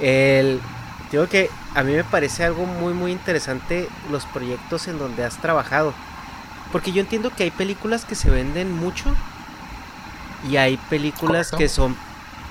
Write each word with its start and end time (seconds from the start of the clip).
El, 0.00 0.60
digo 1.10 1.26
que 1.28 1.50
a 1.74 1.82
mí 1.82 1.92
me 1.92 2.04
parece 2.04 2.44
algo 2.44 2.66
muy 2.66 2.92
muy 2.94 3.12
interesante 3.12 3.88
los 4.10 4.24
proyectos 4.26 4.88
en 4.88 4.98
donde 4.98 5.24
has 5.24 5.36
trabajado. 5.36 5.94
Porque 6.72 6.92
yo 6.92 7.00
entiendo 7.00 7.30
que 7.34 7.44
hay 7.44 7.50
películas 7.50 8.04
que 8.04 8.14
se 8.14 8.30
venden 8.30 8.72
mucho 8.72 9.12
y 10.48 10.56
hay 10.56 10.76
películas 10.88 11.48
Correcto. 11.50 11.56
que 11.58 11.68
son 11.68 11.96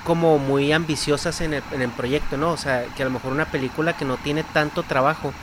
como 0.03 0.37
muy 0.39 0.71
ambiciosas 0.71 1.41
en 1.41 1.53
el, 1.53 1.63
en 1.71 1.81
el 1.81 1.89
proyecto, 1.89 2.37
¿no? 2.37 2.51
O 2.51 2.57
sea, 2.57 2.85
que 2.95 3.03
a 3.03 3.05
lo 3.05 3.11
mejor 3.11 3.31
una 3.31 3.45
película 3.45 3.93
que 3.95 4.05
no 4.05 4.17
tiene 4.17 4.43
tanto 4.43 4.83
trabajo 4.83 5.33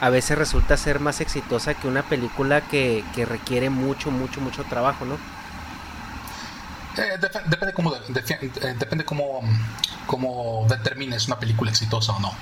a 0.00 0.08
veces 0.10 0.38
resulta 0.38 0.76
ser 0.76 0.98
más 1.00 1.20
exitosa 1.20 1.74
que 1.74 1.86
una 1.88 2.02
película 2.02 2.62
que, 2.62 3.04
que 3.14 3.26
requiere 3.26 3.68
mucho, 3.68 4.10
mucho, 4.10 4.40
mucho 4.40 4.64
trabajo, 4.64 5.04
¿no? 5.04 5.14
Eh, 6.96 7.18
dep- 7.20 7.44
depende 7.44 7.72
cómo, 7.74 7.92
de- 7.92 8.00
defi- 8.08 8.50
eh, 8.62 8.74
depende 8.78 9.04
cómo, 9.04 9.42
cómo 10.10 10.66
determines 10.68 11.28
una 11.28 11.38
película 11.38 11.70
exitosa 11.70 12.10
o 12.10 12.18
no. 12.18 12.32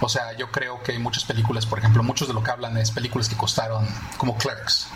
O 0.00 0.08
sea, 0.08 0.36
yo 0.38 0.52
creo 0.52 0.84
que 0.84 0.92
hay 0.92 1.00
muchas 1.00 1.24
películas, 1.24 1.66
por 1.66 1.80
ejemplo, 1.80 2.00
muchos 2.04 2.28
de 2.28 2.34
lo 2.34 2.44
que 2.44 2.52
hablan 2.52 2.76
es 2.76 2.92
películas 2.92 3.28
que 3.28 3.36
costaron, 3.36 3.88
como 4.18 4.38
Clerks. 4.38 4.86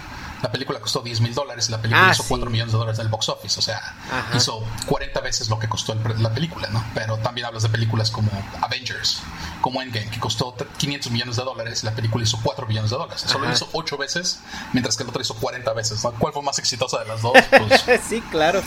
La 0.42 0.52
película 0.52 0.78
costó 0.80 1.00
10 1.00 1.20
mil 1.22 1.34
dólares 1.34 1.68
y 1.68 1.72
la 1.72 1.78
película 1.80 2.08
Ah, 2.08 2.12
hizo 2.12 2.22
sí. 2.22 2.28
4 2.28 2.50
millones 2.50 2.72
de 2.72 2.78
dólares 2.78 2.98
del 2.98 3.08
box 3.08 3.28
office. 3.30 3.58
O 3.58 3.62
sea, 3.62 3.78
Ajá. 4.12 4.36
hizo 4.36 4.62
40 4.86 5.20
veces 5.20 5.48
lo 5.48 5.58
que 5.58 5.68
costó 5.68 5.92
el 5.94 6.22
la 6.22 6.30
película, 6.32 6.68
¿no? 6.70 6.84
Pero 6.94 7.16
también 7.18 7.46
hablas 7.46 7.62
de 7.62 7.68
películas 7.70 8.10
como 8.10 8.30
Avengers, 8.60 9.20
como 9.60 9.80
Endgame, 9.82 10.10
que 10.10 10.20
costó 10.20 10.52
t- 10.52 10.66
500 10.76 11.10
millones 11.10 11.36
de 11.36 11.42
dólares 11.44 11.82
y 11.82 11.86
la 11.86 11.92
película 11.92 12.22
hizo 12.24 12.38
4 12.42 12.66
millones 12.66 12.90
de 12.90 12.96
dólares. 12.96 13.24
Solo 13.26 13.50
hizo 13.50 13.68
8 13.72 13.96
veces, 13.96 14.40
mientras 14.72 14.96
que 14.96 15.02
el 15.04 15.08
otro 15.08 15.22
hizo 15.22 15.34
40 15.34 15.72
veces. 15.72 16.04
¿no? 16.04 16.12
¿Cuál 16.12 16.32
fue 16.32 16.42
más 16.42 16.58
exitosa 16.58 16.98
de 17.00 17.06
las 17.06 17.22
dos? 17.22 17.32
Pues 17.86 18.00
sí, 18.08 18.20
claro. 18.30 18.62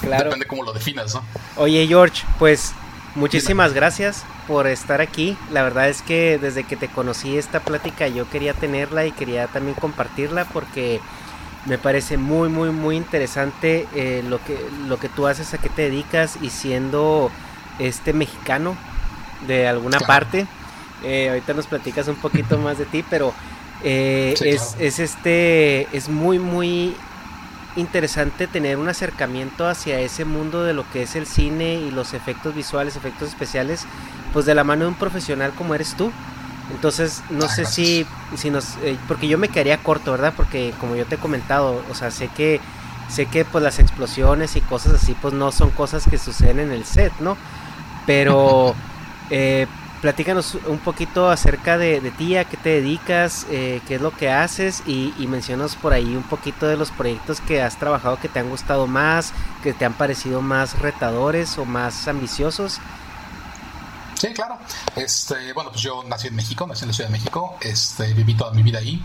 Claro. 0.00 0.24
depende 0.24 0.46
cómo 0.46 0.62
lo 0.62 0.72
definas, 0.72 1.14
¿no? 1.14 1.22
Oye, 1.56 1.86
George, 1.86 2.22
pues 2.38 2.72
muchísimas 3.16 3.72
gracias 3.72 4.24
por 4.46 4.66
estar 4.66 5.00
aquí. 5.00 5.36
La 5.50 5.62
verdad 5.62 5.88
es 5.88 6.02
que 6.02 6.38
desde 6.40 6.64
que 6.64 6.76
te 6.76 6.88
conocí 6.88 7.36
esta 7.36 7.60
plática 7.60 8.08
yo 8.08 8.28
quería 8.28 8.54
tenerla 8.54 9.06
y 9.06 9.12
quería 9.12 9.46
también 9.48 9.74
compartirla 9.74 10.44
porque 10.46 11.00
me 11.66 11.78
parece 11.78 12.16
muy, 12.16 12.48
muy, 12.48 12.70
muy 12.70 12.96
interesante 12.96 13.86
eh, 13.94 14.22
lo, 14.28 14.38
que, 14.44 14.58
lo 14.86 14.98
que 14.98 15.08
tú 15.08 15.26
haces, 15.26 15.52
a 15.54 15.58
qué 15.58 15.68
te 15.68 15.82
dedicas 15.82 16.38
y 16.40 16.50
siendo 16.50 17.30
este 17.78 18.12
mexicano 18.12 18.76
de 19.46 19.66
alguna 19.68 19.98
Claro. 19.98 20.06
parte. 20.06 20.46
Eh, 21.02 21.28
ahorita 21.28 21.54
nos 21.54 21.66
platicas 21.66 22.08
un 22.08 22.16
poquito 22.16 22.56
más 22.58 22.78
de 22.78 22.86
ti, 22.86 23.04
pero 23.10 23.34
eh, 23.82 24.34
Sí, 24.36 24.48
es, 24.48 24.62
claro. 24.62 24.76
es 24.78 24.98
este, 25.00 25.96
es 25.96 26.08
muy, 26.08 26.38
muy 26.38 26.96
interesante 27.76 28.46
tener 28.46 28.78
un 28.78 28.88
acercamiento 28.88 29.68
hacia 29.68 30.00
ese 30.00 30.24
mundo 30.24 30.64
de 30.64 30.74
lo 30.74 30.88
que 30.90 31.02
es 31.02 31.14
el 31.14 31.26
cine 31.26 31.74
y 31.74 31.90
los 31.90 32.14
efectos 32.14 32.54
visuales, 32.54 32.96
efectos 32.96 33.28
especiales, 33.28 33.86
pues 34.32 34.46
de 34.46 34.54
la 34.54 34.64
mano 34.64 34.84
de 34.84 34.88
un 34.88 34.94
profesional 34.94 35.52
como 35.52 35.74
eres 35.74 35.94
tú. 35.94 36.10
Entonces, 36.70 37.22
no 37.30 37.48
sé 37.48 37.64
si, 37.64 38.06
si 38.36 38.50
nos, 38.50 38.76
eh, 38.82 38.96
porque 39.06 39.28
yo 39.28 39.38
me 39.38 39.48
quedaría 39.48 39.78
corto, 39.78 40.10
¿verdad? 40.10 40.32
Porque 40.36 40.74
como 40.80 40.96
yo 40.96 41.06
te 41.06 41.14
he 41.14 41.18
comentado, 41.18 41.82
o 41.90 41.94
sea, 41.94 42.10
sé 42.10 42.28
que, 42.28 42.60
sé 43.08 43.26
que 43.26 43.44
pues 43.44 43.62
las 43.62 43.78
explosiones 43.78 44.56
y 44.56 44.60
cosas 44.62 44.94
así, 44.94 45.14
pues 45.20 45.32
no 45.32 45.52
son 45.52 45.70
cosas 45.70 46.04
que 46.08 46.18
suceden 46.18 46.58
en 46.58 46.72
el 46.72 46.84
set, 46.84 47.12
¿no? 47.20 47.36
Pero, 48.04 48.74
eh, 49.30 49.68
platícanos 50.06 50.54
un 50.68 50.78
poquito 50.78 51.30
acerca 51.30 51.78
de, 51.78 52.00
de 52.00 52.12
ti, 52.12 52.36
a 52.36 52.44
qué 52.44 52.56
te 52.56 52.68
dedicas, 52.80 53.44
eh, 53.50 53.82
qué 53.88 53.96
es 53.96 54.00
lo 54.00 54.12
que 54.12 54.30
haces 54.30 54.84
y, 54.86 55.12
y 55.18 55.26
mencionas 55.26 55.74
por 55.74 55.92
ahí 55.92 56.14
un 56.14 56.22
poquito 56.22 56.68
de 56.68 56.76
los 56.76 56.92
proyectos 56.92 57.40
que 57.40 57.60
has 57.60 57.76
trabajado 57.76 58.16
que 58.20 58.28
te 58.28 58.38
han 58.38 58.48
gustado 58.48 58.86
más, 58.86 59.32
que 59.64 59.72
te 59.72 59.84
han 59.84 59.94
parecido 59.94 60.42
más 60.42 60.78
retadores 60.78 61.58
o 61.58 61.64
más 61.64 62.06
ambiciosos. 62.06 62.78
Sí, 64.14 64.32
claro. 64.32 64.58
Este, 64.94 65.52
bueno, 65.54 65.70
pues 65.72 65.82
yo 65.82 66.04
nací 66.04 66.28
en 66.28 66.36
México, 66.36 66.68
nací 66.68 66.84
en 66.84 66.90
la 66.90 66.94
Ciudad 66.94 67.08
de 67.08 67.18
México, 67.18 67.56
este, 67.60 68.14
viví 68.14 68.34
toda 68.34 68.52
mi 68.52 68.62
vida 68.62 68.78
ahí 68.78 69.04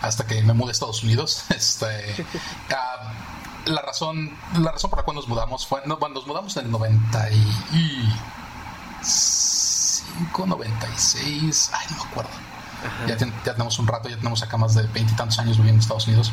hasta 0.00 0.26
que 0.26 0.40
me 0.40 0.54
mudé 0.54 0.70
a 0.70 0.72
Estados 0.72 1.02
Unidos. 1.02 1.44
Este, 1.54 2.24
ah, 2.74 3.12
la 3.66 3.82
razón, 3.82 4.34
la 4.58 4.72
razón 4.72 4.88
por 4.88 5.00
la 5.00 5.04
cual 5.04 5.16
nos 5.16 5.28
mudamos 5.28 5.66
fue, 5.66 5.82
no, 5.84 5.98
bueno, 5.98 6.14
nos 6.14 6.26
mudamos 6.26 6.56
en 6.56 6.64
el 6.64 6.70
95, 10.18 10.46
96, 10.46 11.70
ay, 11.72 11.86
no 11.90 11.96
me 12.04 12.10
acuerdo. 12.10 12.30
Ya, 13.08 13.16
ten- 13.16 13.32
ya 13.44 13.52
tenemos 13.54 13.76
un 13.80 13.88
rato, 13.88 14.08
ya 14.08 14.16
tenemos 14.16 14.40
acá 14.42 14.56
más 14.56 14.74
de 14.74 14.82
veintitantos 14.84 15.36
años 15.40 15.56
viviendo 15.56 15.78
en 15.78 15.80
Estados 15.82 16.06
Unidos. 16.06 16.32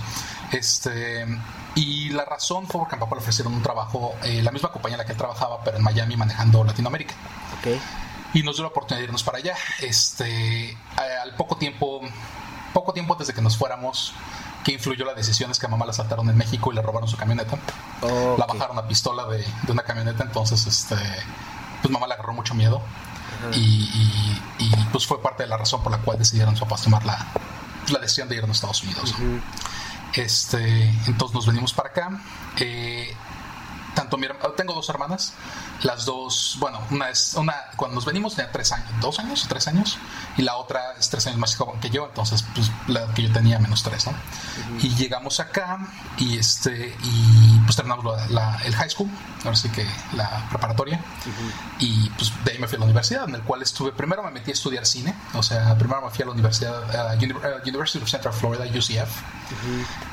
Este, 0.51 1.25
y 1.73 2.09
la 2.09 2.23
razón 2.25 2.67
fue 2.67 2.79
porque 2.79 2.95
a 2.95 2.97
mi 2.97 3.01
papá 3.03 3.15
le 3.15 3.21
ofrecieron 3.21 3.53
un 3.53 3.63
trabajo, 3.63 4.15
eh, 4.23 4.41
la 4.43 4.51
misma 4.51 4.71
compañía 4.71 4.95
en 4.95 4.99
la 4.99 5.05
que 5.05 5.13
él 5.13 5.17
trabajaba, 5.17 5.63
pero 5.63 5.77
en 5.77 5.83
Miami 5.83 6.15
manejando 6.15 6.63
Latinoamérica 6.63 7.15
Ok. 7.59 7.79
y 8.35 8.43
nos 8.43 8.55
dio 8.57 8.63
la 8.63 8.69
oportunidad 8.69 8.99
de 8.99 9.05
irnos 9.05 9.23
para 9.23 9.39
allá. 9.39 9.55
Este, 9.81 10.69
eh, 10.71 10.77
al 11.23 11.33
poco 11.35 11.57
tiempo, 11.57 12.01
poco 12.73 12.93
tiempo 12.93 13.13
antes 13.13 13.27
de 13.27 13.33
que 13.33 13.41
nos 13.41 13.57
fuéramos, 13.57 14.13
que 14.63 14.73
influyó 14.73 15.03
la 15.03 15.13
decisión 15.15 15.49
es 15.49 15.57
que 15.57 15.65
a 15.65 15.69
mamá 15.69 15.85
la 15.85 15.91
asaltaron 15.91 16.29
en 16.29 16.37
México 16.37 16.71
y 16.71 16.75
le 16.75 16.81
robaron 16.83 17.09
su 17.09 17.17
camioneta. 17.17 17.55
Ok. 18.01 18.37
La 18.37 18.45
bajaron 18.45 18.77
a 18.77 18.87
pistola 18.87 19.25
de, 19.25 19.39
de 19.63 19.71
una 19.71 19.81
camioneta, 19.83 20.23
entonces 20.23 20.65
este, 20.67 20.95
pues 21.81 21.91
mamá 21.91 22.05
le 22.07 22.13
agarró 22.13 22.33
mucho 22.33 22.53
miedo 22.53 22.81
y, 23.53 23.59
y- 23.59 24.41
y, 24.59 24.69
pues 24.91 25.05
fue 25.05 25.21
parte 25.21 25.43
de 25.43 25.49
la 25.49 25.57
razón 25.57 25.81
por 25.83 25.91
la 25.91 25.97
cual 25.99 26.17
decidieron 26.17 26.55
sus 26.55 26.61
papás 26.67 26.83
tomar 26.83 27.05
la, 27.05 27.25
la 27.89 27.99
decisión 27.99 28.27
de 28.29 28.35
irnos 28.35 28.49
a 28.49 28.53
Estados 28.53 28.83
Unidos. 28.83 29.13
Este, 30.13 30.89
entonces 31.07 31.35
nos 31.35 31.45
venimos 31.45 31.73
para 31.73 31.89
acá. 31.89 32.09
Eh, 32.57 33.13
tanto 33.95 34.17
mi, 34.17 34.27
tengo 34.55 34.73
dos 34.73 34.89
hermanas, 34.89 35.33
las 35.81 36.05
dos, 36.05 36.57
bueno, 36.59 36.79
una 36.91 37.09
es, 37.09 37.33
una, 37.35 37.55
cuando 37.75 37.95
nos 37.95 38.05
venimos 38.05 38.35
tenía 38.35 38.51
tres 38.51 38.71
años, 38.71 38.89
dos 39.01 39.19
años 39.19 39.45
tres 39.47 39.67
años, 39.67 39.97
y 40.37 40.41
la 40.43 40.57
otra 40.57 40.93
es 40.99 41.09
tres 41.09 41.25
años 41.27 41.39
más 41.39 41.55
joven 41.55 41.79
que 41.79 41.89
yo, 41.89 42.05
entonces, 42.05 42.43
pues, 42.53 42.71
la 42.87 43.07
que 43.13 43.23
yo 43.23 43.33
tenía 43.33 43.57
menos 43.59 43.83
tres, 43.83 44.05
¿no? 44.05 44.13
Y 44.81 44.89
llegamos 44.95 45.39
acá, 45.39 45.79
y 46.17 46.37
este, 46.37 46.95
y 47.01 47.59
pues 47.65 47.75
terminamos 47.75 48.05
el 48.65 48.75
high 48.75 48.89
school, 48.89 49.09
ahora 49.43 49.55
sí 49.55 49.69
que 49.69 49.85
la 50.13 50.47
preparatoria, 50.49 50.99
y 51.79 52.09
pues 52.11 52.31
de 52.43 52.51
ahí 52.51 52.59
me 52.59 52.67
fui 52.67 52.75
a 52.75 52.79
la 52.79 52.85
universidad, 52.85 53.27
en 53.29 53.35
el 53.35 53.41
cual 53.41 53.61
estuve, 53.61 53.91
primero 53.91 54.21
me 54.23 54.31
metí 54.31 54.51
a 54.51 54.53
estudiar 54.53 54.85
cine, 54.85 55.15
o 55.33 55.41
sea, 55.41 55.77
primero 55.77 56.01
me 56.01 56.11
fui 56.11 56.23
a 56.23 56.25
la 56.25 56.31
universidad, 56.33 56.83
uh, 56.83 57.67
University 57.67 58.03
of 58.03 58.09
Central 58.09 58.33
Florida, 58.33 58.65
UCF, 58.65 59.21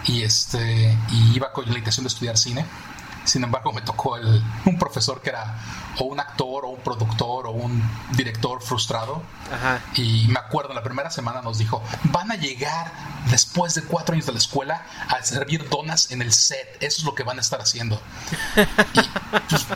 y 0.05 0.23
este, 0.23 0.97
y 1.11 1.37
iba 1.37 1.53
con 1.53 1.69
la 1.71 1.79
intención 1.79 2.05
de 2.05 2.09
estudiar 2.09 2.37
cine, 2.37 2.65
sin 3.25 3.45
embargo, 3.45 3.73
me 3.73 3.83
tocó 3.83 4.17
el, 4.17 4.43
un 4.67 4.79
profesor 4.79 5.21
que 5.21 5.31
era 5.31 5.59
o 5.99 6.05
un 6.05 6.21
actor 6.21 6.65
o 6.65 6.69
un 6.69 6.81
productor 6.81 7.47
o 7.47 7.51
un 7.51 7.83
director 8.13 8.63
frustrado. 8.63 9.23
Y 9.95 10.27
me 10.29 10.39
acuerdo, 10.39 10.71
en 10.71 10.77
la 10.77 10.83
primera 10.83 11.11
semana 11.11 11.43
nos 11.43 11.59
dijo, 11.59 11.83
van 12.05 12.31
a 12.33 12.37
llegar 12.37 12.93
después 13.31 13.75
de 13.75 13.83
cuatro 13.83 14.15
años 14.15 14.27
de 14.27 14.33
la 14.33 14.39
escuela 14.39 14.87
a 15.09 15.23
servir 15.23 15.69
donas 15.69 16.11
en 16.11 16.23
el 16.23 16.33
set. 16.33 16.77
Eso 16.81 17.03
es 17.03 17.05
lo 17.05 17.15
que 17.15 17.23
van 17.23 17.39
a 17.39 17.41
estar 17.41 17.61
haciendo. 17.61 18.01
y, 18.57 19.01
pues, 19.49 19.67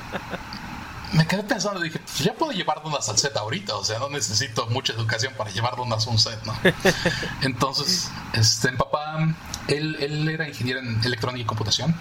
me 1.12 1.26
quedé 1.26 1.42
pensando, 1.44 1.80
dije, 1.80 1.98
pues 1.98 2.18
ya 2.18 2.34
puedo 2.34 2.52
llevar 2.52 2.82
donas 2.82 3.08
al 3.08 3.18
set 3.18 3.36
ahorita, 3.36 3.76
o 3.76 3.84
sea, 3.84 3.98
no 3.98 4.08
necesito 4.08 4.66
mucha 4.68 4.92
educación 4.92 5.34
para 5.36 5.50
llevar 5.50 5.76
donas 5.76 6.06
a 6.06 6.10
un 6.10 6.18
set, 6.18 6.42
¿no? 6.44 6.54
Entonces, 7.42 8.10
este, 8.32 8.72
mi 8.72 8.78
papá, 8.78 9.18
él, 9.68 9.96
él 10.00 10.28
era 10.28 10.48
ingeniero 10.48 10.80
en 10.80 11.02
electrónica 11.04 11.42
y 11.42 11.46
computación. 11.46 11.94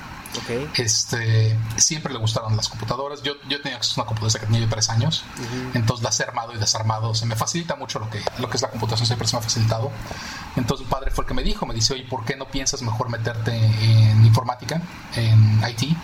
Okay. 0.43 0.69
Este, 0.75 1.57
siempre 1.77 2.11
le 2.11 2.19
gustaron 2.19 2.57
las 2.57 2.67
computadoras. 2.67 3.23
Yo, 3.23 3.35
yo 3.47 3.61
tenía 3.61 3.79
una 3.95 4.05
computadora 4.05 4.39
que 4.39 4.45
tenía 4.45 4.61
yo 4.61 4.69
tres 4.69 4.89
años, 4.89 5.23
entonces 5.73 6.03
las 6.03 6.19
he 6.19 6.23
armado 6.23 6.53
y 6.53 6.57
desarmado. 6.57 7.15
Se 7.15 7.25
me 7.25 7.37
facilita 7.37 7.75
mucho 7.75 7.99
lo 7.99 8.09
que, 8.09 8.21
lo 8.39 8.49
que 8.49 8.57
es 8.57 8.61
la 8.61 8.69
computación, 8.69 9.07
siempre 9.07 9.27
se 9.29 9.35
me 9.37 9.39
ha 9.39 9.43
facilitado. 9.43 9.91
Entonces, 10.57 10.85
mi 10.85 10.91
padre 10.91 11.11
fue 11.11 11.23
el 11.23 11.29
que 11.29 11.33
me 11.35 11.43
dijo: 11.43 11.65
Me 11.65 11.73
dice, 11.73 11.93
oye, 11.93 12.03
¿por 12.03 12.25
qué 12.25 12.35
no 12.35 12.45
piensas 12.47 12.81
mejor 12.81 13.09
meterte 13.09 13.55
en 13.55 14.25
informática, 14.25 14.81
en 15.15 15.61
IT? 15.69 15.95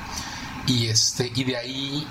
Y, 0.68 0.88
este, 0.88 1.30
y 1.36 1.44
de 1.44 1.58
ahí 1.58 2.08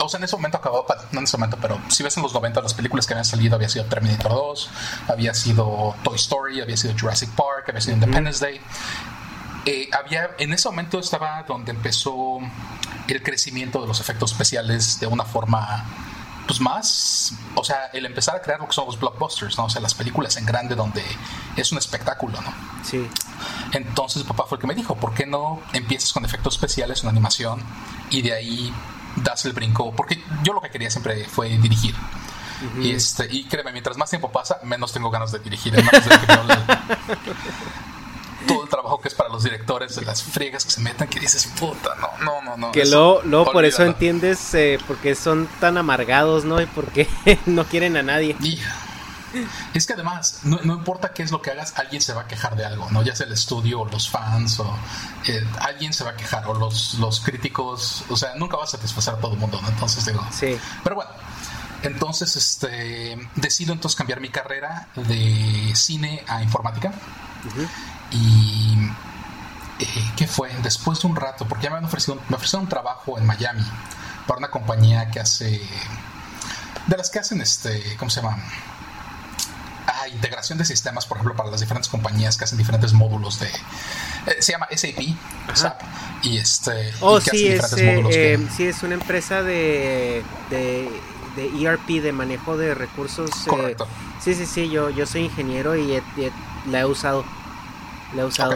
o 0.00 0.08
sea, 0.08 0.18
en 0.18 0.24
ese 0.24 0.36
momento 0.36 0.58
acabó, 0.58 0.86
no 1.12 1.18
en 1.18 1.24
ese 1.24 1.36
momento, 1.36 1.58
pero 1.60 1.80
si 1.88 2.02
ves 2.02 2.16
en 2.16 2.22
los 2.22 2.32
90 2.32 2.60
las 2.60 2.74
películas 2.74 3.06
que 3.06 3.14
habían 3.14 3.24
salido, 3.24 3.56
había 3.56 3.68
sido 3.68 3.84
Terminator 3.86 4.32
2, 4.32 4.70
había 5.08 5.34
sido 5.34 5.94
Toy 6.02 6.16
Story, 6.16 6.60
había 6.60 6.76
sido 6.76 6.94
Jurassic 6.98 7.30
Park, 7.30 7.66
había 7.68 7.80
sido 7.80 7.94
Independence 7.94 8.44
Day. 8.44 8.60
Eh, 9.66 9.90
había, 9.92 10.30
en 10.38 10.52
ese 10.52 10.68
momento 10.68 10.98
estaba 10.98 11.44
donde 11.46 11.72
empezó 11.72 12.38
el 13.06 13.22
crecimiento 13.22 13.80
de 13.80 13.86
los 13.86 14.00
efectos 14.00 14.32
especiales 14.32 15.00
de 15.00 15.06
una 15.06 15.24
forma 15.24 15.84
pues 16.48 16.60
más, 16.60 17.34
o 17.54 17.62
sea, 17.62 17.90
el 17.92 18.06
empezar 18.06 18.34
a 18.34 18.40
crear 18.40 18.58
lo 18.58 18.66
que 18.66 18.72
son 18.72 18.86
los 18.86 18.98
blockbusters, 18.98 19.58
¿no? 19.58 19.66
O 19.66 19.70
sea, 19.70 19.82
las 19.82 19.92
películas 19.92 20.34
en 20.38 20.46
grande 20.46 20.74
donde 20.74 21.04
es 21.56 21.70
un 21.72 21.76
espectáculo, 21.76 22.40
¿no? 22.40 22.54
Sí. 22.82 23.06
Entonces 23.72 24.22
papá 24.22 24.44
fue 24.48 24.56
el 24.56 24.62
que 24.62 24.66
me 24.66 24.74
dijo, 24.74 24.96
¿por 24.96 25.12
qué 25.12 25.26
no 25.26 25.60
empiezas 25.74 26.10
con 26.14 26.24
efectos 26.24 26.54
especiales, 26.54 27.02
una 27.02 27.10
animación, 27.10 27.62
y 28.08 28.22
de 28.22 28.32
ahí 28.32 28.72
das 29.22 29.44
el 29.44 29.52
brinco, 29.52 29.94
porque 29.94 30.22
yo 30.42 30.52
lo 30.52 30.60
que 30.60 30.70
quería 30.70 30.90
siempre 30.90 31.24
fue 31.24 31.48
dirigir. 31.58 31.94
Y, 32.80 32.90
este, 32.90 33.28
y 33.30 33.44
créeme, 33.44 33.70
mientras 33.70 33.96
más 33.96 34.10
tiempo 34.10 34.32
pasa, 34.32 34.58
menos 34.64 34.92
tengo 34.92 35.10
ganas 35.10 35.30
de 35.30 35.38
dirigir. 35.38 35.74
todo 38.46 38.64
el 38.64 38.68
trabajo 38.68 39.00
que 39.00 39.08
es 39.08 39.14
para 39.14 39.28
los 39.28 39.44
directores, 39.44 39.94
de 39.96 40.02
las 40.02 40.22
friegas 40.22 40.64
que 40.64 40.70
se 40.70 40.80
meten, 40.80 41.08
que 41.08 41.20
dices, 41.20 41.46
puta, 41.58 41.94
no, 41.96 42.24
no, 42.24 42.42
no, 42.42 42.56
no. 42.56 42.72
Que 42.72 42.84
luego, 42.86 43.20
luego 43.24 43.52
por 43.52 43.64
eso 43.64 43.84
entiendes 43.84 44.54
eh, 44.54 44.78
por 44.86 44.96
qué 44.96 45.14
son 45.14 45.48
tan 45.60 45.76
amargados, 45.76 46.44
¿no? 46.44 46.60
Y 46.60 46.66
por 46.66 46.86
qué 46.86 47.08
no 47.46 47.64
quieren 47.64 47.96
a 47.96 48.02
nadie. 48.02 48.36
Es 49.74 49.86
que 49.86 49.92
además, 49.92 50.40
no, 50.44 50.58
importa 50.62 51.12
qué 51.12 51.22
es 51.22 51.30
lo 51.30 51.42
que 51.42 51.50
hagas, 51.50 51.74
alguien 51.76 52.00
se 52.00 52.12
va 52.12 52.22
a 52.22 52.26
quejar 52.26 52.56
de 52.56 52.64
algo, 52.64 52.88
¿no? 52.90 53.02
Ya 53.02 53.14
sea 53.14 53.26
el 53.26 53.32
estudio 53.32 53.80
o 53.80 53.84
los 53.86 54.08
fans 54.08 54.58
o 54.60 54.76
eh, 55.26 55.46
alguien 55.60 55.92
se 55.92 56.04
va 56.04 56.10
a 56.10 56.16
quejar 56.16 56.46
o 56.46 56.54
los, 56.54 56.94
los 56.94 57.20
críticos, 57.20 58.04
o 58.08 58.16
sea, 58.16 58.34
nunca 58.36 58.56
va 58.56 58.64
a 58.64 58.66
satisfacer 58.66 59.14
a 59.14 59.18
todo 59.18 59.34
el 59.34 59.38
mundo, 59.38 59.60
¿no? 59.60 59.68
Entonces 59.68 60.04
digo, 60.06 60.24
sí. 60.30 60.58
Pero 60.82 60.96
bueno, 60.96 61.10
entonces 61.82 62.34
este, 62.36 63.18
decido 63.36 63.72
entonces 63.72 63.96
cambiar 63.96 64.20
mi 64.20 64.30
carrera 64.30 64.88
de 64.96 65.72
cine 65.74 66.24
a 66.26 66.42
informática. 66.42 66.92
Y 68.10 68.76
eh, 69.78 70.12
¿qué 70.16 70.26
fue? 70.26 70.50
Después 70.62 71.00
de 71.00 71.08
un 71.08 71.16
rato, 71.16 71.46
porque 71.46 71.64
ya 71.64 71.70
me 71.70 71.76
han 71.76 71.84
ofrecido, 71.84 72.20
me 72.28 72.36
ofrecieron 72.36 72.64
un 72.64 72.68
trabajo 72.68 73.18
en 73.18 73.26
Miami 73.26 73.64
para 74.26 74.38
una 74.38 74.50
compañía 74.50 75.10
que 75.10 75.20
hace 75.20 75.62
de 76.86 76.96
las 76.96 77.10
que 77.10 77.18
hacen 77.18 77.40
este, 77.40 77.96
¿cómo 77.98 78.10
se 78.10 78.22
llama? 78.22 78.38
Integración 80.08 80.58
de 80.58 80.64
sistemas, 80.64 81.06
por 81.06 81.16
ejemplo, 81.16 81.36
para 81.36 81.50
las 81.50 81.60
diferentes 81.60 81.88
compañías 81.88 82.36
que 82.36 82.44
hacen 82.44 82.58
diferentes 82.58 82.92
módulos 82.92 83.38
de... 83.38 83.46
Eh, 83.46 84.36
se 84.40 84.52
llama 84.52 84.68
SAP, 84.74 85.00
SAP 85.54 85.80
y 86.22 86.38
este... 86.38 86.92
Oh, 87.00 87.20
sí, 87.20 87.48
es, 87.48 87.72
eh, 87.76 88.48
sí, 88.56 88.66
es 88.66 88.82
una 88.82 88.94
empresa 88.94 89.42
de, 89.42 90.22
de, 90.50 90.90
de, 91.36 91.64
ERP, 91.64 92.02
de 92.02 92.12
manejo 92.12 92.56
de 92.56 92.74
recursos. 92.74 93.30
Eh, 93.30 93.48
Correcto. 93.48 93.86
sí, 94.20 94.34
sí, 94.34 94.46
sí, 94.46 94.68
yo, 94.68 94.90
yo 94.90 95.06
soy 95.06 95.22
ingeniero 95.22 95.76
y, 95.76 96.02
la 96.66 96.80
he 96.80 96.84
usado. 96.84 97.24
La 98.14 98.22
he 98.22 98.24
usado. 98.24 98.52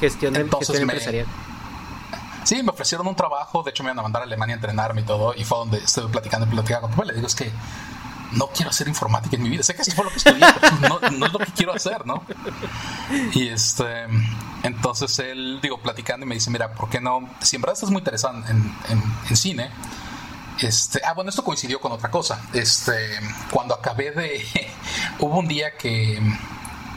gestión, 0.00 0.34
de, 0.34 0.48
gestión 0.48 0.82
empresarial. 0.82 1.26
Sí, 2.44 2.62
me 2.62 2.70
ofrecieron 2.70 3.06
un 3.06 3.16
trabajo, 3.16 3.62
de 3.62 3.70
hecho 3.70 3.82
me 3.82 3.88
iban 3.88 4.00
a 4.00 4.02
mandar 4.02 4.20
a 4.20 4.26
Alemania 4.26 4.54
a 4.54 4.56
entrenarme 4.56 5.00
y 5.00 5.04
todo, 5.04 5.34
y 5.34 5.44
fue 5.44 5.58
donde 5.58 5.78
estuve 5.78 6.08
platicando 6.10 6.46
y 6.46 6.50
platicando 6.50 6.90
con 6.90 7.06
le 7.06 7.14
digo, 7.14 7.26
es 7.26 7.34
que 7.34 7.50
no 8.36 8.48
quiero 8.48 8.70
hacer 8.70 8.88
informática 8.88 9.36
en 9.36 9.42
mi 9.42 9.48
vida. 9.48 9.62
Sé 9.62 9.74
que 9.74 9.82
eso 9.82 9.92
fue 9.92 10.04
lo 10.04 10.10
que 10.10 10.16
estudié, 10.16 10.46
pero 10.60 11.10
no, 11.10 11.26
es 11.26 11.32
lo 11.32 11.38
que 11.38 11.52
quiero 11.52 11.72
hacer, 11.72 12.06
¿no? 12.06 12.24
Y 13.32 13.48
este, 13.48 14.06
entonces 14.62 15.18
él, 15.18 15.60
digo, 15.62 15.80
platicando 15.80 16.26
y 16.26 16.28
me 16.28 16.34
dice, 16.34 16.50
mira, 16.50 16.72
¿por 16.72 16.88
qué 16.88 17.00
no? 17.00 17.28
Si 17.40 17.56
en 17.56 17.62
verdad 17.62 17.74
estás 17.74 17.90
muy 17.90 18.00
interesado 18.00 18.42
en, 18.48 18.74
en, 19.28 19.36
cine, 19.36 19.70
este, 20.60 21.00
ah, 21.04 21.14
bueno, 21.14 21.30
esto 21.30 21.44
coincidió 21.44 21.80
con 21.80 21.92
otra 21.92 22.10
cosa. 22.10 22.42
Este, 22.52 23.18
cuando 23.50 23.74
acabé 23.74 24.10
de, 24.12 24.44
hubo 25.18 25.38
un 25.38 25.48
día 25.48 25.76
que, 25.76 26.20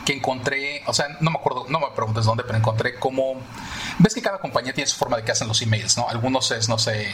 que 0.07 0.13
encontré, 0.13 0.83
o 0.87 0.93
sea, 0.93 1.17
no 1.19 1.31
me 1.31 1.37
acuerdo, 1.37 1.65
no 1.67 1.81
me 1.81 1.87
preguntes 1.93 2.23
dónde, 2.23 2.45
pero 2.45 2.57
encontré 2.57 2.95
cómo 2.95 3.41
ves 3.99 4.13
que 4.13 4.21
cada 4.21 4.37
compañía 4.37 4.73
tiene 4.73 4.89
su 4.89 4.95
forma 4.95 5.17
de 5.17 5.23
que 5.25 5.33
hacen 5.33 5.49
los 5.49 5.61
emails, 5.61 5.97
¿no? 5.97 6.07
Algunos 6.07 6.49
es, 6.51 6.69
no 6.69 6.79
sé, 6.79 7.13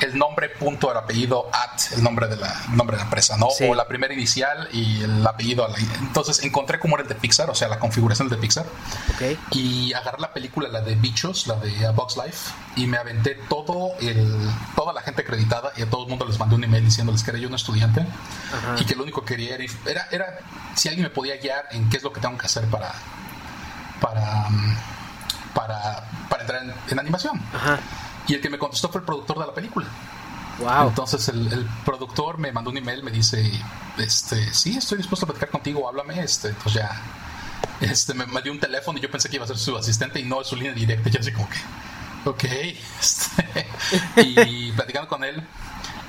el 0.00 0.18
nombre 0.18 0.50
punto 0.50 0.90
el 0.90 0.98
apellido 0.98 1.48
at 1.54 1.80
el 1.96 2.02
nombre 2.02 2.28
de 2.28 2.36
la, 2.36 2.54
nombre 2.72 2.96
de 2.96 2.98
la 2.98 3.04
empresa, 3.04 3.38
¿no? 3.38 3.46
O 3.46 3.74
la 3.74 3.88
primera 3.88 4.12
inicial 4.12 4.68
y 4.72 5.04
el 5.04 5.26
apellido. 5.26 5.64
A 5.64 5.68
la, 5.70 5.78
entonces 6.00 6.44
encontré 6.44 6.78
cómo 6.78 6.96
era 6.96 7.04
el 7.04 7.08
de 7.08 7.14
Pixar, 7.14 7.48
o 7.48 7.54
sea, 7.54 7.66
la 7.68 7.78
configuración 7.78 8.28
de 8.28 8.36
Pixar. 8.36 8.66
Okay. 9.14 9.38
Y 9.52 9.94
agarré 9.94 10.20
la 10.20 10.34
película, 10.34 10.68
la 10.68 10.82
de 10.82 10.96
Bichos, 10.96 11.46
la 11.46 11.54
de 11.54 11.86
A 11.86 11.92
Box 11.92 12.18
Life, 12.22 12.52
y 12.76 12.86
me 12.86 12.98
aventé 12.98 13.36
todo 13.48 13.92
el, 14.00 14.50
toda 14.76 14.92
la 14.92 15.00
gente 15.00 15.22
acreditada 15.22 15.72
y 15.78 15.82
a 15.82 15.88
todo 15.88 16.02
el 16.02 16.10
mundo 16.10 16.26
les 16.26 16.38
mandé 16.38 16.56
un 16.56 16.64
email 16.64 16.84
diciéndoles 16.84 17.22
que 17.22 17.30
era 17.30 17.38
yo 17.38 17.48
un 17.48 17.54
estudiante 17.54 18.04
y 18.78 18.84
que 18.84 18.94
lo 18.94 19.02
único 19.02 19.24
que 19.24 19.34
quería 19.34 19.56
era, 19.56 20.08
era, 20.10 20.38
si 20.74 20.88
alguien 20.88 21.04
me 21.04 21.10
podía 21.10 21.36
guiar 21.36 21.68
en 21.70 21.88
qué 21.88 21.96
es 21.96 22.02
lo 22.02 22.12
que 22.12 22.17
tengo 22.18 22.38
que 22.38 22.46
hacer 22.46 22.64
para 22.66 22.92
para 24.00 24.48
para, 25.54 26.04
para 26.28 26.42
entrar 26.42 26.62
en, 26.88 26.98
animación. 26.98 27.40
Y 28.28 28.34
el 28.34 28.40
que 28.40 28.50
me 28.50 28.58
contestó 28.58 28.88
fue 28.88 29.00
el 29.00 29.04
productor 29.04 29.38
de 29.40 29.46
la 29.46 29.54
película. 29.54 29.86
Wow. 30.58 30.88
Entonces 30.88 31.28
el, 31.28 31.68
productor 31.84 32.38
me 32.38 32.52
mandó 32.52 32.70
un 32.70 32.76
email, 32.76 33.02
me 33.02 33.10
dice, 33.10 33.50
este, 33.96 34.52
sí, 34.52 34.76
estoy 34.76 34.98
dispuesto 34.98 35.24
a 35.24 35.28
platicar 35.28 35.50
contigo, 35.50 35.88
háblame, 35.88 36.20
este, 36.20 36.50
pues 36.50 36.74
ya, 36.74 36.90
este, 37.80 38.12
me, 38.14 38.26
dio 38.42 38.52
un 38.52 38.58
teléfono 38.58 38.98
y 38.98 39.00
yo 39.00 39.10
pensé 39.10 39.28
que 39.28 39.36
iba 39.36 39.44
a 39.44 39.48
ser 39.48 39.58
su 39.58 39.76
asistente 39.76 40.18
y 40.18 40.24
no 40.24 40.40
es 40.40 40.48
su 40.48 40.56
línea 40.56 40.72
directa, 40.72 41.10
yo 41.10 41.20
así 41.20 41.32
como 41.32 41.48
que, 41.48 41.58
ok, 42.24 42.44
este, 43.00 43.66
y 44.16 44.72
platicando 44.72 45.08
con 45.08 45.22
él, 45.22 45.46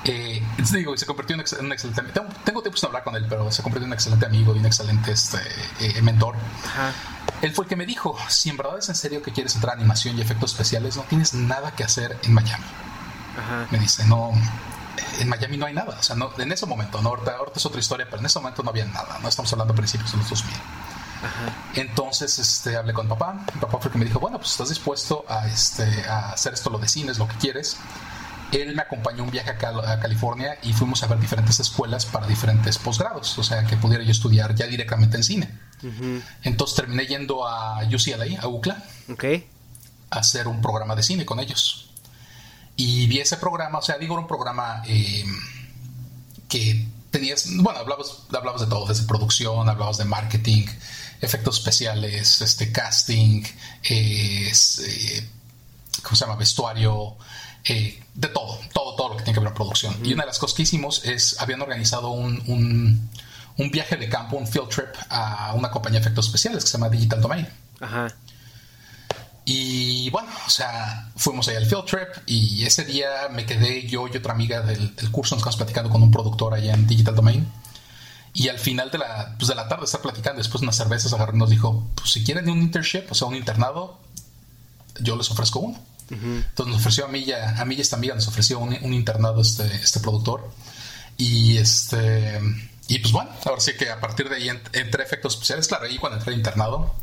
eh, 0.05 0.43
digo, 0.71 0.95
se 0.97 1.05
convirtió 1.05 1.35
en 1.35 1.65
un 1.65 1.71
excelente, 1.71 2.01
tengo, 2.13 2.29
tengo 2.43 2.61
tiempo 2.61 2.77
sin 2.77 2.87
hablar 2.87 3.03
con 3.03 3.15
él, 3.15 3.25
pero 3.27 3.51
se 3.51 3.61
convirtió 3.61 3.85
en 3.85 3.89
un 3.89 3.93
excelente 3.93 4.25
amigo 4.25 4.55
y 4.55 4.59
un 4.59 4.65
excelente 4.65 5.11
este, 5.11 5.39
eh, 5.79 6.01
mentor. 6.01 6.35
Ajá. 6.65 6.93
Él 7.41 7.53
fue 7.53 7.65
el 7.65 7.69
que 7.69 7.75
me 7.75 7.85
dijo, 7.85 8.17
si 8.27 8.49
en 8.49 8.57
verdad 8.57 8.77
es 8.77 8.89
en 8.89 8.95
serio 8.95 9.21
que 9.21 9.31
quieres 9.31 9.55
entrar 9.55 9.73
a 9.73 9.77
animación 9.77 10.17
y 10.17 10.21
efectos 10.21 10.51
especiales, 10.51 10.97
no 10.97 11.03
tienes 11.03 11.33
nada 11.33 11.71
que 11.71 11.83
hacer 11.83 12.17
en 12.23 12.33
Miami. 12.33 12.65
Me 13.71 13.79
dice, 13.79 14.05
no, 14.05 14.31
en 15.19 15.29
Miami 15.29 15.55
no 15.55 15.65
hay 15.65 15.73
nada. 15.73 15.97
O 15.97 16.03
sea, 16.03 16.15
no, 16.15 16.31
en 16.37 16.51
ese 16.51 16.65
momento, 16.65 17.01
¿no? 17.01 17.09
ahorita, 17.09 17.37
es 17.55 17.65
otra 17.65 17.79
historia, 17.79 18.05
pero 18.05 18.19
en 18.19 18.25
ese 18.25 18.39
momento 18.39 18.63
no 18.63 18.69
había 18.69 18.85
nada. 18.85 19.19
No 19.21 19.29
estamos 19.29 19.51
hablando 19.53 19.73
de 19.73 19.77
principios 19.77 20.11
de 20.11 20.17
los 20.17 20.29
2000. 20.29 20.53
Entonces 21.75 22.39
este, 22.39 22.75
hablé 22.75 22.93
con 22.93 23.07
papá. 23.07 23.33
Mi 23.53 23.61
papá 23.61 23.77
fue 23.79 23.87
el 23.87 23.91
que 23.93 23.97
me 23.99 24.05
dijo, 24.05 24.19
bueno, 24.19 24.37
pues 24.37 24.51
estás 24.51 24.69
dispuesto 24.69 25.23
a, 25.29 25.47
este, 25.47 26.05
a 26.07 26.31
hacer 26.31 26.53
esto, 26.53 26.69
lo 26.69 26.79
de 26.79 26.87
cine, 26.87 27.11
es 27.11 27.17
lo 27.17 27.27
que 27.27 27.35
quieres. 27.35 27.77
Él 28.51 28.75
me 28.75 28.81
acompañó 28.81 29.23
un 29.23 29.31
viaje 29.31 29.51
a, 29.51 29.91
a 29.91 29.99
California 29.99 30.57
y 30.63 30.73
fuimos 30.73 31.03
a 31.03 31.07
ver 31.07 31.19
diferentes 31.19 31.59
escuelas 31.59 32.05
para 32.05 32.27
diferentes 32.27 32.77
posgrados, 32.77 33.37
o 33.37 33.43
sea, 33.43 33.63
que 33.65 33.77
pudiera 33.77 34.03
yo 34.03 34.11
estudiar 34.11 34.55
ya 34.55 34.65
directamente 34.67 35.17
en 35.17 35.23
cine. 35.23 35.49
Entonces 36.43 36.75
terminé 36.75 37.05
yendo 37.05 37.47
a 37.47 37.83
UCLA, 37.85 38.41
a 38.41 38.47
UCLA, 38.47 38.83
okay. 39.11 39.47
a 40.09 40.19
hacer 40.19 40.47
un 40.47 40.61
programa 40.61 40.95
de 40.95 41.03
cine 41.03 41.25
con 41.25 41.39
ellos. 41.39 41.91
Y 42.75 43.07
vi 43.07 43.19
ese 43.19 43.37
programa, 43.37 43.79
o 43.79 43.81
sea, 43.81 43.97
digo, 43.97 44.13
era 44.13 44.21
un 44.21 44.27
programa 44.27 44.83
eh, 44.87 45.25
que 46.47 46.87
tenías, 47.11 47.45
bueno, 47.57 47.79
hablabas, 47.79 48.23
hablabas 48.33 48.61
de 48.61 48.67
todo, 48.67 48.85
desde 48.87 49.03
producción, 49.03 49.67
hablabas 49.67 49.97
de 49.97 50.05
marketing, 50.05 50.65
efectos 51.21 51.59
especiales, 51.59 52.41
este 52.41 52.71
casting, 52.71 53.43
eh, 53.83 54.51
eh, 54.51 55.29
¿cómo 56.03 56.15
se 56.15 56.25
llama? 56.25 56.37
Vestuario, 56.37 57.17
eh, 57.65 58.01
de 58.13 58.27
todo, 58.29 58.59
todo, 58.73 58.95
todo 58.95 59.09
lo 59.09 59.17
que 59.17 59.23
tiene 59.23 59.37
que 59.37 59.43
ver 59.43 59.53
con 59.53 59.65
producción. 59.65 59.95
Y 60.03 60.13
una 60.13 60.23
de 60.23 60.27
las 60.27 60.39
cosas 60.39 60.55
que 60.55 60.63
hicimos 60.63 61.05
es, 61.05 61.39
habían 61.39 61.61
organizado 61.61 62.09
un, 62.11 62.41
un, 62.47 63.09
un, 63.57 63.71
viaje 63.71 63.95
de 63.97 64.09
campo, 64.09 64.37
un 64.37 64.47
field 64.47 64.69
trip 64.69 64.89
a 65.09 65.53
una 65.55 65.69
compañía 65.69 65.99
de 65.99 66.05
efectos 66.05 66.27
especiales 66.27 66.63
que 66.63 66.69
se 66.69 66.77
llama 66.77 66.89
Digital 66.89 67.21
Domain. 67.21 67.47
Ajá. 67.79 68.07
Y 69.45 70.09
bueno, 70.11 70.29
o 70.45 70.49
sea, 70.49 71.11
fuimos 71.15 71.47
ahí 71.47 71.55
al 71.55 71.65
field 71.65 71.85
trip 71.85 72.09
y 72.27 72.63
ese 72.65 72.85
día 72.85 73.29
me 73.31 73.45
quedé 73.45 73.87
yo 73.87 74.07
y 74.07 74.15
otra 74.15 74.33
amiga 74.33 74.61
del, 74.61 74.95
del 74.95 75.11
curso, 75.11 75.35
nos 75.35 75.43
quedamos 75.43 75.57
platicando 75.57 75.89
con 75.89 76.03
un 76.03 76.11
productor 76.11 76.53
allá 76.53 76.73
en 76.73 76.85
Digital 76.87 77.15
Domain. 77.15 77.47
Y 78.33 78.47
al 78.47 78.59
final 78.59 78.91
de 78.91 78.99
la, 78.99 79.35
pues 79.37 79.47
de 79.47 79.55
la 79.55 79.67
tarde 79.67 79.85
estar 79.85 80.01
platicando, 80.01 80.37
después 80.37 80.61
de 80.61 80.65
unas 80.65 80.75
cervezas, 80.75 81.13
agarró 81.13 81.33
nos 81.33 81.49
dijo, 81.49 81.87
pues 81.95 82.11
si 82.11 82.23
quieren 82.23 82.49
un 82.49 82.61
internship, 82.61 83.05
o 83.09 83.15
sea, 83.15 83.27
un 83.27 83.35
internado, 83.35 83.99
yo 85.01 85.15
les 85.15 85.29
ofrezco 85.31 85.59
uno. 85.59 85.79
Entonces 86.09 86.73
nos 86.73 86.81
ofreció 86.81 87.05
a 87.05 87.07
mí 87.07 87.19
y 87.19 87.31
a, 87.31 87.63
mí 87.65 87.75
y 87.75 87.81
esta 87.81 87.95
amiga 87.95 88.15
nos 88.15 88.27
ofreció 88.27 88.59
un, 88.59 88.75
un, 88.81 88.93
internado 88.93 89.41
este, 89.41 89.65
este 89.75 89.99
productor. 89.99 90.49
Y 91.17 91.57
este 91.57 92.39
y 92.89 92.97
pues 92.97 93.13
bueno, 93.13 93.29
ahora 93.45 93.61
sí 93.61 93.73
que 93.77 93.91
a 93.91 93.99
partir 94.01 94.29
de 94.29 94.37
ahí 94.37 94.49
entré 94.49 95.03
efectos 95.03 95.35
especiales. 95.35 95.67
Claro, 95.67 95.85
ahí 95.85 95.99
cuando 95.99 96.17
entré 96.17 96.33
internado 96.33 96.95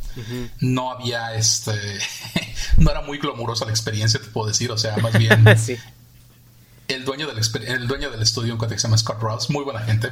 no 0.58 0.90
había 0.90 1.34
este 1.36 1.72
no 2.76 2.90
era 2.90 3.02
muy 3.02 3.18
glamurosa 3.18 3.64
la 3.66 3.70
experiencia, 3.70 4.20
te 4.20 4.26
puedo 4.26 4.48
decir. 4.48 4.72
O 4.72 4.78
sea, 4.78 4.96
más 4.96 5.16
bien 5.16 5.44
el 6.88 7.04
dueño 7.04 7.28
del 7.28 7.38
el 7.66 7.86
dueño 7.86 8.10
del 8.10 8.20
estudio, 8.20 8.52
un 8.52 8.58
cuate 8.58 8.74
que 8.74 8.80
se 8.80 8.88
llama 8.88 8.98
Scott 8.98 9.20
Ross, 9.20 9.48
muy 9.48 9.62
buena 9.62 9.80
gente. 9.80 10.10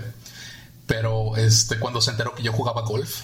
Pero 0.86 1.36
este 1.36 1.80
cuando 1.80 2.00
se 2.00 2.12
enteró 2.12 2.36
que 2.36 2.44
yo 2.44 2.52
jugaba 2.52 2.82
golf, 2.82 3.22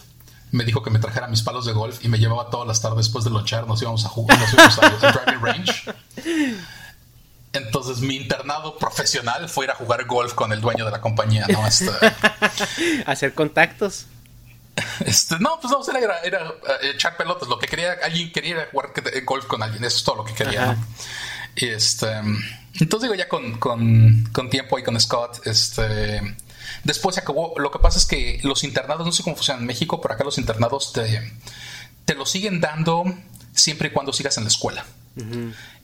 me 0.52 0.64
dijo 0.64 0.82
que 0.82 0.90
me 0.90 0.98
trajera 0.98 1.28
mis 1.28 1.42
palos 1.42 1.66
de 1.66 1.72
golf 1.72 2.04
y 2.04 2.08
me 2.08 2.18
llevaba 2.18 2.50
todas 2.50 2.66
las 2.66 2.80
tardes 2.80 3.06
después 3.06 3.24
de 3.24 3.30
lonchar, 3.30 3.66
nos 3.66 3.80
íbamos 3.82 4.04
a 4.04 4.08
jugar, 4.08 4.38
nos 4.38 4.52
íbamos 4.52 4.78
a, 4.78 5.12
driving 5.12 5.44
range. 5.44 5.94
Entonces 7.52 8.00
mi 8.00 8.16
internado 8.16 8.78
profesional 8.78 9.48
fue 9.48 9.64
ir 9.64 9.70
a 9.72 9.74
jugar 9.74 10.04
golf 10.06 10.34
con 10.34 10.52
el 10.52 10.60
dueño 10.60 10.84
de 10.84 10.92
la 10.92 11.00
compañía, 11.00 11.46
¿no? 11.48 11.66
Este, 11.66 11.90
Hacer 13.06 13.34
contactos. 13.34 14.06
Este, 15.04 15.36
no, 15.40 15.58
pues 15.60 15.72
no, 15.72 15.98
era, 15.98 16.20
era, 16.20 16.46
eh, 16.46 16.92
echar 16.94 17.16
pelotas. 17.16 17.48
Lo 17.48 17.58
que 17.58 17.66
quería, 17.66 17.96
alguien 18.04 18.30
quería 18.32 18.68
jugar 18.70 18.92
golf 19.24 19.46
con 19.46 19.62
alguien, 19.62 19.84
eso 19.84 19.96
es 19.96 20.04
todo 20.04 20.16
lo 20.16 20.24
que 20.24 20.34
quería, 20.34 20.66
¿no? 20.66 20.86
Y 21.56 21.66
este, 21.66 22.08
entonces 22.78 23.02
digo, 23.02 23.14
ya 23.14 23.28
con, 23.28 23.58
con, 23.58 24.28
con 24.32 24.48
tiempo 24.48 24.78
y 24.78 24.84
con 24.84 24.98
Scott, 25.00 25.46
este 25.46 26.36
Después 26.84 27.14
se 27.14 27.20
acabó. 27.20 27.54
Lo 27.58 27.70
que 27.70 27.78
pasa 27.78 27.98
es 27.98 28.06
que 28.06 28.40
los 28.42 28.64
internados, 28.64 29.06
no 29.06 29.12
sé 29.12 29.22
cómo 29.22 29.36
funcionan 29.36 29.62
en 29.62 29.66
México, 29.66 30.00
pero 30.00 30.14
acá 30.14 30.24
los 30.24 30.38
internados 30.38 30.92
te, 30.92 31.32
te 32.04 32.14
lo 32.14 32.26
siguen 32.26 32.60
dando 32.60 33.04
siempre 33.54 33.88
y 33.88 33.92
cuando 33.92 34.12
sigas 34.12 34.36
en 34.38 34.44
la 34.44 34.48
escuela. 34.48 34.84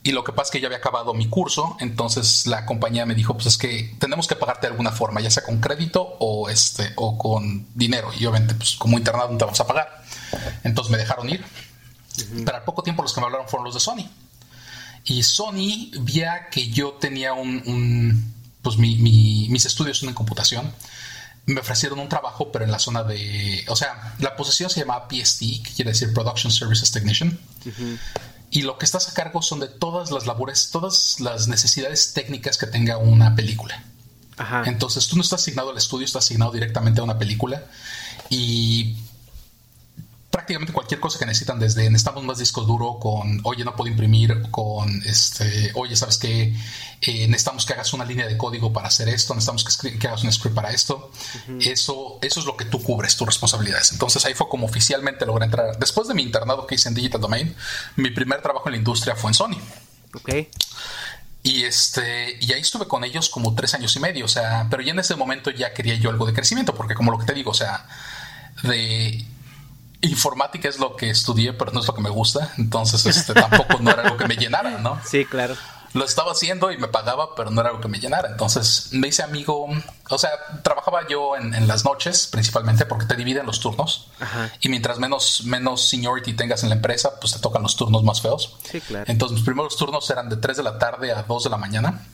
Y 0.02 0.12
lo 0.12 0.25
que 0.25 0.33
pasa 0.33 0.49
es 0.49 0.50
que 0.52 0.61
ya 0.61 0.66
había 0.69 0.78
acabado 0.78 1.12
mi 1.12 1.28
curso, 1.28 1.76
entonces 1.81 2.47
la 2.47 2.64
compañía 2.64 3.05
me 3.07 3.14
dijo, 3.14 3.35
pues 3.35 3.47
es 3.47 3.59
que 3.59 3.95
tenemos 3.99 4.26
que 4.28 4.37
pagarte 4.37 4.66
de 4.66 4.71
alguna 4.71 4.93
forma, 4.93 5.21
ya 5.21 5.31
sea 5.31 5.43
con 5.43 5.61
crédito 5.61 6.16
o 6.21 6.49
este 6.49 6.93
o 6.95 7.19
con 7.19 7.66
dinero. 7.75 8.11
Y 8.19 8.25
obviamente, 8.25 8.55
pues 8.55 8.76
como 8.76 8.97
internado 8.97 9.31
no 9.31 9.37
te 9.37 9.45
vamos 9.45 9.61
a 9.61 9.66
pagar. 9.66 10.05
Entonces 10.62 10.93
me 10.93 10.99
dejaron 10.99 11.28
ir. 11.28 11.45
Pero 12.45 12.57
al 12.57 12.64
poco 12.64 12.83
tiempo 12.83 13.02
los 13.02 13.12
que 13.12 13.21
me 13.21 13.26
hablaron 13.26 13.49
fueron 13.49 13.64
los 13.64 13.75
de 13.75 13.81
Sony. 13.81 14.09
Y 15.05 15.23
Sony 15.23 15.90
vía 16.00 16.49
que 16.50 16.71
yo 16.71 16.93
tenía 16.95 17.35
un 17.35 18.36
pues 18.66 18.78
mis 18.78 19.64
estudios 19.64 19.99
son 19.99 20.08
en 20.08 20.14
computación. 20.16 20.73
Me 21.46 21.61
ofrecieron 21.61 22.00
un 22.00 22.08
trabajo, 22.08 22.50
pero 22.50 22.64
en 22.64 22.73
la 22.73 22.80
zona 22.80 23.04
de. 23.04 23.64
O 23.68 23.76
sea, 23.76 24.16
la 24.18 24.35
posición 24.35 24.70
se 24.70 24.80
llama 24.80 25.06
PST, 25.08 25.38
que 25.62 25.70
quiere 25.76 25.92
decir 25.92 26.12
Production 26.12 26.50
Services 26.50 26.90
Technician. 26.90 27.38
Y 28.50 28.62
lo 28.62 28.76
que 28.76 28.85
estás 28.85 29.08
a 29.08 29.14
cargo 29.14 29.40
son 29.40 29.61
de 29.61 29.68
todas 29.68 30.11
las 30.11 30.26
labores, 30.26 30.70
todas 30.73 31.20
las 31.20 31.46
necesidades 31.46 32.12
técnicas 32.12 32.58
que 32.58 32.66
tenga 32.66 32.99
una 32.99 33.37
película. 33.37 33.85
Entonces 34.64 35.06
tú 35.06 35.14
no 35.14 35.23
estás 35.23 35.42
asignado 35.42 35.70
al 35.70 35.76
estudio, 35.78 36.04
estás 36.04 36.25
asignado 36.25 36.50
directamente 36.50 37.00
a 37.00 37.04
una 37.04 37.20
película. 37.20 37.66
Y 38.30 38.96
prácticamente 40.37 40.75
cualquier 40.75 41.00
cosa 41.00 41.19
que 41.19 41.25
necesitan, 41.25 41.59
desde 41.59 41.88
necesitamos 41.88 42.23
más 42.23 42.37
disco 42.37 42.61
duro, 42.61 42.99
con 43.00 43.40
oye, 43.45 43.64
no 43.64 43.75
puedo 43.75 43.90
imprimir, 43.90 44.50
con 44.50 45.02
este, 45.07 45.73
oye, 45.75 45.97
sabes 45.97 46.19
que 46.19 46.55
eh, 47.00 47.26
necesitamos 47.26 47.64
que 47.64 47.73
hagas 47.73 47.95
una 47.95 48.05
línea 48.05 48.26
de 48.26 48.37
código 48.37 48.71
para 48.71 48.88
hacer 48.88 49.09
esto, 49.09 49.35
necesitamos 49.35 49.81
que, 49.81 49.99
que 49.99 50.07
hagas 50.07 50.25
un 50.25 50.31
script 50.31 50.55
para 50.55 50.73
esto. 50.73 51.11
eso, 51.59 52.19
eso 52.21 52.40
es 52.40 52.45
lo 52.45 52.55
que 52.55 52.66
tú 52.66 52.83
cubres, 52.83 53.16
tus 53.16 53.26
responsabilidades. 53.26 53.93
Entonces 53.93 54.26
ahí 54.26 54.35
fue 54.35 54.47
como 54.50 54.66
oficialmente 54.66 55.25
logré 55.25 55.47
entrar. 55.47 55.78
Después 55.78 56.07
de 56.07 56.12
mi 56.12 56.23
internado 56.23 56.66
que 56.66 56.75
hice 56.75 56.90
en 56.90 56.95
Digital 56.95 57.23
Domain, 57.23 57.57
mi 57.97 58.11
primer 58.11 58.43
trabajo 58.43 58.69
en 58.69 58.73
la 58.73 58.78
industria 58.78 59.16
fue 59.16 59.31
en 59.31 59.35
Sony. 59.35 59.59
Ok. 60.12 60.35
Y 61.45 61.64
este, 61.64 62.37
y 62.43 62.52
ahí 62.52 62.61
estuve 62.61 62.87
con 62.87 63.05
ellos 63.05 63.31
como 63.31 63.55
tres 63.55 63.73
años 63.73 63.97
y 63.97 64.00
medio, 64.00 64.26
o 64.26 64.28
sea, 64.28 64.66
pero 64.69 64.83
ya 64.83 64.93
en 64.93 64.99
ese 64.99 65.16
momento 65.16 65.50
ya 65.50 65.73
quería 65.73 65.95
yo 65.95 66.11
algo 66.11 66.26
de 66.26 66.35
crecimiento, 66.35 66.75
porque 66.75 66.95
como 66.95 67.11
lo 67.11 67.19
que 67.19 67.25
te 67.25 67.33
digo, 67.33 67.52
o 67.52 67.55
sea, 67.55 67.87
de 68.64 69.25
informática 70.08 70.68
es 70.68 70.78
lo 70.78 70.96
que 70.96 71.10
estudié, 71.10 71.52
pero 71.52 71.72
no 71.72 71.80
es 71.80 71.86
lo 71.86 71.94
que 71.94 72.02
me 72.02 72.10
gusta. 72.10 72.52
Entonces, 72.58 73.04
este, 73.06 73.34
tampoco 73.34 73.78
no 73.80 73.90
era 73.90 74.02
algo 74.02 74.16
que 74.16 74.26
me 74.26 74.36
llenara, 74.36 74.78
¿no? 74.78 75.00
Sí, 75.06 75.25
claro. 75.25 75.54
Lo 75.92 76.04
estaba 76.04 76.32
haciendo 76.32 76.70
y 76.72 76.76
me 76.76 76.88
pagaba, 76.88 77.34
pero 77.34 77.50
no 77.50 77.60
era 77.60 77.70
algo 77.70 77.80
que 77.80 77.88
me 77.88 77.98
llenara. 77.98 78.28
Entonces 78.28 78.88
me 78.92 79.08
hice 79.08 79.22
amigo, 79.22 79.66
o 80.10 80.18
sea, 80.18 80.30
trabajaba 80.62 81.08
yo 81.08 81.36
en, 81.36 81.66
las 81.66 81.86
noches 81.86 82.26
principalmente 82.26 82.84
porque 82.84 83.06
te 83.06 83.16
dividen 83.16 83.46
los 83.46 83.60
turnos. 83.60 84.10
Y 84.60 84.68
mientras 84.68 84.98
menos, 84.98 85.44
menos 85.44 85.88
seniority 85.88 86.34
tengas 86.34 86.62
en 86.64 86.68
la 86.68 86.75
empresa, 86.75 87.18
pues 87.18 87.32
te 87.32 87.38
tocan 87.38 87.62
los 87.62 87.76
turnos 87.76 88.02
más 88.02 88.20
feos. 88.20 88.56
Sí, 88.70 88.80
claro. 88.82 89.06
Entonces 89.08 89.36
mis 89.36 89.44
primeros 89.44 89.75
turnos 89.76 90.10
eran 90.10 90.28
de 90.28 90.36
3 90.36 90.58
de 90.58 90.62
la 90.62 90.78
tarde 90.78 91.12
a 91.12 91.22
2 91.22 91.44
de 91.44 91.50
la 91.50 91.56
mañana. 91.56 92.06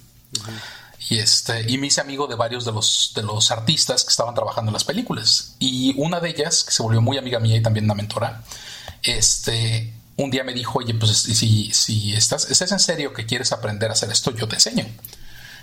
Y, 1.09 1.19
este, 1.19 1.71
y 1.71 1.79
me 1.79 1.89
hice 1.89 2.01
amigo 2.01 2.27
de 2.27 2.37
varios 2.37 2.65
de 2.65 2.73
los, 2.73 3.13
de 3.15 3.23
los 3.23 3.51
artistas 3.51 4.05
que 4.05 4.11
estaban 4.11 4.35
trabajando 4.35 4.71
en 4.71 4.75
las 4.75 4.85
películas. 4.85 5.57
Y 5.59 5.95
una 5.97 6.21
de 6.21 6.31
ellas, 6.31 6.65
que 6.65 6.73
se 6.73 6.83
volvió 6.83 7.01
muy 7.01 7.19
amiga 7.19 7.39
mía 7.39 7.57
y 7.57 7.63
también 7.63 7.85
una 7.85 7.95
mentora, 7.95 8.43
este, 9.03 9.93
un 10.17 10.31
día 10.31 10.45
me 10.45 10.55
dijo, 10.55 10.79
oye, 10.79 10.95
pues 10.95 11.11
si, 11.19 11.73
si 11.73 12.13
estás, 12.15 12.51
estás 12.51 12.73
en 12.73 12.79
serio 12.79 13.13
que 13.13 13.27
quieres 13.27 13.53
aprender 13.53 13.91
a 13.91 13.95
hacer 13.95 14.11
esto, 14.11 14.35
yo 14.35 14.47
te 14.49 14.57
enseño. 14.57 14.87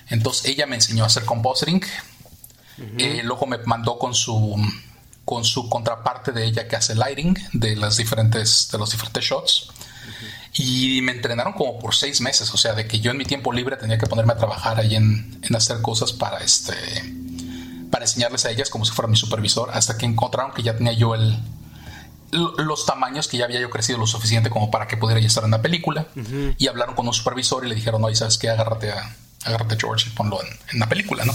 Entonces 0.10 0.46
ella 0.46 0.65
me 0.65 0.75
enseñó 0.75 1.03
a 1.03 1.08
hacer 1.08 1.25
compositing. 1.25 1.84
Eh, 2.98 3.22
luego 3.24 3.46
me 3.46 3.58
mandó 3.60 3.98
con 3.98 4.13
su 4.13 4.55
con 5.25 5.43
su 5.43 5.69
contraparte 5.69 6.31
de 6.31 6.46
ella 6.46 6.67
que 6.67 6.77
hace 6.77 6.96
lighting 6.96 7.38
de 7.51 7.75
las 7.75 7.98
diferentes 7.98 8.69
de 8.72 8.77
los 8.77 8.89
diferentes 8.89 9.24
shots 9.24 9.67
y 10.53 11.01
me 11.01 11.12
entrenaron 11.12 11.53
como 11.53 11.79
por 11.79 11.96
seis 11.96 12.22
meses, 12.22 12.53
o 12.53 12.58
sea, 12.58 12.74
de 12.74 12.88
que 12.88 13.00
yo 13.00 13.12
en 13.12 13.18
mi 13.18 13.25
tiempo 13.25 13.51
libre 13.51 13.77
tenía 13.77 13.98
que 13.98 14.08
ponerme 14.08 14.34
a 14.34 14.38
trabajar 14.38 14.79
ahí 14.79 14.96
en, 14.96 15.39
en 15.41 15.56
hacer 15.56 15.82
cosas 15.82 16.13
para 16.13 16.39
este 16.39 16.75
para 17.91 18.06
enseñarles 18.06 18.46
a 18.46 18.51
ellas 18.51 18.70
como 18.70 18.86
si 18.86 18.91
fuera 18.91 19.10
mi 19.10 19.18
supervisor, 19.18 19.72
hasta 19.74 19.98
que 19.98 20.06
encontraron 20.06 20.51
que 20.53 20.62
ya 20.62 20.75
tenía 20.75 20.94
yo 20.94 21.15
el 21.15 21.38
los 22.32 22.86
tamaños 22.86 23.27
que 23.27 23.38
ya 23.38 23.46
había 23.46 23.60
yo 23.60 23.70
crecido 23.70 23.98
lo 23.98 24.06
suficiente 24.06 24.50
como 24.50 24.70
para 24.70 24.88
que 24.88 24.98
pudiera 24.98 25.20
ya 25.20 25.27
estar 25.27 25.44
en 25.44 25.51
la 25.51 25.62
película 25.62 26.06
y 26.58 26.68
hablaron 26.68 26.96
con 26.96 27.08
un 27.08 27.13
supervisor 27.13 27.65
y 27.65 27.70
le 27.70 27.75
dijeron, 27.75 28.03
oye, 28.03 28.15
¿sabes 28.15 28.38
qué? 28.38 28.50
Agárrate 28.50 28.91
a, 28.91 29.15
agárrate 29.46 29.77
George 29.79 30.10
y 30.10 30.13
ponlo 30.13 30.39
en, 30.44 30.48
en 30.72 30.79
la 30.79 30.88
película, 30.88 31.25
¿no? 31.25 31.34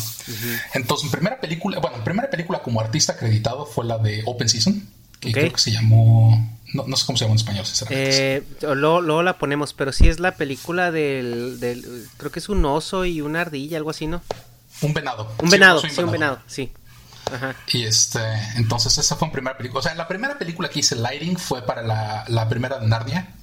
Entonces, 0.75 1.05
mi 1.07 1.11
primera 1.11 1.41
película, 1.41 1.79
bueno, 1.81 1.97
mi 1.99 2.05
primera 2.05 2.31
película 2.31 2.63
como 2.63 2.81
artista 2.81 3.15
acreditado 3.15 3.67
fue 3.67 3.85
la 3.85 3.99
de 3.99 4.23
Open 4.27 4.49
Season, 4.49 4.89
que 5.33 5.41
creo 5.41 5.53
que 5.53 5.61
se 5.61 5.73
llamó 5.73 6.55
no, 6.75 6.97
sé 6.97 7.07
cómo 7.07 7.17
se 7.17 7.25
llama 7.25 7.35
en 7.35 7.39
español, 7.39 7.67
sinceramente. 7.67 8.37
Eh, 8.37 8.43
luego, 8.75 9.23
la 9.23 9.39
ponemos, 9.39 9.73
pero 9.75 9.93
sí 9.93 10.09
es 10.09 10.19
la 10.19 10.33
película 10.33 10.91
del, 10.91 12.09
Creo 12.17 12.33
que 12.33 12.41
es 12.41 12.49
un 12.49 12.65
oso 12.65 13.05
y 13.05 13.21
una 13.21 13.43
ardilla, 13.43 13.77
algo 13.79 13.91
así, 13.91 14.09
¿no? 14.09 14.23
Un 14.81 14.93
venado. 14.93 15.33
Un 15.39 15.51
venado, 15.51 15.81
sí, 15.81 16.01
un 16.01 16.11
venado, 16.11 16.41
sí. 16.49 16.73
Ajá. 17.33 17.55
Y 17.69 17.85
este, 17.85 18.21
entonces 18.57 18.99
esa 18.99 19.15
fue 19.15 19.29
mi 19.29 19.33
primera 19.33 19.57
película. 19.57 19.81
O 19.81 19.83
sea, 19.83 19.95
la 19.95 20.09
primera 20.09 20.37
película 20.37 20.69
que 20.69 20.81
hice 20.81 20.97
lighting 20.97 21.37
fue 21.37 21.63
para 21.63 21.83
la, 21.83 22.25
la 22.29 22.49
primera 22.49 22.81
de 22.81 22.89
Narnia. 22.89 23.35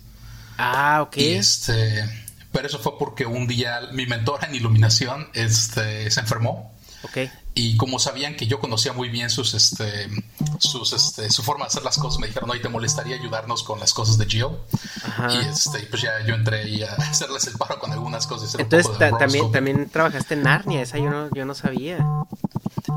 Ah, 0.57 1.01
ok. 1.01 1.17
Y 1.17 1.29
este, 1.29 2.03
pero 2.51 2.67
eso 2.67 2.79
fue 2.79 2.97
porque 2.99 3.25
un 3.25 3.47
día 3.47 3.79
mi 3.93 4.05
mentora 4.05 4.47
en 4.47 4.55
iluminación 4.55 5.29
este, 5.33 6.11
se 6.11 6.19
enfermó. 6.19 6.70
Ok. 7.03 7.17
Y 7.53 7.75
como 7.75 7.99
sabían 7.99 8.35
que 8.35 8.47
yo 8.47 8.59
conocía 8.59 8.93
muy 8.93 9.09
bien 9.09 9.29
sus 9.29 9.53
este 9.53 10.09
sus 10.59 10.93
este 10.93 11.29
su 11.29 11.43
forma 11.43 11.65
de 11.65 11.69
hacer 11.69 11.83
las 11.83 11.97
cosas 11.97 12.19
me 12.19 12.27
dijeron 12.27 12.49
oye 12.49 12.61
te 12.61 12.69
molestaría 12.69 13.15
ayudarnos 13.17 13.63
con 13.63 13.79
las 13.79 13.93
cosas 13.93 14.17
de 14.17 14.25
Gio 14.25 14.61
y 15.29 15.37
este 15.47 15.79
pues 15.89 16.01
ya 16.01 16.11
yo 16.25 16.35
entré 16.35 16.69
y 16.69 16.83
a 16.83 16.93
hacerles 17.09 17.47
el 17.47 17.57
paro 17.57 17.77
con 17.79 17.91
algunas 17.91 18.25
cosas 18.25 18.55
entonces 18.57 18.97
también 18.97 19.51
también 19.51 19.89
trabajaste 19.89 20.35
en 20.35 20.43
Narnia 20.43 20.81
esa 20.81 20.97
yo 20.97 21.09
no 21.09 21.29
yo 21.33 21.45
no 21.45 21.53
sabía. 21.53 21.97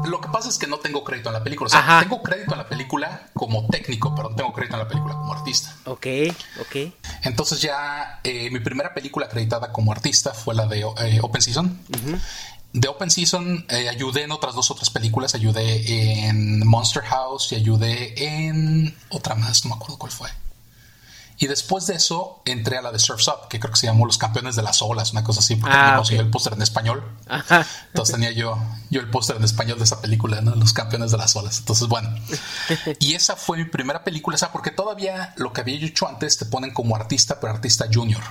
Lo 0.06 0.20
que 0.20 0.28
pasa 0.28 0.49
es 0.49 0.58
que 0.58 0.66
no 0.66 0.78
tengo 0.78 1.02
crédito 1.02 1.30
en 1.30 1.34
la 1.34 1.42
película 1.42 1.66
o 1.66 1.70
sea 1.70 2.00
tengo 2.00 2.23
crédito 2.23 2.52
en 2.52 2.58
la 2.58 2.68
película 2.68 3.28
como 3.34 3.66
técnico 3.66 4.14
pero 4.14 4.30
no 4.30 4.37
tengo 4.37 4.52
crédito 4.52 4.76
en 4.76 4.82
la 4.82 4.88
película 4.88 5.14
como 5.14 5.32
artista. 5.32 5.75
Ok, 5.84 6.06
ok. 6.61 6.92
Entonces 7.23 7.61
ya 7.61 8.20
eh, 8.23 8.50
mi 8.50 8.61
primera 8.61 8.94
película 8.94 9.26
acreditada 9.26 9.73
como 9.73 9.92
artista 9.92 10.32
fue 10.32 10.54
la 10.54 10.66
de 10.66 10.80
eh, 10.80 11.18
Open 11.23 11.42
Season. 11.42 11.78
De 12.75 12.88
Open 12.88 13.09
Season 13.09 13.64
eh, 13.69 13.88
ayudé 13.88 14.25
en 14.25 14.33
otras 14.33 14.57
dos 14.57 14.69
otras 14.73 14.90
películas. 14.90 15.37
Ayudé 15.37 16.26
en 16.26 16.66
Monster 16.66 17.04
House 17.04 17.52
y 17.52 17.54
ayudé 17.54 18.14
en 18.16 18.97
otra 19.11 19.37
más, 19.37 19.64
no 19.64 19.71
me 19.71 19.76
acuerdo 19.76 19.97
cuál 19.97 20.11
fue. 20.11 20.28
Y 21.38 21.47
después 21.47 21.87
de 21.87 21.95
eso 21.95 22.43
entré 22.45 22.76
a 22.76 22.83
la 22.83 22.90
de 22.90 22.99
Surf's 22.99 23.28
Up, 23.28 23.49
que 23.49 23.61
creo 23.61 23.73
que 23.73 23.78
se 23.78 23.87
llamó 23.87 24.07
Los 24.07 24.19
Campeones 24.19 24.57
de 24.57 24.62
las 24.62 24.83
Olas, 24.83 25.12
una 25.12 25.23
cosa 25.23 25.38
así, 25.38 25.54
porque 25.54 25.76
ah, 25.76 26.02
el 26.11 26.31
póster 26.31 26.52
en 26.52 26.62
español. 26.62 27.04
Entonces 27.88 28.12
tenía 28.12 28.33
yo, 28.33 28.59
yo 28.90 29.00
el 29.00 29.09
póster 29.09 29.37
en 29.37 29.45
español 29.45 29.78
de 29.78 29.85
esa 29.85 30.00
película, 30.00 30.40
¿no? 30.40 30.57
Los 30.57 30.73
Campeones 30.73 31.12
de 31.12 31.19
las 31.19 31.37
Olas. 31.37 31.61
Entonces, 31.61 31.87
bueno. 31.87 32.11
y 32.99 33.14
esa 33.14 33.37
fue 33.37 33.59
mi 33.59 33.64
primera 33.66 34.02
película, 34.02 34.35
o 34.35 34.38
sea, 34.38 34.50
porque 34.50 34.73
todavía 34.73 35.33
lo 35.37 35.52
que 35.52 35.61
había 35.61 35.76
hecho 35.76 36.09
antes 36.09 36.38
te 36.38 36.45
ponen 36.45 36.73
como 36.73 36.97
artista, 36.97 37.38
pero 37.38 37.52
artista 37.52 37.87
junior. 37.93 38.23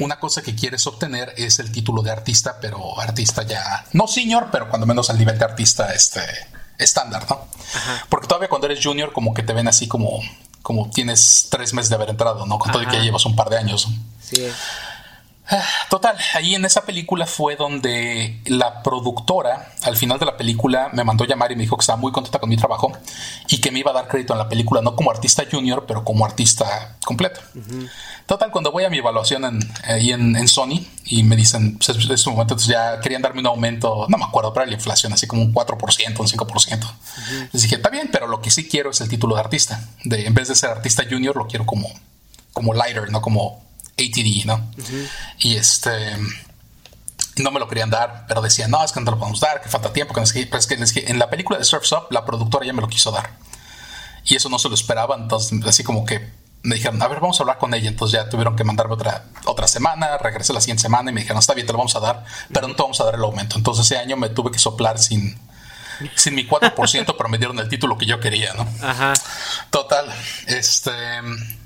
Una 0.00 0.18
cosa 0.18 0.42
que 0.42 0.54
quieres 0.54 0.86
obtener 0.86 1.34
es 1.36 1.58
el 1.58 1.72
título 1.72 2.02
de 2.02 2.10
artista, 2.10 2.58
pero 2.60 3.00
artista 3.00 3.42
ya, 3.42 3.84
no 3.92 4.06
senior, 4.06 4.48
pero 4.50 4.68
cuando 4.68 4.86
menos 4.86 5.10
al 5.10 5.18
nivel 5.18 5.38
de 5.38 5.44
artista 5.44 5.92
este 5.92 6.20
estándar, 6.78 7.26
¿no? 7.28 7.48
Porque 8.08 8.26
todavía 8.26 8.48
cuando 8.48 8.66
eres 8.66 8.84
junior 8.84 9.12
como 9.12 9.34
que 9.34 9.42
te 9.42 9.52
ven 9.52 9.68
así 9.68 9.88
como 9.88 10.20
como 10.62 10.90
tienes 10.90 11.48
tres 11.50 11.72
meses 11.72 11.88
de 11.88 11.94
haber 11.94 12.10
entrado, 12.10 12.44
¿no? 12.44 12.58
Con 12.58 12.70
todo 12.72 12.82
y 12.82 12.86
que 12.86 12.96
ya 12.96 13.02
llevas 13.02 13.24
un 13.24 13.34
par 13.34 13.48
de 13.48 13.56
años. 13.56 13.88
Sí. 14.20 14.46
Total, 15.88 16.16
ahí 16.34 16.54
en 16.54 16.64
esa 16.64 16.84
película 16.84 17.26
fue 17.26 17.56
donde 17.56 18.40
la 18.46 18.82
productora 18.82 19.72
al 19.82 19.96
final 19.96 20.18
de 20.18 20.26
la 20.26 20.36
película 20.36 20.90
me 20.92 21.04
mandó 21.04 21.24
llamar 21.24 21.52
y 21.52 21.56
me 21.56 21.62
dijo 21.62 21.76
que 21.76 21.82
estaba 21.82 21.96
muy 21.96 22.12
contenta 22.12 22.38
con 22.38 22.50
mi 22.50 22.56
trabajo 22.56 22.92
y 23.48 23.58
que 23.58 23.70
me 23.70 23.78
iba 23.78 23.90
a 23.90 23.94
dar 23.94 24.08
crédito 24.08 24.34
en 24.34 24.38
la 24.40 24.48
película, 24.48 24.82
no 24.82 24.94
como 24.94 25.10
artista 25.10 25.44
junior, 25.50 25.86
pero 25.86 26.04
como 26.04 26.26
artista 26.26 26.96
completo. 27.04 27.40
Total, 28.26 28.50
cuando 28.50 28.70
voy 28.72 28.84
a 28.84 28.90
mi 28.90 28.98
evaluación 28.98 29.44
en, 29.46 29.72
ahí 29.84 30.12
en, 30.12 30.48
Sony 30.48 30.86
y 31.06 31.22
me 31.22 31.34
dicen, 31.34 31.78
pues 31.78 31.88
en 31.88 32.32
momento 32.32 32.56
ya 32.58 33.00
querían 33.00 33.22
darme 33.22 33.40
un 33.40 33.46
aumento, 33.46 34.06
no 34.08 34.18
me 34.18 34.24
acuerdo, 34.24 34.52
pero 34.52 34.66
la 34.66 34.74
inflación, 34.74 35.14
así 35.14 35.26
como 35.26 35.42
un 35.42 35.54
4%, 35.54 36.20
un 36.20 36.26
5%. 36.26 36.92
Les 37.52 37.62
dije, 37.62 37.76
está 37.76 37.88
bien, 37.88 38.10
pero 38.12 38.26
lo 38.26 38.42
que 38.42 38.50
sí 38.50 38.68
quiero 38.68 38.90
es 38.90 39.00
el 39.00 39.08
título 39.08 39.34
de 39.34 39.40
artista. 39.40 39.82
De, 40.04 40.26
en 40.26 40.34
vez 40.34 40.48
de 40.48 40.56
ser 40.56 40.70
artista 40.70 41.04
junior, 41.08 41.36
lo 41.36 41.46
quiero 41.46 41.64
como, 41.64 41.88
como 42.52 42.74
lighter, 42.74 43.10
no 43.10 43.22
como 43.22 43.67
ATD, 43.98 44.46
¿no? 44.46 44.70
Y 45.38 45.56
este 45.56 45.92
no 47.42 47.50
me 47.50 47.60
lo 47.60 47.68
querían 47.68 47.90
dar, 47.90 48.24
pero 48.26 48.40
decían, 48.40 48.70
no, 48.70 48.82
es 48.84 48.92
que 48.92 49.00
no 49.00 49.04
te 49.04 49.12
lo 49.12 49.18
podemos 49.18 49.40
dar, 49.40 49.60
que 49.60 49.68
falta 49.68 49.92
tiempo, 49.92 50.14
que 50.14 50.20
no 50.20 50.24
es 50.24 50.32
que, 50.32 50.46
pero 50.46 50.58
es 50.58 50.66
que, 50.66 50.74
es 50.74 50.92
que 50.92 51.06
en 51.06 51.18
la 51.18 51.30
película 51.30 51.58
de 51.58 51.64
Surf's 51.64 51.92
Up, 51.92 52.08
la 52.10 52.24
productora 52.24 52.66
ya 52.66 52.72
me 52.72 52.80
lo 52.80 52.88
quiso 52.88 53.10
dar. 53.10 53.30
Y 54.24 54.36
eso 54.36 54.48
no 54.48 54.58
se 54.58 54.68
lo 54.68 54.74
esperaba, 54.74 55.16
entonces 55.16 55.58
así 55.64 55.84
como 55.84 56.04
que 56.04 56.30
me 56.62 56.74
dijeron, 56.74 57.00
a 57.00 57.08
ver, 57.08 57.20
vamos 57.20 57.38
a 57.40 57.42
hablar 57.42 57.58
con 57.58 57.72
ella. 57.72 57.88
Entonces 57.88 58.20
ya 58.20 58.28
tuvieron 58.28 58.56
que 58.56 58.64
mandarme 58.64 58.94
otra, 58.94 59.24
otra 59.44 59.68
semana, 59.68 60.18
regresé 60.18 60.52
la 60.52 60.60
siguiente 60.60 60.82
semana 60.82 61.10
y 61.10 61.14
me 61.14 61.20
dijeron, 61.20 61.38
está 61.38 61.54
bien, 61.54 61.66
te 61.66 61.72
lo 61.72 61.78
vamos 61.78 61.96
a 61.96 62.00
dar, 62.00 62.24
pero 62.52 62.68
no 62.68 62.74
te 62.74 62.82
vamos 62.82 63.00
a 63.00 63.04
dar 63.04 63.14
el 63.14 63.22
aumento. 63.22 63.56
Entonces 63.56 63.86
ese 63.86 63.98
año 63.98 64.16
me 64.16 64.28
tuve 64.28 64.50
que 64.50 64.58
soplar 64.58 64.98
sin, 64.98 65.38
sin 66.14 66.34
mi 66.34 66.46
4%, 66.46 67.14
pero 67.16 67.28
me 67.28 67.38
dieron 67.38 67.58
el 67.58 67.68
título 67.68 67.96
que 67.96 68.06
yo 68.06 68.20
quería, 68.20 68.54
¿no? 68.54 68.68
Ajá. 68.82 69.14
Total. 69.70 70.12
Este, 70.46 70.90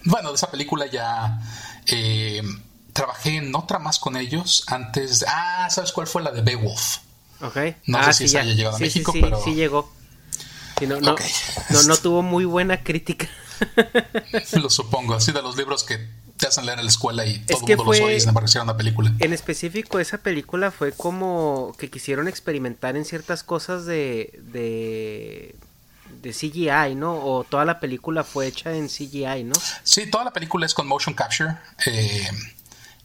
bueno, 0.05 0.29
de 0.29 0.35
esa 0.37 0.51
película 0.51 0.87
ya 0.87 1.41
eh, 1.87 2.43
trabajé 2.93 3.37
en 3.37 3.55
otra 3.55 3.79
más 3.79 3.99
con 3.99 4.17
ellos 4.17 4.65
antes. 4.67 5.25
Ah, 5.29 5.69
¿sabes 5.71 5.93
cuál 5.93 6.07
fue 6.07 6.23
la 6.23 6.31
de 6.31 6.43
Beowulf? 6.43 6.99
Ok. 7.41 7.57
No 7.87 8.03
sé 8.05 8.11
ah, 8.11 8.13
si 8.13 8.29
se 8.29 8.39
haya 8.39 8.53
llegado 8.53 8.77
a 8.77 8.79
México, 8.79 9.13
pero. 9.13 9.43
Sí, 9.43 9.55
llegó. 9.55 9.93
no, 10.81 11.01
no, 11.01 11.17
no 11.87 11.97
tuvo 12.03 12.23
muy 12.23 12.45
buena 12.45 12.83
crítica. 12.83 13.29
Lo 14.53 14.71
supongo, 14.71 15.15
así 15.15 15.33
de 15.33 15.43
los 15.43 15.57
libros 15.57 15.85
que 15.85 16.09
te 16.37 16.49
hacen 16.49 16.67
leer 16.67 16.79
en 16.81 16.87
la 16.87 16.91
escuela 16.91 17.25
y 17.25 17.39
todo 17.39 17.59
el 17.59 17.77
mundo 17.77 17.93
los 17.93 18.01
oye, 18.01 18.19
sin 18.19 18.31
embargo 18.31 18.47
hicieron 18.47 18.69
una 18.69 18.77
película. 18.77 19.13
En 19.21 19.33
específico, 19.33 20.01
esa 20.01 20.19
película 20.19 20.73
fue 20.73 20.91
como 20.93 21.73
que 21.79 21.89
quisieron 21.89 22.27
experimentar 22.27 22.97
en 22.97 23.05
ciertas 23.05 23.45
cosas 23.45 23.87
de, 23.87 24.41
de, 24.43 25.55
de 26.23 26.33
CGI, 26.33 26.95
¿no? 26.95 27.15
O 27.15 27.45
toda 27.45 27.65
la 27.65 27.81
película 27.81 28.25
fue 28.25 28.47
hecha 28.47 28.73
en 28.73 28.89
CGI, 28.89 29.45
¿no? 29.45 29.55
Sí, 29.83 30.11
toda 30.11 30.25
la 30.25 30.33
película 30.33 30.67
es 30.67 30.75
con 30.75 30.87
motion 30.87 31.15
capture. 31.15 31.57
Eh, 31.87 32.31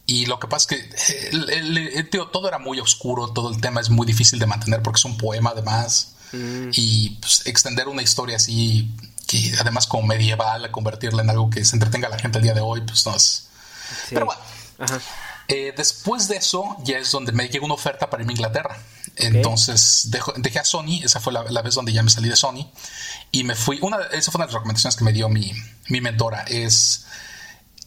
y 0.06 0.26
lo 0.26 0.40
que 0.40 0.48
pasa 0.48 0.76
es 0.76 0.82
que 0.82 1.54
el, 1.54 2.10
tío, 2.10 2.28
todo 2.28 2.48
era 2.48 2.60
muy 2.60 2.80
oscuro, 2.80 3.34
todo 3.34 3.52
el 3.54 3.60
tema 3.60 3.82
es 3.82 3.90
muy 3.90 4.08
difícil 4.08 4.40
de 4.40 4.46
mantener 4.46 4.82
porque 4.82 5.00
es 5.00 5.06
un 5.06 5.18
poema 5.18 5.50
además. 5.50 6.14
Mm. 6.32 6.70
Y 6.74 7.10
pues, 7.22 7.46
extender 7.46 7.88
una 7.88 8.02
historia 8.02 8.38
así 8.38 8.90
que 9.28 9.54
además 9.60 9.86
como 9.88 10.08
medieval, 10.08 10.72
convertirla 10.72 11.22
en 11.22 11.30
algo 11.30 11.50
que 11.50 11.66
se 11.66 11.76
entretenga 11.76 12.08
a 12.08 12.12
la 12.12 12.20
gente 12.20 12.38
el 12.38 12.46
día 12.46 12.54
de 12.54 12.62
hoy, 12.62 12.82
pues 12.82 13.06
no 13.06 13.16
es... 13.16 13.50
Pero 14.10 14.26
bueno. 14.26 14.42
Eh, 15.50 15.74
después 15.76 16.28
de 16.28 16.38
eso 16.38 16.78
ya 16.84 16.98
es 16.98 17.12
donde 17.12 17.32
me 17.32 17.48
llegó 17.48 17.66
una 17.66 17.76
oferta 17.76 18.10
para 18.10 18.24
irme 18.24 18.34
a 18.34 18.36
Inglaterra. 18.36 18.78
Entonces 19.18 20.10
dejé 20.38 20.60
a 20.60 20.64
Sony, 20.64 21.02
esa 21.04 21.20
fue 21.20 21.34
la, 21.34 21.62
vez 21.62 21.76
donde 21.76 21.92
ya 21.92 22.04
me 22.04 22.10
salí 22.10 22.30
de 22.30 22.36
Sony 22.36 22.70
y 23.32 23.44
me 23.44 23.56
fui, 23.56 23.80
una, 23.82 23.98
esa 24.12 24.32
fue 24.32 24.40
una 24.40 24.46
de 24.46 24.52
las 24.52 24.56
recomendaciones 24.56 24.96
que 24.96 25.04
me 25.04 25.14
dio 25.14 25.30
mi, 25.30 25.52
mi 25.90 26.02
mentora, 26.02 26.44
es 26.44 27.06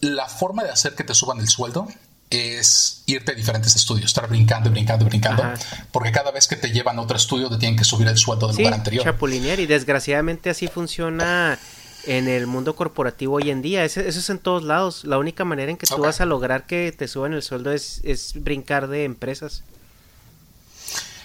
la 0.01 0.29
forma 0.29 0.65
de 0.65 0.71
hacer 0.71 0.95
que 0.95 1.05
te 1.05 1.15
suban 1.15 1.39
el 1.41 1.49
sueldo 1.49 1.89
es 2.31 3.03
irte 3.07 3.33
a 3.33 3.35
diferentes 3.35 3.75
estudios, 3.75 4.07
estar 4.07 4.29
brincando, 4.29 4.71
brincando, 4.71 5.05
brincando, 5.05 5.43
porque 5.91 6.13
cada 6.13 6.31
vez 6.31 6.47
que 6.47 6.55
te 6.55 6.71
llevan 6.71 6.99
a 6.99 7.03
otro 7.03 7.17
estudio 7.17 7.51
te 7.51 7.59
tienen 7.59 7.77
que 7.77 7.85
subir 7.85 8.07
el 8.07 8.17
sueldo 8.17 8.47
del 8.47 8.57
lugar 8.57 8.75
anterior. 8.75 9.05
Chapulinear 9.05 9.59
y 9.59 9.67
desgraciadamente 9.67 10.49
así 10.49 10.69
funciona 10.69 11.59
en 12.07 12.29
el 12.29 12.47
mundo 12.47 12.77
corporativo 12.77 13.35
hoy 13.35 13.51
en 13.51 13.63
día. 13.63 13.85
Eso, 13.85 14.01
es 14.01 14.31
en 14.31 14.39
todos 14.39 14.63
lados. 14.63 15.05
La 15.05 15.19
única 15.19 15.45
manera 15.45 15.73
en 15.73 15.77
que 15.77 15.87
tú 15.87 15.99
vas 15.99 16.21
a 16.21 16.27
lograr 16.27 16.67
que 16.67 16.93
te 16.97 17.09
suban 17.09 17.33
el 17.33 17.43
sueldo 17.43 17.73
es, 17.73 18.01
es 18.05 18.35
brincar 18.37 18.87
de 18.87 19.05
empresas. 19.05 19.65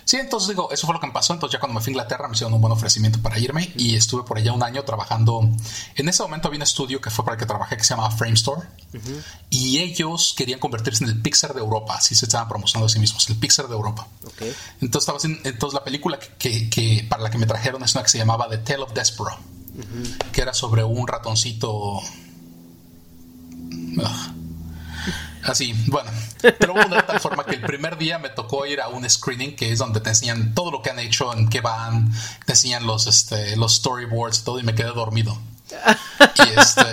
Sí, 0.06 0.18
entonces 0.18 0.50
digo, 0.50 0.70
eso 0.72 0.86
fue 0.86 0.94
lo 0.94 1.00
que 1.00 1.08
me 1.08 1.14
pasó. 1.14 1.34
Entonces 1.34 1.54
ya 1.54 1.60
cuando 1.60 1.74
me 1.74 1.84
fui 1.84 1.90
a 1.90 1.94
Inglaterra 1.94 2.28
me 2.28 2.36
hicieron 2.36 2.54
un 2.54 2.62
buen 2.62 2.72
ofrecimiento 2.72 3.20
para 3.22 3.40
irme 3.40 3.74
y 3.76 3.96
estuve 3.96 4.24
por 4.24 4.38
allá 4.38 4.54
un 4.54 4.62
año 4.62 4.84
trabajando. 4.84 5.50
En 5.96 6.08
ese 6.08 6.22
momento 6.22 6.48
había 6.48 6.60
un 6.60 6.64
estudio 6.64 7.02
que 7.02 7.10
fue 7.10 7.26
para 7.26 7.36
el 7.36 7.40
que 7.40 7.48
trabajé 7.48 7.76
que 7.76 7.84
se 7.84 7.96
llamaba 7.96 8.12
Frame 8.12 8.34
Store 8.34 8.62
y 9.50 9.80
ellos 9.80 10.36
querían 10.38 10.60
convertirse 10.60 11.04
en 11.04 11.10
el 11.10 11.22
Pixar 11.22 11.56
de 11.56 11.60
Europa. 11.60 11.96
Así 11.96 12.14
se 12.14 12.26
estaban 12.26 12.48
promocionando 12.48 12.86
a 12.86 12.90
sí 12.90 13.00
mismos, 13.00 13.28
el 13.30 13.36
Pixar 13.38 13.68
de 13.68 13.74
Europa. 13.74 14.08
Entonces, 14.80 15.10
estaba 15.10 15.40
entonces 15.44 15.74
la 15.74 15.84
película 15.84 16.20
que, 16.20 17.06
para 17.10 17.24
la 17.24 17.32
que 17.32 17.40
me 17.40 17.48
trajeron 17.48 17.84
es 17.84 17.96
una 17.96 18.04
que 18.04 18.10
se 18.10 18.20
llamaba 18.20 18.48
The 18.48 18.60
Tale 18.60 18.84
of 18.84 18.94
Despero, 18.94 19.38
que 20.32 20.42
era 20.42 20.54
sobre 20.54 20.84
un 20.84 21.08
ratoncito. 21.08 22.00
Así, 25.44 25.74
bueno, 25.88 26.10
pero 26.42 26.74
hubo 26.74 26.96
de 26.96 27.02
tal 27.04 27.20
forma 27.20 27.46
que 27.46 27.56
el 27.56 27.62
primer 27.62 27.98
día 27.98 28.18
me 28.18 28.30
tocó 28.30 28.66
ir 28.66 28.82
a 28.82 28.88
un 28.88 29.08
screening 29.10 29.56
que 29.56 29.72
es 29.72 29.80
donde 29.80 30.00
te 30.00 30.10
enseñan 30.10 30.56
todo 30.56 30.72
lo 30.72 30.82
que 30.82 30.90
han 30.90 31.00
hecho, 31.00 31.34
en 31.34 31.50
qué 31.50 31.62
van, 31.62 32.12
te 32.46 32.54
enseñan 32.54 32.86
los, 32.86 33.08
este, 33.08 33.56
los 33.56 33.76
storyboards 33.76 34.40
y 34.40 34.44
todo, 34.44 34.60
y 34.60 34.64
me 34.64 34.74
quedé 34.74 34.92
dormido. 34.92 35.38
Y 36.36 36.60
este. 36.60 36.86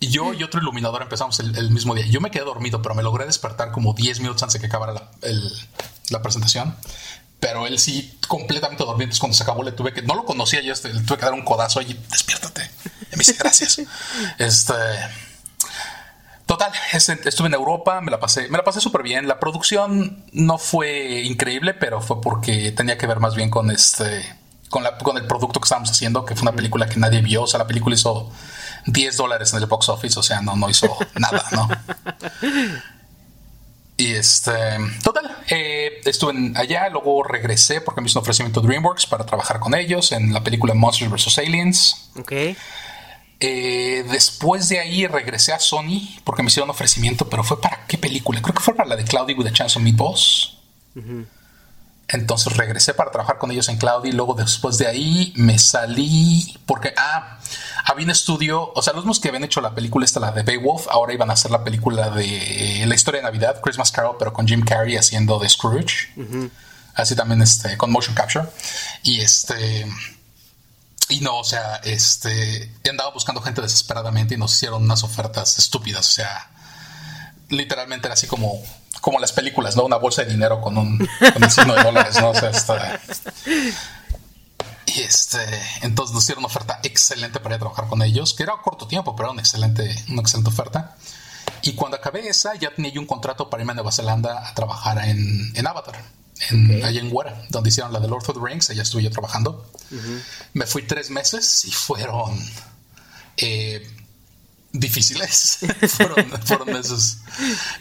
yo 0.00 0.32
y 0.32 0.42
otro 0.42 0.60
iluminador 0.60 1.02
empezamos 1.02 1.40
el, 1.40 1.70
mismo 1.70 1.94
día. 1.94 2.06
Yo 2.06 2.20
me 2.20 2.30
quedé 2.30 2.44
dormido, 2.44 2.82
pero 2.82 2.94
me 2.94 3.02
logré 3.02 3.26
despertar 3.26 3.72
como 3.72 3.92
10 3.92 4.20
minutos 4.20 4.42
antes 4.42 4.54
de 4.54 4.60
que 4.60 4.66
acabara 4.66 4.92
la, 4.92 5.10
la 6.10 6.22
presentación. 6.22 6.74
Pero 7.40 7.66
él 7.66 7.78
sí, 7.78 8.18
completamente 8.28 8.84
dormido. 8.84 9.04
Entonces, 9.04 9.20
cuando 9.20 9.36
se 9.36 9.42
acabó, 9.42 9.62
le 9.62 9.72
tuve 9.72 9.94
que. 9.94 10.02
No 10.02 10.14
lo 10.14 10.24
conocía 10.24 10.60
yo, 10.60 10.72
este, 10.72 10.92
le 10.92 11.00
tuve 11.00 11.16
que 11.16 11.24
dar 11.24 11.32
un 11.32 11.42
codazo 11.42 11.80
y 11.80 11.94
despiértate. 12.10 12.70
Y 13.12 13.16
me 13.16 13.18
dice, 13.18 13.34
gracias. 13.38 13.80
Este. 14.38 14.74
Total, 16.50 16.72
estuve 16.92 17.46
en 17.46 17.54
Europa, 17.54 18.00
me 18.00 18.10
la 18.10 18.18
pasé, 18.18 18.48
me 18.48 18.58
la 18.58 18.64
pasé 18.64 18.80
súper 18.80 19.04
bien. 19.04 19.28
La 19.28 19.38
producción 19.38 20.24
no 20.32 20.58
fue 20.58 21.20
increíble, 21.20 21.74
pero 21.74 22.00
fue 22.00 22.20
porque 22.20 22.72
tenía 22.72 22.98
que 22.98 23.06
ver 23.06 23.20
más 23.20 23.36
bien 23.36 23.50
con 23.50 23.70
este, 23.70 24.04
con, 24.68 24.82
la, 24.82 24.98
con 24.98 25.16
el 25.16 25.28
producto 25.28 25.60
que 25.60 25.66
estábamos 25.66 25.92
haciendo, 25.92 26.24
que 26.24 26.34
fue 26.34 26.42
una 26.42 26.56
película 26.56 26.88
que 26.88 26.98
nadie 26.98 27.22
vio. 27.22 27.42
O 27.42 27.46
sea, 27.46 27.58
la 27.58 27.68
película 27.68 27.94
hizo 27.94 28.32
10 28.86 29.16
dólares 29.16 29.52
en 29.52 29.60
el 29.60 29.66
box 29.66 29.90
office, 29.90 30.18
o 30.18 30.24
sea, 30.24 30.40
no, 30.40 30.56
no 30.56 30.68
hizo 30.68 30.88
nada, 31.14 31.44
¿no? 31.52 31.68
Y 33.96 34.10
este, 34.10 34.50
total, 35.04 35.30
eh, 35.50 36.00
estuve 36.04 36.52
allá, 36.56 36.88
luego 36.88 37.22
regresé 37.22 37.80
porque 37.80 38.00
me 38.00 38.08
hizo 38.08 38.18
un 38.18 38.22
ofrecimiento 38.22 38.60
DreamWorks 38.60 39.06
para 39.06 39.24
trabajar 39.24 39.60
con 39.60 39.72
ellos 39.76 40.10
en 40.10 40.32
la 40.32 40.42
película 40.42 40.74
Monsters 40.74 41.12
vs. 41.12 41.38
Aliens. 41.38 42.10
Ok. 42.18 42.32
Eh, 43.42 44.04
después 44.10 44.68
de 44.68 44.80
ahí 44.80 45.06
regresé 45.06 45.54
a 45.54 45.58
Sony 45.58 46.20
porque 46.24 46.42
me 46.42 46.48
hicieron 46.48 46.68
un 46.68 46.74
ofrecimiento, 46.74 47.28
pero 47.30 47.42
fue 47.42 47.58
para 47.58 47.86
qué 47.86 47.96
película? 47.96 48.42
Creo 48.42 48.54
que 48.54 48.62
fue 48.62 48.74
para 48.74 48.88
la 48.88 48.96
de 48.96 49.04
Cloudy 49.04 49.32
with 49.32 49.46
a 49.46 49.52
Chance 49.52 49.78
of 49.78 49.82
Meatballs. 49.82 50.58
Entonces 52.08 52.54
regresé 52.56 52.92
para 52.92 53.10
trabajar 53.10 53.38
con 53.38 53.50
ellos 53.50 53.68
en 53.68 53.78
Cloudy. 53.78 54.12
Luego 54.12 54.34
después 54.34 54.76
de 54.76 54.88
ahí 54.88 55.32
me 55.36 55.58
salí 55.58 56.58
porque, 56.66 56.92
ah, 56.98 57.38
había 57.86 58.04
un 58.04 58.10
estudio, 58.10 58.72
o 58.74 58.82
sea, 58.82 58.92
los 58.92 59.04
mismos 59.04 59.20
que 59.20 59.28
habían 59.28 59.44
hecho 59.44 59.60
la 59.60 59.74
película 59.74 60.04
esta, 60.04 60.20
la 60.20 60.32
de 60.32 60.42
Beowulf, 60.42 60.88
ahora 60.90 61.14
iban 61.14 61.30
a 61.30 61.32
hacer 61.32 61.50
la 61.50 61.64
película 61.64 62.10
de 62.10 62.84
la 62.86 62.94
historia 62.94 63.20
de 63.20 63.24
Navidad, 63.24 63.60
Christmas 63.62 63.90
Carol, 63.90 64.16
pero 64.18 64.32
con 64.32 64.46
Jim 64.46 64.62
Carrey 64.62 64.96
haciendo 64.96 65.38
de 65.38 65.48
Scrooge. 65.48 66.12
Así 66.94 67.16
también 67.16 67.40
este, 67.40 67.78
con 67.78 67.90
motion 67.90 68.14
capture. 68.14 68.46
Y 69.02 69.20
este 69.20 69.86
y 71.10 71.20
no, 71.20 71.38
o 71.38 71.44
sea, 71.44 71.76
este, 71.84 72.72
andaba 72.88 73.10
buscando 73.10 73.42
gente 73.42 73.60
desesperadamente 73.60 74.34
y 74.34 74.38
nos 74.38 74.54
hicieron 74.54 74.84
unas 74.84 75.02
ofertas 75.02 75.58
estúpidas, 75.58 76.08
o 76.08 76.12
sea, 76.12 76.50
literalmente 77.48 78.06
era 78.06 78.14
así 78.14 78.28
como, 78.28 78.62
como 79.00 79.18
las 79.18 79.32
películas, 79.32 79.76
¿no? 79.76 79.84
Una 79.84 79.96
bolsa 79.96 80.22
de 80.22 80.30
dinero 80.30 80.60
con 80.60 80.78
un, 80.78 80.98
con 81.34 81.50
signo 81.50 81.74
de 81.74 81.82
dólares, 81.82 82.18
¿no? 82.20 82.30
O 82.30 82.34
sea, 82.34 82.50
está... 82.50 83.00
Y 84.86 85.00
este, 85.02 85.38
entonces 85.82 86.14
nos 86.14 86.24
hicieron 86.24 86.44
una 86.44 86.48
oferta 86.48 86.80
excelente 86.82 87.38
para 87.38 87.54
ir 87.54 87.56
a 87.56 87.60
trabajar 87.60 87.86
con 87.86 88.02
ellos, 88.02 88.34
que 88.34 88.42
era 88.42 88.54
a 88.54 88.62
corto 88.62 88.86
tiempo, 88.88 89.14
pero 89.14 89.28
era 89.28 89.32
una 89.32 89.42
excelente, 89.42 90.04
una 90.08 90.22
excelente 90.22 90.50
oferta. 90.50 90.96
Y 91.62 91.74
cuando 91.74 91.96
acabé 91.96 92.28
esa, 92.28 92.54
ya 92.54 92.74
tenía 92.74 92.92
yo 92.92 93.00
un 93.00 93.06
contrato 93.06 93.50
para 93.50 93.62
irme 93.62 93.72
a 93.72 93.74
Nueva 93.74 93.92
Zelanda 93.92 94.48
a 94.48 94.54
trabajar 94.54 94.98
en, 95.04 95.52
en 95.54 95.66
Avatar, 95.66 96.02
en, 96.48 96.84
allá 96.84 97.00
en 97.00 97.10
Guara, 97.10 97.42
donde 97.50 97.68
hicieron 97.68 97.92
la 97.92 98.00
de 98.00 98.08
Lord 98.08 98.24
of 98.28 98.36
the 98.36 98.40
Rings, 98.42 98.70
allá 98.70 98.82
estuve 98.82 99.02
yo 99.02 99.10
trabajando. 99.10 99.70
Me 100.54 100.66
fui 100.66 100.82
tres 100.82 101.10
meses 101.10 101.64
y 101.64 101.72
fueron 101.72 102.38
eh, 103.36 103.86
difíciles. 104.72 105.58
fueron, 106.46 106.72
meses. 106.72 107.18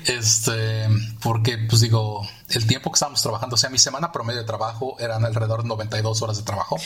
Este, 0.05 0.87
porque, 1.21 1.57
pues 1.57 1.81
digo, 1.81 2.27
el 2.49 2.65
tiempo 2.67 2.91
que 2.91 2.95
estábamos 2.95 3.21
trabajando, 3.21 3.55
o 3.55 3.57
sea, 3.57 3.69
mi 3.69 3.77
semana 3.77 4.11
promedio 4.11 4.41
de 4.41 4.47
trabajo 4.47 4.97
eran 4.99 5.25
alrededor 5.25 5.63
de 5.63 5.69
92 5.69 6.21
horas 6.21 6.37
de 6.37 6.43
trabajo. 6.43 6.77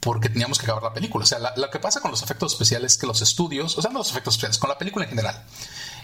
Porque 0.00 0.28
teníamos 0.28 0.58
que 0.58 0.66
acabar 0.66 0.82
la 0.82 0.92
película. 0.92 1.24
O 1.24 1.26
sea, 1.26 1.38
lo 1.56 1.70
que 1.70 1.78
pasa 1.78 2.00
con 2.00 2.10
los 2.10 2.22
efectos 2.22 2.52
especiales 2.52 2.92
es 2.92 2.98
que 2.98 3.06
los 3.06 3.22
estudios, 3.22 3.78
o 3.78 3.82
sea, 3.82 3.90
no 3.90 4.00
los 4.00 4.10
efectos 4.10 4.34
especiales, 4.34 4.58
con 4.58 4.68
la 4.68 4.76
película 4.76 5.04
en 5.04 5.10
general, 5.10 5.42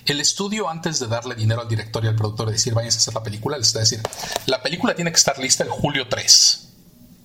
el 0.07 0.21
estudio 0.21 0.69
antes 0.69 0.99
de 0.99 1.07
darle 1.07 1.35
dinero 1.35 1.63
al 1.63 1.69
director 1.69 2.05
y 2.05 2.09
al 2.09 2.17
productor 2.17 2.49
y 2.49 2.53
decir, 2.53 2.75
vayan 2.75 2.93
a 2.93 2.97
hacer 2.97 3.15
la 3.15 3.23
película, 3.23 3.59
les 3.59 3.69
está 3.69 3.81
decir, 3.81 4.01
la 4.47 4.63
película 4.63 4.95
tiene 4.95 5.11
que 5.11 5.19
estar 5.19 5.39
lista 5.39 5.65
el 5.65 5.71
julio 5.71 6.09
3 6.09 6.71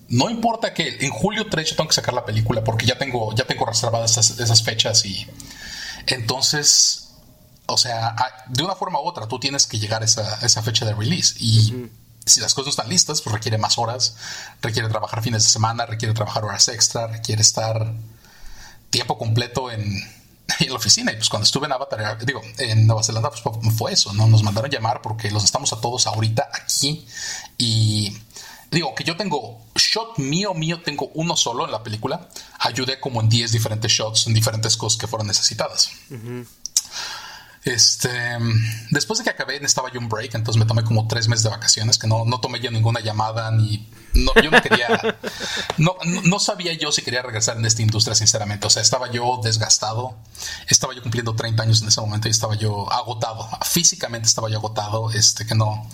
no 0.08 0.30
importa 0.30 0.72
que 0.72 0.98
en 1.00 1.10
julio 1.10 1.46
3 1.50 1.70
yo 1.70 1.76
tengo 1.76 1.88
que 1.88 1.94
sacar 1.94 2.14
la 2.14 2.24
película 2.24 2.62
porque 2.62 2.86
ya 2.86 2.96
tengo, 2.96 3.34
ya 3.34 3.44
tengo 3.44 3.66
reservadas 3.66 4.16
esas, 4.16 4.62
fechas 4.62 5.04
y 5.04 5.26
entonces, 6.06 7.10
o 7.66 7.76
sea, 7.76 8.14
de 8.48 8.62
una 8.62 8.76
forma 8.76 9.00
u 9.00 9.04
otra 9.04 9.26
tú 9.26 9.40
tienes 9.40 9.66
que 9.66 9.78
llegar 9.78 10.02
a 10.02 10.04
esa, 10.04 10.62
fecha 10.62 10.84
de 10.84 10.94
release 10.94 11.34
y 11.40 11.88
si 12.24 12.40
las 12.40 12.54
cosas 12.54 12.66
no 12.66 12.70
están 12.70 12.88
listas, 12.88 13.20
pues 13.20 13.34
requiere 13.34 13.58
más 13.58 13.78
horas, 13.78 14.16
requiere 14.62 14.88
trabajar 14.88 15.22
fines 15.22 15.42
de 15.42 15.48
semana, 15.48 15.86
requiere 15.86 16.14
trabajar 16.14 16.44
horas 16.44 16.68
extra, 16.68 17.08
requiere 17.08 17.42
estar 17.42 17.92
tiempo 18.90 19.18
completo 19.18 19.72
en, 19.72 19.82
en 20.60 20.68
la 20.68 20.76
oficina. 20.76 21.12
Y 21.12 21.16
pues 21.16 21.28
cuando 21.28 21.44
estuve 21.44 21.66
en 21.66 21.72
Avatar, 21.72 22.24
digo, 22.24 22.40
en 22.58 22.86
Nueva 22.86 23.02
Zelanda, 23.02 23.30
pues 23.30 23.42
fue 23.76 23.92
eso, 23.92 24.12
¿no? 24.12 24.26
Nos 24.26 24.42
mandaron 24.42 24.70
llamar 24.70 25.02
porque 25.02 25.30
los 25.30 25.44
estamos 25.44 25.72
a 25.72 25.80
todos 25.80 26.06
ahorita 26.06 26.48
aquí 26.52 27.06
y 27.58 28.16
digo 28.70 28.94
que 28.94 29.04
yo 29.04 29.16
tengo 29.16 29.66
shot 29.74 30.18
mío, 30.18 30.54
mío, 30.54 30.80
tengo 30.82 31.10
uno 31.14 31.36
solo 31.36 31.64
en 31.64 31.72
la 31.72 31.82
película. 31.82 32.28
Ayudé 32.58 33.00
como 33.00 33.20
en 33.20 33.28
10 33.28 33.52
diferentes 33.52 33.90
shots 33.92 34.26
en 34.26 34.34
diferentes 34.34 34.76
cosas 34.76 34.98
que 34.98 35.06
fueron 35.06 35.26
necesitadas. 35.26 35.90
Este, 37.66 38.08
después 38.90 39.18
de 39.18 39.24
que 39.24 39.30
acabé, 39.30 39.56
estaba 39.56 39.92
yo 39.92 39.98
un 39.98 40.08
break, 40.08 40.36
entonces 40.36 40.58
me 40.58 40.66
tomé 40.66 40.84
como 40.84 41.08
tres 41.08 41.26
meses 41.26 41.42
de 41.42 41.50
vacaciones, 41.50 41.98
que 41.98 42.06
no, 42.06 42.24
no 42.24 42.38
tomé 42.40 42.60
yo 42.60 42.70
ninguna 42.70 43.00
llamada 43.00 43.50
ni. 43.50 43.88
No, 44.14 44.32
yo 44.40 44.52
no 44.52 44.62
quería. 44.62 45.18
no, 45.76 45.96
no 46.24 46.38
sabía 46.38 46.72
yo 46.74 46.92
si 46.92 47.02
quería 47.02 47.22
regresar 47.22 47.56
en 47.56 47.66
esta 47.66 47.82
industria, 47.82 48.14
sinceramente. 48.14 48.68
O 48.68 48.70
sea, 48.70 48.82
estaba 48.82 49.10
yo 49.10 49.40
desgastado, 49.42 50.14
estaba 50.68 50.94
yo 50.94 51.02
cumpliendo 51.02 51.34
30 51.34 51.64
años 51.64 51.82
en 51.82 51.88
ese 51.88 52.00
momento 52.00 52.28
y 52.28 52.30
estaba 52.30 52.54
yo 52.54 52.90
agotado. 52.92 53.48
Físicamente 53.64 54.28
estaba 54.28 54.48
yo 54.48 54.58
agotado, 54.58 55.10
este, 55.10 55.44
que 55.44 55.56
no 55.56 55.88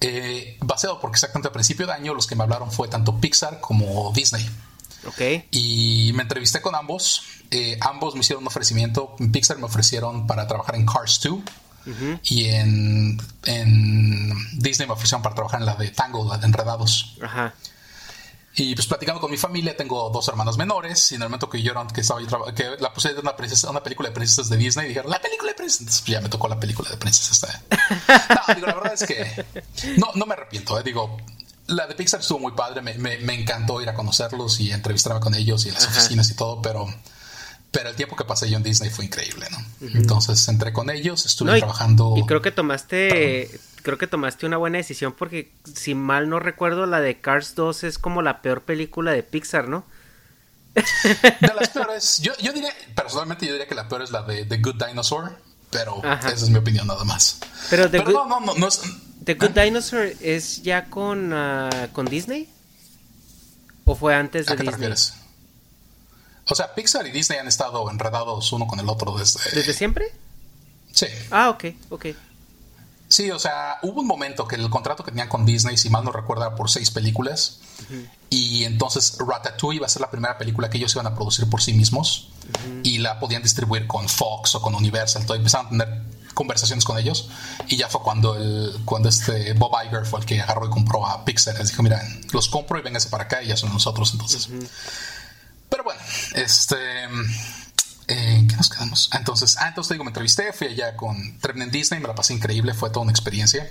eh, 0.00 0.58
baseado 0.60 1.00
porque 1.00 1.16
exactamente 1.16 1.48
al 1.48 1.52
principio 1.52 1.86
de 1.86 1.92
año 1.92 2.14
los 2.14 2.26
que 2.26 2.36
me 2.36 2.44
hablaron 2.44 2.70
fue 2.70 2.86
tanto 2.88 3.18
Pixar 3.18 3.60
como 3.60 4.12
Disney. 4.12 4.48
Ok. 5.06 5.46
Y 5.50 6.12
me 6.14 6.22
entrevisté 6.22 6.60
con 6.60 6.74
ambos. 6.74 7.22
Eh, 7.50 7.78
ambos 7.80 8.14
me 8.14 8.20
hicieron 8.20 8.42
un 8.44 8.48
ofrecimiento. 8.48 9.16
En 9.18 9.32
Pixar 9.32 9.58
me 9.58 9.64
ofrecieron 9.64 10.26
para 10.26 10.46
trabajar 10.46 10.74
en 10.76 10.86
Cars 10.86 11.20
2. 11.22 11.40
Y 12.24 12.46
en, 12.46 13.16
Disney 14.58 14.86
me 14.86 14.92
ofrecieron 14.92 15.22
para 15.22 15.34
trabajar 15.34 15.60
en 15.60 15.66
la 15.66 15.74
de 15.74 15.90
Tango, 15.90 16.28
la 16.28 16.38
de 16.38 16.46
Enredados. 16.46 17.16
Ajá. 17.22 17.54
Y 18.60 18.74
pues 18.74 18.88
platicando 18.88 19.20
con 19.20 19.30
mi 19.30 19.36
familia, 19.36 19.76
tengo 19.76 20.10
dos 20.10 20.26
hermanos 20.28 20.58
menores. 20.58 21.12
Y 21.12 21.14
en 21.14 21.22
el 21.22 21.28
momento 21.28 21.48
que 21.48 21.62
yo 21.62 21.72
que 21.94 22.00
estaba 22.00 22.20
que 22.54 22.76
la 22.80 22.92
puse 22.92 23.14
de 23.14 23.20
una, 23.20 23.34
una 23.70 23.82
película 23.82 24.08
de 24.08 24.14
princesas 24.14 24.50
de 24.50 24.56
Disney, 24.56 24.88
dijeron 24.88 25.10
la 25.10 25.20
película 25.20 25.52
de 25.52 25.54
princesas. 25.54 26.00
Pues 26.00 26.12
ya 26.12 26.20
me 26.20 26.28
tocó 26.28 26.48
la 26.48 26.58
película 26.58 26.90
de 26.90 26.96
princesas. 26.96 27.56
no, 27.70 28.54
digo, 28.54 28.66
la 28.66 28.74
verdad 28.74 28.94
es 28.94 29.04
que 29.04 29.46
no, 29.96 30.08
no 30.14 30.26
me 30.26 30.34
arrepiento. 30.34 30.78
Eh. 30.78 30.82
Digo, 30.82 31.16
la 31.68 31.86
de 31.86 31.94
Pixar 31.94 32.20
estuvo 32.20 32.40
muy 32.40 32.52
padre. 32.52 32.82
Me, 32.82 32.94
me, 32.98 33.34
encantó 33.34 33.80
ir 33.80 33.88
a 33.88 33.94
conocerlos 33.94 34.58
y 34.58 34.72
entrevistarme 34.72 35.20
con 35.20 35.34
ellos 35.34 35.64
y 35.64 35.68
en 35.68 35.74
las 35.74 35.86
oficinas 35.86 36.28
y 36.30 36.34
todo, 36.34 36.60
pero 36.60 36.88
pero 37.70 37.90
el 37.90 37.96
tiempo 37.96 38.16
que 38.16 38.24
pasé 38.24 38.48
yo 38.48 38.56
en 38.56 38.62
Disney 38.62 38.90
fue 38.90 39.04
increíble, 39.04 39.46
¿no? 39.50 39.58
Entonces 39.94 40.46
entré 40.48 40.72
con 40.72 40.90
ellos, 40.90 41.26
estuve 41.26 41.58
trabajando. 41.58 42.14
Y 42.16 42.24
creo 42.26 42.40
que 42.40 42.50
tomaste 42.50 43.60
creo 43.82 43.98
que 43.98 44.06
tomaste 44.06 44.44
una 44.46 44.56
buena 44.56 44.78
decisión 44.78 45.14
porque 45.16 45.52
si 45.74 45.94
mal 45.94 46.28
no 46.28 46.40
recuerdo 46.40 46.86
la 46.86 47.00
de 47.00 47.20
Cars 47.20 47.54
2 47.54 47.84
es 47.84 47.98
como 47.98 48.22
la 48.22 48.42
peor 48.42 48.62
película 48.62 49.12
de 49.12 49.22
Pixar, 49.22 49.68
¿no? 49.68 49.84
De 50.74 51.54
las 51.54 51.70
peores, 51.70 52.18
yo, 52.22 52.32
yo 52.38 52.52
diría, 52.52 52.72
personalmente 52.94 53.46
yo 53.46 53.52
diría 53.52 53.66
que 53.66 53.74
la 53.74 53.88
peor 53.88 54.02
es 54.02 54.10
la 54.10 54.22
de 54.22 54.44
The 54.44 54.58
Good 54.58 54.84
Dinosaur, 54.84 55.36
pero 55.70 56.02
esa 56.04 56.28
es 56.28 56.50
mi 56.50 56.58
opinión 56.58 56.86
nada 56.86 57.04
más. 57.04 57.40
Pero, 57.70 57.90
The 57.90 58.02
no, 58.04 58.26
no, 58.26 58.40
no, 58.40 58.68
es... 58.68 58.80
The 59.24 59.34
Good 59.34 59.56
¿eh? 59.56 59.64
Dinosaur 59.64 60.12
es 60.20 60.62
ya 60.62 60.86
con, 60.86 61.32
ah, 61.32 61.88
con 61.92 62.06
Disney? 62.06 62.48
¿O 63.84 63.94
fue 63.94 64.14
antes 64.14 64.46
de 64.46 64.56
Disney? 64.56 64.92
O 66.50 66.54
sea, 66.54 66.74
Pixar 66.74 67.06
y 67.06 67.10
Disney 67.10 67.38
han 67.38 67.48
estado 67.48 67.90
enredados 67.90 68.52
uno 68.52 68.66
con 68.66 68.80
el 68.80 68.88
otro 68.88 69.16
desde... 69.16 69.50
¿Desde 69.50 69.72
siempre? 69.74 70.06
Sí. 70.92 71.06
Ah, 71.30 71.50
ok, 71.50 71.64
ok. 71.90 72.06
Sí, 73.08 73.30
o 73.30 73.38
sea, 73.38 73.78
hubo 73.82 74.00
un 74.00 74.06
momento 74.06 74.46
que 74.46 74.56
el 74.56 74.68
contrato 74.68 75.02
que 75.02 75.10
tenían 75.10 75.28
con 75.28 75.46
Disney, 75.46 75.78
si 75.78 75.88
mal 75.88 76.04
no 76.04 76.12
recuerda, 76.12 76.54
por 76.54 76.70
seis 76.70 76.90
películas. 76.90 77.60
Y 78.28 78.64
entonces 78.64 79.16
Ratatouille 79.18 79.76
iba 79.76 79.86
a 79.86 79.88
ser 79.88 80.02
la 80.02 80.10
primera 80.10 80.36
película 80.36 80.68
que 80.68 80.76
ellos 80.76 80.94
iban 80.94 81.06
a 81.06 81.14
producir 81.14 81.48
por 81.48 81.62
sí 81.62 81.72
mismos. 81.72 82.30
Y 82.82 82.98
la 82.98 83.18
podían 83.18 83.42
distribuir 83.42 83.86
con 83.86 84.08
Fox 84.08 84.54
o 84.56 84.62
con 84.62 84.74
Universal. 84.74 85.22
Entonces 85.22 85.38
empezaron 85.38 85.66
a 85.66 85.70
tener 85.70 86.02
conversaciones 86.34 86.84
con 86.84 86.98
ellos. 86.98 87.30
Y 87.68 87.76
ya 87.76 87.88
fue 87.88 88.02
cuando, 88.02 88.36
el, 88.36 88.74
cuando 88.84 89.08
este 89.08 89.54
Bob 89.54 89.72
Iger 89.86 90.04
fue 90.04 90.20
el 90.20 90.26
que 90.26 90.42
agarró 90.42 90.66
y 90.66 90.70
compró 90.70 91.06
a 91.06 91.24
Pixar. 91.24 91.56
Les 91.58 91.68
dijo, 91.68 91.82
mira, 91.82 92.02
los 92.32 92.50
compro 92.50 92.78
y 92.78 92.82
vénganse 92.82 93.08
para 93.08 93.24
acá 93.24 93.42
y 93.42 93.48
ya 93.48 93.56
son 93.56 93.72
nosotros 93.72 94.12
entonces. 94.12 94.50
Pero 95.68 95.84
bueno, 95.84 96.00
este... 96.34 96.76
Eh, 98.10 98.46
¿Qué 98.48 98.56
nos 98.56 98.70
quedamos? 98.70 99.10
Ah, 99.12 99.18
entonces, 99.18 99.58
ah, 99.60 99.68
entonces 99.68 99.92
digo, 99.92 100.02
me 100.02 100.08
entrevisté, 100.08 100.50
fui 100.54 100.68
allá 100.68 100.96
con 100.96 101.14
en 101.18 101.70
Disney, 101.70 102.00
me 102.00 102.08
la 102.08 102.14
pasé 102.14 102.32
increíble, 102.32 102.72
fue 102.72 102.88
toda 102.88 103.02
una 103.02 103.12
experiencia. 103.12 103.70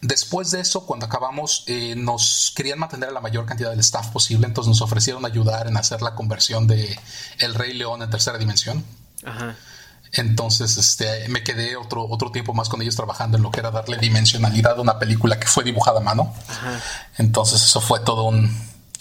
Después 0.00 0.50
de 0.50 0.58
eso, 0.60 0.84
cuando 0.84 1.06
acabamos, 1.06 1.62
eh, 1.68 1.94
nos 1.96 2.52
querían 2.56 2.80
mantener 2.80 3.10
a 3.10 3.12
la 3.12 3.20
mayor 3.20 3.46
cantidad 3.46 3.70
del 3.70 3.78
staff 3.78 4.08
posible, 4.08 4.48
entonces 4.48 4.68
nos 4.68 4.82
ofrecieron 4.82 5.24
ayudar 5.24 5.68
en 5.68 5.76
hacer 5.76 6.02
la 6.02 6.16
conversión 6.16 6.66
de 6.66 6.98
El 7.38 7.54
Rey 7.54 7.72
León 7.72 8.02
en 8.02 8.10
tercera 8.10 8.36
dimensión. 8.36 8.84
Ajá. 9.24 9.54
Entonces, 10.14 10.76
este, 10.76 11.28
me 11.28 11.44
quedé 11.44 11.76
otro, 11.76 12.04
otro 12.04 12.32
tiempo 12.32 12.52
más 12.52 12.68
con 12.68 12.82
ellos 12.82 12.96
trabajando 12.96 13.36
en 13.36 13.44
lo 13.44 13.52
que 13.52 13.60
era 13.60 13.70
darle 13.70 13.96
dimensionalidad 13.96 14.76
a 14.76 14.80
una 14.80 14.98
película 14.98 15.38
que 15.38 15.46
fue 15.46 15.62
dibujada 15.62 16.00
a 16.00 16.02
mano. 16.02 16.34
Ajá. 16.48 16.80
Entonces, 17.18 17.62
eso 17.62 17.80
fue 17.80 18.00
todo 18.00 18.24
un, 18.24 18.52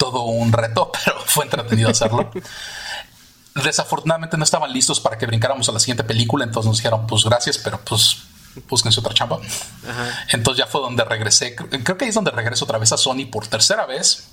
todo 0.02 0.24
un 0.24 0.52
reto, 0.52 0.92
pero 1.06 1.22
fue 1.28 1.46
entretenido 1.46 1.92
hacerlo. 1.92 2.32
desafortunadamente 3.54 4.36
no 4.36 4.44
estaban 4.44 4.74
listos 4.74 5.00
para 5.00 5.16
que 5.20 5.28
brincáramos 5.28 5.70
a 5.70 5.72
la 5.72 5.80
siguiente 5.80 6.04
película, 6.04 6.44
entonces 6.44 6.68
nos 6.68 6.78
dijeron, 6.78 7.06
pues 7.06 7.24
gracias, 7.24 7.60
pero 7.60 7.80
pues 7.82 8.18
búsquense 8.68 9.00
otra 9.00 9.14
chamba. 9.14 9.40
Entonces 10.30 10.66
ya 10.66 10.72
fue 10.72 10.82
donde 10.82 11.04
regresé, 11.04 11.56
creo 11.56 11.98
que 11.98 12.06
ahí 12.06 12.10
es 12.10 12.16
donde 12.16 12.32
regreso 12.32 12.66
otra 12.66 12.80
vez 12.80 12.92
a 12.92 12.98
Sony 12.98 13.28
por 13.32 13.46
tercera 13.46 13.86
vez 13.86 14.30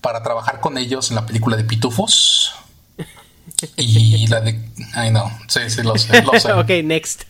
para 0.00 0.22
trabajar 0.22 0.60
con 0.60 0.78
ellos 0.78 1.10
en 1.10 1.16
la 1.16 1.26
película 1.26 1.56
de 1.56 1.64
Pitufos. 1.64 2.54
Y 3.76 4.28
la 4.28 4.40
de... 4.40 4.60
Ay, 4.94 5.10
no, 5.10 5.28
sí, 5.48 5.68
sí, 5.68 5.82
lo 5.82 5.98
sé. 5.98 6.22
Lo 6.22 6.38
sé. 6.38 6.52
ok, 6.52 6.68
next. 6.84 7.24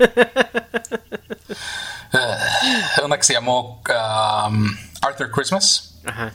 Uh, 2.12 3.04
una 3.04 3.16
que 3.16 3.24
se 3.24 3.32
llamó 3.32 3.82
um, 3.88 4.76
Arthur 5.00 5.30
Christmas. 5.30 5.94
Ajá. 6.04 6.32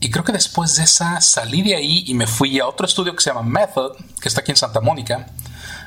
Y 0.00 0.10
creo 0.10 0.24
que 0.24 0.32
después 0.32 0.76
de 0.76 0.84
esa 0.84 1.20
salí 1.20 1.62
de 1.62 1.74
ahí 1.74 2.04
y 2.06 2.14
me 2.14 2.26
fui 2.26 2.60
a 2.60 2.66
otro 2.66 2.86
estudio 2.86 3.16
que 3.16 3.22
se 3.22 3.30
llama 3.30 3.42
Method, 3.42 3.96
que 4.20 4.28
está 4.28 4.42
aquí 4.42 4.52
en 4.52 4.56
Santa 4.56 4.80
Mónica, 4.80 5.26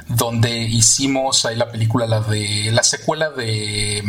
donde 0.07 0.59
hicimos 0.59 1.45
ahí 1.45 1.55
la 1.55 1.71
película, 1.71 2.05
la 2.05 2.19
de 2.19 2.71
la 2.71 2.83
secuela 2.83 3.29
de 3.29 4.03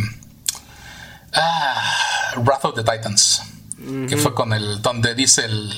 ah, 1.33 2.33
Wrath 2.39 2.65
of 2.65 2.75
the 2.75 2.83
Titans, 2.83 3.43
que 4.09 4.17
fue 4.17 4.35
con 4.35 4.53
el 4.53 4.83
donde 4.83 5.15
dice 5.15 5.45
el, 5.45 5.73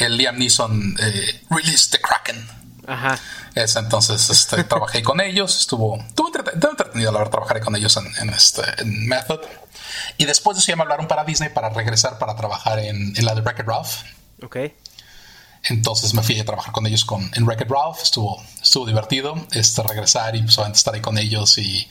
el 0.00 0.16
Liam 0.16 0.38
Neeson 0.38 0.96
eh, 1.00 1.44
Release 1.48 1.90
the 1.90 2.00
Kraken. 2.00 2.46
Ajá. 2.86 3.18
Es, 3.54 3.76
entonces 3.76 4.28
este, 4.28 4.64
trabajé 4.68 5.02
con 5.02 5.20
ellos, 5.20 5.58
estuvo, 5.58 5.96
estuvo 5.96 6.28
entretenido 6.28 7.12
la 7.12 7.18
verdad 7.18 7.30
trabajar 7.30 7.60
con 7.60 7.76
ellos 7.76 7.96
en, 7.96 8.06
en, 8.20 8.30
este, 8.30 8.62
en 8.78 9.06
Method. 9.08 9.40
Y 10.18 10.24
después 10.24 10.56
de 10.56 10.60
eso 10.60 10.68
ya 10.68 10.76
me 10.76 10.82
hablaron 10.82 11.08
para 11.08 11.24
Disney 11.24 11.50
para 11.50 11.70
regresar 11.70 12.18
para 12.18 12.36
trabajar 12.36 12.78
en, 12.78 13.14
la 13.24 13.34
de 13.34 13.40
Wreck-It 13.40 13.66
Ralph. 13.66 14.02
Ok. 14.42 14.56
Entonces 15.64 16.12
me 16.14 16.22
fui 16.22 16.38
a 16.40 16.44
trabajar 16.44 16.72
con 16.72 16.86
ellos 16.86 17.04
con, 17.04 17.30
en 17.34 17.44
Wreck-It 17.44 17.70
Ralph, 17.70 18.02
estuvo, 18.02 18.42
estuvo 18.60 18.84
divertido 18.84 19.46
este, 19.52 19.82
regresar 19.82 20.34
y 20.34 20.42
pues, 20.42 20.58
estar 20.58 20.94
ahí 20.94 21.00
con 21.00 21.18
ellos. 21.18 21.58
Y, 21.58 21.88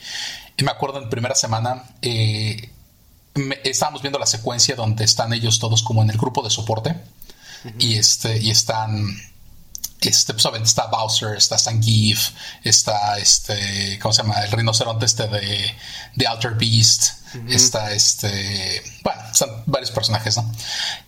me 0.62 0.70
acuerdo 0.70 1.02
en 1.02 1.08
primera 1.10 1.34
semana, 1.34 1.82
eh, 2.02 2.70
estábamos 3.64 4.00
viendo 4.00 4.18
la 4.18 4.26
secuencia 4.26 4.76
donde 4.76 5.04
están 5.04 5.32
ellos 5.32 5.58
todos 5.58 5.82
como 5.82 6.02
en 6.02 6.10
el 6.10 6.18
grupo 6.18 6.42
de 6.42 6.50
soporte 6.50 6.94
y, 7.78 7.96
este, 7.96 8.38
y 8.38 8.50
están 8.50 9.16
este, 10.00 10.34
pues, 10.34 10.46
está 10.62 10.86
Bowser, 10.86 11.36
está 11.36 11.58
Zangief, 11.58 12.30
está 12.64 13.18
este, 13.18 13.98
¿cómo 14.00 14.12
se 14.12 14.22
llama? 14.22 14.40
El 14.42 14.50
rinoceronte 14.50 15.06
este 15.06 15.28
de, 15.28 15.74
de 16.14 16.26
Alter 16.26 16.54
Beast, 16.54 17.21
está 17.48 17.92
este, 17.92 18.82
bueno, 19.02 19.20
están 19.30 19.48
varios 19.66 19.90
personajes, 19.90 20.36
¿no? 20.36 20.50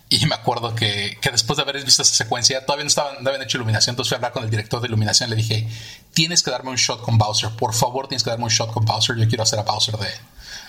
Y 0.09 0.25
me 0.27 0.35
acuerdo 0.35 0.75
que, 0.75 1.17
que, 1.21 1.31
después 1.31 1.57
de 1.57 1.63
haber 1.63 1.83
visto 1.83 2.01
esa 2.01 2.13
secuencia, 2.13 2.65
todavía 2.65 2.83
no, 2.83 2.89
estaban, 2.89 3.23
no 3.23 3.29
habían 3.29 3.43
hecho 3.43 3.57
iluminación, 3.57 3.93
entonces 3.93 4.09
fui 4.09 4.15
a 4.15 4.17
hablar 4.17 4.31
con 4.33 4.43
el 4.43 4.49
director 4.49 4.81
de 4.81 4.87
iluminación, 4.87 5.29
le 5.29 5.35
dije, 5.35 5.67
tienes 6.13 6.43
que 6.43 6.51
darme 6.51 6.69
un 6.69 6.75
shot 6.75 7.01
con 7.01 7.17
Bowser, 7.17 7.49
por 7.51 7.73
favor 7.73 8.07
tienes 8.07 8.23
que 8.23 8.29
darme 8.29 8.45
un 8.45 8.51
shot 8.51 8.71
con 8.71 8.85
Bowser, 8.85 9.15
yo 9.15 9.27
quiero 9.27 9.43
hacer 9.43 9.59
a 9.59 9.63
Bowser 9.63 9.97
de, 9.97 10.09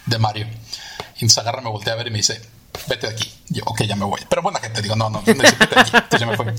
de 0.06 0.18
Mario. 0.18 0.46
Y 0.46 1.24
entonces 1.24 1.38
agarra, 1.38 1.60
me 1.60 1.70
voltea 1.70 1.92
a 1.92 1.96
ver 1.96 2.08
y 2.08 2.10
me 2.10 2.18
dice, 2.18 2.40
vete 2.88 3.06
de 3.08 3.12
aquí. 3.12 3.32
yo, 3.48 3.62
ok, 3.66 3.82
ya 3.82 3.96
me 3.96 4.04
voy. 4.04 4.20
Pero 4.28 4.42
buena 4.42 4.60
gente, 4.60 4.82
digo, 4.82 4.96
no, 4.96 5.10
no, 5.10 5.20
dice, 5.20 5.34
vete. 5.34 6.54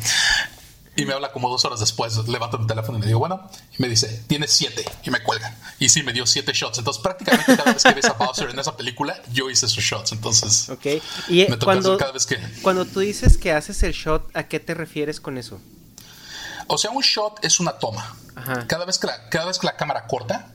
Y 0.98 1.06
me 1.06 1.14
habla 1.14 1.32
como 1.32 1.48
dos 1.48 1.64
horas 1.64 1.80
después, 1.80 2.18
levanto 2.28 2.58
el 2.60 2.66
teléfono 2.66 2.98
y 2.98 3.02
le 3.02 3.08
digo, 3.08 3.20
bueno, 3.20 3.48
y 3.78 3.82
me 3.82 3.88
dice, 3.88 4.24
tienes 4.26 4.52
siete, 4.52 4.84
y 5.04 5.12
me 5.12 5.22
cuelga. 5.22 5.56
Y 5.78 5.90
sí, 5.90 6.02
me 6.02 6.12
dio 6.12 6.26
siete 6.26 6.54
shots. 6.54 6.80
Entonces, 6.80 7.04
prácticamente 7.04 7.56
cada 7.56 7.72
vez 7.72 7.84
que 7.84 7.94
ves 7.94 8.06
a 8.06 8.14
Bowser 8.14 8.50
en 8.50 8.58
esa 8.58 8.76
película, 8.76 9.22
yo 9.32 9.48
hice 9.52 9.68
esos 9.68 9.84
shots. 9.84 10.14
Entonces, 10.14 10.70
ok. 10.70 10.86
Y 11.28 11.46
cuando, 11.58 12.00
cada 12.00 12.12
vez 12.12 12.26
que... 12.26 12.40
cuando 12.64 12.84
tú 12.86 13.00
dices 13.00 13.38
que 13.38 13.52
haces 13.52 13.84
el 13.84 13.94
shot, 13.94 14.36
¿a 14.36 14.48
qué 14.48 14.60
te 14.60 14.74
refieres 14.74 15.22
con 15.22 15.38
eso? 15.38 15.62
O 16.66 16.80
sea, 16.80 16.90
un 16.90 17.04
shot 17.04 17.46
es 17.46 17.60
una 17.60 17.74
toma. 17.74 18.16
Cada 18.68 18.86
vez 18.86 18.98
que 18.98 19.06
la, 19.06 19.30
cada 19.30 19.46
vez 19.46 19.60
que 19.60 19.68
la 19.68 19.76
cámara 19.76 20.08
corta, 20.08 20.52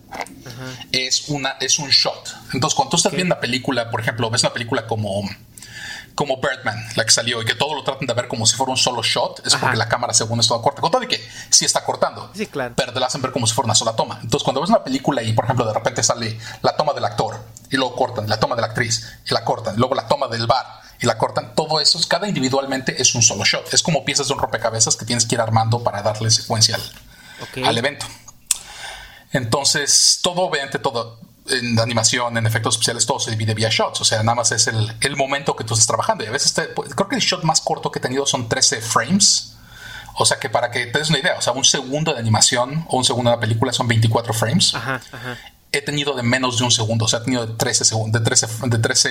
es, 0.91 1.29
una, 1.29 1.51
es 1.61 1.79
un 1.79 1.89
shot. 1.89 2.37
Entonces, 2.53 2.75
cuando 2.75 2.91
tú 2.91 2.97
estás 2.97 3.13
viendo 3.13 3.35
una 3.35 3.41
película, 3.41 3.91
por 3.91 4.01
ejemplo, 4.01 4.29
ves 4.29 4.43
una 4.43 4.53
película 4.53 4.87
como 4.87 5.23
como 6.15 6.39
Birdman, 6.39 6.77
la 6.97 7.05
que 7.05 7.11
salió, 7.11 7.41
y 7.43 7.45
que 7.45 7.55
todo 7.55 7.75
lo 7.75 7.83
tratan 7.83 8.07
de 8.07 8.15
ver 8.15 8.29
como 8.29 8.47
si 8.47 8.57
fuera 8.57 8.71
un 8.71 8.77
solo 8.77 9.03
shot, 9.03 9.47
es 9.47 9.55
porque 9.57 9.77
la 9.77 9.89
cámara 9.89 10.13
según 10.13 10.41
esto 10.41 10.61
corta. 10.61 10.81
Con 10.81 10.91
todo 10.91 11.01
de 11.01 11.09
que 11.09 11.21
sí 11.51 11.65
está 11.65 11.85
cortando, 11.85 12.31
sí, 12.35 12.47
claro. 12.47 12.75
pero 12.77 12.93
te 12.93 13.01
la 13.01 13.07
hacen 13.07 13.23
ver 13.23 13.33
como 13.33 13.47
si 13.47 13.55
fuera 13.55 13.67
una 13.67 13.75
sola 13.75 13.97
toma. 13.97 14.19
Entonces, 14.23 14.43
cuando 14.43 14.61
ves 14.61 14.71
una 14.71 14.85
película 14.85 15.23
y, 15.23 15.33
por 15.33 15.45
ejemplo, 15.45 15.65
de 15.67 15.73
repente 15.73 16.03
sale 16.03 16.39
la 16.63 16.77
toma 16.77 16.93
del 16.93 17.05
actor, 17.05 17.41
y 17.71 17.77
luego 17.77 17.97
cortan, 17.97 18.29
la 18.29 18.39
toma 18.39 18.55
de 18.55 18.61
la 18.61 18.69
actriz, 18.69 19.19
y 19.29 19.35
la 19.35 19.45
cortan, 19.45 19.75
y 19.75 19.79
luego 19.79 19.95
la 19.95 20.07
toma 20.07 20.29
del 20.29 20.47
bar, 20.47 20.67
y 21.01 21.07
la 21.07 21.19
cortan, 21.19 21.55
todo 21.55 21.81
eso, 21.81 21.99
cada 22.09 22.29
individualmente 22.29 23.01
es 23.01 23.15
un 23.15 23.23
solo 23.23 23.45
shot. 23.45 23.73
Es 23.75 23.83
como 23.83 24.05
piezas 24.05 24.29
de 24.29 24.35
un 24.35 24.41
rompecabezas 24.41 24.97
que 24.97 25.05
tienes 25.05 25.27
que 25.27 25.35
ir 25.35 25.41
armando 25.41 25.83
para 25.83 26.03
darle 26.03 26.31
secuencia 26.31 26.77
al, 26.77 27.65
al 27.65 27.79
evento. 27.79 28.07
Entonces, 29.33 30.21
todo, 30.23 30.43
obviamente, 30.43 30.79
todo 30.79 31.19
en 31.49 31.79
animación, 31.79 32.37
en 32.37 32.47
efectos 32.47 32.75
especiales, 32.75 33.07
todo 33.07 33.19
se 33.19 33.31
divide 33.31 33.55
vía 33.55 33.69
shots. 33.71 34.01
O 34.01 34.05
sea, 34.05 34.23
nada 34.23 34.37
más 34.37 34.53
es 34.53 34.67
el, 34.67 34.97
el 35.01 35.17
momento 35.17 35.57
que 35.57 35.65
tú 35.65 35.75
estás 35.75 35.87
trabajando. 35.87 36.25
Y 36.25 36.29
a 36.29 36.31
veces 36.31 36.55
pues, 36.75 36.95
creo 36.95 37.09
que 37.09 37.17
el 37.17 37.23
shot 37.23 37.43
más 37.43 37.61
corto 37.61 37.91
que 37.91 37.99
he 37.99 38.03
tenido 38.03 38.27
son 38.27 38.49
13 38.49 38.81
frames. 38.81 39.55
O 40.15 40.27
sea 40.27 40.39
que 40.39 40.51
para 40.51 40.71
que 40.71 40.87
te 40.87 40.99
des 40.99 41.09
una 41.09 41.19
idea, 41.19 41.37
o 41.39 41.43
sea, 41.43 41.53
un 41.53 41.65
segundo 41.65 42.13
de 42.13 42.21
animación 42.21 42.85
o 42.89 42.99
un 42.99 43.05
segundo 43.05 43.31
de 43.31 43.37
la 43.37 43.41
película 43.41 43.73
son 43.73 43.89
24 43.89 44.35
frames. 44.35 44.75
Ajá, 44.75 45.01
ajá. 45.11 45.39
He 45.75 45.81
tenido 45.81 46.15
de 46.15 46.23
menos 46.23 46.59
de 46.59 46.65
un 46.65 46.71
segundo, 46.71 47.07
o 47.07 47.09
sea, 47.09 47.21
he 47.21 47.23
tenido 47.23 47.47
de 47.47 47.55
13, 47.55 47.87
segundos, 47.87 48.21
de 48.21 48.25
13, 48.25 48.47
de 48.69 48.79
13 48.79 49.11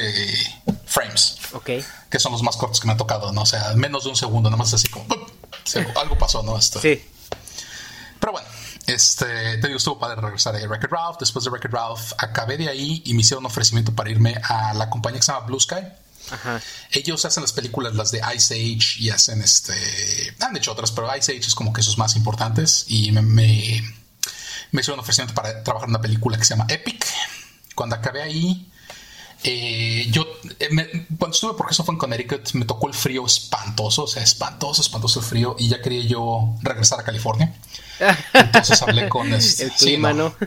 frames. 0.86 1.40
Ok. 1.54 1.70
Que 2.08 2.20
son 2.20 2.32
los 2.32 2.44
más 2.44 2.56
cortos 2.56 2.80
que 2.80 2.86
me 2.86 2.92
han 2.92 3.00
tocado, 3.00 3.32
¿no? 3.32 3.42
O 3.42 3.46
sea, 3.48 3.74
menos 3.74 4.04
de 4.04 4.12
un 4.12 4.16
segundo, 4.16 4.48
nada 4.50 4.58
más 4.58 4.72
así 4.74 4.88
como... 4.88 5.06
algo 6.00 6.18
pasó, 6.20 6.44
¿no? 6.44 6.56
Esto. 6.56 6.80
Sí. 6.80 7.04
Pero 8.20 8.34
bueno, 8.34 8.48
este, 8.88 9.58
te 9.58 9.68
digo, 9.68 9.78
estuvo 9.78 10.00
padre 10.00 10.22
regresar 10.22 10.56
a 10.56 10.60
Record 10.60 10.92
Ralph. 10.92 11.18
Después 11.20 11.46
de 11.46 11.52
Record 11.52 11.74
Ralph, 11.74 12.14
acabé 12.18 12.58
de 12.58 12.70
ahí 12.70 13.02
y 13.06 13.14
me 13.14 13.22
hicieron 13.22 13.44
un 13.44 13.52
ofrecimiento 13.52 13.94
para 13.94 14.10
irme 14.10 14.36
a 14.44 14.74
la 14.74 14.90
compañía 14.90 15.20
que 15.20 15.26
se 15.26 15.32
llama 15.32 15.46
Blue 15.46 15.60
Sky. 15.60 15.82
Ajá. 16.32 16.62
Ellos 16.92 17.26
hacen 17.26 17.42
las 17.42 17.54
películas, 17.54 17.96
las 17.96 18.12
de 18.12 18.22
Ice 18.36 18.54
Age, 18.54 19.00
y 19.00 19.10
hacen 19.10 19.42
este. 19.42 19.74
Han 20.40 20.56
hecho 20.56 20.72
otras, 20.72 20.92
pero 20.92 21.16
Ice 21.16 21.32
Age 21.32 21.48
es 21.48 21.56
como 21.56 21.74
que 21.74 21.82
sus 21.82 21.98
más 21.98 22.16
importantes. 22.16 22.86
Y 22.88 23.12
me, 23.12 23.22
me, 23.22 23.46
hicieron 24.72 24.96
un 24.96 25.00
ofrecimiento 25.00 25.34
para 25.34 25.64
trabajar 25.64 25.90
en 25.90 25.96
una 25.96 26.02
película 26.02 26.38
que 26.38 26.46
se 26.46 26.56
llama 26.56 26.68
Epic. 26.70 27.06
Cuando 27.76 27.96
acabé 27.96 28.22
ahí, 28.22 28.72
eh, 29.44 30.08
yo, 30.12 30.26
eh, 30.60 31.06
cuando 31.18 31.34
estuve, 31.36 31.54
porque 31.56 31.74
eso 31.74 31.84
fue 31.84 31.94
en 31.96 32.00
Connecticut, 32.00 32.54
me 32.54 32.66
tocó 32.66 32.88
el 32.88 32.94
frío 32.94 33.26
espantoso, 33.26 34.04
o 34.04 34.08
sea, 34.08 34.24
espantoso, 34.24 34.82
espantoso 34.82 35.20
el 35.20 35.26
frío, 35.26 35.56
y 35.58 35.70
ya 35.70 35.82
quería 35.82 36.04
yo 36.04 36.56
regresar 36.62 37.00
a 37.00 37.04
California. 37.04 37.54
Entonces 38.34 38.82
hablé 38.82 39.10
con 39.10 39.34
este, 39.34 39.66
el 39.66 39.72
clima, 39.72 40.14
¿no? 40.14 40.34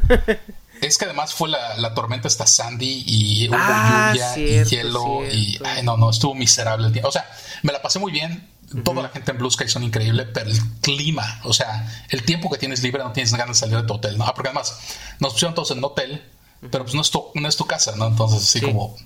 Es 0.81 0.99
que 0.99 1.07
además 1.07 1.33
fue 1.33 1.49
la, 1.49 1.95
tormenta 1.95 2.29
esta 2.29 2.47
Sandy 2.47 3.05
y 3.07 3.49
hubo 3.49 3.57
ah, 3.59 4.13
lluvia 4.13 4.39
y 4.39 4.65
hielo 4.65 5.25
y 5.25 5.59
ay, 5.65 5.83
no, 5.83 5.97
no, 5.97 6.11
estuvo 6.11 6.35
miserable 6.35 6.87
el 6.89 6.93
tiempo. 6.93 7.09
O 7.09 7.13
sea, 7.13 7.27
me 7.63 7.73
la 7.73 7.81
pasé 7.81 7.99
muy 7.99 8.13
bien. 8.13 8.51
Toda 8.83 9.03
la 9.03 9.09
gente 9.09 9.31
en 9.31 9.39
Blue 9.39 9.51
Sky 9.51 9.69
son 9.69 9.85
increíble, 9.85 10.27
pero 10.27 10.51
el 10.51 10.61
clima, 10.81 11.41
o 11.45 11.53
sea, 11.53 11.89
el 12.09 12.25
tiempo 12.25 12.51
que 12.51 12.59
tienes 12.59 12.83
libre 12.83 13.05
no 13.05 13.13
tienes 13.13 13.33
ganas 13.33 13.57
de 13.57 13.61
salir 13.61 13.77
de 13.77 13.85
tu 13.85 13.95
hotel, 13.95 14.19
¿no? 14.19 14.25
Porque 14.35 14.49
además 14.49 14.77
nos 15.21 15.33
pusieron 15.33 15.55
todos 15.55 15.71
en 15.71 15.79
un 15.79 15.85
hotel, 15.85 16.23
pero 16.71 16.85
pues 16.85 16.95
no 16.95 17.03
es 17.03 17.11
tu, 17.11 17.25
no 17.35 17.49
es 17.49 17.57
tu 17.57 17.67
casa, 17.67 17.95
¿no? 17.97 18.07
Entonces, 18.07 18.43
así 18.43 18.61
como, 18.61 18.97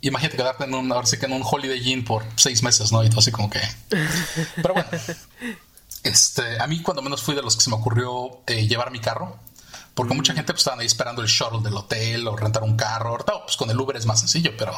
imagínate 0.00 0.36
quedarte 0.36 0.64
en 0.64 0.74
un, 0.74 0.90
ahora 0.92 1.06
sí 1.06 1.18
que 1.18 1.26
en 1.26 1.32
un 1.32 1.42
Holiday 1.44 1.92
Inn 1.92 2.04
por 2.04 2.24
seis 2.36 2.62
meses, 2.62 2.92
¿no? 2.92 3.02
Y 3.04 3.08
todo 3.08 3.20
así 3.20 3.30
como 3.30 3.48
que. 3.48 3.60
Pero 4.56 4.74
bueno, 4.74 4.88
este, 6.02 6.60
a 6.60 6.66
mí 6.66 6.82
cuando 6.82 7.02
menos 7.02 7.22
fui 7.22 7.34
de 7.34 7.42
los 7.42 7.56
que 7.56 7.62
se 7.62 7.70
me 7.70 7.76
ocurrió 7.76 8.40
eh, 8.46 8.66
llevar 8.66 8.90
mi 8.90 9.00
carro, 9.00 9.38
porque 9.94 10.14
mucha 10.14 10.32
mm. 10.32 10.36
gente 10.36 10.52
pues, 10.52 10.60
estaban 10.60 10.80
ahí 10.80 10.86
esperando 10.86 11.22
el 11.22 11.28
shuttle 11.28 11.60
del 11.62 11.74
hotel 11.74 12.26
o 12.26 12.36
rentar 12.36 12.62
un 12.62 12.76
carro. 12.76 13.10
Ahorita, 13.10 13.44
pues 13.44 13.56
con 13.56 13.70
el 13.70 13.80
Uber 13.80 13.96
es 13.96 14.06
más 14.06 14.20
sencillo, 14.20 14.52
pero 14.56 14.72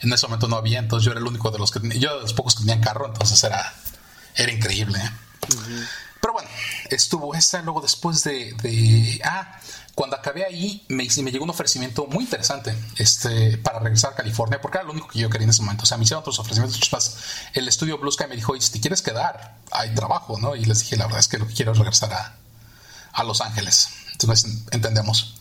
en 0.00 0.12
ese 0.12 0.26
momento 0.26 0.48
no 0.48 0.56
había, 0.56 0.78
entonces 0.78 1.04
yo 1.04 1.12
era 1.12 1.20
el 1.20 1.26
único 1.26 1.50
de 1.50 1.58
los 1.58 1.70
que 1.70 1.80
yo 1.98 2.16
de 2.16 2.22
los 2.22 2.32
pocos 2.32 2.54
que 2.54 2.60
tenían 2.60 2.80
carro, 2.80 3.06
entonces 3.06 3.42
era, 3.44 3.74
era 4.36 4.52
increíble. 4.52 4.98
¿eh? 4.98 5.10
Pero 6.20 6.34
bueno, 6.34 6.48
estuvo 6.90 7.34
esa, 7.34 7.62
luego 7.62 7.80
después 7.80 8.22
de, 8.24 8.52
de 8.62 9.20
ah, 9.24 9.58
cuando 10.00 10.16
acabé 10.16 10.46
ahí, 10.46 10.82
me, 10.88 11.06
me 11.22 11.30
llegó 11.30 11.44
un 11.44 11.50
ofrecimiento 11.50 12.06
muy 12.06 12.24
interesante 12.24 12.74
este, 12.96 13.58
para 13.58 13.80
regresar 13.80 14.14
a 14.14 14.16
California, 14.16 14.58
porque 14.58 14.78
era 14.78 14.86
lo 14.86 14.92
único 14.92 15.08
que 15.08 15.18
yo 15.18 15.28
quería 15.28 15.44
en 15.44 15.50
ese 15.50 15.60
momento. 15.60 15.82
O 15.82 15.86
sea, 15.86 15.98
me 15.98 16.04
hicieron 16.04 16.20
otros 16.22 16.38
ofrecimientos 16.38 16.90
más. 16.90 17.18
El 17.52 17.68
estudio 17.68 17.98
Blue 17.98 18.10
Sky 18.10 18.24
me 18.26 18.34
dijo, 18.34 18.58
si 18.58 18.72
te 18.72 18.80
quieres 18.80 19.02
quedar, 19.02 19.58
hay 19.70 19.94
trabajo, 19.94 20.38
¿no? 20.40 20.56
Y 20.56 20.64
les 20.64 20.78
dije, 20.78 20.96
la 20.96 21.04
verdad 21.04 21.20
es 21.20 21.28
que 21.28 21.36
lo 21.36 21.46
que 21.46 21.52
quiero 21.52 21.72
es 21.72 21.78
regresar 21.78 22.14
a, 22.14 22.34
a 23.12 23.24
Los 23.24 23.42
Ángeles. 23.42 23.90
Entonces, 24.12 24.50
entendemos. 24.70 25.34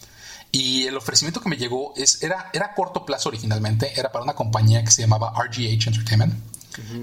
Y 0.52 0.88
el 0.88 0.98
ofrecimiento 0.98 1.40
que 1.40 1.48
me 1.48 1.56
llegó 1.56 1.94
es, 1.96 2.22
era, 2.22 2.50
era 2.52 2.66
a 2.66 2.76
corto 2.76 3.06
plazo 3.06 3.30
originalmente, 3.30 3.98
era 3.98 4.12
para 4.12 4.26
una 4.26 4.36
compañía 4.36 4.84
que 4.84 4.92
se 4.92 5.04
llamaba 5.04 5.32
RGH 5.42 5.88
Entertainment. 5.88 6.34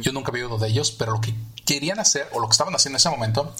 Yo 0.02 0.12
nunca 0.12 0.30
había 0.30 0.44
oído 0.44 0.58
de 0.58 0.68
ellos, 0.68 0.90
pero 0.90 1.12
lo 1.12 1.22
que 1.22 1.34
querían 1.64 2.00
hacer, 2.00 2.28
o 2.32 2.38
lo 2.38 2.48
que 2.48 2.52
estaban 2.52 2.74
haciendo 2.74 2.96
en 2.96 3.00
ese 3.00 3.08
momento, 3.08 3.54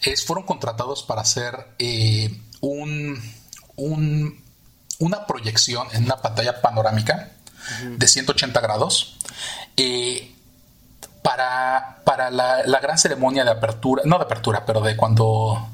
es 0.00 0.24
fueron 0.24 0.46
contratados 0.46 1.02
para 1.02 1.20
hacer 1.20 1.74
eh, 1.78 2.40
un 2.62 3.41
una 3.76 5.26
proyección 5.26 5.88
en 5.92 6.04
una 6.04 6.16
pantalla 6.16 6.60
panorámica 6.60 7.30
de 7.82 8.08
180 8.08 8.60
grados 8.60 9.16
eh, 9.76 10.34
para, 11.22 12.00
para 12.04 12.30
la, 12.30 12.80
gran 12.80 12.98
ceremonia 12.98 13.44
de 13.44 13.50
apertura, 13.50 14.02
no 14.04 14.18
de 14.18 14.24
apertura, 14.24 14.64
pero 14.66 14.80
de 14.80 14.96
cuando 14.96 15.68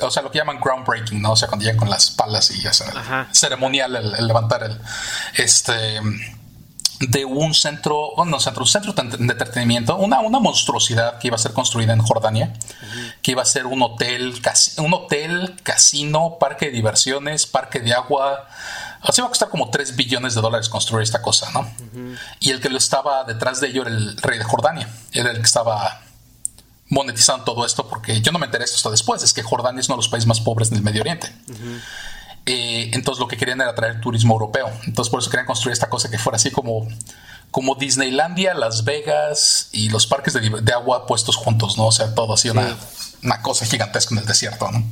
o 0.00 0.10
sea, 0.10 0.22
lo 0.22 0.32
que 0.32 0.38
llaman 0.38 0.58
groundbreaking, 0.60 1.22
¿no? 1.22 1.32
O 1.32 1.36
sea, 1.36 1.46
cuando 1.46 1.64
llegan 1.64 1.78
con 1.78 1.88
las 1.88 2.10
palas 2.10 2.50
y 2.50 2.60
ya 2.60 2.72
sea, 2.72 3.28
ceremonial 3.32 3.94
el, 3.94 4.26
levantar 4.26 4.64
el, 4.64 4.80
este, 5.36 6.00
de 7.08 7.24
un 7.24 7.54
centro, 7.54 8.12
bueno, 8.16 8.38
centro, 8.38 8.62
un 8.62 8.68
centro 8.68 8.92
de 8.92 9.32
entretenimiento, 9.32 9.96
una, 9.96 10.20
una 10.20 10.38
monstruosidad 10.38 11.18
que 11.18 11.28
iba 11.28 11.36
a 11.36 11.38
ser 11.38 11.52
construida 11.52 11.92
en 11.92 12.00
Jordania, 12.00 12.52
que 13.22 13.32
iba 13.32 13.42
a 13.42 13.46
ser 13.46 13.66
un 13.66 13.82
hotel, 13.82 14.34
un 14.78 14.94
hotel, 14.94 15.56
casino, 15.62 16.36
parque 16.38 16.66
de 16.66 16.72
diversiones, 16.72 17.46
parque 17.46 17.80
de 17.80 17.92
agua. 17.92 18.46
Así 19.00 19.20
iba 19.20 19.26
a 19.26 19.30
costar 19.30 19.48
como 19.48 19.70
3 19.70 19.96
billones 19.96 20.34
de 20.34 20.40
dólares 20.40 20.68
construir 20.68 21.02
esta 21.02 21.22
cosa, 21.22 21.50
¿no? 21.52 21.68
Y 22.38 22.50
el 22.50 22.60
que 22.60 22.68
lo 22.68 22.78
estaba 22.78 23.24
detrás 23.24 23.60
de 23.60 23.68
ello 23.68 23.82
era 23.82 23.90
el 23.90 24.16
rey 24.18 24.38
de 24.38 24.44
Jordania, 24.44 24.88
era 25.12 25.30
el 25.30 25.38
que 25.38 25.42
estaba 25.42 26.02
monetizando 26.88 27.44
todo 27.44 27.64
esto, 27.66 27.88
porque 27.88 28.20
yo 28.20 28.32
no 28.32 28.38
me 28.38 28.46
enteré 28.46 28.64
esto 28.64 28.76
hasta 28.76 28.90
después, 28.90 29.22
es 29.22 29.32
que 29.32 29.42
Jordania 29.42 29.80
es 29.80 29.88
uno 29.88 29.96
de 29.96 30.02
los 30.02 30.08
países 30.08 30.26
más 30.26 30.40
pobres 30.40 30.70
del 30.70 30.82
Medio 30.82 31.00
Oriente. 31.00 31.34
Eh, 32.44 32.90
entonces 32.92 33.20
lo 33.20 33.28
que 33.28 33.36
querían 33.36 33.60
era 33.60 33.74
traer 33.74 34.00
turismo 34.00 34.34
europeo. 34.34 34.70
Entonces 34.86 35.10
por 35.10 35.20
eso 35.20 35.30
querían 35.30 35.46
construir 35.46 35.72
esta 35.72 35.88
cosa 35.88 36.10
que 36.10 36.18
fuera 36.18 36.36
así 36.36 36.50
como, 36.50 36.88
como 37.50 37.74
Disneylandia, 37.74 38.54
Las 38.54 38.84
Vegas 38.84 39.68
y 39.72 39.90
los 39.90 40.06
parques 40.06 40.34
de, 40.34 40.72
agua 40.72 41.06
puestos 41.06 41.36
juntos, 41.36 41.76
¿no? 41.76 41.86
O 41.86 41.92
sea, 41.92 42.14
todo 42.14 42.34
así 42.34 42.50
una, 42.50 42.76
una 43.22 43.40
cosa 43.42 43.64
gigantesca 43.64 44.14
en 44.14 44.20
el 44.20 44.26
desierto, 44.26 44.70
¿no? 44.70 44.82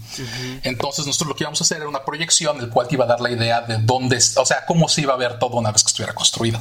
Entonces 0.63 1.07
nosotros 1.07 1.29
lo 1.29 1.35
que 1.35 1.45
íbamos 1.45 1.61
a 1.61 1.65
hacer 1.65 1.79
era 1.79 1.89
una 1.89 2.05
proyección 2.05 2.61
el 2.61 2.71
cual 2.71 2.87
te 2.87 2.95
iba 2.95 3.05
a 3.05 3.09
dar 3.09 3.21
la 3.21 3.31
idea 3.31 3.63
de 3.63 3.79
dónde, 3.79 4.17
o 4.37 4.47
sea, 4.47 4.65
cómo 4.67 4.89
se 4.89 5.01
iba 5.01 5.15
a 5.15 5.17
ver 5.17 5.39
todo 5.39 5.57
una 5.57 5.73
vez 5.73 5.83
que 5.83 5.89
estuviera 5.89 6.15
construido. 6.15 6.61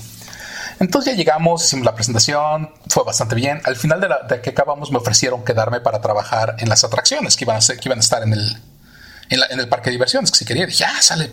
Entonces 0.79 1.11
ya 1.11 1.17
llegamos, 1.17 1.65
hicimos 1.65 1.85
la 1.85 1.93
presentación, 1.93 2.71
fue 2.87 3.03
bastante 3.03 3.35
bien. 3.35 3.61
Al 3.65 3.75
final 3.75 3.99
de, 3.99 4.07
la, 4.07 4.19
de 4.29 4.41
que 4.41 4.51
acabamos 4.51 4.91
me 4.91 4.97
ofrecieron 4.97 5.43
quedarme 5.43 5.81
para 5.81 5.99
trabajar 5.99 6.55
en 6.59 6.69
las 6.69 6.85
atracciones 6.85 7.35
que 7.35 7.43
iban 7.43 7.57
a, 7.57 7.61
ser, 7.61 7.77
que 7.79 7.89
iban 7.89 7.99
a 7.99 8.01
estar 8.01 8.23
en 8.23 8.31
el, 8.31 8.57
en, 9.29 9.59
el 9.59 9.67
parque 9.69 9.89
de 9.89 9.91
diversiones, 9.93 10.31
que 10.31 10.37
si 10.37 10.45
quería, 10.45 10.65
dije, 10.65 10.85
ah, 10.85 11.01
sale, 11.01 11.31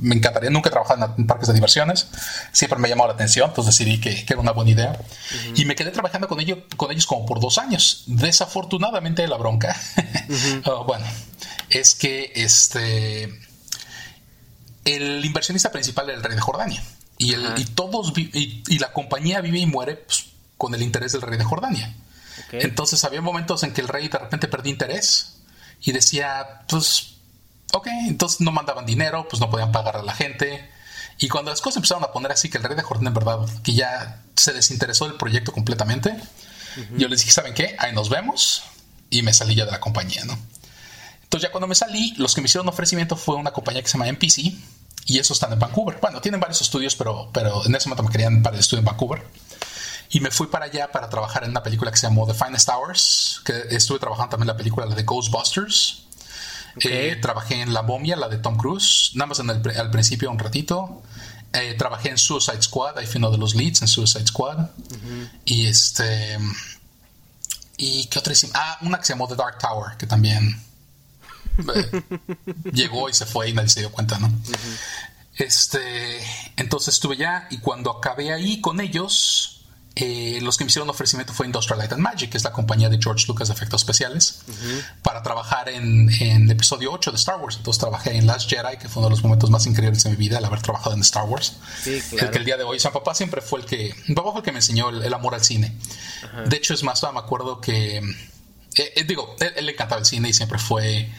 me 0.00 0.16
encantaría, 0.16 0.50
nunca 0.50 0.68
he 0.68 0.72
trabajado 0.72 1.14
en, 1.16 1.26
parques 1.26 1.48
de 1.48 1.54
diversiones, 1.54 2.08
siempre 2.52 2.78
me 2.78 2.88
llamó 2.88 3.06
la 3.06 3.12
atención, 3.12 3.48
entonces 3.48 3.76
decidí 3.78 4.00
que, 4.00 4.24
era 4.28 4.40
una 4.40 4.52
buena 4.52 4.70
idea. 4.70 4.98
Y 5.54 5.64
me 5.64 5.74
quedé 5.74 5.90
trabajando 5.90 6.28
con 6.28 6.40
ellos, 6.40 6.58
con 6.76 6.90
ellos 6.90 7.06
como 7.06 7.24
por 7.26 7.40
dos 7.40 7.58
años. 7.58 8.04
Desafortunadamente 8.06 9.26
la 9.28 9.36
bronca, 9.36 9.76
oh, 10.64 10.84
bueno, 10.84 11.06
es 11.70 11.94
que 11.94 12.32
este, 12.34 13.24
el 14.84 15.24
inversionista 15.24 15.70
principal 15.70 16.08
era 16.08 16.18
el 16.18 16.24
rey 16.24 16.34
de 16.34 16.40
Jordania. 16.40 16.82
Y, 17.18 17.32
el, 17.32 17.54
y 17.56 17.64
todos 17.64 18.12
y, 18.16 18.78
la 18.78 18.92
compañía 18.92 19.40
vive 19.40 19.58
y 19.58 19.66
muere 19.66 19.96
pues, 19.96 20.26
con 20.58 20.74
el 20.74 20.82
interés 20.82 21.12
del 21.12 21.22
rey 21.22 21.38
de 21.38 21.44
Jordania. 21.44 21.94
Entonces 22.52 23.02
había 23.04 23.22
momentos 23.22 23.62
en 23.62 23.72
que 23.72 23.80
el 23.80 23.88
rey 23.88 24.08
de 24.08 24.18
repente 24.18 24.48
perdía 24.48 24.72
interés 24.72 25.38
y 25.80 25.92
decía, 25.92 26.62
pues 26.68 27.15
Ok, 27.72 27.88
entonces 28.08 28.40
no 28.40 28.52
mandaban 28.52 28.86
dinero, 28.86 29.26
pues 29.28 29.40
no 29.40 29.50
podían 29.50 29.72
pagar 29.72 29.96
a 29.96 30.02
la 30.02 30.14
gente. 30.14 30.70
Y 31.18 31.28
cuando 31.28 31.50
las 31.50 31.60
cosas 31.60 31.76
empezaron 31.76 32.04
a 32.04 32.12
poner 32.12 32.32
así, 32.32 32.50
que 32.50 32.58
el 32.58 32.64
rey 32.64 32.76
de 32.76 32.82
Jordán 32.82 33.08
en 33.08 33.14
verdad, 33.14 33.40
que 33.62 33.74
ya 33.74 34.22
se 34.36 34.52
desinteresó 34.52 35.06
del 35.06 35.16
proyecto 35.16 35.52
completamente, 35.52 36.16
yo 36.96 37.08
les 37.08 37.20
dije, 37.20 37.32
¿saben 37.32 37.54
qué? 37.54 37.74
Ahí 37.78 37.94
nos 37.94 38.10
vemos. 38.10 38.62
Y 39.08 39.22
me 39.22 39.32
salí 39.32 39.54
ya 39.54 39.64
de 39.64 39.70
la 39.70 39.80
compañía, 39.80 40.24
¿no? 40.24 40.38
Entonces 41.22 41.48
ya 41.48 41.52
cuando 41.52 41.66
me 41.66 41.74
salí, 41.74 42.14
los 42.18 42.34
que 42.34 42.40
me 42.40 42.46
hicieron 42.46 42.68
ofrecimiento 42.68 43.16
fue 43.16 43.36
una 43.36 43.52
compañía 43.52 43.82
que 43.82 43.88
se 43.88 43.94
llama 43.94 44.08
NPC 44.08 44.54
y 45.06 45.18
eso 45.18 45.32
están 45.32 45.52
en 45.52 45.58
Vancouver. 45.58 45.98
Bueno, 46.00 46.20
tienen 46.20 46.40
varios 46.40 46.60
estudios, 46.60 46.96
pero, 46.96 47.30
pero 47.32 47.64
en 47.64 47.74
ese 47.74 47.88
momento 47.88 48.02
me 48.02 48.10
querían 48.10 48.42
para 48.42 48.54
el 48.54 48.60
estudio 48.60 48.80
en 48.80 48.84
Vancouver. 48.84 49.24
Y 50.10 50.20
me 50.20 50.30
fui 50.30 50.48
para 50.48 50.66
allá 50.66 50.90
para 50.90 51.08
trabajar 51.08 51.44
en 51.44 51.50
una 51.50 51.62
película 51.62 51.90
que 51.90 51.96
se 51.96 52.06
llamó 52.06 52.26
The 52.26 52.34
Finest 52.34 52.68
Hours, 52.68 53.40
que 53.44 53.52
estuve 53.70 53.98
trabajando 53.98 54.30
también 54.30 54.50
en 54.50 54.54
la 54.54 54.56
película 54.56 54.86
la 54.86 54.94
de 54.94 55.02
Ghostbusters. 55.02 56.05
Eh, 56.80 57.16
trabajé 57.20 57.62
en 57.62 57.72
La 57.72 57.82
Momia, 57.82 58.16
la 58.16 58.28
de 58.28 58.38
Tom 58.38 58.56
Cruise, 58.56 59.12
nada 59.14 59.26
más 59.28 59.38
en 59.38 59.50
el, 59.50 59.78
al 59.78 59.90
principio 59.90 60.30
un 60.30 60.38
ratito. 60.38 61.02
Eh, 61.52 61.74
trabajé 61.78 62.10
en 62.10 62.18
Suicide 62.18 62.60
Squad, 62.60 62.98
ahí 62.98 63.06
fui 63.06 63.18
uno 63.18 63.30
de 63.30 63.38
los 63.38 63.54
leads 63.54 63.82
en 63.82 63.88
Suicide 63.88 64.26
Squad. 64.26 64.68
Y 65.44 65.66
este. 65.66 66.38
¿Y 67.78 68.06
qué 68.06 68.18
otra 68.18 68.32
hicimos? 68.32 68.56
Ah, 68.56 68.78
una 68.82 68.98
que 68.98 69.04
se 69.04 69.12
llamó 69.12 69.28
The 69.28 69.36
Dark 69.36 69.58
Tower, 69.58 69.96
que 69.96 70.06
también 70.06 70.62
eh, 71.74 72.02
llegó 72.72 73.08
y 73.08 73.14
se 73.14 73.26
fue 73.26 73.50
y 73.50 73.52
nadie 73.52 73.68
se 73.68 73.80
dio 73.80 73.90
cuenta, 73.90 74.18
¿no? 74.18 74.30
Este. 75.36 76.20
Entonces 76.56 76.94
estuve 76.94 77.16
ya 77.16 77.48
y 77.50 77.58
cuando 77.58 77.90
acabé 77.90 78.32
ahí 78.32 78.60
con 78.60 78.80
ellos 78.80 79.55
eh, 79.98 80.40
los 80.42 80.58
que 80.58 80.64
me 80.64 80.68
hicieron 80.68 80.90
ofrecimiento 80.90 81.32
fue 81.32 81.46
Industrial 81.46 81.78
Light 81.78 81.90
and 81.90 82.02
Magic, 82.02 82.28
que 82.28 82.36
es 82.36 82.44
la 82.44 82.52
compañía 82.52 82.90
de 82.90 82.98
George 83.02 83.24
Lucas 83.26 83.48
de 83.48 83.54
efectos 83.54 83.80
especiales, 83.80 84.40
para 85.00 85.22
trabajar 85.22 85.70
en, 85.70 86.10
el 86.10 86.50
episodio 86.50 86.92
8 86.92 87.12
de 87.12 87.16
Star 87.16 87.40
Wars. 87.40 87.56
Entonces 87.56 87.80
trabajé 87.80 88.14
en 88.14 88.26
Last 88.26 88.50
Jedi, 88.50 88.76
que 88.76 88.90
fue 88.90 89.00
uno 89.00 89.08
de 89.08 89.14
los 89.16 89.22
momentos 89.24 89.48
más 89.48 89.64
increíbles 89.64 90.04
de 90.04 90.10
mi 90.10 90.16
vida, 90.16 90.36
el 90.36 90.44
haber 90.44 90.60
trabajado 90.60 90.94
en 90.94 91.00
Star 91.00 91.24
Wars. 91.24 91.56
El 91.86 92.30
que 92.30 92.36
el 92.36 92.44
día 92.44 92.58
de 92.58 92.64
hoy, 92.64 92.76
o 92.76 92.92
papá 92.92 93.14
siempre 93.14 93.40
fue 93.40 93.60
el 93.60 93.64
que, 93.64 93.94
papá 94.14 94.32
fue 94.32 94.40
el 94.40 94.44
que 94.44 94.52
me 94.52 94.58
enseñó 94.58 94.90
el, 94.90 95.14
amor 95.14 95.34
al 95.34 95.42
cine. 95.42 95.74
De 96.46 96.56
hecho, 96.58 96.74
es 96.74 96.82
más, 96.82 97.02
me 97.02 97.18
acuerdo 97.18 97.62
que, 97.62 97.96
eh, 97.96 98.92
eh, 98.96 99.04
digo, 99.04 99.34
él, 99.40 99.64
le 99.64 99.72
encantaba 99.72 100.00
el 100.00 100.06
cine 100.06 100.28
y 100.28 100.34
siempre 100.34 100.58
fue, 100.58 101.10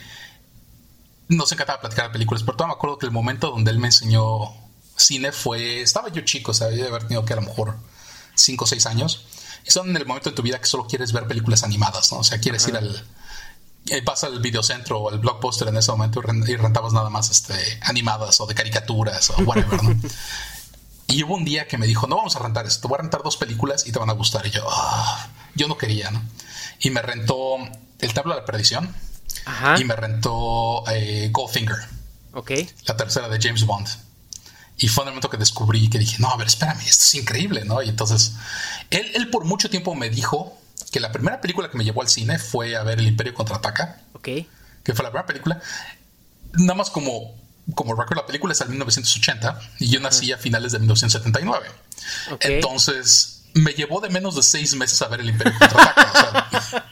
nos 1.26 1.50
encantaba 1.50 1.80
platicar 1.80 2.06
de 2.06 2.12
películas, 2.12 2.44
pero 2.44 2.56
todavía 2.56 2.74
me 2.74 2.78
acuerdo 2.78 2.96
que 2.98 3.06
el 3.06 3.12
momento 3.12 3.50
donde 3.50 3.72
él 3.72 3.80
me 3.80 3.88
enseñó 3.88 4.54
cine 4.94 5.32
fue, 5.32 5.82
estaba 5.82 6.10
yo 6.10 6.20
chico, 6.20 6.52
o 6.52 6.54
sea, 6.54 6.68
de 6.68 6.86
haber 6.86 7.02
tenido 7.02 7.24
que 7.24 7.32
a 7.32 7.36
lo 7.36 7.42
mejor 7.42 7.76
5 8.38 8.64
o 8.64 8.66
6 8.66 8.86
años, 8.86 9.24
y 9.66 9.70
son 9.70 9.90
en 9.90 9.96
el 9.96 10.06
momento 10.06 10.30
de 10.30 10.36
tu 10.36 10.42
vida 10.42 10.58
que 10.58 10.66
solo 10.66 10.86
quieres 10.86 11.12
ver 11.12 11.26
películas 11.26 11.62
animadas, 11.62 12.12
¿no? 12.12 12.18
O 12.18 12.24
sea, 12.24 12.38
quieres 12.38 12.66
ir 12.68 12.76
al... 12.76 13.04
Vas 14.04 14.22
al 14.24 14.38
videocentro 14.40 14.98
o 14.98 15.10
al 15.10 15.18
blockbuster 15.18 15.68
en 15.68 15.78
ese 15.78 15.90
momento 15.90 16.20
y 16.46 16.56
rentabas 16.56 16.92
nada 16.92 17.08
más 17.08 17.30
este, 17.30 17.54
animadas 17.82 18.38
o 18.38 18.46
de 18.46 18.54
caricaturas 18.54 19.30
o 19.30 19.36
whatever, 19.44 19.82
¿no? 19.82 19.98
y 21.06 21.22
hubo 21.22 21.34
un 21.34 21.44
día 21.44 21.66
que 21.66 21.78
me 21.78 21.86
dijo, 21.86 22.06
no 22.06 22.16
vamos 22.16 22.36
a 22.36 22.40
rentar 22.40 22.66
esto, 22.66 22.86
voy 22.86 22.98
a 22.98 23.02
rentar 23.02 23.22
dos 23.22 23.38
películas 23.38 23.86
y 23.86 23.92
te 23.92 23.98
van 23.98 24.10
a 24.10 24.12
gustar. 24.12 24.46
Y 24.46 24.50
yo, 24.50 24.66
ah", 24.70 25.28
yo 25.54 25.68
no 25.68 25.78
quería, 25.78 26.10
¿no? 26.10 26.22
Y 26.80 26.90
me 26.90 27.00
rentó 27.00 27.56
El 27.98 28.12
Tablo 28.12 28.34
de 28.34 28.40
la 28.40 28.46
Perdición 28.46 28.94
y 29.78 29.84
me 29.84 29.96
rentó 29.96 30.84
eh, 30.90 31.30
Goldfinger. 31.32 31.78
Ok. 32.34 32.52
La 32.86 32.96
tercera 32.96 33.28
de 33.28 33.38
James 33.40 33.64
Bond. 33.64 33.88
Y 34.78 34.88
fue 34.88 35.02
en 35.02 35.08
el 35.08 35.12
momento 35.12 35.28
que 35.28 35.36
descubrí 35.36 35.90
que 35.90 35.98
dije, 35.98 36.16
no, 36.20 36.30
a 36.30 36.36
ver, 36.36 36.46
espérame, 36.46 36.80
esto 36.80 37.04
es 37.04 37.14
increíble, 37.16 37.64
¿no? 37.64 37.82
Y 37.82 37.88
entonces, 37.88 38.34
él, 38.90 39.10
él 39.14 39.28
por 39.28 39.44
mucho 39.44 39.68
tiempo 39.68 39.94
me 39.94 40.08
dijo 40.08 40.56
que 40.92 41.00
la 41.00 41.10
primera 41.10 41.40
película 41.40 41.70
que 41.70 41.76
me 41.76 41.84
llevó 41.84 42.02
al 42.02 42.08
cine 42.08 42.38
fue 42.38 42.76
a 42.76 42.84
ver 42.84 43.00
El 43.00 43.08
Imperio 43.08 43.34
Contraataca. 43.34 44.00
Ok. 44.12 44.28
Que 44.82 44.94
fue 44.94 45.02
la 45.02 45.10
primera 45.10 45.26
película. 45.26 45.60
Nada 46.52 46.74
más 46.74 46.90
como, 46.90 47.34
como 47.74 47.94
recuerdo, 47.94 48.22
la 48.22 48.26
película 48.26 48.52
es 48.52 48.60
al 48.60 48.68
1980 48.68 49.60
y 49.80 49.88
yo 49.88 50.00
nací 50.00 50.32
a 50.32 50.38
finales 50.38 50.72
de 50.72 50.78
1979. 50.78 51.66
Entonces, 52.40 53.42
me 53.54 53.72
llevó 53.72 54.00
de 54.00 54.10
menos 54.10 54.36
de 54.36 54.42
seis 54.42 54.74
meses 54.76 55.02
a 55.02 55.08
ver 55.08 55.20
El 55.20 55.30
Imperio 55.30 55.58
Contraataca. 55.58 56.48
o 56.52 56.62
sea, 56.62 56.88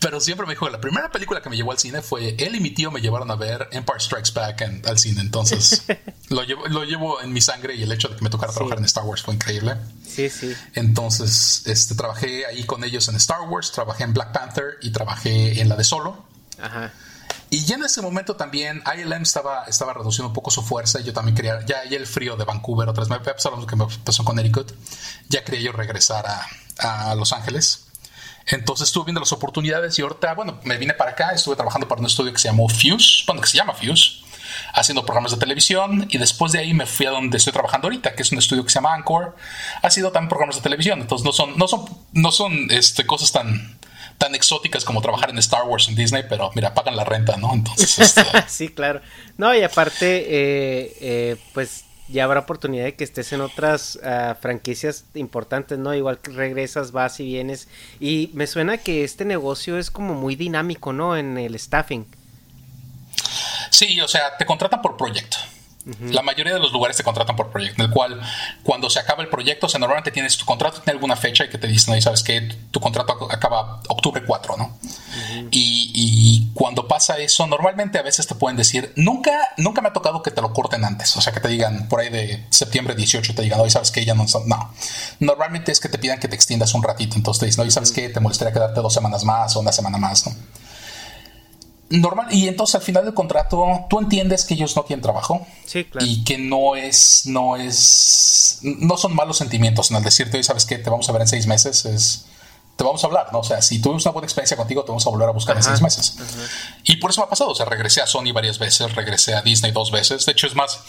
Pero 0.01 0.21
siempre 0.21 0.47
me 0.47 0.53
dijo 0.53 0.67
que 0.67 0.73
la 0.73 0.81
primera 0.81 1.11
película 1.11 1.43
que 1.43 1.51
me 1.51 1.57
llevó 1.57 1.73
al 1.73 1.79
cine 1.79 2.03
fue 2.03 2.37
él 2.39 2.55
y 2.55 2.61
mi 2.61 2.71
tío 2.71 2.93
me 2.93 3.01
llevaron 3.01 3.31
a 3.33 3.35
ver 3.35 3.69
Empire 3.73 3.99
Strikes 3.99 4.31
Back 4.33 4.63
al 4.87 4.99
cine. 4.99 5.21
Entonces 5.21 5.83
lo, 6.29 6.45
llevo, 6.45 6.69
lo 6.69 6.85
llevo 6.85 7.21
en 7.21 7.33
mi 7.33 7.41
sangre 7.41 7.75
y 7.75 7.83
el 7.83 7.91
hecho 7.91 8.09
de 8.09 8.17
que 8.17 8.23
me 8.23 8.31
tocara 8.31 8.53
trabajar 8.53 8.79
en 8.79 8.85
Star 8.85 9.05
Wars 9.05 9.23
fue 9.23 9.35
increíble. 9.35 9.77
Sí, 10.07 10.31
sí. 10.31 10.55
Entonces 10.75 11.63
este, 11.67 11.97
trabajé 11.97 12.47
ahí 12.47 12.65
con 12.65 12.85
ellos 12.85 13.09
en 13.09 13.17
Star 13.17 13.41
Wars, 13.43 13.73
trabajé 13.73 14.05
en 14.05 14.15
Black 14.15 14.33
Panther 14.33 14.79
y 14.83 14.91
trabajé 14.91 15.61
en 15.61 15.69
la 15.69 15.75
de 15.75 15.83
Solo. 15.83 16.25
Ajá. 16.61 16.93
Y 17.51 17.65
ya 17.65 17.77
en 17.77 17.85
ese 17.85 18.03
momento 18.03 18.37
también 18.37 18.83
ILM 18.95 19.23
estaba, 19.23 19.65
estaba 19.65 19.95
reduciendo 19.95 20.29
un 20.29 20.35
poco 20.35 20.51
su 20.51 20.63
fuerza. 20.63 21.01
Yo 21.01 21.13
también 21.13 21.35
quería, 21.35 21.65
ya, 21.67 21.85
ya 21.89 21.97
el 21.97 22.07
frío 22.07 22.37
de 22.37 22.45
Vancouver, 22.45 22.89
otras 22.89 23.09
me 23.09 23.19
pasó 23.19 23.51
lo 23.51 23.67
que 23.67 23.75
me 23.75 23.87
pasó 24.05 24.23
con 24.23 24.37
Connecticut. 24.37 24.73
Ya 25.29 25.45
quería 25.45 25.63
yo 25.63 25.73
regresar 25.73 26.27
a, 26.27 27.11
a 27.11 27.15
Los 27.15 27.33
Ángeles. 27.33 27.88
Entonces 28.51 28.89
estuve 28.89 29.07
viendo 29.07 29.21
las 29.21 29.33
oportunidades 29.33 29.99
y 29.99 30.03
ahorita, 30.03 30.35
bueno, 30.35 30.59
me 30.65 30.77
vine 30.79 30.95
para 30.95 31.11
acá, 31.13 31.31
estuve 31.31 31.57
trabajando 31.57 31.87
para 31.87 32.01
un 32.01 32.07
estudio 32.07 32.33
que 32.33 32.39
se 32.39 32.49
llamó 32.49 32.69
Fuse, 32.69 33.25
bueno, 33.27 33.43
que 33.43 33.49
se 33.49 33.57
llama 33.57 33.75
Fuse, 33.75 34.23
haciendo 34.75 35.05
programas 35.05 35.33
de 35.33 35.39
televisión 35.39 36.07
y 36.09 36.19
después 36.19 36.53
de 36.53 36.61
ahí 36.61 36.75
me 36.75 36.87
fui 36.87 37.07
a 37.07 37.11
donde 37.11 37.37
estoy 37.37 37.53
trabajando 37.53 37.87
ahorita, 37.87 38.15
que 38.15 38.23
es 38.23 38.33
un 38.33 38.39
estudio 38.39 38.65
que 38.65 38.71
se 38.71 38.77
llama 38.77 38.95
Anchor, 38.95 39.37
ha 39.83 39.91
sido 39.91 40.13
también 40.13 40.29
programas 40.29 40.57
de 40.57 40.63
televisión, 40.63 41.01
entonces 41.01 41.25
no 41.25 41.33
son, 41.33 41.57
no 41.59 41.69
son, 41.69 41.85
no 42.13 42.33
son 42.33 42.71
este, 42.71 43.07
cosas 43.07 43.33
tan, 43.33 43.79
tan 44.19 44.35
exóticas 44.35 44.85
como 44.85 45.01
trabajar 45.01 45.31
en 45.31 45.39
Star 45.39 45.65
Wars 45.65 45.89
en 45.89 45.95
Disney, 45.95 46.25
pero 46.29 46.51
mira, 46.55 46.75
pagan 46.75 46.97
la 46.97 47.05
renta, 47.05 47.37
¿no? 47.37 47.53
Entonces, 47.53 47.99
este... 48.17 48.25
sí, 48.49 48.69
claro. 48.69 49.01
No, 49.37 49.55
y 49.55 49.63
aparte, 49.63 50.19
eh, 50.19 50.97
eh, 51.01 51.37
pues 51.53 51.85
ya 52.09 52.25
habrá 52.25 52.41
oportunidad 52.41 52.85
de 52.85 52.95
que 52.95 53.05
estés 53.05 53.33
en 53.33 53.41
otras 53.41 53.99
ah, 54.03 54.37
franquicias 54.41 55.05
importantes, 55.15 55.79
¿no? 55.79 55.95
Igual 55.95 56.19
que 56.19 56.31
regresas, 56.31 56.93
vas 56.93 57.21
y 57.21 57.27
vienes. 57.27 57.69
Y 58.01 58.31
me 58.35 58.47
suena 58.47 58.79
que 58.79 59.05
este 59.05 59.25
negocio 59.25 59.79
es 59.79 59.91
como 59.91 60.15
muy 60.15 60.37
dinámico, 60.37 60.93
¿no? 60.93 61.17
En 61.17 61.39
el 61.39 61.59
staffing. 61.59 62.07
Sí, 63.71 64.01
o 64.01 64.09
sea, 64.09 64.37
te 64.39 64.47
contratan 64.47 64.81
por 64.81 64.97
proyecto. 64.97 65.37
La 66.11 66.23
mayoría 66.23 66.53
de 66.53 66.61
los 66.61 66.73
lugares 66.73 66.97
te 66.97 67.03
contratan 67.03 67.35
por 67.35 67.51
proyecto, 67.51 67.83
en 67.83 67.89
el 67.89 67.95
cual 67.95 68.21
cuando 68.63 68.91
se 68.91 68.99
acaba 68.99 69.23
el 69.23 69.29
proyecto, 69.29 69.67
o 69.67 69.69
sea, 69.69 69.81
normalmente 69.81 70.11
tienes 70.11 70.37
tu 70.37 70.45
contrato, 70.45 70.83
tiene 70.83 70.97
alguna 70.97 71.17
fecha 71.17 71.45
y 71.45 71.49
que 71.49 71.59
te 71.59 71.67
dicen, 71.67 71.95
no, 71.95 72.01
sabes 72.01 72.23
que 72.23 72.43
tu 72.71 72.81
contrato 72.81 73.29
acaba 73.31 73.81
octubre 73.89 74.23
4, 74.25 74.57
¿no? 74.57 74.77
y, 75.51 76.51
cuando 76.55 76.89
pasa 76.89 77.19
eso, 77.19 77.47
normalmente 77.47 77.99
a 77.99 78.03
veces 78.03 78.27
te 78.27 78.35
pueden 78.35 78.57
decir, 78.57 78.93
nunca, 78.97 79.33
nunca 79.57 79.81
me 79.81 79.89
ha 79.89 79.93
tocado 79.93 80.23
que 80.23 80.31
te 80.31 80.43
lo 80.43 80.53
corten 80.53 80.85
antes, 80.85 81.17
o 81.17 81.21
sea, 81.21 81.33
que 81.33 81.41
te 81.41 81.49
digan 81.49 81.89
por 81.89 82.01
ahí 82.01 82.11
de 82.11 82.45
septiembre 82.51 82.95
18, 82.95 83.35
te 83.35 83.43
digan, 83.43 83.61
hoy 83.61 83.71
sabes 83.71 83.91
que 83.91 84.05
ya 84.05 84.15
no, 84.15 84.27
no. 84.47 84.75
Normalmente 85.21 85.71
es 85.71 85.81
que 85.81 85.89
te 85.89 85.99
pidan 85.99 86.19
que 86.19 86.29
te 86.29 86.35
extiendas 86.35 86.75
un 86.75 86.83
ratito, 86.83 87.17
entonces 87.17 87.41
te 87.41 87.47
dicen, 87.47 87.63
oye, 87.63 87.71
sabes 87.71 87.93
que 87.93 88.09
te 88.09 88.21
molestaría 88.21 88.53
quedarte 88.53 88.81
dos 88.81 88.93
semanas 88.93 89.25
más 89.25 89.55
o 89.57 89.61
una 89.61 89.73
semana 89.73 89.99
más, 89.99 90.27
¿no? 90.27 90.35
Normal 91.91 92.27
y 92.31 92.49
entonces 92.49 92.75
al 92.75 92.83
final 92.83 93.05
del 93.05 93.15
contrato 93.15 93.87
tú 93.89 93.99
entiendes 93.99 94.45
que 94.45 94.55
ellos 94.55 94.77
no 94.77 94.83
tienen 94.83 95.03
trabajo. 95.03 95.47
Sí, 95.65 95.85
claro. 95.85 96.07
y 96.07 96.25
que 96.25 96.39
no 96.39 96.77
es 96.77 97.23
no 97.27 97.57
es 97.57 98.61
no 98.63 98.97
son 98.97 99.15
malos 99.15 99.39
sentimientos 99.39 99.91
en 99.91 99.99
el 99.99 100.03
decirte 100.03 100.43
sabes 100.43 100.65
que 100.65 100.79
te 100.79 100.91
vamos 100.91 101.09
a 101.09 101.13
ver 101.13 101.23
en 101.23 101.29
seis 101.29 101.47
meses 101.47 101.85
es 101.85 102.27
te 102.77 102.85
vamos 102.85 103.03
a 103.05 103.07
hablar 103.07 103.29
no 103.33 103.41
o 103.41 103.45
sea 103.45 103.63
si 103.63 103.81
tuvimos 103.81 104.05
una 104.05 104.13
buena 104.13 104.27
experiencia 104.27 104.57
contigo 104.57 104.85
te 104.85 104.89
vamos 104.89 105.07
a 105.07 105.11
volver 105.11 105.29
a 105.29 105.33
buscar 105.33 105.57
en 105.57 105.63
seis 105.63 105.81
meses. 105.81 106.17
y 106.85 106.97
por 106.97 107.11
eso 107.11 107.23
me 107.23 107.27
ha 107.27 107.31
pasado 107.31 107.51
o 107.51 107.55
sea 107.55 107.67
regresé 107.67 108.01
a 108.01 108.07
Sony 108.07 108.33
varias 108.33 108.59
veces 108.59 108.95
regresé 108.95 109.35
a 109.35 109.43
Disney 109.43 109.73
dos 109.73 109.91
veces. 109.91 110.27
De 110.27 110.33
hecho 110.33 110.47
es 110.47 110.55
más 110.55 110.81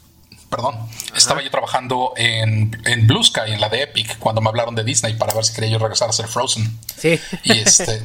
perdón 0.50 0.76
estaba 1.16 1.42
yo 1.42 1.50
trabajando 1.50 2.12
en, 2.16 2.80
en 2.84 3.06
Blue 3.06 3.22
Sky 3.22 3.52
en 3.52 3.60
la 3.60 3.68
de 3.68 3.82
Epic 3.82 4.18
cuando 4.18 4.40
me 4.40 4.48
hablaron 4.48 4.74
de 4.74 4.82
Disney 4.84 5.14
para 5.14 5.32
ver 5.32 5.44
si 5.44 5.54
quería 5.54 5.70
yo 5.70 5.78
regresar 5.78 6.08
a 6.08 6.12
ser 6.12 6.26
Frozen. 6.26 6.78
Sí. 6.96 7.20
Y 7.44 7.52
este 7.52 8.02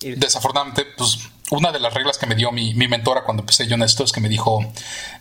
desafortunadamente 0.16 0.84
pues 0.96 1.18
una 1.50 1.72
de 1.72 1.80
las 1.80 1.94
reglas 1.94 2.18
que 2.18 2.26
me 2.26 2.34
dio 2.34 2.52
mi, 2.52 2.74
mentora 2.74 3.24
cuando 3.24 3.42
empecé 3.42 3.66
yo 3.66 3.74
en 3.74 3.82
esto 3.82 4.04
es 4.04 4.12
que 4.12 4.20
me 4.20 4.28
dijo, 4.28 4.64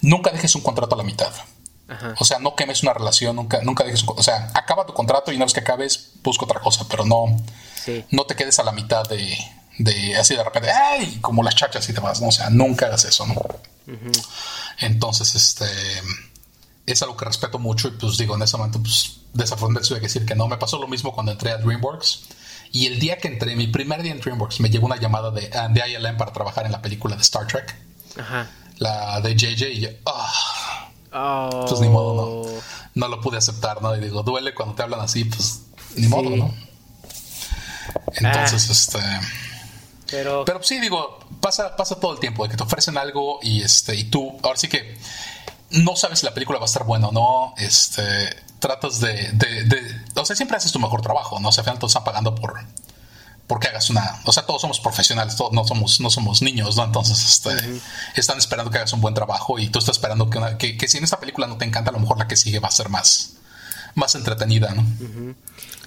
nunca 0.01 0.31
dejes 0.31 0.55
un 0.55 0.61
contrato 0.61 0.95
a 0.95 0.97
la 0.97 1.03
mitad. 1.03 1.31
O 2.17 2.25
sea, 2.25 2.39
no 2.39 2.55
quemes 2.55 2.81
una 2.81 2.93
relación, 2.93 3.35
nunca, 3.35 3.61
nunca 3.61 3.83
dejes, 3.83 4.03
o 4.07 4.23
sea, 4.23 4.51
acaba 4.55 4.87
tu 4.87 4.93
contrato 4.93 5.31
y 5.31 5.35
una 5.35 5.45
vez 5.45 5.53
que 5.53 5.59
acabes, 5.59 6.13
busca 6.23 6.45
otra 6.45 6.59
cosa, 6.59 6.87
pero 6.89 7.05
no, 7.05 7.25
no 8.09 8.23
te 8.25 8.35
quedes 8.35 8.57
a 8.57 8.63
la 8.63 8.71
mitad 8.71 9.07
de, 9.07 9.37
de 9.77 10.15
así 10.17 10.35
de 10.35 10.43
repente, 10.43 10.71
¡ay! 10.71 11.19
Como 11.21 11.43
las 11.43 11.55
chachas 11.55 11.87
y 11.87 11.93
demás, 11.93 12.21
¿no? 12.21 12.29
O 12.29 12.31
sea, 12.31 12.49
nunca 12.49 12.87
hagas 12.87 13.05
eso, 13.05 13.27
¿no? 13.27 13.35
Entonces, 14.79 15.35
este, 15.35 15.65
es 16.85 17.01
algo 17.01 17.17
que 17.17 17.25
respeto 17.25 17.59
mucho 17.59 17.87
y 17.87 17.91
pues 17.91 18.17
digo, 18.17 18.35
en 18.35 18.41
ese 18.41 18.57
momento, 18.57 18.81
pues 18.81 19.17
desafortunadamente 19.33 19.87
tuve 19.87 19.99
que 19.99 20.07
decir 20.07 20.25
que 20.25 20.35
no. 20.35 20.47
Me 20.47 20.57
pasó 20.57 20.79
lo 20.79 20.87
mismo 20.87 21.13
cuando 21.13 21.31
entré 21.31 21.51
a 21.51 21.57
DreamWorks. 21.57 22.23
Y 22.75 22.87
el 22.87 22.99
día 22.99 23.17
que 23.19 23.29
entré, 23.29 23.55
mi 23.55 23.67
primer 23.67 24.03
día 24.03 24.11
en 24.11 24.19
DreamWorks, 24.19 24.59
me 24.59 24.69
llegó 24.69 24.85
una 24.85 24.97
llamada 24.97 25.31
de, 25.31 25.49
uh, 25.49 25.73
de 25.73 25.91
ILM 25.91 26.17
para 26.17 26.33
trabajar 26.33 26.65
en 26.65 26.73
la 26.73 26.81
película 26.81 27.15
de 27.15 27.21
Star 27.21 27.47
Trek. 27.47 27.73
Ajá. 28.19 28.49
La 28.79 29.21
de 29.21 29.33
JJ 29.33 29.69
y 29.69 29.79
yo, 29.79 29.89
ah, 30.05 30.89
oh. 31.13 31.65
Pues 31.69 31.79
ni 31.79 31.87
modo, 31.87 32.43
no. 32.43 32.61
No 32.93 33.07
lo 33.07 33.21
pude 33.21 33.37
aceptar, 33.37 33.81
¿no? 33.81 33.95
Y 33.95 34.01
digo, 34.01 34.23
duele 34.23 34.53
cuando 34.53 34.75
te 34.75 34.83
hablan 34.83 34.99
así, 34.99 35.23
pues 35.23 35.61
ni 35.95 36.07
modo, 36.09 36.31
¿no? 36.31 36.53
Entonces, 38.13 38.67
ah. 38.67 38.73
este. 38.73 38.99
Pero... 40.11 40.43
Pero 40.43 40.61
sí, 40.61 40.77
digo, 40.81 41.19
pasa, 41.39 41.77
pasa 41.77 41.97
todo 41.97 42.11
el 42.11 42.19
tiempo 42.19 42.43
de 42.43 42.49
que 42.49 42.57
te 42.57 42.63
ofrecen 42.63 42.97
algo 42.97 43.39
y 43.41 43.61
este, 43.61 43.95
y 43.95 44.03
tú, 44.03 44.37
ahora 44.43 44.57
sí 44.57 44.67
que 44.67 44.97
no 45.69 45.95
sabes 45.95 46.19
si 46.19 46.25
la 46.25 46.33
película 46.33 46.59
va 46.59 46.65
a 46.65 46.67
estar 46.67 46.83
buena 46.83 47.07
o 47.07 47.13
no. 47.13 47.53
Este, 47.57 48.03
tratas 48.65 48.99
de, 48.99 49.31
de, 49.33 50.01
o 50.15 50.25
sea, 50.25 50.35
siempre 50.35 50.57
haces 50.57 50.71
tu 50.71 50.79
mejor 50.79 50.99
trabajo, 51.03 51.39
¿no? 51.39 51.49
O 51.49 51.51
sea, 51.51 51.61
al 51.61 51.65
final 51.65 51.77
todos 51.77 51.91
están 51.91 52.03
pagando 52.03 52.33
por 52.33 52.55
porque 53.45 53.67
hagas 53.67 53.91
una, 53.91 54.21
o 54.25 54.31
sea, 54.31 54.43
todos 54.43 54.59
somos 54.59 54.79
profesionales, 54.79 55.35
todos 55.35 55.53
no 55.53 55.67
somos, 55.67 55.99
no 56.01 56.09
somos 56.09 56.41
niños, 56.41 56.75
¿no? 56.75 56.83
Entonces, 56.83 57.23
este, 57.23 57.51
están 58.15 58.39
esperando 58.39 58.71
que 58.71 58.79
hagas 58.79 58.91
un 58.93 59.01
buen 59.01 59.13
trabajo 59.13 59.59
y 59.59 59.69
tú 59.69 59.77
estás 59.77 59.97
esperando 59.97 60.31
que, 60.31 60.77
que, 60.77 60.87
si 60.87 60.97
en 60.97 61.03
esta 61.03 61.19
película 61.19 61.45
no 61.45 61.57
te 61.57 61.65
encanta, 61.65 61.91
a 61.91 61.93
lo 61.93 61.99
mejor 61.99 62.17
la 62.17 62.27
que 62.27 62.37
sigue 62.37 62.57
va 62.57 62.69
a 62.69 62.71
ser 62.71 62.89
más, 62.89 63.35
más 63.93 64.15
entretenida, 64.15 64.73
¿no? 64.73 64.83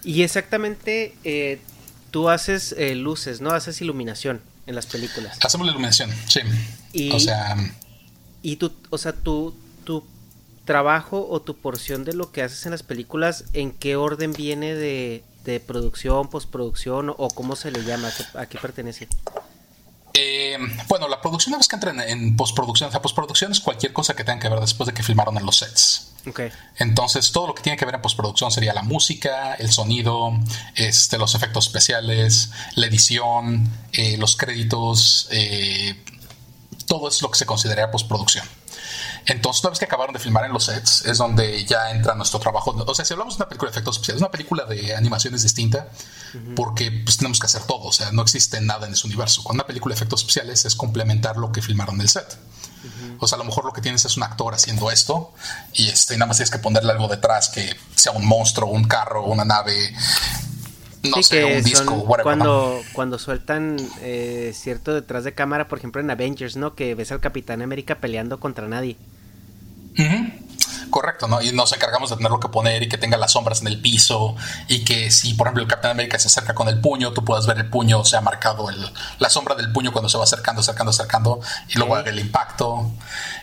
Y 0.05 0.22
exactamente, 0.22 1.16
eh, 1.24 1.61
tú 2.12 2.29
haces 2.29 2.76
eh, 2.79 2.95
luces, 2.95 3.41
¿no? 3.41 3.51
Haces 3.51 3.81
iluminación 3.81 4.41
en 4.68 4.76
las 4.76 4.87
películas. 4.87 5.37
Hacemos 5.45 5.66
la 5.66 5.72
iluminación, 5.72 6.12
sí. 6.29 6.41
Y, 6.93 7.11
o 7.11 7.18
sea... 7.18 7.57
Y 8.41 8.55
tú, 8.55 8.72
o 8.91 8.99
sea, 8.99 9.12
tú, 9.12 9.53
tu 9.83 10.05
trabajo 10.69 11.27
o 11.31 11.41
tu 11.41 11.57
porción 11.57 12.05
de 12.05 12.12
lo 12.12 12.31
que 12.31 12.43
haces 12.43 12.66
en 12.66 12.73
las 12.73 12.83
películas, 12.83 13.45
¿en 13.55 13.73
qué 13.73 13.97
orden 13.97 14.35
viene 14.35 14.75
de, 14.75 15.25
producción, 15.66 16.29
postproducción 16.29 17.09
o 17.16 17.29
cómo 17.31 17.57
se 17.57 17.71
le 17.71 17.83
llama? 17.85 18.12
¿A 18.35 18.45
qué, 18.45 18.59
pertenece? 18.59 19.09
Eh, 20.12 20.59
bueno, 20.87 21.09
la 21.09 21.23
producción, 21.23 21.55
una 21.55 21.59
vez 21.59 21.69
que 21.69 21.77
entra 21.77 22.07
en, 22.07 22.37
postproducción, 22.37 22.91
o 22.91 22.93
sea, 22.93 23.01
postproducción 23.01 23.51
es 23.51 23.61
cualquier 23.61 23.95
cosa 23.95 24.14
que 24.14 24.25
tenga 24.25 24.41
que 24.41 24.51
ver 24.51 24.61
después 24.61 24.87
de 24.87 24.93
que 24.93 25.03
filmaron 25.03 25.39
en 25.39 25.47
los 25.47 25.57
sets. 25.57 26.12
Okay. 26.27 26.51
Entonces, 26.77 27.33
todo 27.33 27.47
lo 27.47 27.55
que 27.55 27.62
tiene 27.62 27.79
que 27.79 27.87
ver 27.87 27.95
en 27.95 28.03
postproducción 28.03 28.51
sería 28.51 28.75
la 28.75 28.83
música, 28.83 29.55
el 29.55 29.73
sonido, 29.73 30.33
este, 30.75 31.16
los 31.16 31.35
efectos 31.35 31.69
especiales, 31.69 32.51
la 32.75 32.89
edición, 32.89 33.66
eh, 33.93 34.19
los 34.19 34.37
créditos, 34.37 35.29
eh, 35.31 35.97
todo 36.87 37.09
es 37.09 37.23
lo 37.23 37.31
que 37.31 37.39
se 37.39 37.47
consideraría 37.47 37.91
postproducción. 37.91 38.47
Entonces, 39.29 39.62
una 39.62 39.70
vez 39.70 39.79
que 39.79 39.85
acabaron 39.85 40.14
de 40.14 40.18
filmar 40.18 40.47
en 40.47 40.53
los 40.53 40.64
sets, 40.64 41.05
es 41.05 41.18
donde 41.18 41.62
ya 41.66 41.91
entra 41.91 42.14
nuestro 42.14 42.41
trabajo. 42.41 42.70
O 42.70 42.95
sea, 42.95 43.05
si 43.05 43.12
hablamos 43.12 43.35
de 43.37 43.43
una 43.43 43.49
película 43.49 43.70
de 43.70 43.74
efectos 43.74 43.97
especiales, 43.97 44.22
una 44.22 44.31
película 44.31 44.64
de 44.64 44.97
animación 44.97 45.35
es 45.35 45.43
distinta 45.43 45.89
porque 46.57 46.91
pues, 46.91 47.18
tenemos 47.18 47.39
que 47.39 47.45
hacer 47.45 47.62
todo. 47.64 47.89
O 47.89 47.93
sea, 47.93 48.11
no 48.11 48.22
existe 48.22 48.59
nada 48.62 48.87
en 48.87 48.95
ese 48.95 49.07
universo. 49.07 49.45
Con 49.45 49.57
una 49.57 49.66
película 49.66 49.95
de 49.95 49.99
efectos 49.99 50.22
especiales 50.22 50.64
es 50.64 50.74
complementar 50.74 51.37
lo 51.37 51.53
que 51.53 51.61
filmaron 51.61 51.97
en 51.97 52.01
el 52.01 52.09
set. 52.09 52.39
O 53.18 53.26
sea, 53.26 53.37
a 53.37 53.39
lo 53.41 53.45
mejor 53.45 53.66
lo 53.66 53.72
que 53.72 53.83
tienes 53.83 54.05
es 54.07 54.16
un 54.16 54.22
actor 54.22 54.55
haciendo 54.55 54.91
esto 54.91 55.35
y 55.74 55.89
este, 55.89 56.14
nada 56.14 56.26
más 56.26 56.37
tienes 56.37 56.51
que 56.51 56.59
ponerle 56.59 56.93
algo 56.93 57.09
detrás 57.09 57.49
que 57.49 57.76
sea 57.97 58.12
un 58.12 58.24
monstruo, 58.24 58.70
un 58.70 58.85
carro, 58.85 59.24
una 59.24 59.45
nave, 59.45 59.93
no 61.03 61.22
sé, 61.22 61.45
un 61.45 61.62
disco, 61.64 61.95
whatever, 61.95 62.22
cuando, 62.22 62.81
cuando 62.93 63.18
sueltan 63.18 63.76
eh, 64.01 64.53
cierto 64.55 64.95
detrás 64.95 65.24
de 65.24 65.35
cámara, 65.35 65.66
por 65.66 65.79
ejemplo 65.79 66.01
en 66.01 66.11
Avengers, 66.11 66.57
¿no? 66.57 66.76
Que 66.76 66.95
ves 66.95 67.11
al 67.11 67.20
Capitán 67.20 67.62
América 67.62 67.97
peleando 67.97 68.39
contra 68.39 68.68
nadie. 68.68 68.97
Correcto, 70.90 71.28
¿no? 71.28 71.40
Y 71.42 71.53
nos 71.53 71.72
encargamos 71.72 72.11
de 72.11 72.16
tenerlo 72.16 72.40
que 72.40 72.49
poner 72.49 72.82
y 72.82 72.88
que 72.88 72.99
tenga 72.99 73.16
las 73.16 73.32
sombras 73.32 73.61
en 73.61 73.68
el 73.68 73.80
piso 73.80 74.36
y 74.68 74.84
que 74.84 75.11
si, 75.11 75.34
por 75.34 75.46
ejemplo, 75.46 75.62
el 75.62 75.68
Capitán 75.68 75.92
América 75.92 76.18
se 76.18 76.28
acerca 76.28 76.55
con 76.55 76.68
el 76.68 76.80
puño, 76.80 77.12
tú 77.12 77.24
puedas 77.24 77.46
ver 77.46 77.59
el 77.59 77.68
puño, 77.68 78.01
o 78.01 78.05
sea, 78.05 78.20
marcado 78.20 78.70
el, 78.70 78.90
la 79.18 79.28
sombra 79.28 79.55
del 79.55 79.70
puño 79.72 79.92
cuando 79.92 80.09
se 80.09 80.16
va 80.16 80.24
acercando, 80.24 80.61
acercando, 80.61 80.90
acercando 80.90 81.40
y 81.68 81.78
luego 81.78 81.99
el 81.99 82.18
impacto. 82.18 82.90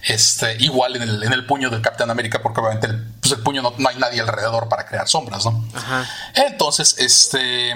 Este, 0.03 0.56
igual 0.60 0.95
en 0.95 1.03
el, 1.03 1.24
en 1.24 1.34
el 1.34 1.45
puño 1.45 1.70
del 1.70 1.82
Capitán 1.82 2.10
América, 2.10 2.41
porque 2.41 2.62
obviamente 2.62 2.88
el, 2.88 3.03
pues 3.20 3.32
el 3.34 3.39
puño 3.39 3.62
no, 3.62 3.74
no 3.78 3.89
hay 3.89 3.97
nadie 3.97 4.22
alrededor 4.22 4.68
para 4.68 4.86
crear 4.86 5.08
sombras, 5.08 5.45
¿no? 5.45 5.66
Ajá. 5.74 6.08
Entonces, 6.34 6.95
este 6.99 7.74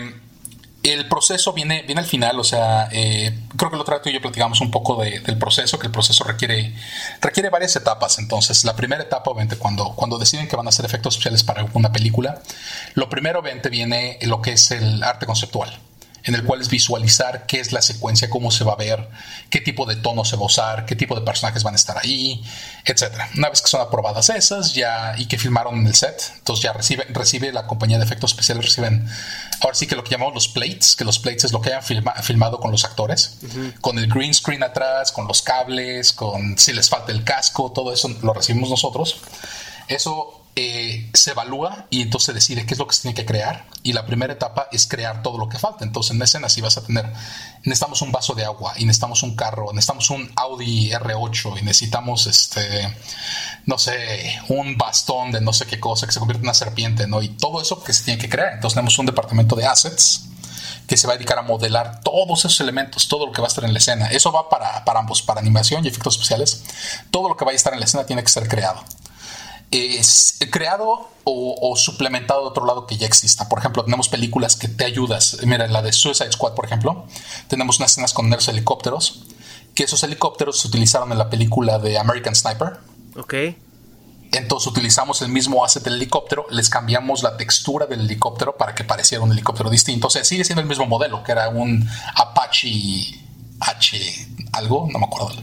el 0.84 1.08
proceso 1.08 1.54
viene, 1.54 1.84
viene 1.84 2.02
al 2.02 2.08
final, 2.08 2.40
o 2.40 2.44
sea, 2.44 2.88
eh, 2.92 3.38
creo 3.58 3.70
que 3.70 3.78
lo 3.78 3.84
trato 3.84 4.10
y 4.10 4.14
yo 4.14 4.22
platicamos 4.22 4.62
un 4.62 4.72
poco 4.72 5.02
del 5.02 5.38
proceso, 5.38 5.78
que 5.78 5.88
el 5.88 5.92
proceso 5.92 6.24
requiere, 6.24 6.74
requiere 7.22 7.50
varias 7.50 7.76
etapas. 7.76 8.18
Entonces, 8.20 8.64
la 8.64 8.76
primera 8.76 9.04
etapa, 9.04 9.30
obviamente, 9.32 9.58
cuando, 9.58 9.94
cuando 9.96 10.18
deciden 10.18 10.48
que 10.48 10.56
van 10.56 10.68
a 10.68 10.70
hacer 10.70 10.86
efectos 10.86 11.16
especiales 11.16 11.44
para 11.44 11.66
una 11.74 11.92
película, 11.92 12.42
lo 12.94 13.10
primero, 13.10 13.40
obviamente, 13.40 13.70
viene 13.70 14.20
lo 14.22 14.42
que 14.42 14.54
es 14.54 14.72
el 14.72 15.04
arte 15.04 15.26
conceptual 15.26 15.80
en 16.24 16.36
el 16.36 16.44
cual 16.44 16.62
es 16.62 16.70
visualizar 16.70 17.46
qué 17.46 17.60
es 17.60 17.72
la 17.72 17.82
secuencia, 17.82 18.30
cómo 18.30 18.52
se 18.52 18.64
va 18.64 18.74
a 18.74 18.76
ver, 18.76 19.10
qué 19.50 19.62
tipo 19.62 19.86
de 19.86 19.96
tono 19.96 20.26
se 20.26 20.36
va 20.36 20.44
a 20.44 20.46
usar, 20.46 20.86
qué 20.86 20.96
tipo 20.96 21.16
de 21.16 21.22
personajes 21.22 21.64
van 21.64 21.74
a 21.74 21.78
estar 21.78 21.98
ahí, 21.98 22.44
etcétera. 22.86 23.30
Una 23.36 23.50
vez 23.50 23.62
que 23.62 23.68
son 23.68 23.82
aprobadas 23.82 24.30
esas 24.30 24.74
ya 24.74 25.16
y 25.18 25.26
que 25.26 25.38
filmaron 25.38 25.78
en 25.80 25.88
el 25.88 25.96
set, 25.96 26.34
entonces 26.38 26.64
ya 26.64 26.74
recibe, 26.74 27.06
recibe 27.10 27.52
la 27.52 27.68
compañía 27.68 27.98
de 27.98 28.06
efectos 28.06 28.32
especiales, 28.32 28.66
reciben 28.66 29.08
ahora 29.62 29.76
sí 29.76 29.88
que 29.88 29.96
lo 29.96 30.04
que 30.04 30.12
llamamos 30.12 30.34
los 30.34 30.48
plates, 30.48 30.96
que 30.96 31.06
los 31.06 31.20
plates 31.20 31.46
es 31.46 31.52
lo 31.52 31.62
que 31.62 31.74
hayan 31.74 31.84
filmado 32.24 32.60
con 32.60 32.72
los 32.72 32.86
actores, 32.86 33.38
con 33.82 33.98
el 33.98 34.08
green 34.08 34.34
screen 34.34 34.64
atrás, 34.64 35.12
con 35.12 35.28
los 35.28 35.42
cables, 35.42 36.14
con 36.14 36.58
si 36.58 36.74
les 36.74 36.90
falta 36.90 37.12
el 37.12 37.24
casco, 37.24 37.72
todo 37.72 37.94
eso 37.94 38.10
lo 38.22 38.34
recibimos 38.34 38.70
nosotros. 38.70 39.18
Eso 39.88 40.40
eh, 40.56 41.10
se 41.14 41.32
evalúa 41.32 41.86
y 41.90 42.02
entonces 42.02 42.36
decide 42.36 42.66
qué 42.66 42.74
es 42.74 42.80
lo 42.80 42.88
que 42.88 42.94
se 42.94 43.04
tiene 43.04 43.16
que 43.16 43.26
crear. 43.26 43.66
Y 43.82 43.94
la 43.94 44.06
primera 44.06 44.34
etapa 44.34 44.68
es 44.72 44.88
crear 44.88 45.22
todo 45.22 45.38
lo 45.38 45.48
que 45.48 45.58
falta. 45.58 45.86
Entonces, 45.86 46.16
en 46.16 46.22
escena, 46.22 46.50
si 46.50 46.60
vas 46.60 46.78
a 46.78 46.84
tener, 46.84 47.12
necesitamos 47.64 48.02
un 48.02 48.12
vaso 48.12 48.34
de 48.36 48.44
agua, 48.44 48.74
y 48.76 48.86
necesitamos 48.86 49.24
un 49.24 49.36
carro, 49.36 49.72
necesitamos 49.72 50.10
un 50.10 50.30
Audi 50.36 50.92
R8, 50.92 51.60
y 51.60 51.64
necesitamos 51.64 52.28
este, 52.28 52.94
no 53.66 53.78
sé, 53.78 54.38
un 54.50 54.78
bastón 54.78 55.32
de 55.32 55.40
no 55.40 55.54
sé 55.54 55.66
qué 55.66 55.80
cosa 55.80 56.06
que 56.06 56.12
se 56.12 56.20
convierte 56.20 56.42
en 56.42 56.48
una 56.48 56.54
serpiente, 56.54 57.08
¿no? 57.08 57.22
Y 57.22 57.30
todo 57.30 57.62
eso 57.62 57.82
que 57.82 57.94
se 57.94 58.04
tiene 58.04 58.20
que 58.20 58.28
crear. 58.28 58.54
Entonces, 58.54 58.76
tenemos 58.76 59.00
un 59.00 59.06
departamento 59.06 59.56
de 59.56 59.66
assets 59.66 60.26
que 60.88 60.98
se 60.98 61.08
va 61.08 61.14
a 61.14 61.18
dedicar 61.18 61.38
a 61.38 61.44
modelar 61.44 62.02
todos 62.02 62.40
esos 62.40 62.60
elementos, 62.60 63.08
todo 63.08 63.28
lo 63.28 63.32
que 63.32 63.42
va 63.42 63.48
a 63.48 63.50
estar 63.50 63.64
en 63.64 63.72
la 63.72 63.80
escena. 63.80 64.08
Eso 64.08 64.32
va 64.32 64.50
para, 64.50 64.84
para 64.84 65.00
ambos, 65.00 65.22
para 65.22 65.40
animación 65.40 65.86
y 65.86 65.88
efectos 65.88 66.16
especiales. 66.16 66.64
Todo 67.12 67.30
lo 67.30 67.38
que 67.38 67.46
vaya 67.46 67.56
a 67.56 67.58
estar 67.58 67.74
en 67.74 67.80
la 67.80 67.86
escena 67.86 68.06
tiene 68.06 68.24
que 68.24 68.30
ser 68.30 68.48
creado 68.48 68.84
es 69.72 70.38
creado 70.52 71.10
o, 71.24 71.76
suplementado 71.76 72.42
de 72.42 72.48
otro 72.48 72.66
lado 72.66 72.88
que 72.88 72.98
ya 72.98 73.06
exista. 73.06 73.48
Por 73.48 73.60
ejemplo, 73.60 73.84
tenemos 73.84 74.10
películas 74.10 74.56
que 74.56 74.68
te 74.68 74.86
ayudas. 74.86 75.38
Mira, 75.46 75.68
la 75.68 75.82
de 75.82 75.94
Suicide 75.94 76.32
Squad, 76.32 76.54
por 76.54 76.66
ejemplo, 76.66 77.06
tenemos 77.48 77.78
unas 77.78 77.92
escenas 77.92 78.14
con 78.14 78.30
los 78.30 78.48
helicópteros, 78.48 79.26
que 79.76 79.84
esos 79.84 80.02
helicópteros 80.04 80.60
se 80.60 80.68
utilizaron 80.68 81.12
en 81.12 81.20
la 81.20 81.30
película 81.30 81.78
de 81.78 82.00
American 82.00 82.36
Sniper. 82.36 82.80
Ok. 83.16 83.34
Entonces 84.32 84.68
utilizamos 84.68 85.22
el 85.22 85.30
mismo 85.30 85.64
asset 85.66 85.84
del 85.84 85.96
helicóptero, 85.96 86.46
les 86.52 86.70
cambiamos 86.70 87.24
la 87.24 87.36
textura 87.38 87.86
del 87.88 88.02
helicóptero 88.02 88.58
para 88.58 88.76
que 88.76 88.84
pareciera 88.84 89.24
un 89.24 89.32
helicóptero 89.32 89.70
distinto. 89.70 90.08
O 90.08 90.10
sea, 90.10 90.24
sigue 90.24 90.44
siendo 90.44 90.62
el 90.62 90.68
mismo 90.68 90.86
modelo, 90.86 91.24
que 91.24 91.32
era 91.32 91.50
un 91.50 91.88
Apache 92.16 93.20
H 93.60 94.28
algo, 94.54 94.88
no 94.92 95.00
me 95.00 95.06
acuerdo. 95.06 95.34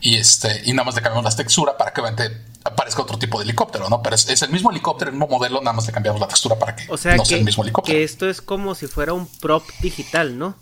Y 0.00 0.16
este, 0.16 0.62
y 0.64 0.72
nada 0.72 0.84
más 0.84 0.94
le 0.94 1.02
cambiamos 1.02 1.24
la 1.30 1.36
textura 1.36 1.76
para 1.76 1.92
que 1.92 2.00
obviamente 2.00 2.42
aparezca 2.64 3.02
otro 3.02 3.18
tipo 3.18 3.38
de 3.38 3.44
helicóptero, 3.44 3.88
¿no? 3.88 4.02
Pero 4.02 4.16
es, 4.16 4.42
el 4.42 4.50
mismo 4.50 4.70
helicóptero, 4.70 5.10
el 5.10 5.16
mismo 5.16 5.28
modelo, 5.28 5.60
nada 5.60 5.74
más 5.74 5.86
le 5.86 5.92
cambiamos 5.92 6.20
la 6.20 6.28
textura 6.28 6.58
para 6.58 6.76
que 6.76 6.86
no 6.86 6.96
sea 6.96 7.14
el 7.14 7.44
mismo 7.44 7.62
helicóptero. 7.62 7.96
Que 7.96 8.04
esto 8.04 8.28
es 8.28 8.40
como 8.40 8.74
si 8.74 8.86
fuera 8.86 9.12
un 9.12 9.26
prop 9.26 9.64
digital, 9.80 10.38
¿no? 10.38 10.54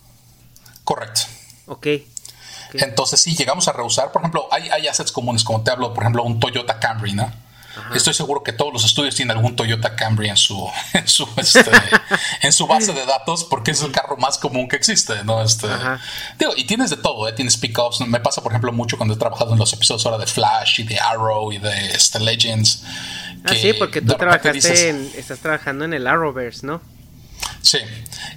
Correcto. 0.84 1.22
Ok. 1.66 1.86
Entonces, 2.74 3.20
sí, 3.20 3.34
llegamos 3.34 3.68
a 3.68 3.72
rehusar. 3.72 4.12
Por 4.12 4.22
ejemplo, 4.22 4.48
hay, 4.50 4.68
hay 4.68 4.88
assets 4.88 5.12
comunes, 5.12 5.44
como 5.44 5.62
te 5.62 5.70
hablo, 5.70 5.94
por 5.94 6.02
ejemplo, 6.02 6.22
un 6.22 6.38
Toyota 6.38 6.78
Camry, 6.78 7.14
¿no? 7.14 7.30
Estoy 7.94 8.14
seguro 8.14 8.42
que 8.42 8.52
todos 8.52 8.72
los 8.72 8.84
estudios 8.84 9.14
tienen 9.14 9.36
algún 9.36 9.56
Toyota 9.56 9.94
Camry 9.96 10.28
en 10.28 10.36
su, 10.36 10.68
en 10.92 11.08
su, 11.08 11.28
este, 11.36 11.70
en 12.42 12.52
su 12.52 12.66
base 12.66 12.92
de 12.92 13.04
datos 13.06 13.44
porque 13.44 13.72
es 13.72 13.82
el 13.82 13.92
carro 13.92 14.16
más 14.16 14.38
común 14.38 14.68
que 14.68 14.76
existe, 14.76 15.24
¿no? 15.24 15.42
Este, 15.42 15.66
digo, 16.38 16.52
y 16.56 16.64
tienes 16.64 16.90
de 16.90 16.96
todo, 16.96 17.28
¿eh? 17.28 17.32
tienes 17.32 17.56
pickups. 17.56 18.00
Me 18.00 18.20
pasa, 18.20 18.42
por 18.42 18.52
ejemplo, 18.52 18.72
mucho 18.72 18.96
cuando 18.96 19.14
he 19.14 19.18
trabajado 19.18 19.52
en 19.52 19.58
los 19.58 19.72
episodios 19.72 20.04
ahora 20.06 20.18
de 20.18 20.26
Flash 20.26 20.80
y 20.80 20.82
de 20.84 20.98
Arrow 20.98 21.52
y 21.52 21.58
de 21.58 21.92
este, 21.92 22.20
Legends. 22.20 22.84
ah, 23.44 23.54
sí, 23.54 23.72
porque 23.72 24.00
tú 24.00 24.14
trabajaste 24.14 24.88
en, 24.88 25.10
estás 25.16 25.38
trabajando 25.40 25.84
en 25.84 25.94
el 25.94 26.06
Arrowverse, 26.06 26.66
¿no? 26.66 26.80
Sí, 27.60 27.78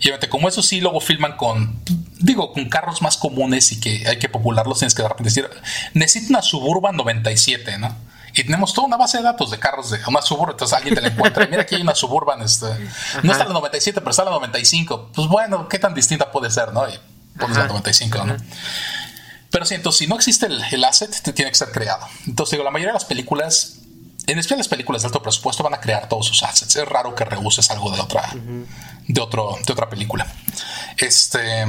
y 0.02 0.28
como 0.28 0.50
eso 0.50 0.62
sí, 0.62 0.82
luego 0.82 1.00
filman 1.00 1.38
con, 1.38 1.80
digo, 2.20 2.52
con 2.54 2.68
carros 2.70 3.02
más 3.02 3.18
comunes 3.18 3.72
y 3.72 3.80
que 3.80 4.08
hay 4.08 4.18
que 4.18 4.30
popularlos, 4.30 4.80
tienes 4.80 4.96
que 4.96 5.04
de 5.04 5.10
repente 5.10 5.30
decir, 5.30 5.50
necesito 5.94 6.30
una 6.30 6.42
Suburban 6.42 6.96
97, 6.96 7.78
¿no? 7.78 7.96
Y 8.34 8.44
tenemos 8.44 8.74
toda 8.74 8.88
una 8.88 8.98
base 8.98 9.18
de 9.18 9.24
datos 9.24 9.52
de 9.52 9.60
carros 9.60 9.90
de 9.92 10.00
una 10.08 10.22
suburban. 10.22 10.54
Entonces 10.54 10.78
alguien 10.78 10.96
te 10.96 11.02
la 11.02 11.08
encuentra. 11.10 11.48
Mira, 11.48 11.64
aquí 11.64 11.76
hay 11.76 11.82
una 11.82 11.96
suburban. 11.96 12.42
Este, 12.42 12.68
no 13.24 13.32
está 13.32 13.46
la 13.46 13.54
97, 13.54 14.00
pero 14.00 14.12
está 14.12 14.24
la 14.24 14.32
95. 14.32 15.12
Pues 15.14 15.28
bueno, 15.28 15.68
¿qué 15.68 15.80
tan 15.80 15.94
distinta 15.94 16.32
puede 16.32 16.50
ser? 16.50 16.74
¿no? 16.74 16.88
Y 16.88 17.00
pones 17.38 17.58
la 17.58 17.68
95, 17.68 18.24
¿no? 18.26 18.38
Pero 19.52 19.66
sí, 19.66 19.76
entonces, 19.76 20.00
si 20.00 20.08
no 20.08 20.16
existe 20.16 20.48
el, 20.48 20.84
asset, 20.84 21.22
te 21.22 21.34
tiene 21.34 21.52
que 21.52 21.58
ser 21.58 21.72
creado. 21.72 22.08
Entonces, 22.26 22.52
digo, 22.52 22.64
la 22.64 22.72
mayoría 22.72 22.92
de 22.92 23.00
las 23.00 23.06
películas, 23.06 23.80
en 24.28 24.40
especial 24.40 24.60
las 24.60 24.70
películas 24.70 25.02
de 25.02 25.08
alto 25.08 25.22
presupuesto, 25.22 25.62
van 25.62 25.74
a 25.74 25.82
crear 25.82 26.08
todos 26.08 26.26
sus 26.26 26.42
assets. 26.44 26.78
Es 26.78 26.88
raro 26.88 27.14
que 27.16 27.26
rehuses 27.26 27.70
algo 27.70 27.92
de 27.92 28.00
otra, 28.00 28.30
de 29.08 29.22
otro, 29.22 29.58
de 29.66 29.74
otra 29.74 29.90
película. 29.90 30.26
Este. 30.98 31.66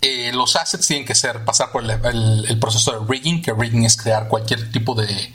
Eh, 0.00 0.30
los 0.32 0.54
assets 0.54 0.86
tienen 0.86 1.04
que 1.04 1.16
ser 1.16 1.44
pasar 1.44 1.72
por 1.72 1.82
el, 1.82 2.58
proceso 2.60 2.92
de 2.92 3.06
rigging, 3.08 3.42
que 3.42 3.52
rigging 3.52 3.84
es 3.84 3.96
crear 3.96 4.28
cualquier 4.28 4.70
tipo 4.70 4.94
de, 4.94 5.34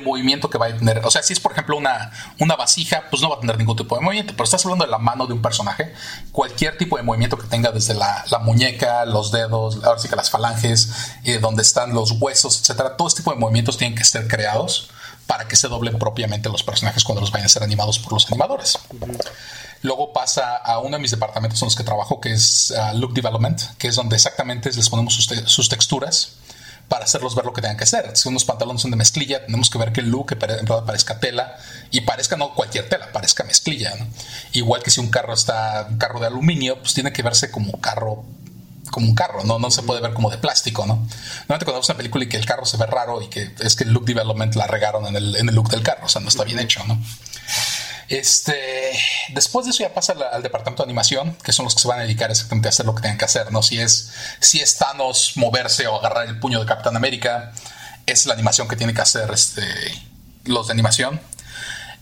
movimiento 0.00 0.48
que 0.48 0.58
vaya 0.58 0.76
a 0.76 0.78
tener. 0.78 1.04
O 1.04 1.10
sea, 1.10 1.22
si 1.22 1.32
es 1.32 1.40
por 1.40 1.52
ejemplo 1.52 1.76
una, 1.76 2.12
una 2.38 2.54
vasija, 2.54 3.04
pues 3.10 3.20
no 3.22 3.30
va 3.30 3.36
a 3.36 3.40
tener 3.40 3.58
ningún 3.58 3.76
tipo 3.76 3.96
de 3.96 4.02
movimiento, 4.02 4.32
pero 4.34 4.44
estás 4.44 4.64
hablando 4.64 4.84
de 4.84 4.90
la 4.90 4.98
mano 4.98 5.26
de 5.26 5.32
un 5.32 5.42
personaje, 5.42 5.92
cualquier 6.30 6.78
tipo 6.78 6.96
de 6.96 7.02
movimiento 7.02 7.36
que 7.36 7.48
tenga 7.48 7.72
desde 7.72 7.94
la, 7.94 8.24
muñeca, 8.42 9.04
los 9.06 9.32
dedos, 9.32 9.82
ahora 9.82 9.98
sí 9.98 10.08
que 10.08 10.14
las 10.14 10.30
falanges, 10.30 10.92
eh, 11.24 11.38
donde 11.38 11.62
están 11.62 11.92
los 11.92 12.12
huesos, 12.12 12.60
etcétera, 12.60 12.96
todo 12.96 13.08
este 13.08 13.22
tipo 13.22 13.32
de 13.32 13.38
movimientos 13.38 13.76
tienen 13.76 13.96
que 13.96 14.04
ser 14.04 14.28
creados 14.28 14.90
para 15.26 15.48
que 15.48 15.56
se 15.56 15.66
doblen 15.66 15.98
propiamente 15.98 16.48
los 16.48 16.62
personajes 16.62 17.02
cuando 17.02 17.20
los 17.20 17.32
vayan 17.32 17.46
a 17.46 17.48
ser 17.48 17.62
animados 17.64 17.98
por 17.98 18.12
los 18.12 18.26
animadores. 18.28 18.78
Luego 19.86 20.12
pasa 20.12 20.56
a 20.56 20.80
uno 20.80 20.96
de 20.96 21.00
mis 21.00 21.12
departamentos 21.12 21.62
en 21.62 21.66
los 21.66 21.76
que 21.76 21.84
trabajo, 21.84 22.20
que 22.20 22.32
es 22.32 22.74
uh, 22.76 22.98
Look 22.98 23.14
Development, 23.14 23.60
que 23.78 23.86
es 23.86 23.94
donde 23.94 24.16
exactamente 24.16 24.68
les 24.72 24.90
ponemos 24.90 25.14
sus, 25.14 25.68
texturas 25.68 26.32
para 26.88 27.04
hacerlos 27.04 27.36
ver 27.36 27.44
lo 27.44 27.52
que 27.52 27.62
tengan 27.62 27.76
que 27.76 27.84
hacer. 27.84 28.16
Si 28.16 28.28
unos 28.28 28.44
pantalones 28.44 28.82
son 28.82 28.90
de 28.90 28.96
mezclilla, 28.96 29.46
tenemos 29.46 29.70
que 29.70 29.78
ver 29.78 29.92
que 29.92 30.00
el 30.00 30.08
look 30.08 30.36
verdad 30.40 30.84
parezca 30.84 31.20
tela 31.20 31.56
y 31.92 32.00
parezca 32.00 32.36
no 32.36 32.52
cualquier 32.52 32.88
tela, 32.88 33.12
parezca 33.12 33.44
mezclilla. 33.44 33.94
Igual 34.50 34.82
que 34.82 34.90
si 34.90 34.98
un 34.98 35.08
carro 35.08 35.34
está 35.34 35.86
un 35.88 35.98
carro 35.98 36.18
de 36.18 36.26
aluminio, 36.26 36.80
pues 36.80 36.92
tiene 36.92 37.12
que 37.12 37.22
verse 37.22 37.52
como 37.52 37.80
carro 37.80 38.24
como 38.90 39.06
un 39.06 39.14
carro, 39.14 39.44
no, 39.44 39.60
no 39.60 39.70
se 39.70 39.82
puede 39.82 40.00
ver 40.00 40.14
como 40.14 40.30
de 40.30 40.38
plástico, 40.38 40.84
¿no? 40.84 40.94
Normalmente 40.94 41.64
cuando 41.64 41.74
vemos 41.74 41.88
una 41.88 41.96
película 41.96 42.24
y 42.24 42.28
que 42.28 42.36
el 42.36 42.46
carro 42.46 42.64
se 42.64 42.76
ve 42.76 42.86
raro 42.86 43.22
y 43.22 43.28
que 43.28 43.52
es 43.60 43.76
que 43.76 43.84
el 43.84 43.92
look 43.92 44.04
development 44.04 44.54
la 44.56 44.66
regaron 44.66 45.06
en 45.06 45.14
el, 45.14 45.36
en 45.36 45.48
el 45.48 45.54
look 45.54 45.70
del 45.70 45.82
carro, 45.82 46.06
o 46.06 46.08
sea, 46.08 46.20
no 46.20 46.28
está 46.28 46.42
bien 46.42 46.58
hecho, 46.58 46.82
¿no? 46.86 46.98
Este, 48.08 48.92
después 49.30 49.66
de 49.66 49.70
eso 49.70 49.82
ya 49.82 49.92
pasa 49.92 50.14
al, 50.32 50.42
departamento 50.42 50.82
de 50.82 50.86
animación, 50.86 51.36
que 51.42 51.52
son 51.52 51.64
los 51.64 51.74
que 51.74 51.80
se 51.80 51.88
van 51.88 51.98
a 51.98 52.02
dedicar 52.02 52.30
exactamente 52.30 52.68
a 52.68 52.70
hacer 52.70 52.86
lo 52.86 52.94
que 52.94 53.02
tengan 53.02 53.18
que 53.18 53.24
hacer, 53.24 53.50
¿no? 53.50 53.62
Si 53.62 53.80
es, 53.80 54.12
si 54.40 54.60
es 54.60 54.76
Thanos 54.78 55.32
moverse 55.36 55.86
o 55.88 55.96
agarrar 55.96 56.26
el 56.26 56.38
puño 56.38 56.60
de 56.60 56.66
Capitán 56.66 56.96
América, 56.96 57.52
es 58.06 58.26
la 58.26 58.34
animación 58.34 58.68
que 58.68 58.76
tiene 58.76 58.94
que 58.94 59.00
hacer 59.00 59.28
este, 59.32 59.62
los 60.44 60.68
de 60.68 60.72
animación. 60.72 61.20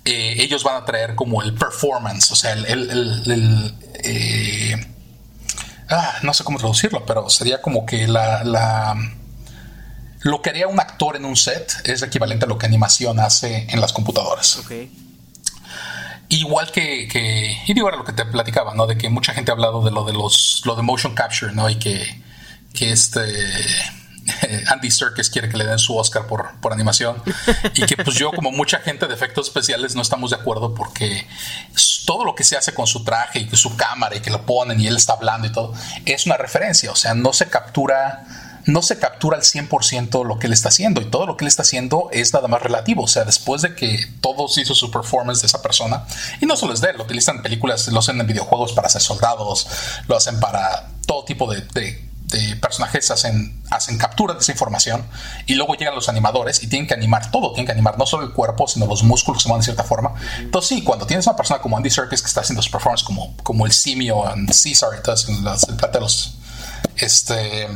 Eh, 0.04 0.34
ellos 0.42 0.62
van 0.62 0.82
a 0.82 0.84
traer 0.84 1.14
como 1.14 1.42
el 1.42 1.54
performance, 1.54 2.30
o 2.30 2.36
sea, 2.36 2.52
el, 2.52 3.74
eh, 4.04 4.86
ah, 5.88 6.18
no 6.22 6.34
sé 6.34 6.44
cómo 6.44 6.58
traducirlo, 6.58 7.06
pero 7.06 7.30
sería 7.30 7.62
como 7.62 7.86
que 7.86 8.06
la, 8.06 8.94
lo 10.20 10.42
que 10.42 10.50
haría 10.50 10.68
un 10.68 10.78
actor 10.78 11.16
en 11.16 11.24
un 11.24 11.36
set 11.36 11.72
es 11.84 12.02
equivalente 12.02 12.44
a 12.44 12.48
lo 12.48 12.58
que 12.58 12.66
animación 12.66 13.18
hace 13.18 13.66
en 13.70 13.80
las 13.80 13.94
computadoras. 13.94 14.58
Igual 16.28 16.72
que, 16.72 17.08
que, 17.08 17.56
y 17.66 17.74
digo 17.74 17.86
ahora 17.86 17.98
lo 17.98 18.04
que 18.04 18.12
te 18.12 18.24
platicaba, 18.24 18.74
¿no? 18.74 18.86
De 18.86 18.96
que 18.96 19.08
mucha 19.08 19.34
gente 19.34 19.50
ha 19.50 19.54
hablado 19.54 19.84
de 19.84 19.90
lo 19.90 20.04
de 20.04 20.12
los, 20.12 20.62
lo 20.64 20.74
de 20.74 20.82
motion 20.82 21.14
capture, 21.14 21.52
¿no? 21.52 21.68
Y 21.68 21.76
que, 21.76 22.22
que 22.72 22.90
este 22.92 23.20
Andy 24.68 24.90
Serkis 24.90 25.30
quiere 25.30 25.48
que 25.48 25.56
le 25.56 25.64
den 25.64 25.78
su 25.78 25.96
Oscar 25.96 26.26
por, 26.26 26.58
por 26.60 26.72
animación. 26.72 27.22
Y 27.74 27.84
que 27.86 27.96
pues 27.96 28.16
yo, 28.16 28.32
como 28.32 28.50
mucha 28.50 28.78
gente 28.80 29.06
de 29.06 29.14
efectos 29.14 29.48
especiales, 29.48 29.94
no 29.94 30.02
estamos 30.02 30.30
de 30.30 30.36
acuerdo 30.36 30.74
porque 30.74 31.26
todo 32.06 32.24
lo 32.24 32.34
que 32.34 32.44
se 32.44 32.56
hace 32.56 32.74
con 32.74 32.86
su 32.86 33.04
traje 33.04 33.40
y 33.40 33.56
su 33.56 33.76
cámara 33.76 34.16
y 34.16 34.20
que 34.20 34.30
lo 34.30 34.44
ponen 34.44 34.80
y 34.80 34.86
él 34.86 34.96
está 34.96 35.14
hablando 35.14 35.46
y 35.46 35.52
todo, 35.52 35.74
es 36.04 36.26
una 36.26 36.36
referencia. 36.36 36.90
O 36.90 36.96
sea, 36.96 37.14
no 37.14 37.32
se 37.32 37.48
captura 37.48 38.24
no 38.66 38.82
se 38.82 38.98
captura 38.98 39.36
al 39.36 39.42
100% 39.42 40.24
lo 40.24 40.38
que 40.38 40.46
él 40.46 40.52
está 40.52 40.68
haciendo 40.68 41.00
y 41.00 41.06
todo 41.06 41.26
lo 41.26 41.36
que 41.36 41.44
él 41.44 41.48
está 41.48 41.62
haciendo 41.62 42.08
es 42.12 42.32
nada 42.32 42.48
más 42.48 42.62
relativo. 42.62 43.02
O 43.02 43.08
sea, 43.08 43.24
después 43.24 43.62
de 43.62 43.74
que 43.74 43.98
todos 44.20 44.56
hizo 44.58 44.74
su 44.74 44.90
performance 44.90 45.40
de 45.40 45.46
esa 45.46 45.62
persona, 45.62 46.04
y 46.40 46.46
no 46.46 46.56
solo 46.56 46.72
es 46.72 46.80
de 46.80 46.90
él, 46.90 46.96
lo 46.96 47.04
utilizan 47.04 47.36
en 47.36 47.42
películas, 47.42 47.88
lo 47.88 47.98
hacen 47.98 48.20
en 48.20 48.26
videojuegos 48.26 48.72
para 48.72 48.88
ser 48.88 49.02
soldados, 49.02 49.66
lo 50.08 50.16
hacen 50.16 50.40
para 50.40 50.88
todo 51.06 51.24
tipo 51.24 51.52
de, 51.52 51.62
personajes, 52.60 53.12
hacen, 53.12 53.62
hacen 53.70 53.96
captura 53.96 54.34
de 54.34 54.40
esa 54.40 54.50
información 54.50 55.06
y 55.46 55.54
luego 55.54 55.74
llegan 55.74 55.94
los 55.94 56.08
animadores 56.08 56.64
y 56.64 56.66
tienen 56.66 56.88
que 56.88 56.94
animar 56.94 57.30
todo, 57.30 57.52
tienen 57.52 57.66
que 57.66 57.72
animar 57.72 57.96
no 57.96 58.06
solo 58.06 58.24
el 58.24 58.32
cuerpo, 58.32 58.66
sino 58.66 58.86
los 58.86 59.04
músculos 59.04 59.38
que 59.38 59.42
se 59.44 59.48
mueven 59.48 59.60
de 59.60 59.66
cierta 59.66 59.84
forma. 59.84 60.14
Entonces, 60.40 60.68
sí, 60.70 60.82
cuando 60.82 61.06
tienes 61.06 61.28
una 61.28 61.36
persona 61.36 61.60
como 61.60 61.76
Andy 61.76 61.90
Serkis 61.90 62.22
que 62.22 62.26
está 62.26 62.40
haciendo 62.40 62.60
su 62.60 62.72
performance 62.72 63.04
como, 63.04 63.36
como 63.44 63.66
el 63.66 63.72
simio 63.72 64.28
en 64.34 64.46
Caesar, 64.46 64.90
entonces, 64.96 65.28
en 65.28 65.44
las, 65.44 65.68
el 65.68 65.76
los, 66.00 66.38
este 66.96 67.68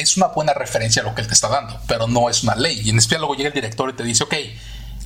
es 0.00 0.16
una 0.16 0.26
buena 0.26 0.52
referencia 0.52 1.02
a 1.02 1.04
lo 1.04 1.14
que 1.14 1.22
él 1.22 1.26
te 1.26 1.34
está 1.34 1.48
dando, 1.48 1.80
pero 1.86 2.06
no 2.06 2.28
es 2.28 2.42
una 2.42 2.54
ley. 2.54 2.80
Y 2.84 2.90
en 2.90 2.98
especial 2.98 3.20
luego 3.22 3.34
llega 3.34 3.48
el 3.48 3.54
director 3.54 3.90
y 3.90 3.94
te 3.94 4.04
dice, 4.04 4.24
ok, 4.24 4.34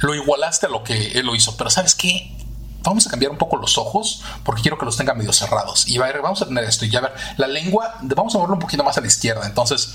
lo 0.00 0.14
igualaste 0.14 0.66
a 0.66 0.68
lo 0.68 0.82
que 0.82 1.12
él 1.12 1.26
lo 1.26 1.34
hizo, 1.34 1.56
pero 1.56 1.70
¿sabes 1.70 1.94
qué? 1.94 2.36
Vamos 2.82 3.06
a 3.06 3.10
cambiar 3.10 3.30
un 3.30 3.38
poco 3.38 3.56
los 3.56 3.76
ojos 3.76 4.22
porque 4.42 4.62
quiero 4.62 4.78
que 4.78 4.86
los 4.86 4.96
tenga 4.96 5.14
medio 5.14 5.32
cerrados. 5.32 5.86
Y 5.86 5.98
a 5.98 6.02
ver, 6.02 6.22
vamos 6.22 6.40
a 6.42 6.46
tener 6.46 6.64
esto. 6.64 6.86
Y 6.86 6.90
ya 6.90 7.00
ver, 7.00 7.12
la 7.36 7.46
lengua, 7.46 7.98
vamos 8.00 8.34
a 8.34 8.38
moverlo 8.38 8.54
un 8.54 8.60
poquito 8.60 8.82
más 8.82 8.96
a 8.96 9.00
la 9.02 9.06
izquierda. 9.06 9.46
Entonces, 9.46 9.92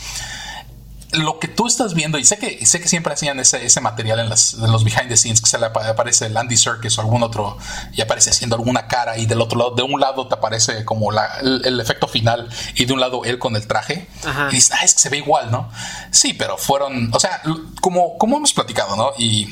lo 1.18 1.39
que 1.39 1.47
tú 1.47 1.68
estás 1.68 1.93
viendo, 1.93 2.18
y 2.18 2.26
sé 2.26 2.38
que, 2.38 2.66
sé 2.66 2.80
que 2.80 2.88
siempre 2.88 3.13
hacían 3.13 3.39
ese, 3.39 3.66
ese 3.66 3.82
material 3.82 4.20
en, 4.20 4.30
los 4.30 4.84
behind 4.84 5.09
the 5.09 5.18
scenes, 5.18 5.41
que 5.41 5.47
se 5.47 5.57
le 5.57 5.66
aparece 5.66 6.28
el 6.28 6.38
Andy 6.38 6.57
Serkis 6.57 6.97
o 6.97 7.01
algún 7.01 7.24
otro, 7.24 7.57
y 7.93 8.01
aparece 8.01 8.30
haciendo 8.30 8.55
alguna 8.55 8.88
cara, 8.88 9.18
y 9.18 9.26
del 9.26 9.41
otro 9.41 9.57
lado, 9.57 9.72
de 9.72 9.84
un 9.84 9.99
lado 9.99 10.28
te 10.28 10.36
aparece 10.36 10.86
como 10.86 11.11
el, 11.11 11.80
efecto 11.80 12.07
final, 12.07 12.49
y 12.76 12.86
de 12.86 12.93
un 12.93 12.99
lado 12.99 13.24
él 13.26 13.39
con 13.39 13.55
el 13.55 13.68
traje, 13.68 14.07
y 14.51 14.55
dices, 14.55 14.72
ah, 14.74 14.84
es 14.84 14.93
que 14.93 14.99
se 14.99 15.09
ve 15.09 15.18
igual, 15.18 15.51
¿no? 15.51 15.70
Sí, 16.11 16.34
pero 16.34 16.57
fueron, 16.57 17.13
o 17.13 17.20
sea, 17.20 17.41
como, 17.82 18.18
como 18.18 18.38
hemos 18.38 18.53
platicado, 18.53 18.95
¿no? 18.95 19.11
Y, 19.18 19.47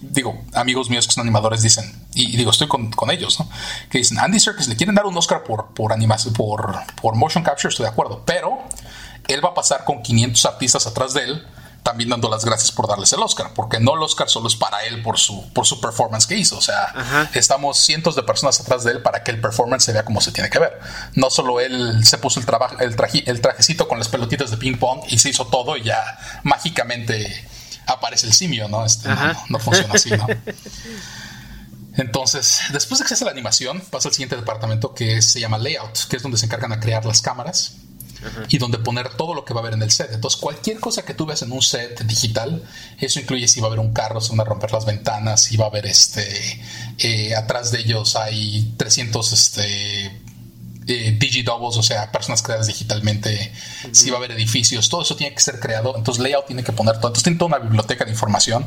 digo, 0.00 0.42
amigos 0.54 0.90
míos 0.90 1.06
que 1.06 1.12
son 1.12 1.22
animadores 1.22 1.62
dicen, 1.62 2.06
y, 2.14 2.36
digo, 2.36 2.50
estoy 2.50 2.68
con, 2.68 2.92
ellos, 3.10 3.38
¿no? 3.38 3.48
Que 3.90 3.98
dicen, 3.98 4.18
Andy 4.18 4.40
Serkis 4.40 4.68
le 4.68 4.76
quieren 4.76 4.94
dar 4.94 5.06
un 5.06 5.16
Oscar 5.16 5.44
por, 5.44 5.74
por 5.74 5.92
por, 6.36 6.84
por 7.00 7.14
motion 7.14 7.44
capture, 7.44 7.68
estoy 7.68 7.84
de 7.84 7.90
acuerdo, 7.90 8.22
pero 8.24 8.58
él 9.28 9.44
va 9.44 9.50
a 9.50 9.54
pasar 9.54 9.84
con 9.84 10.02
500 10.02 10.44
artistas 10.44 10.86
atrás 10.86 11.14
de 11.14 11.24
él, 11.24 11.46
también 11.82 12.10
dando 12.10 12.30
las 12.30 12.44
gracias 12.44 12.70
por 12.70 12.86
darles 12.86 13.12
el 13.12 13.20
Oscar, 13.20 13.52
porque 13.54 13.80
no 13.80 13.94
el 13.94 14.02
Oscar 14.02 14.28
solo 14.28 14.46
es 14.46 14.54
para 14.54 14.84
él 14.84 15.02
por 15.02 15.18
su, 15.18 15.52
por 15.52 15.66
su 15.66 15.80
performance 15.80 16.26
que 16.26 16.36
hizo, 16.36 16.56
o 16.56 16.60
sea, 16.60 17.28
estamos 17.34 17.78
cientos 17.78 18.14
de 18.14 18.22
personas 18.22 18.60
atrás 18.60 18.84
de 18.84 18.92
él 18.92 19.02
para 19.02 19.24
que 19.24 19.32
el 19.32 19.40
performance 19.40 19.84
se 19.84 19.92
vea 19.92 20.04
como 20.04 20.20
se 20.20 20.30
tiene 20.30 20.48
que 20.48 20.58
ver. 20.58 20.78
No 21.14 21.28
solo 21.30 21.60
él 21.60 22.04
se 22.04 22.18
puso 22.18 22.38
el, 22.38 22.46
trabajo, 22.46 22.76
el, 22.78 22.94
el 23.26 23.40
trajecito 23.40 23.88
con 23.88 23.98
las 23.98 24.08
pelotitas 24.08 24.50
de 24.50 24.56
ping 24.58 24.76
pong 24.76 25.00
y 25.08 25.18
se 25.18 25.30
hizo 25.30 25.46
todo 25.46 25.76
y 25.76 25.82
ya 25.82 26.00
mágicamente 26.44 27.48
aparece 27.86 28.26
el 28.26 28.32
simio, 28.32 28.68
¿no? 28.68 28.84
Este, 28.84 29.08
no, 29.48 29.58
funciona 29.58 29.94
así, 29.94 30.10
¿no? 30.10 30.26
Entonces, 31.96 32.60
después 32.72 33.00
de 33.00 33.04
que 33.04 33.08
se 33.08 33.14
hace 33.14 33.24
la 33.24 33.32
animación, 33.32 33.82
pasa 33.90 34.08
al 34.08 34.14
siguiente 34.14 34.36
departamento 34.36 34.94
que 34.94 35.20
se 35.20 35.40
llama 35.40 35.58
Layout, 35.58 36.06
que 36.08 36.16
es 36.16 36.22
donde 36.22 36.38
se 36.38 36.46
encargan 36.46 36.70
de 36.70 36.78
crear 36.78 37.04
las 37.04 37.20
cámaras 37.20 37.74
y 38.48 38.58
donde 38.58 38.78
poner 38.78 39.10
todo 39.10 39.34
lo 39.34 39.44
que 39.44 39.54
va 39.54 39.60
a 39.60 39.62
haber 39.62 39.74
en 39.74 39.82
el 39.82 39.90
set. 39.90 40.10
Entonces, 40.12 40.40
cualquier 40.40 40.80
cosa 40.80 41.04
que 41.04 41.14
tú 41.14 41.26
veas 41.26 41.42
en 41.42 41.52
un 41.52 41.62
set 41.62 42.02
digital, 42.02 42.62
eso 42.98 43.20
incluye 43.20 43.48
si 43.48 43.60
va 43.60 43.66
a 43.66 43.68
haber 43.68 43.80
un 43.80 43.92
carro, 43.92 44.20
si 44.20 44.30
van 44.30 44.40
a 44.40 44.44
romper 44.44 44.72
las 44.72 44.86
ventanas, 44.86 45.42
si 45.42 45.56
va 45.56 45.66
a 45.66 45.68
haber 45.68 45.86
este, 45.86 46.60
eh, 46.98 47.34
atrás 47.34 47.72
de 47.72 47.80
ellos 47.80 48.16
hay 48.16 48.74
300 48.76 49.32
este, 49.32 50.21
eh, 50.86 51.16
digidoubles, 51.18 51.76
o 51.76 51.82
sea, 51.82 52.10
personas 52.10 52.42
creadas 52.42 52.66
digitalmente, 52.66 53.52
si 53.92 54.10
va 54.10 54.16
a 54.16 54.18
haber 54.18 54.32
edificios, 54.32 54.88
todo 54.88 55.02
eso 55.02 55.14
tiene 55.16 55.34
que 55.34 55.40
ser 55.40 55.60
creado. 55.60 55.94
Entonces, 55.96 56.22
Layout 56.22 56.46
tiene 56.46 56.64
que 56.64 56.72
poner 56.72 56.94
todo. 56.96 57.08
Entonces, 57.08 57.24
tiene 57.24 57.38
toda 57.38 57.56
una 57.56 57.58
biblioteca 57.58 58.04
de 58.04 58.10
información, 58.10 58.66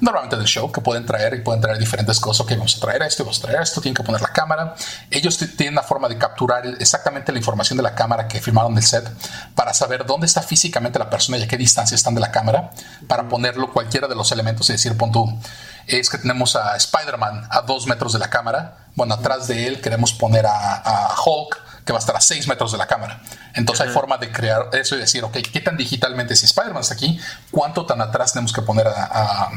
normalmente 0.00 0.36
del 0.36 0.46
show, 0.46 0.70
que 0.70 0.80
pueden 0.80 1.04
traer 1.06 1.34
y 1.34 1.40
pueden 1.40 1.60
traer 1.60 1.78
diferentes 1.78 2.20
cosas. 2.20 2.42
Ok, 2.42 2.52
vamos 2.52 2.76
a 2.76 2.80
traer 2.80 3.02
esto, 3.02 3.24
vamos 3.24 3.38
a 3.38 3.42
traer 3.42 3.62
esto, 3.62 3.80
tienen 3.80 3.96
que 3.96 4.02
poner 4.02 4.20
la 4.20 4.32
cámara. 4.32 4.74
Ellos 5.10 5.38
tienen 5.56 5.74
una 5.74 5.82
forma 5.82 6.08
de 6.08 6.18
capturar 6.18 6.64
exactamente 6.78 7.32
la 7.32 7.38
información 7.38 7.76
de 7.76 7.82
la 7.82 7.94
cámara 7.94 8.28
que 8.28 8.40
firmaron 8.40 8.74
del 8.74 8.84
set 8.84 9.08
para 9.54 9.74
saber 9.74 10.06
dónde 10.06 10.26
está 10.26 10.42
físicamente 10.42 10.98
la 10.98 11.10
persona 11.10 11.38
y 11.38 11.42
a 11.42 11.48
qué 11.48 11.56
distancia 11.56 11.94
están 11.94 12.14
de 12.14 12.20
la 12.20 12.30
cámara 12.30 12.70
para 13.06 13.28
ponerlo 13.28 13.72
cualquiera 13.72 14.08
de 14.08 14.14
los 14.14 14.30
elementos 14.32 14.68
y 14.70 14.72
decir, 14.72 14.96
pon 14.96 15.12
tú 15.12 15.38
es 15.86 16.10
que 16.10 16.18
tenemos 16.18 16.56
a 16.56 16.76
Spider-Man 16.76 17.48
a 17.50 17.62
dos 17.62 17.86
metros 17.86 18.12
de 18.12 18.18
la 18.18 18.30
cámara. 18.30 18.88
Bueno, 18.94 19.14
atrás 19.14 19.46
de 19.48 19.66
él 19.66 19.80
queremos 19.80 20.12
poner 20.12 20.46
a, 20.46 21.14
Hulk, 21.24 21.84
que 21.84 21.92
va 21.92 21.98
a 21.98 22.00
estar 22.00 22.16
a 22.16 22.20
seis 22.20 22.46
metros 22.46 22.72
de 22.72 22.78
la 22.78 22.86
cámara. 22.86 23.20
Entonces 23.54 23.86
hay 23.86 23.92
forma 23.92 24.18
de 24.18 24.30
crear 24.30 24.68
eso 24.72 24.96
y 24.96 24.98
decir, 24.98 25.24
ok, 25.24 25.36
¿qué 25.52 25.60
tan 25.60 25.76
digitalmente 25.76 26.36
si 26.36 26.46
Spider-Man 26.46 26.82
está 26.82 26.94
aquí? 26.94 27.18
¿Cuánto 27.50 27.86
tan 27.86 28.00
atrás 28.00 28.32
tenemos 28.32 28.52
que 28.52 28.62
poner 28.62 28.86
a, 28.86 29.50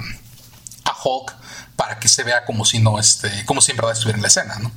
Hulk 1.05 1.35
para 1.75 1.99
que 1.99 2.07
se 2.07 2.23
vea 2.23 2.45
como 2.45 2.63
si 2.63 2.79
no, 2.79 2.97
este, 2.97 3.45
como 3.45 3.59
si 3.59 3.71
en 3.71 3.77
verdad 3.77 3.91
estuviera 3.91 4.17
en 4.17 4.21
la 4.21 4.29
escena, 4.29 4.57
¿no? 4.59 4.71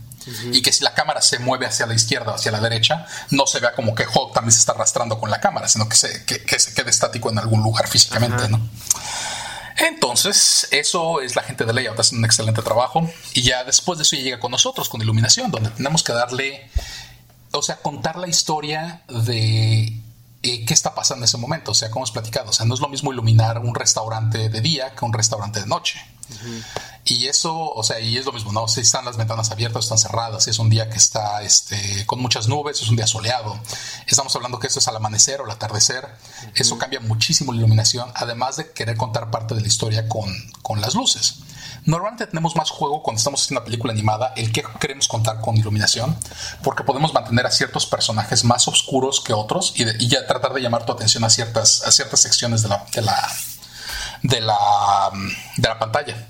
Y 0.50 0.60
que 0.60 0.72
si 0.72 0.82
la 0.82 0.92
cámara 0.92 1.22
se 1.22 1.38
mueve 1.38 1.66
hacia 1.66 1.86
la 1.86 1.94
izquierda 1.94 2.32
o 2.32 2.34
hacia 2.34 2.50
la 2.50 2.58
derecha, 2.58 3.06
no 3.30 3.46
se 3.46 3.60
vea 3.60 3.74
como 3.74 3.94
que 3.94 4.04
Hulk 4.06 4.34
también 4.34 4.52
se 4.52 4.58
está 4.58 4.72
arrastrando 4.72 5.20
con 5.20 5.30
la 5.30 5.40
cámara, 5.40 5.68
sino 5.68 5.88
que 5.88 5.94
se, 5.94 6.24
que, 6.24 6.58
se 6.58 6.74
quede 6.74 6.90
estático 6.90 7.30
en 7.30 7.38
algún 7.38 7.62
lugar 7.62 7.86
físicamente, 7.86 8.48
¿no? 8.48 8.60
Entonces, 9.78 10.68
eso 10.70 11.20
es 11.20 11.36
la 11.36 11.42
gente 11.42 11.64
de 11.64 11.72
Layout, 11.72 11.98
hacen 11.98 12.18
un 12.18 12.24
excelente 12.24 12.62
trabajo. 12.62 13.08
Y 13.34 13.42
ya 13.42 13.64
después 13.64 13.98
de 13.98 14.02
eso 14.02 14.16
llega 14.16 14.40
con 14.40 14.50
nosotros, 14.50 14.88
con 14.88 15.02
iluminación, 15.02 15.50
donde 15.50 15.70
tenemos 15.70 16.02
que 16.02 16.12
darle, 16.12 16.70
o 17.52 17.62
sea, 17.62 17.76
contar 17.76 18.16
la 18.16 18.28
historia 18.28 19.02
de 19.08 20.00
eh, 20.42 20.64
qué 20.64 20.74
está 20.74 20.94
pasando 20.94 21.20
en 21.20 21.24
ese 21.24 21.36
momento. 21.36 21.72
O 21.72 21.74
sea, 21.74 21.90
como 21.90 22.04
hemos 22.04 22.12
platicado, 22.12 22.50
o 22.50 22.52
sea, 22.52 22.64
no 22.64 22.74
es 22.74 22.80
lo 22.80 22.88
mismo 22.88 23.12
iluminar 23.12 23.58
un 23.58 23.74
restaurante 23.74 24.48
de 24.48 24.60
día 24.60 24.94
que 24.94 25.04
un 25.04 25.12
restaurante 25.12 25.60
de 25.60 25.66
noche. 25.66 26.00
Y 27.08 27.28
eso, 27.28 27.56
o 27.56 27.84
sea, 27.84 28.00
y 28.00 28.16
es 28.16 28.26
lo 28.26 28.32
mismo, 28.32 28.50
¿no? 28.50 28.66
Si 28.66 28.80
están 28.80 29.04
las 29.04 29.16
ventanas 29.16 29.52
abiertas 29.52 29.84
están 29.84 29.98
cerradas, 29.98 30.42
si 30.42 30.50
es 30.50 30.58
un 30.58 30.68
día 30.68 30.90
que 30.90 30.96
está 30.96 31.40
este, 31.42 32.04
con 32.04 32.20
muchas 32.20 32.48
nubes, 32.48 32.82
es 32.82 32.88
un 32.88 32.96
día 32.96 33.06
soleado. 33.06 33.56
Estamos 34.08 34.34
hablando 34.34 34.58
que 34.58 34.66
eso 34.66 34.80
es 34.80 34.88
al 34.88 34.96
amanecer 34.96 35.40
o 35.40 35.44
al 35.44 35.52
atardecer. 35.52 36.04
Eso 36.56 36.76
cambia 36.78 36.98
muchísimo 36.98 37.52
la 37.52 37.58
iluminación, 37.58 38.10
además 38.16 38.56
de 38.56 38.72
querer 38.72 38.96
contar 38.96 39.30
parte 39.30 39.54
de 39.54 39.60
la 39.60 39.68
historia 39.68 40.08
con, 40.08 40.34
con 40.62 40.80
las 40.80 40.96
luces. 40.96 41.36
Normalmente 41.84 42.26
tenemos 42.26 42.56
más 42.56 42.70
juego 42.70 43.00
cuando 43.00 43.18
estamos 43.18 43.40
haciendo 43.40 43.60
una 43.60 43.66
película 43.66 43.92
animada, 43.92 44.32
el 44.36 44.50
que 44.50 44.64
queremos 44.80 45.06
contar 45.06 45.40
con 45.40 45.56
iluminación, 45.56 46.18
porque 46.64 46.82
podemos 46.82 47.14
mantener 47.14 47.46
a 47.46 47.52
ciertos 47.52 47.86
personajes 47.86 48.42
más 48.42 48.66
oscuros 48.66 49.20
que 49.20 49.32
otros 49.32 49.72
y, 49.76 50.08
ya 50.08 50.26
tratar 50.26 50.52
de 50.52 50.60
llamar 50.60 50.84
tu 50.84 50.90
atención 50.90 51.22
a 51.22 51.30
ciertas, 51.30 51.82
a 51.86 51.92
ciertas 51.92 52.18
secciones 52.18 52.62
de 52.62 52.70
la, 52.70 52.84
de 52.92 53.02
la, 53.02 53.32
de 54.24 54.40
la, 54.40 55.10
de 55.56 55.68
la 55.68 55.78
pantalla. 55.78 56.26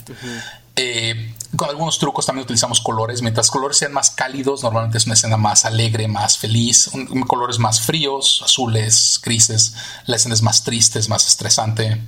Eh, 0.76 1.34
con 1.56 1.70
algunos 1.70 1.98
trucos 1.98 2.26
también 2.26 2.44
utilizamos 2.44 2.80
colores. 2.80 3.22
Mientras 3.22 3.50
colores 3.50 3.78
sean 3.78 3.92
más 3.92 4.10
cálidos, 4.10 4.62
normalmente 4.62 4.98
es 4.98 5.06
una 5.06 5.14
escena 5.14 5.36
más 5.36 5.64
alegre, 5.64 6.06
más 6.06 6.36
feliz. 6.38 6.90
colores 7.26 7.58
más 7.58 7.80
fríos, 7.80 8.42
azules, 8.44 9.20
grises. 9.22 9.74
La 10.04 10.16
escena 10.16 10.34
es 10.34 10.42
más 10.42 10.64
triste, 10.64 10.98
es 10.98 11.08
más 11.08 11.26
estresante. 11.26 12.00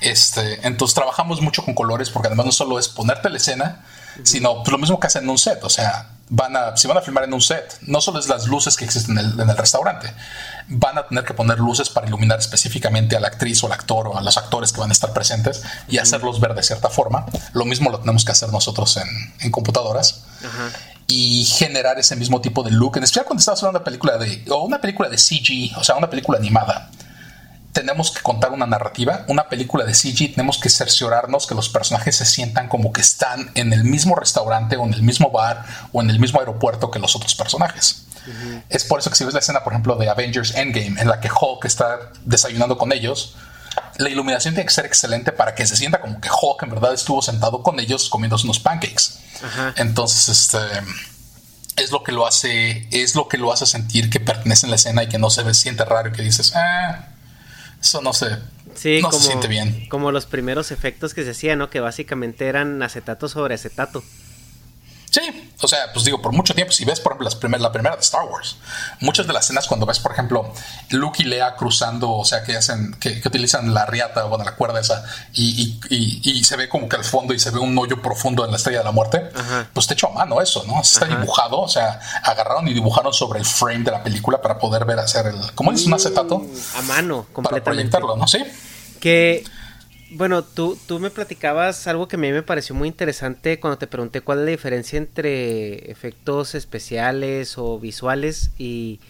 Este, 0.00 0.66
entonces 0.66 0.94
trabajamos 0.94 1.40
mucho 1.40 1.64
con 1.64 1.74
colores 1.74 2.10
porque 2.10 2.28
además 2.28 2.46
no 2.46 2.52
solo 2.52 2.78
es 2.78 2.88
ponerte 2.88 3.28
la 3.28 3.36
escena, 3.36 3.84
sino 4.22 4.56
pues, 4.62 4.70
lo 4.70 4.78
mismo 4.78 5.00
que 5.00 5.06
hacen 5.08 5.24
en 5.24 5.30
un 5.30 5.38
set. 5.38 5.62
O 5.64 5.70
sea, 5.70 6.10
van 6.28 6.56
a, 6.56 6.76
si 6.76 6.88
van 6.88 6.98
a 6.98 7.02
filmar 7.02 7.24
en 7.24 7.34
un 7.34 7.42
set, 7.42 7.78
no 7.82 8.00
solo 8.00 8.18
es 8.18 8.28
las 8.28 8.46
luces 8.46 8.76
que 8.76 8.84
existen 8.84 9.18
en 9.18 9.24
el, 9.24 9.40
en 9.40 9.50
el, 9.50 9.56
restaurante, 9.56 10.12
van 10.68 10.98
a 10.98 11.06
tener 11.06 11.24
que 11.24 11.34
poner 11.34 11.58
luces 11.58 11.88
para 11.88 12.06
iluminar 12.06 12.38
específicamente 12.38 13.16
a 13.16 13.20
la 13.20 13.28
actriz 13.28 13.62
o 13.62 13.66
al 13.66 13.72
actor 13.72 14.08
o 14.08 14.16
a 14.16 14.22
los 14.22 14.36
actores 14.36 14.72
que 14.72 14.80
van 14.80 14.90
a 14.90 14.92
estar 14.92 15.12
presentes 15.12 15.62
y 15.88 15.98
hacerlos 15.98 16.40
ver 16.40 16.54
de 16.54 16.62
cierta 16.62 16.88
forma. 16.88 17.26
Lo 17.52 17.64
mismo 17.64 17.90
lo 17.90 18.00
tenemos 18.00 18.24
que 18.24 18.32
hacer 18.32 18.50
nosotros 18.50 18.96
en, 18.96 19.08
en 19.40 19.50
computadoras. 19.50 20.24
Y 21.06 21.44
generar 21.44 21.98
ese 21.98 22.16
mismo 22.16 22.40
tipo 22.40 22.62
de 22.62 22.70
look, 22.70 22.96
en 22.96 23.04
especial 23.04 23.26
cuando 23.26 23.40
estamos 23.40 23.62
hablando 23.62 23.78
de 23.78 23.82
una 23.82 23.84
película 23.84 24.18
de, 24.18 24.44
o 24.50 24.64
una 24.64 24.80
película 24.80 25.08
de 25.08 25.18
CG, 25.18 25.76
o 25.78 25.84
sea, 25.84 25.96
una 25.96 26.08
película 26.08 26.38
animada 26.38 26.90
tenemos 27.72 28.10
que 28.10 28.20
contar 28.20 28.52
una 28.52 28.66
narrativa, 28.66 29.24
una 29.28 29.48
película 29.48 29.84
de 29.84 29.94
CG, 29.94 30.34
tenemos 30.34 30.58
que 30.58 30.68
cerciorarnos 30.68 31.46
que 31.46 31.54
los 31.54 31.68
personajes 31.68 32.16
se 32.16 32.26
sientan 32.26 32.68
como 32.68 32.92
que 32.92 33.00
están 33.00 33.50
en 33.54 33.72
el 33.72 33.84
mismo 33.84 34.14
restaurante 34.14 34.76
o 34.76 34.84
en 34.84 34.94
el 34.94 35.02
mismo 35.02 35.30
bar 35.30 35.64
o 35.92 36.02
en 36.02 36.10
el 36.10 36.20
mismo 36.20 36.40
aeropuerto 36.40 36.90
que 36.90 36.98
los 36.98 37.16
otros 37.16 37.34
personajes. 37.34 38.04
Es 38.68 38.84
por 38.84 39.00
eso 39.00 39.10
que 39.10 39.16
si 39.16 39.24
ves 39.24 39.34
la 39.34 39.40
escena, 39.40 39.64
por 39.64 39.72
ejemplo, 39.72 39.96
de 39.96 40.08
Avengers 40.08 40.54
Endgame, 40.54 41.00
en 41.00 41.08
la 41.08 41.20
que 41.20 41.28
Hulk 41.28 41.64
está 41.64 42.12
desayunando 42.24 42.78
con 42.78 42.92
ellos, 42.92 43.36
la 43.98 44.08
iluminación 44.08 44.54
tiene 44.54 44.66
que 44.66 44.74
ser 44.74 44.86
excelente 44.86 45.32
para 45.32 45.54
que 45.54 45.66
se 45.66 45.76
sienta 45.76 46.00
como 46.00 46.20
que 46.20 46.28
Hulk 46.28 46.62
en 46.62 46.70
verdad 46.70 46.94
estuvo 46.94 47.22
sentado 47.22 47.62
con 47.62 47.80
ellos 47.80 48.08
comiendo 48.08 48.36
unos 48.42 48.60
pancakes. 48.60 49.18
Entonces, 49.76 50.28
este 50.28 50.58
es 51.76 51.90
lo 51.90 52.02
que 52.02 52.12
lo 52.12 52.26
hace, 52.26 52.86
es 52.90 53.14
lo 53.14 53.28
que 53.28 53.38
lo 53.38 53.52
hace 53.52 53.66
sentir 53.66 54.10
que 54.10 54.20
pertenece 54.20 54.66
en 54.66 54.70
la 54.70 54.76
escena 54.76 55.02
y 55.02 55.08
que 55.08 55.18
no 55.18 55.30
se 55.30 55.52
siente 55.54 55.84
raro 55.84 56.10
y 56.10 56.12
que 56.12 56.22
dices, 56.22 56.52
ah, 56.54 57.08
eso 57.80 58.00
no 58.02 58.12
se, 58.12 58.28
no 59.00 59.12
se 59.12 59.20
siente 59.20 59.48
bien. 59.48 59.88
Como 59.88 60.12
los 60.12 60.26
primeros 60.26 60.70
efectos 60.70 61.14
que 61.14 61.24
se 61.24 61.30
hacían, 61.30 61.58
¿no? 61.58 61.70
Que 61.70 61.80
básicamente 61.80 62.46
eran 62.46 62.82
acetato 62.82 63.28
sobre 63.28 63.54
acetato. 63.54 64.04
Sí, 65.12 65.52
o 65.60 65.68
sea, 65.68 65.92
pues 65.92 66.06
digo, 66.06 66.22
por 66.22 66.32
mucho 66.32 66.54
tiempo, 66.54 66.72
si 66.72 66.86
ves, 66.86 66.98
por 66.98 67.12
ejemplo, 67.12 67.26
las 67.26 67.34
primer, 67.34 67.60
la 67.60 67.70
primera 67.70 67.94
de 67.94 68.00
Star 68.00 68.24
Wars, 68.24 68.56
muchas 69.00 69.26
de 69.26 69.34
las 69.34 69.44
escenas 69.44 69.66
cuando 69.66 69.84
ves, 69.84 69.98
por 69.98 70.10
ejemplo, 70.10 70.54
Luke 70.88 71.22
y 71.22 71.26
Leia 71.26 71.54
cruzando, 71.54 72.10
o 72.12 72.24
sea, 72.24 72.42
que 72.42 72.56
hacen, 72.56 72.94
que, 72.94 73.20
utilizan 73.22 73.74
la 73.74 73.84
riata, 73.84 74.24
bueno, 74.24 74.42
la 74.42 74.56
cuerda 74.56 74.80
esa, 74.80 75.04
y, 75.34 75.78
y, 75.90 76.44
se 76.44 76.56
ve 76.56 76.70
como 76.70 76.88
que 76.88 76.96
al 76.96 77.04
fondo 77.04 77.34
y 77.34 77.38
se 77.38 77.50
ve 77.50 77.58
un 77.58 77.76
hoyo 77.76 78.00
profundo 78.00 78.42
en 78.46 78.52
la 78.52 78.56
estrella 78.56 78.78
de 78.78 78.84
la 78.84 78.92
muerte, 78.92 79.30
pues 79.74 79.86
te 79.86 79.92
hecho 79.92 80.08
a 80.08 80.14
mano 80.14 80.40
eso, 80.40 80.64
¿no? 80.66 80.80
Está 80.80 81.04
dibujado, 81.04 81.60
o 81.60 81.68
sea, 81.68 82.00
agarraron 82.22 82.66
y 82.68 82.72
dibujaron 82.72 83.12
sobre 83.12 83.38
el 83.38 83.44
frame 83.44 83.84
de 83.84 83.90
la 83.90 84.02
película 84.02 84.40
para 84.40 84.58
poder 84.58 84.86
ver 84.86 84.98
hacer 84.98 85.26
el, 85.26 85.52
¿cómo 85.54 85.72
dices? 85.72 85.88
Un 85.88 85.94
acetato. 85.94 86.38
Mm, 86.38 86.78
a 86.78 86.82
mano, 86.82 87.26
completamente. 87.34 87.42
Para 87.42 87.64
proyectarlo, 87.64 88.16
¿no? 88.16 88.26
Sí. 88.26 88.42
Que 88.98 89.44
bueno, 90.16 90.42
tú, 90.42 90.78
tú 90.86 90.98
me 90.98 91.10
platicabas 91.10 91.86
algo 91.86 92.08
que 92.08 92.16
a 92.16 92.18
mí 92.18 92.30
me 92.32 92.42
pareció 92.42 92.74
muy 92.74 92.88
interesante 92.88 93.60
cuando 93.60 93.78
te 93.78 93.86
pregunté 93.86 94.20
cuál 94.20 94.40
es 94.40 94.44
la 94.44 94.50
diferencia 94.50 94.96
entre 94.98 95.90
efectos 95.90 96.54
especiales 96.54 97.58
o 97.58 97.78
visuales 97.78 98.50
y, 98.58 99.00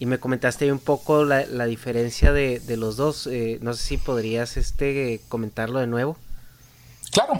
me 0.00 0.18
comentaste 0.18 0.72
un 0.72 0.80
poco 0.80 1.24
la, 1.24 1.64
diferencia 1.66 2.32
de, 2.32 2.60
los 2.76 2.96
dos. 2.96 3.28
Eh, 3.28 3.58
no 3.62 3.72
sé 3.72 3.84
si 3.84 3.96
podrías 3.98 4.56
este, 4.56 5.20
comentarlo 5.28 5.78
de 5.78 5.86
nuevo. 5.86 6.18
Claro, 7.12 7.38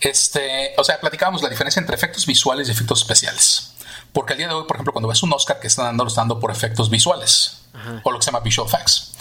este, 0.00 0.74
o 0.76 0.82
sea, 0.82 0.98
platicábamos 0.98 1.40
la 1.40 1.48
diferencia 1.48 1.78
entre 1.78 1.94
efectos 1.94 2.26
visuales 2.26 2.66
y 2.66 2.72
efectos 2.72 3.02
especiales. 3.02 3.74
Porque 4.12 4.32
al 4.32 4.38
día 4.38 4.48
de 4.48 4.54
hoy, 4.54 4.64
por 4.66 4.76
ejemplo, 4.76 4.92
cuando 4.92 5.08
ves 5.08 5.22
un 5.22 5.32
Oscar 5.32 5.60
que 5.60 5.68
están 5.68 5.84
dando, 5.84 6.02
lo 6.04 6.08
están 6.08 6.22
dando 6.22 6.40
por 6.40 6.50
efectos 6.50 6.90
visuales 6.90 7.62
o 8.02 8.10
lo 8.10 8.18
que 8.18 8.24
se 8.24 8.32
llama 8.32 8.40
visual 8.40 8.66
effects. 8.66 9.12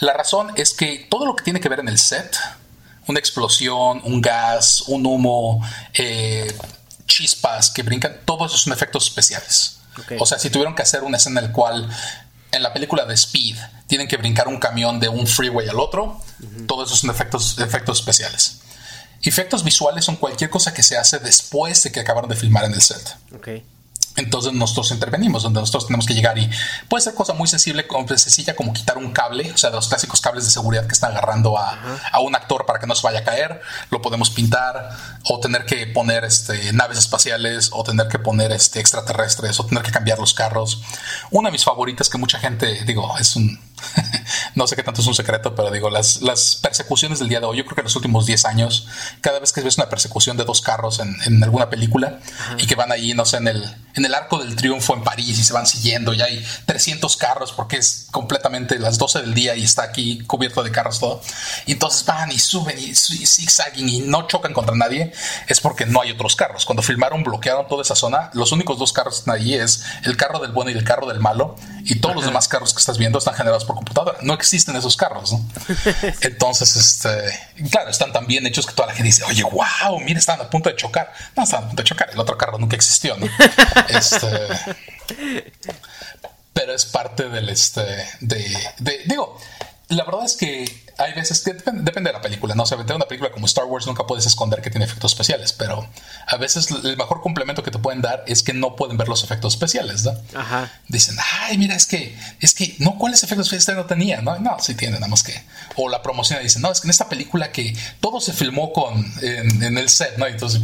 La 0.00 0.12
razón 0.12 0.52
es 0.56 0.72
que 0.72 1.06
todo 1.10 1.26
lo 1.26 1.34
que 1.34 1.42
tiene 1.42 1.60
que 1.60 1.68
ver 1.68 1.80
en 1.80 1.88
el 1.88 1.98
set 1.98 2.36
una 3.06 3.18
explosión, 3.18 4.00
un 4.04 4.20
gas, 4.20 4.82
un 4.88 5.06
humo, 5.06 5.66
eh, 5.94 6.54
chispas 7.06 7.70
que 7.70 7.82
brincan, 7.82 8.20
todos 8.24 8.50
esos 8.50 8.62
son 8.62 8.72
efectos 8.72 9.06
especiales. 9.06 9.78
O 10.18 10.26
sea, 10.26 10.38
si 10.38 10.50
tuvieron 10.50 10.74
que 10.74 10.82
hacer 10.82 11.02
una 11.02 11.16
escena 11.16 11.40
en 11.40 11.46
la 11.46 11.52
cual 11.52 11.88
en 12.52 12.62
la 12.62 12.72
película 12.72 13.06
de 13.06 13.14
Speed 13.14 13.56
tienen 13.86 14.08
que 14.08 14.16
brincar 14.16 14.48
un 14.48 14.58
camión 14.58 15.00
de 15.00 15.08
un 15.08 15.26
freeway 15.26 15.68
al 15.68 15.80
otro, 15.80 16.20
todos 16.66 16.88
esos 16.88 17.00
son 17.00 17.10
efectos, 17.10 17.58
efectos 17.58 18.00
especiales. 18.00 18.58
Efectos 19.22 19.64
visuales 19.64 20.04
son 20.04 20.16
cualquier 20.16 20.50
cosa 20.50 20.74
que 20.74 20.82
se 20.82 20.96
hace 20.96 21.18
después 21.18 21.82
de 21.82 21.92
que 21.92 22.00
acabaron 22.00 22.28
de 22.28 22.36
filmar 22.36 22.64
en 22.64 22.74
el 22.74 22.82
set. 22.82 23.16
Okay. 23.34 23.64
Entonces 24.16 24.52
nosotros 24.54 24.90
intervenimos, 24.92 25.42
donde 25.42 25.60
nosotros 25.60 25.86
tenemos 25.86 26.06
que 26.06 26.14
llegar 26.14 26.38
y 26.38 26.50
puede 26.88 27.02
ser 27.02 27.14
cosa 27.14 27.34
muy 27.34 27.46
sensible, 27.46 27.86
como, 27.86 28.08
sencilla 28.08 28.56
como 28.56 28.72
quitar 28.72 28.96
un 28.96 29.12
cable, 29.12 29.52
o 29.52 29.56
sea, 29.56 29.70
de 29.70 29.76
los 29.76 29.88
clásicos 29.88 30.20
cables 30.20 30.44
de 30.44 30.50
seguridad 30.50 30.86
que 30.86 30.92
están 30.92 31.12
agarrando 31.12 31.58
a, 31.58 32.00
a, 32.12 32.20
un 32.20 32.34
actor 32.34 32.64
para 32.66 32.78
que 32.78 32.86
no 32.86 32.94
se 32.94 33.02
vaya 33.02 33.20
a 33.20 33.24
caer, 33.24 33.60
lo 33.90 34.00
podemos 34.00 34.30
pintar, 34.30 34.90
o 35.24 35.38
tener 35.40 35.66
que 35.66 35.86
poner 35.86 36.24
este, 36.24 36.72
naves 36.72 36.98
espaciales, 36.98 37.70
o 37.72 37.84
tener 37.84 38.08
que 38.08 38.18
poner 38.18 38.52
este, 38.52 38.80
extraterrestres, 38.80 39.60
o 39.60 39.66
tener 39.66 39.82
que 39.82 39.92
cambiar 39.92 40.18
los 40.18 40.32
carros. 40.32 40.82
Una 41.30 41.48
de 41.48 41.52
mis 41.52 41.64
favoritas 41.64 42.08
que 42.08 42.18
mucha 42.18 42.38
gente, 42.38 42.84
digo, 42.84 43.16
es 43.18 43.36
un, 43.36 43.60
no 44.54 44.66
sé 44.66 44.76
qué 44.76 44.82
tanto 44.82 45.00
es 45.00 45.06
un 45.06 45.14
secreto, 45.14 45.54
pero 45.54 45.70
digo, 45.70 45.90
las, 45.90 46.22
las 46.22 46.56
persecuciones 46.56 47.18
del 47.18 47.28
día 47.28 47.40
de 47.40 47.46
hoy, 47.46 47.58
yo 47.58 47.64
creo 47.64 47.76
que 47.76 47.80
en 47.82 47.86
los 47.86 47.96
últimos 47.96 48.26
10 48.26 48.44
años, 48.46 48.86
cada 49.20 49.38
vez 49.38 49.52
que 49.52 49.60
ves 49.60 49.78
una 49.78 49.88
persecución 49.88 50.36
de 50.36 50.44
dos 50.44 50.60
carros 50.60 51.00
en, 51.00 51.16
en 51.24 51.42
alguna 51.42 51.70
película 51.70 52.20
y 52.58 52.66
que 52.66 52.74
van 52.74 52.92
allí, 52.92 53.14
no 53.14 53.24
sé, 53.24 53.38
en 53.38 53.48
el, 53.48 53.76
en 53.94 54.04
el 54.04 54.14
Arco 54.14 54.38
del 54.38 54.54
Triunfo 54.56 54.94
en 54.94 55.02
París 55.02 55.38
y 55.38 55.44
se 55.44 55.52
van 55.52 55.66
siguiendo, 55.66 56.12
y 56.14 56.20
hay 56.20 56.44
300 56.66 57.16
carros 57.16 57.52
porque 57.52 57.76
es 57.78 58.06
completamente 58.10 58.78
las 58.78 58.98
12 58.98 59.20
del 59.20 59.34
día 59.34 59.56
y 59.56 59.64
está 59.64 59.82
aquí 59.82 60.20
cubierto 60.26 60.62
de 60.62 60.70
carros 60.70 61.00
todo. 61.00 61.20
Y 61.66 61.72
entonces 61.72 62.04
van 62.04 62.30
y 62.32 62.38
suben 62.38 62.78
y, 62.78 62.94
zigzagging 62.94 63.88
y 63.88 64.00
no 64.00 64.26
chocan 64.26 64.52
contra 64.52 64.74
nadie, 64.74 65.12
es 65.48 65.60
porque 65.60 65.86
no 65.86 66.02
hay 66.02 66.10
otros 66.10 66.36
carros. 66.36 66.64
Cuando 66.64 66.82
filmaron, 66.82 67.22
bloquearon 67.22 67.68
toda 67.68 67.82
esa 67.82 67.94
zona, 67.94 68.30
los 68.34 68.52
únicos 68.52 68.78
dos 68.78 68.92
carros 68.92 69.14
que 69.14 69.18
están 69.20 69.34
allí 69.34 69.54
es 69.54 69.84
el 70.04 70.16
carro 70.16 70.38
del 70.38 70.52
bueno 70.52 70.70
y 70.70 70.74
el 70.74 70.84
carro 70.84 71.06
del 71.06 71.20
malo, 71.20 71.56
y 71.84 71.96
todos 71.96 72.16
los 72.16 72.24
demás 72.24 72.48
carros 72.48 72.72
que 72.72 72.80
estás 72.80 72.98
viendo 72.98 73.18
están 73.18 73.34
generados 73.34 73.64
por 73.66 73.76
computadora. 73.76 74.18
No 74.22 74.34
existen 74.34 74.76
esos 74.76 74.96
carros, 74.96 75.32
¿no? 75.32 75.44
Entonces, 76.20 76.76
este, 76.76 77.68
claro, 77.70 77.90
están 77.90 78.12
tan 78.12 78.26
bien 78.26 78.46
hechos 78.46 78.66
que 78.66 78.72
toda 78.72 78.88
la 78.88 78.94
gente 78.94 79.08
dice, 79.08 79.24
oye, 79.24 79.42
wow, 79.42 80.00
mira, 80.00 80.18
están 80.18 80.40
a 80.40 80.48
punto 80.48 80.70
de 80.70 80.76
chocar. 80.76 81.12
No, 81.36 81.42
están 81.42 81.64
a 81.64 81.66
punto 81.66 81.82
de 81.82 81.88
chocar. 81.88 82.10
El 82.10 82.18
otro 82.18 82.38
carro 82.38 82.58
nunca 82.58 82.76
existió, 82.76 83.16
¿no? 83.16 83.26
este, 83.88 84.28
pero 86.52 86.74
es 86.74 86.86
parte 86.86 87.28
del, 87.28 87.48
este, 87.48 87.82
de, 88.20 88.58
de, 88.78 89.02
digo, 89.06 89.38
la 89.88 90.04
verdad 90.04 90.24
es 90.24 90.34
que 90.34 90.64
hay 90.98 91.12
veces 91.12 91.42
que 91.42 91.52
depende, 91.52 91.92
de 91.92 92.12
la 92.12 92.20
película, 92.20 92.54
¿no? 92.54 92.64
O 92.64 92.66
sea, 92.66 92.78
una 92.78 93.06
película 93.06 93.30
como 93.30 93.46
Star 93.46 93.66
Wars 93.66 93.86
nunca 93.86 94.04
puedes 94.04 94.26
esconder 94.26 94.60
que 94.60 94.70
tiene 94.70 94.84
efectos 94.84 95.12
especiales, 95.12 95.52
pero 95.52 95.88
a 96.26 96.36
veces 96.38 96.68
el 96.70 96.96
mejor 96.96 97.20
complemento 97.20 97.62
que 97.62 97.70
te 97.70 97.78
pueden 97.78 98.02
dar 98.02 98.24
es 98.26 98.42
que 98.42 98.52
no 98.52 98.74
pueden 98.74 98.96
ver 98.96 99.08
los 99.08 99.22
efectos 99.22 99.54
especiales, 99.54 100.04
¿no? 100.04 100.14
Ajá. 100.34 100.72
Dicen, 100.88 101.16
ay, 101.42 101.56
mira, 101.58 101.76
es 101.76 101.86
que, 101.86 102.18
es 102.40 102.54
que, 102.54 102.74
no, 102.80 102.98
¿cuáles 102.98 103.22
efectos 103.22 103.46
especiales 103.46 103.84
no 103.84 103.86
tenía? 103.86 104.22
No, 104.22 104.38
no, 104.40 104.56
sí 104.58 104.74
tiene, 104.74 104.94
nada 104.94 105.08
más 105.08 105.22
que. 105.22 105.40
O 105.76 105.88
la 105.88 106.02
promoción 106.02 106.42
dicen, 106.42 106.62
no, 106.62 106.72
es 106.72 106.80
que 106.80 106.86
en 106.86 106.90
esta 106.90 107.08
película 107.08 107.52
que 107.52 107.76
todo 108.00 108.20
se 108.20 108.32
filmó 108.32 108.72
con, 108.72 109.12
en, 109.22 109.78
el 109.78 109.88
set, 109.88 110.16
¿no? 110.16 110.26
Entonces, 110.26 110.62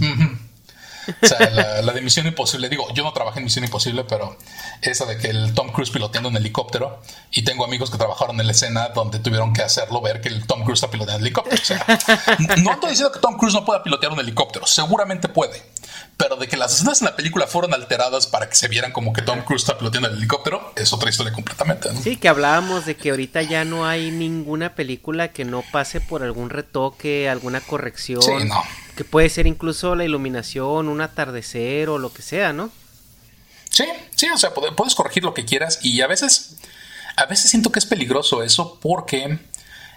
O 1.22 1.26
sea, 1.26 1.50
la, 1.50 1.92
de 1.92 2.00
Misión 2.00 2.26
Imposible, 2.26 2.68
digo, 2.68 2.86
yo 2.94 3.02
no 3.02 3.12
trabajé 3.12 3.38
en 3.38 3.44
Misión 3.44 3.64
Imposible, 3.64 4.04
pero 4.04 4.36
esa 4.80 5.04
de 5.06 5.18
que 5.18 5.28
el 5.28 5.54
Tom 5.54 5.70
Cruise 5.72 5.90
piloteando 5.90 6.28
un 6.28 6.36
helicóptero, 6.36 7.00
y 7.30 7.42
tengo 7.42 7.64
amigos 7.64 7.90
que 7.90 7.98
trabajaron 7.98 8.40
en 8.40 8.46
la 8.46 8.52
escena 8.52 8.88
donde 8.88 9.18
tuvieron 9.18 9.52
que 9.52 9.62
hacerlo 9.62 10.00
ver 10.00 10.20
que 10.20 10.28
el 10.28 10.46
Tom 10.46 10.62
Cruise 10.62 10.78
está 10.78 10.90
piloteando 10.90 11.20
un 11.20 11.26
helicóptero. 11.26 11.60
O 11.60 11.64
sea, 11.64 11.84
no 12.62 12.72
estoy 12.72 12.90
diciendo 12.90 13.12
que 13.12 13.20
Tom 13.20 13.36
Cruise 13.36 13.54
no 13.54 13.64
pueda 13.64 13.82
pilotear 13.82 14.12
un 14.12 14.20
helicóptero, 14.20 14.66
seguramente 14.66 15.28
puede, 15.28 15.62
pero 16.16 16.36
de 16.36 16.48
que 16.48 16.56
las 16.56 16.74
escenas 16.74 17.00
en 17.00 17.06
la 17.06 17.16
película 17.16 17.46
fueron 17.46 17.74
alteradas 17.74 18.26
para 18.26 18.48
que 18.48 18.54
se 18.54 18.68
vieran 18.68 18.92
como 18.92 19.12
que 19.12 19.22
Tom 19.22 19.42
Cruise 19.42 19.62
está 19.62 19.78
piloteando 19.78 20.08
el 20.08 20.16
helicóptero, 20.16 20.72
es 20.76 20.92
otra 20.92 21.10
historia 21.10 21.32
completamente. 21.32 21.88
Sí, 22.02 22.16
que 22.16 22.28
hablábamos 22.28 22.86
de 22.86 22.96
que 22.96 23.10
ahorita 23.10 23.42
ya 23.42 23.64
no 23.64 23.86
hay 23.86 24.10
ninguna 24.10 24.74
película 24.74 25.28
que 25.28 25.44
no 25.44 25.64
pase 25.72 26.00
por 26.00 26.22
algún 26.22 26.50
retoque, 26.50 27.28
alguna 27.28 27.60
corrección. 27.60 28.22
Sí, 28.22 28.32
no. 28.44 28.62
Que 28.96 29.04
puede 29.04 29.28
ser 29.28 29.46
incluso 29.46 29.94
la 29.94 30.04
iluminación, 30.04 30.88
un 30.88 31.00
atardecer 31.00 31.88
o 31.88 31.98
lo 31.98 32.12
que 32.12 32.22
sea, 32.22 32.52
¿no? 32.52 32.70
Sí, 33.70 33.84
sí, 34.16 34.28
o 34.28 34.36
sea, 34.36 34.52
puedes 34.52 34.94
corregir 34.94 35.24
lo 35.24 35.32
que 35.32 35.46
quieras 35.46 35.78
y 35.82 36.02
a 36.02 36.06
veces, 36.06 36.56
a 37.16 37.24
veces 37.24 37.50
siento 37.50 37.72
que 37.72 37.78
es 37.78 37.86
peligroso 37.86 38.42
eso 38.42 38.78
porque 38.80 39.38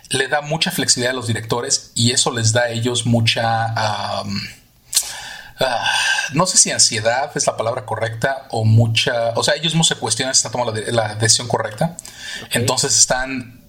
le 0.09 0.27
da 0.27 0.41
mucha 0.41 0.71
flexibilidad 0.71 1.11
a 1.11 1.15
los 1.15 1.27
directores 1.27 1.91
y 1.93 2.11
eso 2.11 2.31
les 2.31 2.53
da 2.53 2.63
a 2.63 2.69
ellos 2.69 3.05
mucha... 3.05 3.65
Ah, 3.75 4.23
no 6.33 6.45
sé 6.45 6.57
si 6.57 6.71
ansiedad 6.71 7.31
es 7.35 7.47
la 7.47 7.55
palabra 7.55 7.85
correcta 7.85 8.47
o 8.49 8.65
mucha, 8.65 9.29
o 9.35 9.43
sea, 9.43 9.55
ellos 9.55 9.73
no 9.75 9.83
se 9.83 9.95
cuestionan 9.95 10.35
si 10.35 10.39
están 10.39 10.51
tomando 10.51 10.73
la, 10.91 11.15
decisión 11.15 11.47
correcta. 11.47 11.95
Entonces 12.51 12.97
están 12.97 13.61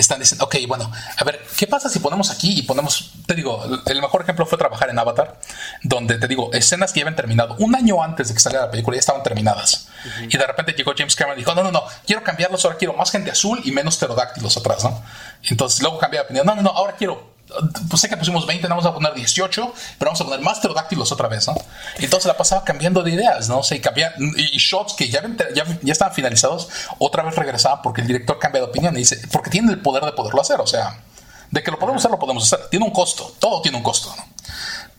están 0.00 0.20
diciendo, 0.20 0.46
ok, 0.46 0.56
bueno, 0.66 0.90
a 1.16 1.24
ver, 1.24 1.44
¿qué 1.56 1.66
pasa 1.66 1.88
si 1.88 1.98
ponemos 1.98 2.30
aquí 2.30 2.58
y 2.58 2.62
ponemos, 2.62 3.12
te 3.26 3.34
digo, 3.34 3.62
el 3.86 4.00
mejor 4.00 4.22
ejemplo 4.22 4.46
fue 4.46 4.56
trabajar 4.56 4.88
en 4.88 4.98
Avatar, 4.98 5.38
donde 5.82 6.18
te 6.18 6.28
digo, 6.28 6.50
escenas 6.52 6.92
que 6.92 7.00
ya 7.00 7.04
habían 7.04 7.16
terminado 7.16 7.56
un 7.58 7.74
año 7.74 8.02
antes 8.02 8.28
de 8.28 8.34
que 8.34 8.40
saliera 8.40 8.66
la 8.66 8.70
película 8.70 8.96
ya 8.96 9.00
estaban 9.00 9.22
terminadas. 9.22 9.88
Y 10.28 10.36
de 10.36 10.46
repente 10.46 10.72
llegó 10.72 10.92
James 10.96 11.14
Cameron 11.14 11.38
y 11.38 11.42
dijo, 11.42 11.54
no, 11.54 11.62
no, 11.62 11.70
no, 11.70 11.84
quiero 12.06 12.22
cambiarlos, 12.22 12.64
ahora 12.64 12.78
quiero 12.78 12.94
más 12.94 13.10
gente 13.10 13.30
azul 13.30 13.60
y 13.64 13.72
menos 13.72 13.96
pterodáctilos 13.98 14.56
atrás, 14.56 14.84
¿no? 14.84 15.02
Entonces 15.42 15.82
luego 15.82 15.98
cambié 15.98 16.20
de 16.20 16.24
opinión, 16.24 16.46
no, 16.46 16.54
no, 16.54 16.62
no, 16.62 16.70
ahora 16.70 16.94
quiero 16.96 17.31
pues 17.88 18.00
sé 18.00 18.08
que 18.08 18.16
pusimos 18.16 18.46
20, 18.46 18.66
vamos 18.68 18.86
a 18.86 18.94
poner 18.94 19.14
18, 19.14 19.72
pero 19.98 20.10
vamos 20.10 20.20
a 20.20 20.24
poner 20.24 20.40
más 20.40 20.58
pterodáctilos 20.58 21.12
otra 21.12 21.28
vez, 21.28 21.46
¿no? 21.46 21.54
Entonces 21.98 22.26
la 22.26 22.36
pasaba 22.36 22.64
cambiando 22.64 23.02
de 23.02 23.12
ideas, 23.12 23.48
¿no? 23.48 23.58
O 23.58 23.62
sea, 23.62 23.78
y, 23.78 24.58
shots 24.58 24.94
que 24.94 25.08
ya, 25.08 25.22
ya, 25.54 25.64
ya, 25.82 25.92
estaban 25.92 26.14
finalizados, 26.14 26.68
otra 26.98 27.22
vez 27.22 27.34
regresaban 27.36 27.80
porque 27.82 28.00
el 28.00 28.06
director 28.06 28.38
cambia 28.38 28.60
de 28.60 28.68
opinión 28.68 28.94
y 28.94 28.98
dice, 28.98 29.20
porque 29.30 29.50
tiene 29.50 29.72
el 29.72 29.80
poder 29.80 30.04
de 30.04 30.12
poderlo 30.12 30.40
hacer, 30.40 30.60
o 30.60 30.66
sea, 30.66 31.00
de 31.50 31.62
que 31.62 31.70
lo 31.70 31.78
podemos 31.78 32.00
hacer, 32.00 32.10
lo 32.10 32.18
podemos 32.18 32.44
hacer. 32.44 32.68
Tiene 32.68 32.86
un 32.86 32.92
costo, 32.92 33.34
todo 33.38 33.60
tiene 33.60 33.76
un 33.76 33.82
costo, 33.82 34.14
¿no? 34.16 34.24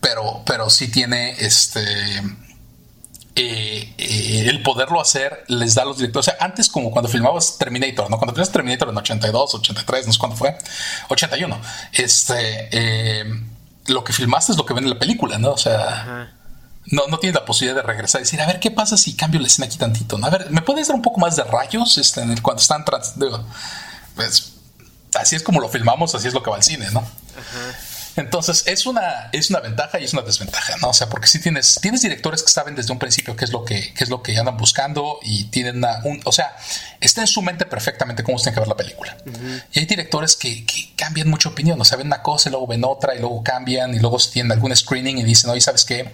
Pero, 0.00 0.42
pero 0.44 0.70
sí 0.70 0.88
tiene 0.90 1.32
este 1.38 2.22
eh, 3.36 3.92
eh, 3.98 4.46
el 4.48 4.62
poderlo 4.62 5.00
hacer 5.00 5.44
les 5.48 5.74
da 5.74 5.82
a 5.82 5.84
los 5.86 5.98
directores. 5.98 6.28
O 6.28 6.30
sea, 6.30 6.44
antes, 6.44 6.68
como 6.68 6.90
cuando 6.92 7.08
filmabas 7.08 7.58
Terminator, 7.58 8.08
¿no? 8.08 8.16
Cuando 8.18 8.32
filmas 8.32 8.52
Terminator 8.52 8.88
en 8.88 8.96
82, 8.96 9.54
83, 9.56 10.06
no 10.06 10.12
sé 10.12 10.18
cuándo 10.18 10.36
fue, 10.36 10.56
81, 11.08 11.60
este, 11.92 12.68
eh, 12.70 13.24
lo 13.86 14.04
que 14.04 14.12
filmaste 14.12 14.52
es 14.52 14.58
lo 14.58 14.64
que 14.64 14.74
ven 14.74 14.84
en 14.84 14.90
la 14.90 14.98
película, 14.98 15.38
¿no? 15.38 15.52
O 15.52 15.58
sea. 15.58 16.32
No, 16.86 17.06
no 17.08 17.18
tienes 17.18 17.34
la 17.34 17.46
posibilidad 17.46 17.76
de 17.76 17.86
regresar 17.86 18.20
y 18.20 18.24
decir, 18.24 18.42
a 18.42 18.46
ver, 18.46 18.60
¿qué 18.60 18.70
pasa 18.70 18.98
si 18.98 19.16
cambio 19.16 19.40
la 19.40 19.46
escena 19.46 19.64
aquí 19.66 19.78
tantito? 19.78 20.18
A 20.22 20.28
ver, 20.28 20.50
¿me 20.50 20.60
puedes 20.60 20.86
dar 20.86 20.94
un 20.94 21.00
poco 21.00 21.18
más 21.18 21.34
de 21.34 21.42
rayos 21.42 21.96
este, 21.96 22.20
en 22.20 22.30
el, 22.30 22.42
cuando 22.42 22.60
están 22.60 22.84
trans, 22.84 23.14
pues 24.14 24.52
así 25.14 25.34
es 25.34 25.42
como 25.42 25.60
lo 25.60 25.70
filmamos, 25.70 26.14
así 26.14 26.28
es 26.28 26.34
lo 26.34 26.42
que 26.42 26.50
va 26.50 26.56
al 26.56 26.62
cine, 26.62 26.90
¿no? 26.90 27.00
Ajá. 27.00 27.78
Entonces, 28.16 28.64
es 28.66 28.86
una, 28.86 29.28
es 29.32 29.50
una 29.50 29.60
ventaja 29.60 29.98
y 29.98 30.04
es 30.04 30.12
una 30.12 30.22
desventaja, 30.22 30.76
¿no? 30.80 30.88
O 30.90 30.94
sea, 30.94 31.08
porque 31.08 31.26
si 31.26 31.40
tienes, 31.40 31.78
tienes 31.80 32.02
directores 32.02 32.42
que 32.42 32.50
saben 32.50 32.76
desde 32.76 32.92
un 32.92 32.98
principio 32.98 33.34
qué 33.34 33.44
es 33.44 33.52
lo 33.52 33.64
que, 33.64 33.92
qué 33.94 34.04
es 34.04 34.10
lo 34.10 34.22
que 34.22 34.36
andan 34.36 34.56
buscando 34.56 35.18
y 35.22 35.44
tienen 35.44 35.78
una, 35.78 36.00
un, 36.04 36.20
o 36.24 36.32
sea, 36.32 36.56
está 37.00 37.22
en 37.22 37.26
su 37.26 37.42
mente 37.42 37.66
perfectamente 37.66 38.22
cómo 38.22 38.38
se 38.38 38.44
tiene 38.44 38.54
que 38.54 38.60
ver 38.60 38.68
la 38.68 38.76
película. 38.76 39.16
Y 39.72 39.80
hay 39.80 39.86
directores 39.86 40.36
que, 40.36 40.64
cambian 40.96 41.28
mucha 41.28 41.48
opinión, 41.48 41.80
o 41.80 41.84
sea, 41.84 41.98
ven 41.98 42.06
una 42.06 42.22
cosa 42.22 42.48
y 42.48 42.52
luego 42.52 42.66
ven 42.66 42.84
otra 42.84 43.14
y 43.14 43.18
luego 43.18 43.42
cambian 43.42 43.94
y 43.94 43.98
luego 43.98 44.18
tienen 44.32 44.52
algún 44.52 44.74
screening 44.74 45.18
y 45.18 45.24
dicen, 45.24 45.50
oye, 45.50 45.60
¿sabes 45.60 45.84
qué? 45.84 46.10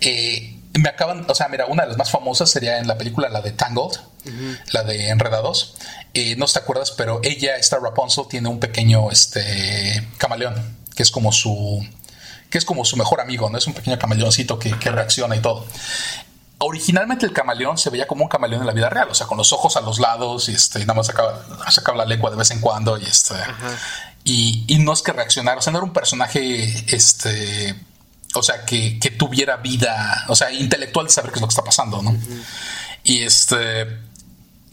Eh, 0.00 0.56
me 0.78 0.88
acaban, 0.88 1.24
o 1.28 1.34
sea, 1.34 1.48
mira, 1.48 1.66
una 1.66 1.84
de 1.84 1.90
las 1.90 1.96
más 1.96 2.10
famosas 2.10 2.50
sería 2.50 2.78
en 2.78 2.86
la 2.86 2.98
película 2.98 3.28
la 3.28 3.40
de 3.40 3.52
Tangled, 3.52 3.98
la 4.72 4.82
de 4.82 5.08
Enredados. 5.08 5.74
Eh, 6.12 6.34
no 6.36 6.46
te 6.46 6.58
acuerdas, 6.58 6.90
pero 6.90 7.20
ella, 7.22 7.56
esta 7.56 7.78
Rapunzel, 7.78 8.24
tiene 8.28 8.48
un 8.48 8.58
pequeño 8.58 9.10
este, 9.10 10.06
camaleón 10.18 10.85
que 10.96 11.04
es 11.04 11.12
como 11.12 11.30
su 11.30 11.86
que 12.50 12.58
es 12.58 12.64
como 12.64 12.84
su 12.84 12.96
mejor 12.96 13.20
amigo, 13.20 13.50
¿no? 13.50 13.58
Es 13.58 13.66
un 13.66 13.74
pequeño 13.74 13.98
camaleoncito 13.98 14.58
que, 14.58 14.74
reacciona 14.74 15.36
y 15.36 15.40
todo. 15.40 15.66
Originalmente 16.58 17.26
el 17.26 17.32
camaleón 17.32 17.76
se 17.76 17.90
veía 17.90 18.06
como 18.06 18.22
un 18.22 18.28
camaleón 18.28 18.62
en 18.62 18.66
la 18.66 18.72
vida 18.72 18.88
real, 18.88 19.08
o 19.10 19.14
sea, 19.14 19.26
con 19.26 19.36
los 19.36 19.52
ojos 19.52 19.76
a 19.76 19.80
los 19.80 19.98
lados 19.98 20.48
y 20.48 20.52
este, 20.52 20.80
nada 20.80 20.94
más 20.94 21.06
sacaba, 21.06 21.44
sacaba 21.70 21.98
la 21.98 22.06
lengua 22.06 22.30
de 22.30 22.36
vez 22.36 22.50
en 22.50 22.60
cuando 22.60 22.96
y 22.96 23.04
este, 23.04 23.34
y, 24.24 24.78
no 24.78 24.92
es 24.92 25.02
que 25.02 25.12
reaccionara, 25.12 25.58
o 25.58 25.62
sea, 25.62 25.72
no 25.72 25.80
era 25.80 25.84
un 25.84 25.92
personaje, 25.92 26.84
este, 26.94 27.74
o 28.34 28.42
sea, 28.42 28.64
que, 28.64 28.98
tuviera 29.18 29.56
vida, 29.58 30.24
o 30.28 30.34
sea, 30.34 30.50
intelectual 30.50 31.06
de 31.06 31.12
saber 31.12 31.32
qué 31.32 31.38
es 31.38 31.42
lo 31.42 31.48
que 31.48 31.52
está 31.52 31.64
pasando, 31.64 32.00
¿no? 32.00 32.16
Y 33.04 33.22
este, 33.22 33.86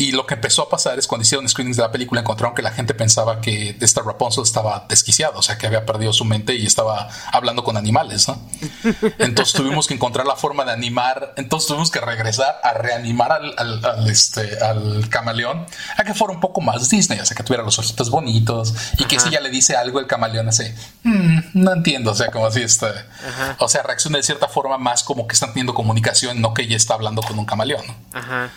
y 0.03 0.11
lo 0.11 0.25
que 0.25 0.33
empezó 0.33 0.63
a 0.63 0.69
pasar 0.69 0.99
es 0.99 1.07
cuando 1.07 1.23
hicieron 1.23 1.47
screenings 1.47 1.77
de 1.77 1.83
la 1.83 1.89
película 1.89 2.19
encontraron 2.19 2.53
que 2.53 2.61
la 2.61 2.71
gente 2.71 2.93
pensaba 2.93 3.39
que 3.39 3.77
esta 3.79 4.01
Rapunzel 4.01 4.43
estaba 4.43 4.85
desquiciado, 4.89 5.39
o 5.39 5.41
sea, 5.41 5.57
que 5.57 5.65
había 5.65 5.85
perdido 5.85 6.11
su 6.11 6.25
mente 6.25 6.55
y 6.55 6.65
estaba 6.65 7.07
hablando 7.31 7.63
con 7.63 7.77
animales, 7.77 8.27
¿no? 8.27 8.37
Entonces 9.17 9.53
tuvimos 9.53 9.87
que 9.87 9.93
encontrar 9.93 10.25
la 10.27 10.35
forma 10.35 10.65
de 10.65 10.73
animar, 10.73 11.33
entonces 11.37 11.69
tuvimos 11.69 11.89
que 11.89 12.01
regresar 12.01 12.59
a 12.63 12.73
reanimar 12.73 13.31
al, 13.31 14.09
este, 14.09 14.61
al 14.61 15.07
camaleón 15.07 15.65
a 15.97 16.03
que 16.03 16.13
fuera 16.13 16.33
un 16.33 16.41
poco 16.41 16.59
más 16.59 16.89
Disney, 16.89 17.21
o 17.21 17.25
sea, 17.25 17.37
que 17.37 17.43
tuviera 17.43 17.63
los 17.63 17.79
ojitos 17.79 18.09
bonitos 18.09 18.73
y 18.97 19.05
que 19.05 19.21
si 19.21 19.29
ya 19.29 19.39
le 19.39 19.51
dice 19.51 19.77
algo 19.77 20.01
el 20.01 20.07
camaleón 20.07 20.49
así, 20.49 20.65
mm, 21.03 21.39
no 21.53 21.71
entiendo, 21.71 22.11
o 22.11 22.15
sea, 22.15 22.29
como 22.29 22.47
así 22.47 22.61
este, 22.61 22.87
o 23.57 23.69
sea, 23.69 23.83
reacciona 23.83 24.17
de 24.17 24.23
cierta 24.23 24.49
forma 24.49 24.77
más 24.77 25.01
como 25.01 25.27
que 25.27 25.33
están 25.33 25.51
teniendo 25.51 25.73
comunicación, 25.73 26.41
no 26.41 26.53
que 26.53 26.63
ella 26.63 26.75
está 26.75 26.93
hablando 26.95 27.21
con 27.21 27.39
un 27.39 27.45
camaleón. 27.45 27.85
Ajá. 28.11 28.51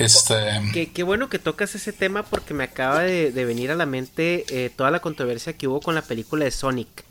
Este... 0.00 0.88
Qué, 0.94 1.02
bueno 1.02 1.28
que 1.28 1.38
tocas 1.38 1.74
ese 1.74 1.92
tema 1.92 2.22
porque 2.22 2.54
me 2.54 2.64
acaba 2.64 3.02
de, 3.02 3.30
venir 3.44 3.70
a 3.70 3.74
la 3.74 3.84
mente 3.84 4.46
eh, 4.48 4.70
toda 4.74 4.90
la 4.90 5.00
controversia 5.00 5.52
que 5.52 5.68
hubo 5.68 5.80
con 5.80 5.94
la 5.94 6.00
película 6.00 6.46
de 6.46 6.50
Sonic. 6.50 7.04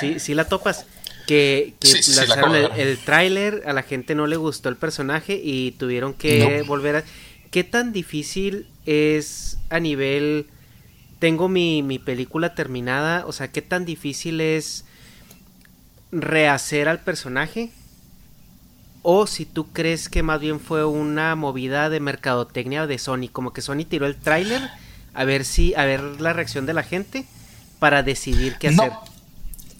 Sí, 0.00 0.18
sí 0.18 0.34
la 0.34 0.48
topas. 0.48 0.86
Que, 1.26 1.74
el, 2.76 2.98
tráiler, 2.98 3.62
a 3.66 3.74
la 3.74 3.82
gente 3.82 4.14
no 4.14 4.26
le 4.26 4.36
gustó 4.36 4.70
el 4.70 4.76
personaje 4.76 5.38
y 5.42 5.72
tuvieron 5.72 6.14
que 6.14 6.62
volver 6.66 6.96
a... 6.96 7.04
¿Qué 7.50 7.62
tan 7.62 7.92
difícil 7.92 8.66
es 8.86 9.58
a 9.68 9.80
nivel... 9.80 10.46
Tengo 11.18 11.48
mi, 11.48 11.82
mi 11.82 11.98
película 11.98 12.54
terminada, 12.54 13.26
o 13.26 13.32
sea, 13.32 13.48
¿qué 13.48 13.60
tan 13.62 13.84
difícil 13.84 14.40
es 14.40 14.84
rehacer 16.10 16.88
al 16.88 17.00
personaje? 17.00 17.70
O 19.06 19.26
si 19.26 19.44
tú 19.44 19.70
crees 19.70 20.08
que 20.08 20.22
más 20.22 20.40
bien 20.40 20.58
fue 20.58 20.86
una 20.86 21.36
movida 21.36 21.90
de 21.90 22.00
mercadotecnia 22.00 22.86
de 22.86 22.98
Sony, 22.98 23.28
como 23.30 23.52
que 23.52 23.60
Sony 23.60 23.84
tiró 23.88 24.06
el 24.06 24.16
tráiler 24.16 24.62
a 25.12 25.24
ver 25.24 25.44
si 25.44 25.74
a 25.74 25.84
ver 25.84 26.00
la 26.22 26.32
reacción 26.32 26.64
de 26.64 26.72
la 26.72 26.82
gente 26.82 27.26
para 27.78 28.02
decidir 28.02 28.56
qué 28.58 28.68
hacer. 28.68 28.92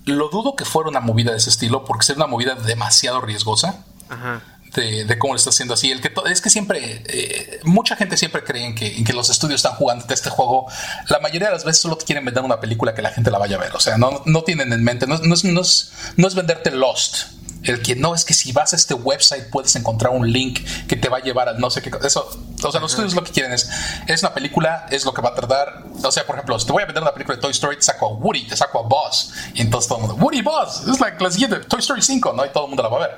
Lo 0.05 0.29
dudo 0.29 0.55
que 0.55 0.66
fuera 0.66 0.91
una 0.91 1.01
movida 1.01 1.31
de 1.33 1.39
ese 1.39 1.49
estilo 1.49 1.87
porque 1.87 2.05
sería 2.05 2.25
una 2.25 2.31
movida 2.31 2.55
demasiado 2.55 3.22
riesgosa. 3.22 3.87
Ajá. 4.11 4.43
De, 4.75 5.18
cómo 5.18 5.35
lo 5.35 5.39
está 5.39 5.51
haciendo 5.51 5.72
así. 5.72 5.91
El 5.91 6.03
que 6.03 6.12
es 6.31 6.41
que 6.43 6.51
siempre, 6.51 7.03
eh, 7.07 7.61
mucha 7.62 7.97
gente 7.97 8.16
siempre 8.16 8.43
cree 8.43 8.66
en 8.66 8.75
que, 8.75 9.12
los 9.14 9.31
estudios 9.31 9.61
están 9.61 9.77
jugando 9.77 10.05
este 10.12 10.29
juego. 10.29 10.66
La 11.09 11.20
mayoría 11.20 11.49
de 11.49 11.55
las 11.55 11.64
veces 11.64 11.81
solo 11.81 11.97
quieren 11.97 12.25
vender 12.25 12.43
una 12.43 12.61
película 12.61 12.93
que 12.93 13.01
la 13.01 13.11
gente 13.11 13.31
la 13.31 13.39
vaya 13.39 13.57
a 13.57 13.61
ver. 13.61 13.75
O 13.75 13.81
sea, 13.81 13.97
no, 13.97 14.22
no 14.27 14.43
tienen 14.43 14.72
en 14.72 14.83
mente, 14.83 15.07
no, 15.07 15.16
no, 15.18 15.35
no, 15.43 15.61
es, 15.62 15.93
no 16.16 16.29
es 16.29 16.35
venderte 16.35 16.72
Lost 16.72 17.29
el 17.64 17.82
que 17.82 17.96
no 17.96 18.14
es 18.14 18.24
que 18.24 18.34
si 18.34 18.52
vas 18.52 18.72
a 18.72 18.76
este 18.76 18.94
website 18.94 19.48
puedes 19.50 19.74
encontrar 19.76 20.12
un 20.12 20.30
link 20.30 20.60
que 20.86 20.96
te 20.96 21.08
va 21.08 21.18
a 21.18 21.20
llevar 21.20 21.48
al 21.48 21.58
no 21.58 21.70
sé 21.70 21.82
qué 21.82 21.90
eso 22.04 22.28
o 22.62 22.70
sea 22.70 22.80
los 22.80 22.92
estudios 22.92 23.14
lo 23.14 23.24
que 23.24 23.32
quieren 23.32 23.52
es 23.52 23.68
es 24.06 24.22
una 24.22 24.34
película 24.34 24.86
es 24.90 25.04
lo 25.04 25.12
que 25.12 25.22
va 25.22 25.30
a 25.30 25.34
tardar 25.34 25.84
o 26.02 26.12
sea 26.12 26.26
por 26.26 26.36
ejemplo 26.36 26.58
si 26.58 26.66
te 26.66 26.72
voy 26.72 26.82
a 26.82 26.86
vender 26.86 27.02
una 27.02 27.12
película 27.12 27.36
de 27.36 27.42
Toy 27.42 27.52
Story 27.52 27.76
te 27.76 27.82
saco 27.82 28.06
a 28.06 28.12
Woody 28.12 28.46
te 28.46 28.56
saco 28.56 28.80
a 28.80 28.82
Buzz 28.82 29.32
y 29.54 29.62
entonces 29.62 29.88
todo 29.88 29.98
el 30.00 30.06
mundo 30.06 30.22
Woody 30.22 30.42
Buzz 30.42 30.88
es 30.88 31.00
like 31.00 31.22
la 31.22 31.30
siguiente 31.30 31.56
Toy 31.60 31.80
Story 31.80 32.02
5 32.02 32.32
no 32.32 32.44
y 32.44 32.50
todo 32.50 32.64
el 32.64 32.68
mundo 32.68 32.82
la 32.82 32.88
va 32.88 33.04
a 33.04 33.08
ver. 33.08 33.16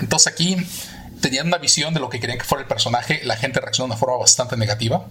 Entonces 0.00 0.32
aquí 0.32 0.56
tenían 1.20 1.46
una 1.46 1.58
visión 1.58 1.94
de 1.94 2.00
lo 2.00 2.08
que 2.08 2.20
querían 2.20 2.38
que 2.38 2.44
fuera 2.44 2.62
el 2.62 2.68
personaje 2.68 3.20
la 3.24 3.36
gente 3.36 3.60
reaccionó 3.60 3.86
de 3.86 3.92
una 3.92 3.98
forma 3.98 4.18
bastante 4.18 4.56
negativa 4.56 5.06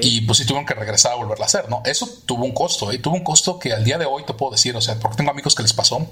y 0.00 0.22
pues 0.22 0.38
sí 0.38 0.46
tuvieron 0.46 0.64
que 0.64 0.74
regresar 0.74 1.12
a 1.12 1.14
volverla 1.16 1.44
a 1.44 1.46
hacer 1.46 1.68
no 1.68 1.82
eso 1.84 2.08
tuvo 2.26 2.44
un 2.44 2.52
costo 2.52 2.92
¿eh? 2.92 2.98
tuvo 2.98 3.16
un 3.16 3.24
costo 3.24 3.58
que 3.58 3.72
al 3.72 3.84
día 3.84 3.98
de 3.98 4.06
hoy 4.06 4.24
te 4.24 4.34
puedo 4.34 4.52
decir 4.52 4.76
o 4.76 4.80
sea 4.80 4.94
porque 5.00 5.16
tengo 5.16 5.30
amigos 5.30 5.54
que 5.54 5.62
les 5.62 5.72
pasó 5.72 6.06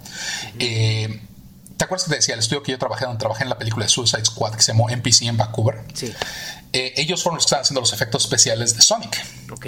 eh 0.59 1.21
¿Te 1.81 1.85
acuerdas 1.85 2.05
que 2.05 2.11
te 2.11 2.17
decía 2.17 2.35
el 2.35 2.41
estudio 2.41 2.63
que 2.63 2.73
yo 2.73 2.79
trabajé 2.79 3.07
donde 3.07 3.19
trabajé 3.19 3.45
en 3.45 3.49
la 3.49 3.57
película 3.57 3.87
de 3.87 3.89
Suicide 3.89 4.23
Squad 4.23 4.53
que 4.53 4.61
se 4.61 4.73
llamó 4.73 4.91
NPC 4.91 5.23
en 5.23 5.39
Vancouver? 5.39 5.83
Sí. 5.95 6.13
Eh, 6.75 6.93
ellos 6.99 7.23
fueron 7.23 7.37
los 7.37 7.45
que 7.45 7.47
estaban 7.47 7.63
haciendo 7.63 7.81
los 7.81 7.95
efectos 7.95 8.25
especiales 8.25 8.77
de 8.77 8.83
Sonic. 8.83 9.27
Ok. 9.51 9.67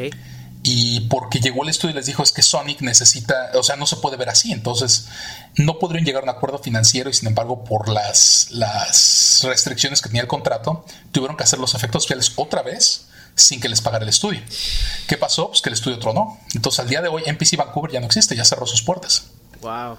y 0.62 1.00
porque 1.08 1.40
llegó 1.40 1.62
el 1.62 1.70
estudio 1.70 1.94
y 1.94 1.96
les 1.96 2.04
dijo 2.04 2.22
es 2.22 2.32
que 2.32 2.42
Sonic 2.42 2.82
necesita, 2.82 3.52
o 3.54 3.62
sea, 3.62 3.76
no 3.76 3.86
se 3.86 3.96
puede 3.96 4.18
ver 4.18 4.28
así, 4.28 4.52
entonces 4.52 5.06
no 5.56 5.78
podrían 5.78 6.04
llegar 6.04 6.20
a 6.20 6.24
un 6.24 6.36
acuerdo 6.36 6.58
financiero 6.58 7.08
y 7.08 7.14
sin 7.14 7.28
embargo 7.28 7.64
por 7.64 7.88
las, 7.88 8.48
las 8.50 9.40
restricciones 9.44 10.02
que 10.02 10.10
tenía 10.10 10.20
el 10.20 10.28
contrato, 10.28 10.84
tuvieron 11.12 11.38
que 11.38 11.44
hacer 11.44 11.60
los 11.60 11.74
efectos 11.74 12.02
especiales 12.02 12.34
otra 12.36 12.60
vez 12.60 13.06
sin 13.36 13.58
que 13.58 13.70
les 13.70 13.80
pagara 13.80 14.02
el 14.02 14.10
estudio. 14.10 14.42
¿Qué 15.08 15.16
pasó? 15.16 15.48
Pues 15.48 15.62
que 15.62 15.70
el 15.70 15.74
estudio 15.74 15.98
tronó. 15.98 16.38
Entonces 16.54 16.78
al 16.78 16.90
día 16.90 17.00
de 17.00 17.08
hoy 17.08 17.22
NPC 17.24 17.56
Vancouver 17.56 17.90
ya 17.90 18.00
no 18.00 18.06
existe, 18.06 18.36
ya 18.36 18.44
cerró 18.44 18.66
sus 18.66 18.82
puertas. 18.82 19.24
Wow. 19.62 19.96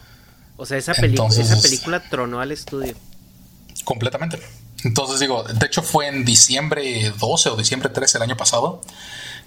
O 0.58 0.66
sea, 0.66 0.78
esa, 0.78 0.94
película 0.94 1.30
esa 1.30 1.62
película 1.62 2.00
tronó 2.10 2.40
al 2.40 2.52
estudio. 2.52 2.96
Completamente. 3.84 4.40
Entonces 4.84 5.20
digo, 5.20 5.44
de 5.44 5.66
hecho 5.66 5.82
fue 5.82 6.08
en 6.08 6.26
diciembre 6.26 7.12
12 7.18 7.50
o 7.50 7.56
diciembre 7.56 7.90
13 7.90 8.18
el 8.18 8.24
año 8.24 8.38
pasado 8.38 8.82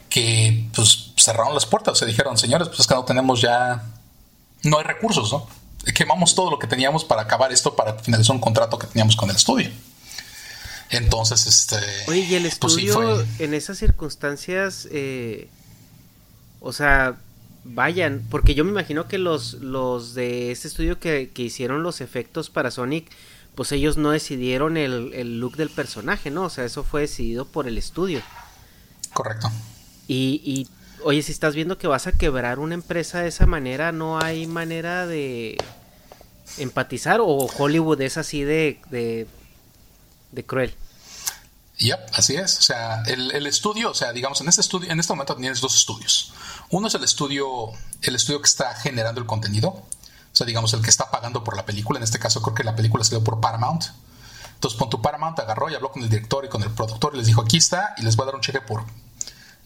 que 0.09 0.69
pues 0.75 1.13
cerraron 1.17 1.55
las 1.55 1.67
puertas, 1.67 1.99
se 1.99 2.07
dijeron, 2.07 2.39
señores, 2.39 2.69
pues 2.69 2.81
es 2.81 2.87
que 2.87 2.95
no 2.95 3.05
tenemos 3.05 3.41
ya, 3.41 3.85
no 4.63 4.79
hay 4.79 4.85
recursos, 4.85 5.33
¿no? 5.33 5.47
Quemamos 5.95 6.35
todo 6.35 6.51
lo 6.51 6.59
que 6.59 6.67
teníamos 6.67 7.05
para 7.05 7.23
acabar 7.23 7.53
esto, 7.53 7.77
para 7.77 7.95
finalizar 7.95 8.35
un 8.35 8.41
contrato 8.41 8.79
que 8.79 8.87
teníamos 8.87 9.17
con 9.17 9.31
el 9.31 9.37
estudio. 9.37 9.71
Entonces, 10.91 11.47
este... 11.47 11.77
Oye, 12.09 12.21
y 12.21 12.35
el 12.35 12.43
pues 12.43 12.55
estudio 12.55 13.27
en 13.39 13.55
esas 13.55 13.79
circunstancias, 13.79 14.89
eh, 14.93 15.49
o 16.61 16.73
sea, 16.73 17.17
vayan, 17.75 18.27
porque 18.31 18.55
yo 18.55 18.65
me 18.65 18.71
imagino 18.71 19.09
que 19.09 19.19
los, 19.19 19.55
los 19.55 20.15
de 20.15 20.51
este 20.51 20.69
estudio 20.69 20.99
que, 20.99 21.31
que 21.31 21.43
hicieron 21.43 21.83
los 21.83 22.01
efectos 22.01 22.51
para 22.51 22.71
Sonic, 22.71 23.11
pues 23.55 23.73
ellos 23.73 23.97
no 23.97 24.11
decidieron 24.11 24.77
el, 24.77 25.13
el 25.15 25.41
look 25.41 25.57
del 25.57 25.71
personaje, 25.71 26.31
¿no? 26.31 26.45
O 26.45 26.51
sea, 26.51 26.65
eso 26.65 26.85
fue 26.85 27.03
decidido 27.03 27.47
por 27.47 27.67
el 27.67 27.79
estudio. 27.79 28.23
Correcto. 29.13 29.51
Y, 30.09 30.43
y, 30.45 30.69
oye, 31.03 31.23
si 31.23 31.33
estás 31.33 31.55
viendo 31.55 31.79
que 31.79 31.87
vas 31.87 32.07
a 32.07 32.13
quebrar 32.13 32.59
una 32.59 32.75
empresa 32.75 33.21
de 33.21 33.29
esa 33.29 33.47
manera, 33.47 33.93
no 33.93 34.21
hay 34.21 34.47
manera 34.47 35.07
de 35.07 35.57
empatizar 36.59 37.21
o 37.21 37.27
Hollywood 37.27 38.01
es 38.01 38.17
así 38.17 38.43
de, 38.45 38.81
de, 38.91 40.45
cruel. 40.45 40.75
Yep, 41.79 41.99
así 42.15 42.37
es. 42.37 42.59
O 42.59 42.63
sea, 42.63 43.03
el, 43.07 43.47
estudio, 43.47 43.91
o 43.91 43.95
sea, 43.95 44.13
digamos, 44.13 44.41
en 44.41 44.49
este 44.49 44.61
estudio, 44.61 44.91
en 44.91 45.01
este 45.01 45.13
momento 45.13 45.37
tienes 45.37 45.61
dos 45.61 45.77
estudios. 45.77 46.33
Uno 46.71 46.89
es 46.89 46.95
el 46.95 47.05
estudio, 47.05 47.71
el 48.03 48.15
estudio 48.15 48.41
que 48.41 48.49
está 48.49 48.75
generando 48.75 49.21
el 49.21 49.27
contenido. 49.27 49.69
O 49.69 49.85
sea, 50.33 50.47
digamos, 50.47 50.73
el 50.75 50.83
que 50.83 50.91
está 50.91 51.11
pagando 51.11 51.43
por 51.45 51.57
la 51.57 51.65
película. 51.65 51.99
En 51.99 52.03
este 52.03 52.19
caso, 52.19 52.43
creo 52.43 52.55
que 52.55 52.65
la 52.65 52.77
película 52.77 53.05
se 53.05 53.11
dio 53.11 53.25
por 53.25 53.41
Paramount. 53.41 53.85
Entonces, 54.55 54.79
tu 54.89 55.03
Paramount 55.03 55.39
agarró 55.39 55.71
y 55.71 55.75
habló 55.75 55.93
con 55.93 56.03
el 56.03 56.09
director 56.09 56.45
y 56.45 56.49
con 56.49 56.63
el 56.63 56.71
productor 56.71 57.15
y 57.15 57.19
les 57.19 57.27
dijo: 57.27 57.43
aquí 57.43 57.57
está, 57.57 57.95
y 57.99 58.03
les 58.03 58.17
voy 58.17 58.25
a 58.25 58.27
dar 58.27 58.35
un 58.35 58.41
cheque 58.41 58.61
por 58.61 58.85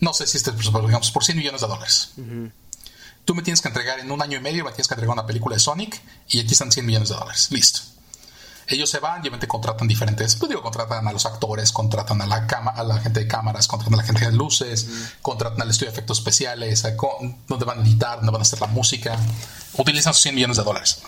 no 0.01 0.15
sé 0.15 0.27
si 0.27 0.39
este 0.39 0.53
digamos, 0.53 1.11
por 1.13 1.25
100 1.25 1.39
millones 1.39 1.61
de 1.61 1.67
dólares. 1.67 2.13
Tú 3.25 3.35
me 3.35 3.43
tienes 3.43 3.61
que 3.61 3.69
entregar 3.69 4.01
en 4.01 4.11
un 4.11 4.23
año 4.23 4.39
y 4.39 4.41
medio, 4.41 4.65
me 4.65 4.71
tienes 4.71 4.89
que 4.89 4.95
entregar 4.95 5.13
una 5.13 5.27
película 5.27 5.55
de 5.55 5.61
Sonic 5.61 6.01
y 6.29 6.41
aquí 6.41 6.53
están 6.53 6.73
100 6.73 6.87
millones 6.87 7.11
de 7.11 7.15
dólares. 7.15 7.49
Listo. 7.51 7.81
Ellos 8.71 8.89
se 8.89 9.01
van 9.01 9.19
y 9.19 9.21
obviamente 9.23 9.49
contratan 9.49 9.87
diferentes, 9.89 10.37
pues 10.37 10.49
digo, 10.49 10.63
contratan 10.63 11.07
a 11.07 11.13
los 11.13 11.27
actores, 11.27 11.73
contratan 11.73 12.23
a 12.23 12.27
la, 12.27 12.47
cama, 12.47 12.71
a 12.71 12.85
la 12.85 12.99
gente 12.99 13.21
de 13.21 13.27
cámaras, 13.27 13.67
contratan 13.67 13.95
a 13.95 13.97
la 13.99 14.05
gente 14.05 14.25
de 14.25 14.33
luces, 14.33 14.89
contratan 15.21 15.61
al 15.61 15.71
estudio 15.71 15.91
de 15.91 15.99
efectos 15.99 16.19
especiales, 16.19 16.83
donde 17.49 17.65
van 17.65 17.81
a 17.81 17.83
editar, 17.83 18.17
donde 18.17 18.33
van 18.33 18.41
a 18.41 18.43
hacer 18.43 18.61
la 18.61 18.69
música. 18.69 19.19
Utilizan 19.77 20.15
sus 20.15 20.23
100 20.23 20.35
millones 20.35 20.57
de 20.57 20.63
dólares. 20.63 21.03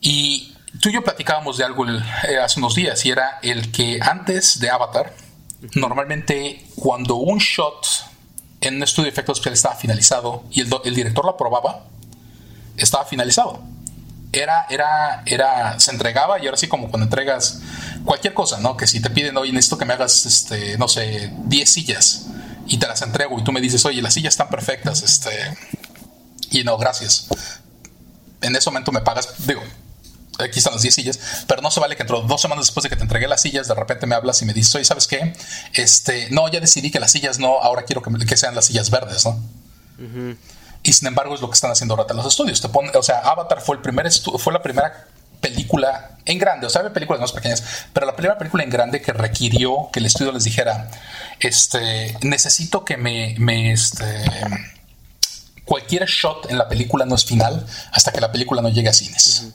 Y 0.00 0.54
tú 0.80 0.88
y 0.88 0.94
yo 0.94 1.04
platicábamos 1.04 1.58
de 1.58 1.64
algo 1.64 1.86
eh, 1.88 2.38
hace 2.42 2.58
unos 2.58 2.74
días 2.74 3.04
y 3.04 3.10
era 3.10 3.38
el 3.42 3.70
que 3.70 3.98
antes 4.02 4.58
de 4.58 4.70
Avatar, 4.70 5.14
Normalmente, 5.74 6.66
cuando 6.76 7.16
un 7.16 7.38
shot 7.38 7.86
en 8.60 8.76
un 8.76 8.82
estudio 8.82 9.04
de 9.04 9.10
efectos 9.10 9.38
especiales 9.38 9.58
estaba 9.58 9.74
finalizado 9.74 10.44
y 10.50 10.60
el, 10.60 10.94
director 10.94 11.24
lo 11.24 11.32
aprobaba, 11.32 11.84
estaba 12.76 13.04
finalizado. 13.04 13.60
Era, 14.32 14.66
era, 14.68 15.22
era, 15.24 15.80
se 15.80 15.90
entregaba 15.90 16.38
y 16.40 16.46
ahora 16.46 16.56
sí 16.56 16.68
como 16.68 16.90
cuando 16.90 17.04
entregas 17.04 17.60
cualquier 18.04 18.34
cosa, 18.34 18.58
¿no? 18.60 18.76
Que 18.76 18.86
si 18.86 19.00
te 19.00 19.10
piden, 19.10 19.36
oye, 19.36 19.52
necesito 19.52 19.78
que 19.78 19.84
me 19.84 19.94
hagas, 19.94 20.26
este, 20.26 20.76
no 20.78 20.88
sé, 20.88 21.32
10 21.44 21.70
sillas 21.70 22.26
y 22.66 22.78
te 22.78 22.86
las 22.86 23.02
entrego 23.02 23.38
y 23.38 23.44
tú 23.44 23.52
me 23.52 23.60
dices, 23.60 23.84
oye, 23.84 24.02
las 24.02 24.14
sillas 24.14 24.34
están 24.34 24.48
perfectas, 24.48 25.02
este, 25.02 25.30
y 26.50 26.64
no, 26.64 26.76
gracias. 26.76 27.28
En 28.42 28.54
ese 28.54 28.68
momento 28.70 28.92
me 28.92 29.00
pagas, 29.00 29.28
digo, 29.46 29.62
aquí 30.38 30.58
están 30.58 30.74
las 30.74 30.82
10 30.82 30.94
sillas, 30.94 31.20
pero 31.46 31.62
no 31.62 31.70
se 31.70 31.80
vale 31.80 31.96
que 31.96 32.02
dentro 32.02 32.22
dos 32.22 32.40
semanas 32.40 32.66
después 32.66 32.82
de 32.82 32.90
que 32.90 32.96
te 32.96 33.02
entregué 33.02 33.28
las 33.28 33.40
sillas, 33.40 33.68
de 33.68 33.74
repente 33.74 34.06
me 34.06 34.14
hablas 34.14 34.42
y 34.42 34.44
me 34.44 34.52
dices, 34.52 34.74
oye, 34.74 34.84
¿sabes 34.84 35.06
qué? 35.06 35.34
Este, 35.74 36.30
no, 36.30 36.48
ya 36.48 36.60
decidí 36.60 36.90
que 36.90 37.00
las 37.00 37.12
sillas 37.12 37.38
no, 37.38 37.60
ahora 37.60 37.84
quiero 37.84 38.02
que, 38.02 38.36
sean 38.36 38.54
las 38.54 38.66
sillas 38.66 38.90
verdes, 38.90 39.24
¿no? 39.24 39.40
Y 40.86 40.92
sin 40.92 41.08
embargo 41.08 41.34
es 41.34 41.40
lo 41.40 41.48
que 41.48 41.54
están 41.54 41.72
haciendo 41.72 41.94
ahora 41.94 42.14
los 42.14 42.26
estudios. 42.26 42.60
Te 42.60 42.68
o 42.68 43.02
sea, 43.02 43.18
Avatar 43.18 43.60
fue, 43.60 43.74
el 43.74 43.82
primer 43.82 44.08
fue 44.12 44.52
la 44.52 44.62
primera 44.62 45.08
película 45.40 46.18
en 46.24 46.38
grande, 46.38 46.66
o 46.66 46.70
sea, 46.70 46.80
había 46.80 46.92
películas 46.92 47.20
más 47.20 47.32
pequeñas, 47.32 47.62
pero 47.92 48.06
la 48.06 48.14
primera 48.16 48.38
película 48.38 48.62
en 48.62 48.70
grande 48.70 49.02
que 49.02 49.12
requirió 49.12 49.90
que 49.92 49.98
el 50.00 50.06
estudio 50.06 50.32
les 50.32 50.44
dijera, 50.44 50.88
este, 51.40 52.16
necesito 52.22 52.84
que 52.84 52.96
me, 52.96 53.34
me 53.38 53.72
este, 53.72 54.24
cualquier 55.64 56.06
shot 56.06 56.50
en 56.50 56.58
la 56.58 56.68
película 56.68 57.04
no 57.04 57.16
es 57.16 57.24
final 57.24 57.66
hasta 57.92 58.12
que 58.12 58.20
la 58.20 58.30
película 58.30 58.62
no 58.62 58.68
llegue 58.68 58.88
a 58.88 58.92
cines. 58.92 59.52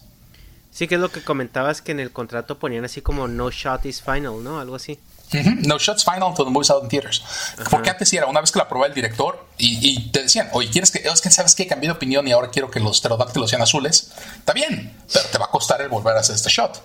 Sí, 0.69 0.87
que 0.87 0.95
es 0.95 1.01
lo 1.01 1.11
que 1.11 1.23
comentabas 1.23 1.81
que 1.81 1.93
en 1.93 2.01
el 2.01 2.11
contrato 2.11 2.59
ponían 2.59 2.85
así 2.85 3.01
como 3.01 3.27
no 3.27 3.51
shot 3.51 3.85
is 3.85 4.01
final, 4.01 4.43
¿no? 4.43 4.59
Algo 4.59 4.75
así. 4.75 4.99
No 5.33 5.77
shots 5.77 6.03
final 6.03 6.29
until 6.29 6.45
the 6.45 6.51
movie's 6.51 6.69
out 6.69 6.83
in 6.83 6.89
theaters. 6.89 7.23
Porque 7.69 7.89
antes 7.89 8.09
sí 8.09 8.17
era 8.17 8.27
una 8.27 8.41
vez 8.41 8.51
que 8.51 8.59
la 8.59 8.65
aprobaba 8.65 8.87
el 8.87 8.93
director 8.93 9.45
y, 9.57 10.09
te 10.11 10.23
decían, 10.23 10.49
oye, 10.53 10.69
¿quieres 10.69 10.91
que, 10.91 10.99
es 10.99 11.21
que 11.21 11.31
sabes 11.31 11.55
que 11.55 11.67
cambié 11.67 11.89
de 11.89 11.93
opinión 11.93 12.27
y 12.27 12.31
ahora 12.31 12.49
quiero 12.49 12.69
que 12.69 12.79
los 12.79 12.99
pterodáctilos 12.99 13.49
sean 13.49 13.61
azules? 13.61 14.11
Está 14.37 14.53
bien, 14.53 14.97
pero 15.11 15.25
te 15.25 15.37
va 15.37 15.45
a 15.45 15.49
costar 15.49 15.81
el 15.81 15.89
volver 15.89 16.15
a 16.17 16.19
hacer 16.19 16.35
este 16.35 16.49
shot. 16.49 16.83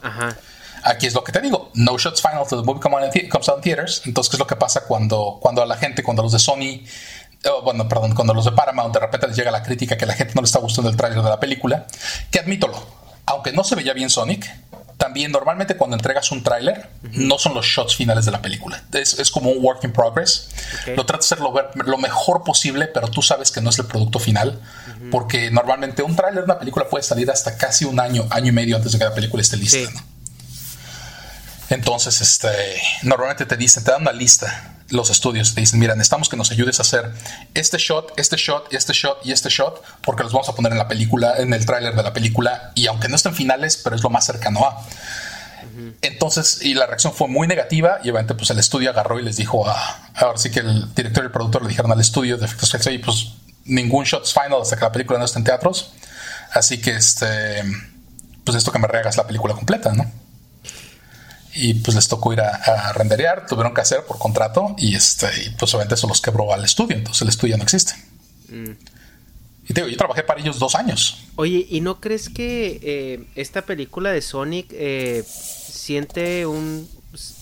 Aquí 0.84 1.06
es 1.06 1.14
lo 1.14 1.24
que 1.24 1.32
te 1.32 1.40
digo, 1.40 1.70
no 1.74 1.98
shots 1.98 2.22
final 2.22 2.42
until 2.42 2.60
the 2.60 2.64
movie 2.64 2.80
comes 3.28 3.48
out 3.48 3.56
in 3.58 3.62
theaters. 3.62 4.02
Entonces, 4.04 4.30
¿qué 4.30 4.36
es 4.36 4.38
lo 4.38 4.46
que 4.46 4.56
pasa 4.56 4.82
cuando, 4.84 5.38
cuando 5.40 5.62
a 5.62 5.66
la 5.66 5.76
gente, 5.76 6.02
cuando 6.02 6.22
los 6.22 6.32
de 6.32 6.38
Sony 6.38 6.84
oh, 7.50 7.62
bueno, 7.62 7.88
perdón, 7.88 8.14
cuando 8.14 8.34
los 8.34 8.44
de 8.44 8.52
Paramount 8.52 8.94
de 8.94 9.00
repente 9.00 9.26
les 9.26 9.36
llega 9.36 9.50
la 9.50 9.62
crítica 9.62 9.96
que 9.96 10.06
la 10.06 10.14
gente 10.14 10.34
no 10.34 10.42
le 10.42 10.46
está 10.46 10.58
gustando 10.58 10.90
el 10.90 10.96
tráiler 10.96 11.22
de 11.22 11.28
la 11.28 11.40
película, 11.40 11.86
que 12.30 12.38
admítolo, 12.38 12.80
aunque 13.26 13.52
no 13.52 13.64
se 13.64 13.74
veía 13.74 13.92
bien 13.92 14.10
Sonic, 14.10 14.48
también 14.96 15.30
normalmente 15.30 15.76
cuando 15.76 15.96
entregas 15.96 16.30
un 16.32 16.42
tráiler, 16.42 16.88
no 17.12 17.38
son 17.38 17.54
los 17.54 17.66
shots 17.66 17.96
finales 17.96 18.24
de 18.24 18.30
la 18.30 18.40
película. 18.40 18.82
Es, 18.92 19.30
como 19.30 19.50
un 19.50 19.62
work 19.62 19.84
in 19.84 19.92
progress. 19.92 20.48
Lo 20.96 21.04
tratas 21.04 21.28
de 21.28 21.34
hacerlo 21.34 21.52
ver 21.52 21.70
lo 21.74 21.98
mejor 21.98 22.42
posible, 22.42 22.86
pero 22.86 23.08
tú 23.08 23.20
sabes 23.20 23.50
que 23.50 23.60
no 23.60 23.70
es 23.70 23.78
el 23.78 23.86
producto 23.86 24.18
final. 24.18 24.58
Porque 25.10 25.50
normalmente 25.50 26.02
un 26.02 26.16
tráiler 26.16 26.44
de 26.44 26.50
una 26.50 26.58
película 26.58 26.88
puede 26.88 27.04
salir 27.04 27.30
hasta 27.30 27.58
casi 27.58 27.84
un 27.84 28.00
año, 28.00 28.26
año 28.30 28.48
y 28.48 28.52
medio 28.52 28.76
antes 28.76 28.92
de 28.92 28.98
que 28.98 29.04
la 29.04 29.14
película 29.14 29.42
esté 29.42 29.58
lista. 29.58 29.90
Entonces, 31.68 32.20
este, 32.20 32.48
normalmente 33.02 33.44
te 33.44 33.56
dicen, 33.56 33.84
te 33.84 33.90
dan 33.90 34.02
una 34.02 34.12
lista 34.12 34.75
los 34.88 35.10
estudios 35.10 35.54
te 35.54 35.60
dicen, 35.60 35.80
mira, 35.80 35.94
necesitamos 35.94 36.28
que 36.28 36.36
nos 36.36 36.50
ayudes 36.50 36.78
a 36.78 36.82
hacer 36.82 37.10
este 37.54 37.78
shot, 37.78 38.12
este 38.16 38.36
shot, 38.36 38.72
este 38.72 38.92
shot 38.92 39.18
y 39.24 39.32
este 39.32 39.48
shot, 39.48 39.82
porque 40.02 40.22
los 40.22 40.32
vamos 40.32 40.48
a 40.48 40.54
poner 40.54 40.72
en 40.72 40.78
la 40.78 40.88
película, 40.88 41.34
en 41.38 41.52
el 41.52 41.66
tráiler 41.66 41.94
de 41.94 42.02
la 42.02 42.12
película, 42.12 42.72
y 42.74 42.86
aunque 42.86 43.08
no 43.08 43.16
estén 43.16 43.34
finales, 43.34 43.76
pero 43.76 43.96
es 43.96 44.02
lo 44.02 44.10
más 44.10 44.24
cercano 44.24 44.64
a. 44.64 44.86
Entonces, 46.02 46.62
y 46.62 46.74
la 46.74 46.86
reacción 46.86 47.12
fue 47.12 47.28
muy 47.28 47.48
negativa, 47.48 47.98
y 48.02 48.10
obviamente 48.10 48.34
pues 48.34 48.50
el 48.50 48.58
estudio 48.58 48.90
agarró 48.90 49.18
y 49.18 49.22
les 49.22 49.36
dijo, 49.36 49.68
ah, 49.68 50.10
ahora 50.14 50.38
sí 50.38 50.50
que 50.50 50.60
el 50.60 50.94
director 50.94 51.24
y 51.24 51.26
el 51.26 51.32
productor 51.32 51.62
le 51.62 51.68
dijeron 51.68 51.90
al 51.90 52.00
estudio 52.00 52.38
de 52.38 52.46
efectos 52.46 52.86
y 52.86 52.98
pues 52.98 53.32
ningún 53.64 54.04
shot 54.04 54.24
es 54.24 54.32
final 54.32 54.62
hasta 54.62 54.76
que 54.76 54.82
la 54.82 54.92
película 54.92 55.18
no 55.18 55.24
esté 55.24 55.38
en 55.38 55.44
teatros, 55.44 55.92
así 56.52 56.80
que 56.80 56.92
este, 56.92 57.62
pues 58.44 58.56
esto 58.56 58.70
que 58.70 58.78
me 58.78 58.86
rehagas 58.86 59.16
la 59.16 59.26
película 59.26 59.54
completa, 59.54 59.92
¿no? 59.92 60.25
Y 61.56 61.74
pues 61.74 61.94
les 61.94 62.08
tocó 62.08 62.32
ir 62.32 62.40
a, 62.40 62.92
renderear, 62.92 63.46
tuvieron 63.46 63.74
que 63.74 63.80
hacer 63.80 64.04
por 64.04 64.18
contrato 64.18 64.74
y 64.78 64.94
este 64.94 65.26
y 65.46 65.50
pues 65.50 65.72
obviamente 65.74 65.94
eso 65.94 66.06
los 66.06 66.20
quebró 66.20 66.52
al 66.52 66.64
estudio, 66.64 66.96
entonces 66.96 67.22
el 67.22 67.28
estudio 67.28 67.56
no 67.56 67.64
existe. 67.64 67.94
Mm. 68.48 68.72
Y 69.68 69.74
te 69.74 69.80
digo, 69.80 69.88
yo 69.88 69.96
trabajé 69.96 70.22
para 70.22 70.40
ellos 70.40 70.60
dos 70.60 70.76
años. 70.76 71.18
Oye, 71.34 71.66
¿y 71.68 71.80
no 71.80 72.00
crees 72.00 72.28
que 72.28 72.78
eh, 72.82 73.26
esta 73.34 73.62
película 73.62 74.12
de 74.12 74.22
Sonic 74.22 74.68
eh, 74.70 75.24
siente 75.26 76.46
un, 76.46 76.88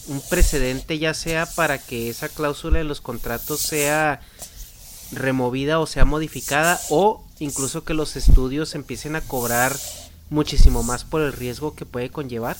un 0.08 0.20
precedente 0.30 0.98
ya 0.98 1.12
sea 1.12 1.44
para 1.44 1.78
que 1.78 2.08
esa 2.08 2.28
cláusula 2.28 2.78
de 2.78 2.84
los 2.84 3.00
contratos 3.00 3.60
sea 3.60 4.20
removida 5.12 5.78
o 5.80 5.86
sea 5.86 6.04
modificada 6.04 6.80
o 6.88 7.24
incluso 7.38 7.84
que 7.84 7.94
los 7.94 8.16
estudios 8.16 8.74
empiecen 8.74 9.16
a 9.16 9.20
cobrar 9.20 9.76
muchísimo 10.30 10.82
más 10.82 11.04
por 11.04 11.22
el 11.22 11.32
riesgo 11.32 11.74
que 11.74 11.86
puede 11.86 12.10
conllevar? 12.10 12.56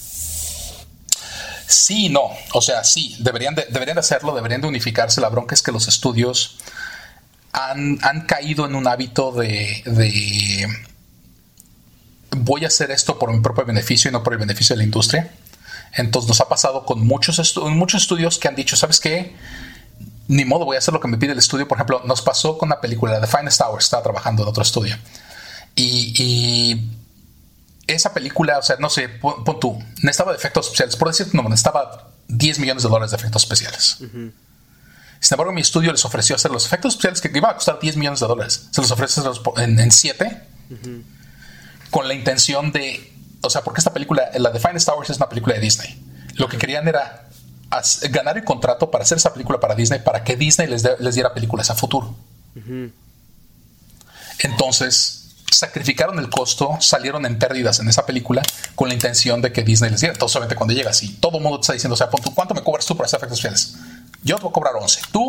Sí, 1.67 2.09
no. 2.09 2.31
O 2.53 2.61
sea, 2.61 2.85
sí, 2.85 3.17
deberían 3.19 3.55
de, 3.55 3.67
deberían 3.71 3.95
de 3.95 4.01
hacerlo, 4.01 4.35
deberían 4.35 4.61
de 4.61 4.69
unificarse. 4.69 5.21
La 5.21 5.29
bronca 5.29 5.55
es 5.55 5.63
que 5.63 5.73
los 5.73 5.89
estudios 5.89 6.59
han, 7.53 7.99
caído 8.27 8.67
en 8.67 8.75
un 8.75 8.87
hábito 8.87 9.33
de, 9.33 10.69
voy 12.31 12.65
a 12.65 12.69
hacer 12.69 12.91
esto 12.91 13.19
por 13.19 13.33
mi 13.33 13.41
propio 13.41 13.65
beneficio 13.65 14.09
y 14.09 14.13
no 14.13 14.23
por 14.23 14.33
el 14.33 14.41
beneficio 14.41 14.75
de 14.75 14.79
la 14.79 14.85
industria. 14.85 15.33
Entonces 15.93 16.29
nos 16.29 16.41
ha 16.41 16.49
pasado 16.49 16.85
con 16.85 17.07
muchos, 17.07 17.57
muchos 17.57 18.03
estudios 18.03 18.39
que 18.39 18.49
han 18.49 18.57
dicho, 18.57 18.77
¿sabes 18.77 19.01
qué? 19.01 19.35
ni 20.27 20.45
modo, 20.45 20.65
voy 20.65 20.77
a 20.77 20.79
hacer 20.79 20.95
lo 20.95 21.01
que 21.01 21.09
me 21.09 21.19
pide 21.19 21.33
el 21.33 21.39
estudio. 21.39 21.69
Por 21.69 21.77
ejemplo, 21.77 22.03
nos 22.05 22.23
pasó 22.23 22.57
con 22.57 22.69
una 22.69 22.81
película, 22.81 23.21
The 23.21 23.27
Finest 23.27 23.61
Hours, 23.61 23.85
estaba 23.85 24.03
trabajando 24.03 24.43
en 24.43 24.49
otro 24.49 24.63
estudio. 24.63 24.97
Y, 25.77 26.91
esa 27.87 28.13
película, 28.15 28.59
o 28.59 28.63
sea, 28.63 28.77
no 28.79 28.89
sé, 28.91 29.09
pon, 29.09 29.45
tú, 29.61 29.79
necesitaba 30.03 30.33
de 30.33 30.39
efectos 30.39 30.67
especiales. 30.67 30.97
Por 30.97 31.09
decir, 31.09 31.29
no, 31.35 31.43
necesitaba 31.45 32.11
10 32.29 32.59
millones 32.59 32.83
de 32.83 32.89
dólares 32.89 33.11
de 33.11 33.17
efectos 33.17 33.43
especiales. 33.43 33.99
Sin 33.99 35.35
embargo, 35.35 35.53
mi 35.53 35.61
estudio 35.61 35.93
les 35.93 36.05
ofreció 36.05 36.37
hacer 36.37 36.51
los 36.51 36.67
efectos 36.67 36.95
especiales 36.95 37.21
que 37.21 37.29
iban 37.37 37.51
a 37.51 37.55
costar 37.55 37.79
10 37.81 37.97
millones 37.97 38.21
de 38.21 38.27
dólares. 38.27 38.69
Se 38.71 38.81
los 38.81 38.91
ofrece 38.91 39.21
en 39.57 39.91
7 39.91 40.43
con 41.91 42.09
la 42.09 42.15
intención 42.15 42.73
de, 42.73 43.13
o 43.41 43.51
sea, 43.51 43.63
porque 43.63 43.81
esta 43.81 43.93
película, 43.93 44.31
la 44.37 44.53
The 44.53 44.59
Finest 44.61 44.89
Hours 44.89 45.11
es 45.11 45.17
una 45.19 45.29
película 45.29 45.55
de 45.55 45.61
Disney. 45.61 46.03
Lo 46.35 46.49
que 46.49 46.59
querían 46.59 46.89
era 46.89 47.29
ganar 48.11 48.37
el 48.37 48.45
contrato 48.45 48.91
para 48.91 49.03
hacer 49.03 49.19
esa 49.19 49.33
película 49.33 49.61
para 49.61 49.75
Disney, 49.75 50.01
para 50.01 50.25
que 50.25 50.37
Disney 50.37 50.69
les, 50.69 50.85
les 50.99 51.15
diera 51.15 51.33
películas 51.35 51.71
a 51.71 51.75
futuro. 51.75 52.15
Entonces, 54.41 55.24
sacrificaron 55.55 56.19
el 56.19 56.29
costo, 56.29 56.77
salieron 56.81 57.27
en 57.27 57.39
pérdidas 57.39 57.81
en 57.81 57.89
esa 57.89 58.05
película 58.07 58.43
con 58.75 58.89
la 58.89 58.95
intención 58.95 59.41
de 59.41 59.53
que 59.53 59.63
Disney 59.63 59.91
les 59.91 60.01
diera. 60.01 60.13
Entonces, 60.15 60.37
obviamente, 60.37 60.57
cuando 60.57 60.75
llegas 60.75 61.03
y 61.03 61.15
todo 61.15 61.39
el 61.39 61.43
mundo 61.43 61.59
te 61.59 61.63
está 61.63 61.73
diciendo, 61.73 61.95
o 61.95 61.97
sea, 61.97 62.09
¿cuánto 62.09 62.55
me 62.55 62.63
cobras 62.63 62.87
tú 62.87 62.97
por 62.97 63.07
hacer 63.07 63.19
efectos 63.19 63.39
especiales? 63.39 63.77
Yo 64.23 64.37
te 64.37 64.43
voy 64.43 64.51
a 64.51 64.53
cobrar 64.53 64.75
11. 64.77 65.01
Tú 65.13 65.29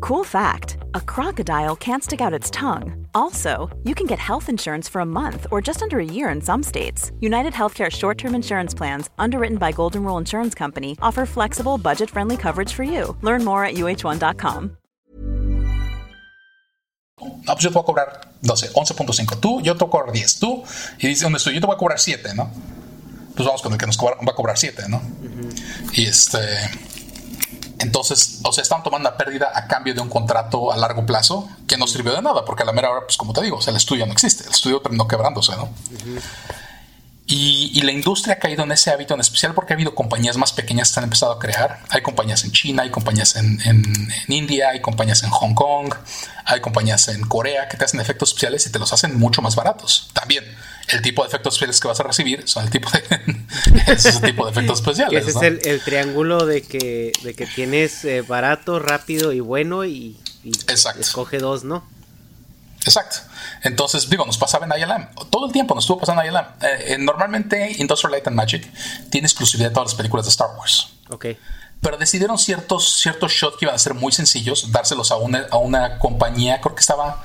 Cool 0.00 0.24
fact 0.24 0.76
a 0.94 1.00
crocodile 1.00 1.76
can't 1.76 2.02
stick 2.02 2.20
out 2.20 2.32
its 2.34 2.50
tongue. 2.50 3.06
Also, 3.14 3.68
you 3.84 3.94
can 3.94 4.06
get 4.06 4.18
health 4.18 4.48
insurance 4.48 4.88
for 4.88 5.00
a 5.00 5.06
month 5.06 5.46
or 5.50 5.60
just 5.60 5.82
under 5.82 5.98
a 5.98 6.04
year 6.04 6.28
in 6.28 6.40
some 6.40 6.62
states. 6.62 7.12
United 7.20 7.52
Healthcare 7.52 7.90
short 7.90 8.18
term 8.18 8.34
insurance 8.34 8.74
plans, 8.74 9.10
underwritten 9.18 9.58
by 9.58 9.72
Golden 9.72 10.04
Rule 10.04 10.18
Insurance 10.18 10.54
Company, 10.54 10.96
offer 11.02 11.26
flexible, 11.26 11.78
budget 11.78 12.10
friendly 12.10 12.36
coverage 12.36 12.72
for 12.72 12.84
you. 12.84 13.16
Learn 13.22 13.44
more 13.44 13.64
at 13.64 13.74
uh1.com. 13.74 14.76
No, 17.18 17.54
pues 17.54 17.62
yo 17.62 17.70
te 17.70 17.74
voy 17.74 17.82
a 17.82 17.86
cobrar, 17.86 18.20
no 18.42 18.56
sé, 18.56 18.68
11.5. 18.72 19.40
Tú, 19.40 19.60
yo 19.62 19.74
te 19.74 19.84
voy 19.84 19.88
a 19.88 19.90
cobrar 19.90 20.12
10. 20.12 20.38
Tú, 20.38 20.62
y 20.98 21.06
dice, 21.08 21.24
¿dónde 21.24 21.38
estoy? 21.38 21.54
Yo 21.54 21.60
te 21.60 21.66
voy 21.66 21.76
a 21.76 21.78
cobrar 21.78 21.98
7, 21.98 22.34
¿no? 22.34 22.50
Pues 23.34 23.46
vamos 23.46 23.62
con 23.62 23.72
el 23.72 23.78
que 23.78 23.86
nos 23.86 23.96
cobra, 23.96 24.16
va 24.16 24.32
a 24.32 24.34
cobrar 24.34 24.58
7, 24.58 24.82
¿no? 24.88 24.98
Uh 24.98 25.00
-huh. 25.00 25.98
Y 25.98 26.06
este. 26.06 26.38
Entonces, 27.78 28.40
o 28.42 28.52
sea, 28.52 28.62
estaban 28.62 28.82
tomando 28.82 29.10
la 29.10 29.16
pérdida 29.16 29.50
a 29.54 29.66
cambio 29.66 29.94
de 29.94 30.00
un 30.00 30.08
contrato 30.08 30.72
a 30.72 30.76
largo 30.76 31.04
plazo 31.04 31.48
que 31.66 31.76
no 31.76 31.86
sirvió 31.86 32.14
de 32.14 32.22
nada, 32.22 32.44
porque 32.44 32.62
a 32.62 32.66
la 32.66 32.72
mera 32.72 32.90
hora, 32.90 33.02
pues 33.02 33.16
como 33.16 33.32
te 33.32 33.42
digo, 33.42 33.58
el 33.66 33.76
estudio 33.76 34.06
no 34.06 34.12
existe, 34.12 34.44
el 34.44 34.50
estudio 34.50 34.80
terminó 34.80 35.06
quebrándose, 35.06 35.52
¿no? 35.56 35.64
Uh 35.64 35.68
-huh. 35.68 36.22
Y, 37.28 37.80
la 37.82 37.90
industria 37.90 38.34
ha 38.34 38.38
caído 38.38 38.62
en 38.62 38.70
ese 38.70 38.90
hábito 38.90 39.14
en 39.14 39.20
especial 39.20 39.52
porque 39.52 39.72
ha 39.72 39.76
habido 39.76 39.96
compañías 39.96 40.36
más 40.36 40.52
pequeñas 40.52 40.92
que 40.92 41.00
han 41.00 41.04
empezado 41.04 41.32
a 41.32 41.38
crear. 41.40 41.80
Hay 41.88 42.00
compañías 42.00 42.44
en 42.44 42.52
China, 42.52 42.84
hay 42.84 42.90
compañías 42.90 43.34
en, 43.34 43.60
en, 43.62 44.08
India, 44.28 44.70
hay 44.70 44.80
compañías 44.80 45.24
en 45.24 45.30
Hong 45.30 45.54
Kong, 45.54 45.92
hay 46.44 46.60
compañías 46.60 47.08
en 47.08 47.22
Corea 47.26 47.68
que 47.68 47.76
te 47.76 47.84
hacen 47.84 48.00
efectos 48.00 48.28
especiales 48.28 48.64
y 48.66 48.70
te 48.70 48.78
los 48.78 48.92
hacen 48.92 49.18
mucho 49.18 49.42
más 49.42 49.56
baratos. 49.56 50.08
También 50.12 50.44
el 50.88 51.02
tipo 51.02 51.22
de 51.22 51.28
efectos 51.28 51.54
especiales 51.54 51.80
que 51.80 51.88
vas 51.88 52.00
a 52.00 52.02
recibir 52.04 52.48
son 52.48 52.64
el 52.64 52.70
tipo 52.70 52.88
de, 52.90 53.00
tipo 54.26 54.44
de 54.44 54.50
efectos 54.50 54.78
especiales. 54.80 55.26
ese 55.26 55.34
¿no? 55.34 55.40
es 55.40 55.46
el, 55.46 55.60
el, 55.72 55.80
triángulo 55.80 56.46
de 56.46 56.62
que, 56.62 57.12
de 57.22 57.34
que 57.34 57.46
tienes 57.46 58.04
eh, 58.04 58.22
barato, 58.22 58.78
rápido 58.78 59.32
y 59.32 59.40
bueno 59.40 59.84
y, 59.84 60.16
y 60.44 60.50
Exacto. 60.68 61.00
escoge 61.00 61.38
dos, 61.38 61.64
¿no? 61.64 61.84
Exacto. 62.86 63.16
Entonces, 63.62 64.08
digo, 64.08 64.24
nos 64.24 64.38
pasaba 64.38 64.64
en 64.64 64.80
ILM. 64.80 65.08
Todo 65.28 65.46
el 65.46 65.52
tiempo 65.52 65.74
nos 65.74 65.84
estuvo 65.84 65.98
pasando 65.98 66.22
en 66.22 66.32
ILM. 66.32 66.44
Eh, 66.62 66.96
normalmente, 67.00 67.74
Industrial 67.78 68.12
Light 68.12 68.28
and 68.28 68.36
Magic 68.36 68.70
tiene 69.10 69.26
exclusividad 69.26 69.70
de 69.70 69.74
todas 69.74 69.90
las 69.90 69.96
películas 69.96 70.24
de 70.24 70.30
Star 70.30 70.50
Wars. 70.56 70.92
Ok. 71.10 71.26
Pero 71.80 71.98
decidieron 71.98 72.38
ciertos, 72.38 72.98
ciertos 73.00 73.32
shots 73.32 73.56
que 73.58 73.64
iban 73.64 73.74
a 73.74 73.78
ser 73.78 73.94
muy 73.94 74.12
sencillos, 74.12 74.70
dárselos 74.70 75.10
a 75.10 75.16
una, 75.16 75.46
a 75.50 75.56
una 75.56 75.98
compañía, 75.98 76.60
creo 76.60 76.74
que 76.74 76.80
estaba, 76.80 77.22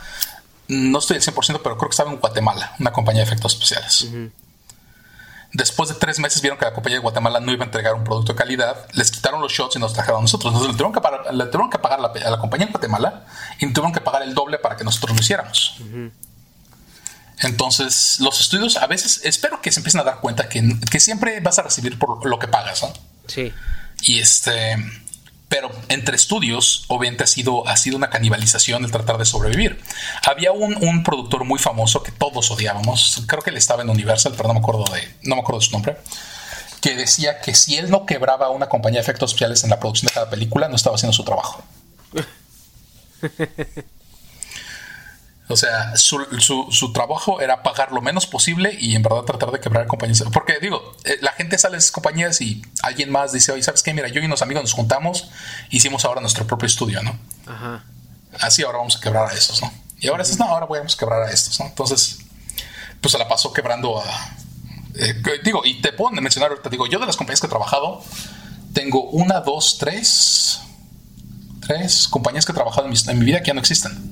no 0.72 1.00
estoy 1.00 1.18
al 1.18 1.24
100%, 1.24 1.60
pero 1.62 1.78
creo 1.78 1.90
que 1.90 1.94
estaba 1.94 2.12
en 2.12 2.18
Guatemala, 2.18 2.76
una 2.80 2.92
compañía 2.94 3.22
de 3.22 3.28
efectos 3.28 3.54
especiales. 3.54 4.04
Uh 4.04 4.08
-huh. 4.08 4.32
Después 5.54 5.90
de 5.90 5.96
tres 5.96 6.18
meses 6.20 6.42
vieron 6.42 6.58
que 6.58 6.64
la 6.64 6.74
compañía 6.74 6.98
de 6.98 7.02
Guatemala 7.02 7.42
no 7.42 7.52
iba 7.52 7.64
a 7.64 7.66
entregar 7.66 7.94
un 7.94 8.06
producto 8.06 8.32
de 8.32 8.38
calidad, 8.38 8.88
les 8.94 9.12
quitaron 9.12 9.42
los 9.42 9.52
shots 9.52 9.76
y 9.76 9.80
nos 9.80 9.94
trajeron 9.94 10.20
a 10.20 10.22
nosotros. 10.22 10.54
Entonces 10.54 10.72
le 10.72 10.78
tuvieron 10.78 10.94
que 10.94 11.02
pagar, 11.02 11.34
le 11.34 11.46
tuvieron 11.48 11.70
que 11.70 11.78
pagar 11.78 12.00
la, 12.00 12.08
a 12.08 12.30
la 12.30 12.40
compañía 12.40 12.68
en 12.68 12.72
Guatemala 12.72 13.26
y 13.60 13.68
tuvieron 13.74 13.92
que 13.92 14.00
pagar 14.00 14.22
el 14.24 14.34
doble 14.34 14.60
para 14.60 14.78
que 14.78 14.86
nosotros 14.86 15.14
lo 15.14 15.22
hiciéramos. 15.22 15.76
Uh 15.82 15.84
-huh. 15.84 16.12
Entonces, 17.40 18.20
los 18.22 18.40
estudios 18.40 18.78
a 18.78 18.88
veces, 18.88 19.22
espero 19.26 19.62
que 19.62 19.72
se 19.72 19.80
empiecen 19.80 20.00
a 20.00 20.04
dar 20.06 20.20
cuenta 20.22 20.48
que, 20.48 20.64
que 20.90 21.00
siempre 21.02 21.40
vas 21.42 21.60
a 21.60 21.64
recibir 21.64 21.98
por 22.00 22.26
lo 22.26 22.40
que 22.40 22.48
pagas, 22.48 22.82
¿no? 22.84 22.94
Sí. 23.28 23.52
Y 24.04 24.20
este, 24.20 24.78
pero 25.52 25.70
entre 25.90 26.16
estudios, 26.16 26.86
obviamente 26.88 27.26
ha 27.26 27.28
sido, 27.28 27.68
ha 27.68 27.76
sido 27.76 27.98
una 27.98 28.10
canibalización 28.10 28.86
el 28.86 28.92
tratar 28.92 29.18
de 29.18 29.26
sobrevivir. 29.26 29.82
Había 30.26 30.54
un, 30.54 30.78
un, 30.82 31.04
productor 31.04 31.44
muy 31.44 31.60
famoso 31.60 32.02
que 32.04 32.14
todos 32.14 32.50
odiábamos, 32.52 33.22
creo 33.28 33.42
que 33.42 33.50
él 33.50 33.58
estaba 33.58 33.82
en 33.82 33.90
Universal, 33.90 34.34
pero 34.38 34.48
no 34.48 34.54
me 34.54 34.62
acuerdo 34.62 34.86
de, 34.94 35.02
no 35.24 35.36
me 35.36 35.42
acuerdo 35.42 35.60
de 35.60 35.66
su 35.66 35.74
nombre, 35.74 35.98
que 36.80 36.96
decía 36.96 37.42
que 37.42 37.54
si 37.54 37.76
él 37.76 37.90
no 37.90 38.06
quebraba 38.06 38.50
una 38.50 38.70
compañía 38.70 39.00
de 39.00 39.04
efectos 39.04 39.32
especiales 39.32 39.66
en 39.66 39.72
la 39.72 39.80
producción 39.82 40.08
de 40.08 40.14
cada 40.14 40.30
película, 40.30 40.70
no 40.70 40.78
estaba 40.78 40.96
haciendo 40.96 41.12
su 41.12 41.26
trabajo. 41.26 41.62
O 45.52 45.58
sea, 45.58 45.96
su, 45.98 46.26
su, 46.40 46.68
su, 46.72 46.94
trabajo 46.94 47.42
era 47.42 47.64
pagar 47.64 47.92
lo 47.92 48.02
menos 48.02 48.26
posible 48.26 48.78
y 48.80 48.96
en 48.96 49.04
verdad 49.04 49.22
tratar 49.22 49.52
de 49.52 49.60
quebrar 49.60 49.88
compañías. 49.88 50.24
Porque 50.32 50.60
digo, 50.62 50.96
eh, 51.04 51.18
la 51.22 51.32
gente 51.34 51.58
sale 51.58 51.74
de 51.74 51.80
esas 51.80 51.92
compañías 51.92 52.42
y 52.42 52.62
alguien 52.84 53.12
más 53.12 53.34
dice, 53.34 53.52
oye, 53.52 53.62
¿sabes 53.62 53.84
qué? 53.84 53.94
Mira, 53.94 54.08
yo 54.08 54.22
y 54.22 54.26
unos 54.26 54.42
amigos 54.42 54.64
nos 54.64 54.74
juntamos, 54.74 55.30
hicimos 55.70 56.06
ahora 56.06 56.22
nuestro 56.22 56.48
propio 56.48 56.68
estudio, 56.68 57.04
¿no? 57.04 57.18
Ajá. 57.46 57.84
Así 58.40 58.64
ahora 58.64 58.78
vamos 58.78 58.96
a 58.96 59.00
quebrar 59.02 59.30
a 59.30 59.34
estos, 59.34 59.62
¿no? 59.62 59.72
Y 60.00 60.08
ahora 60.08 60.24
dices, 60.24 60.40
no, 60.40 60.46
ahora 60.46 60.66
vamos 60.66 60.96
a 60.96 60.98
quebrar 60.98 61.22
a 61.24 61.32
estos, 61.32 61.60
¿no? 61.60 61.68
Entonces, 61.68 62.20
pues 63.00 63.12
se 63.12 63.18
la 63.18 63.28
pasó 63.28 63.52
quebrando 63.54 64.02
a... 64.02 64.06
Eh, 64.96 65.22
digo, 65.44 65.62
y 65.66 65.82
te 65.82 65.94
puedo 65.94 66.12
mencionar 66.12 66.52
ahorita, 66.52 66.70
digo, 66.70 66.88
yo 66.88 67.00
de 67.00 67.06
las 67.06 67.18
compañías 67.18 67.42
que 67.42 67.48
he 67.48 67.50
trabajado, 67.50 68.04
tengo 68.74 69.10
una, 69.12 69.42
dos, 69.42 69.78
tres, 69.78 70.62
tres 71.66 72.08
compañías 72.08 72.46
que 72.46 72.52
he 72.52 72.56
trabajado 72.56 72.88
en 72.88 72.94
mi, 72.94 73.00
en 73.08 73.20
mi 73.20 73.26
vida 73.26 73.42
que 73.42 73.48
ya 73.48 73.54
no 73.54 73.60
existen. 73.60 74.11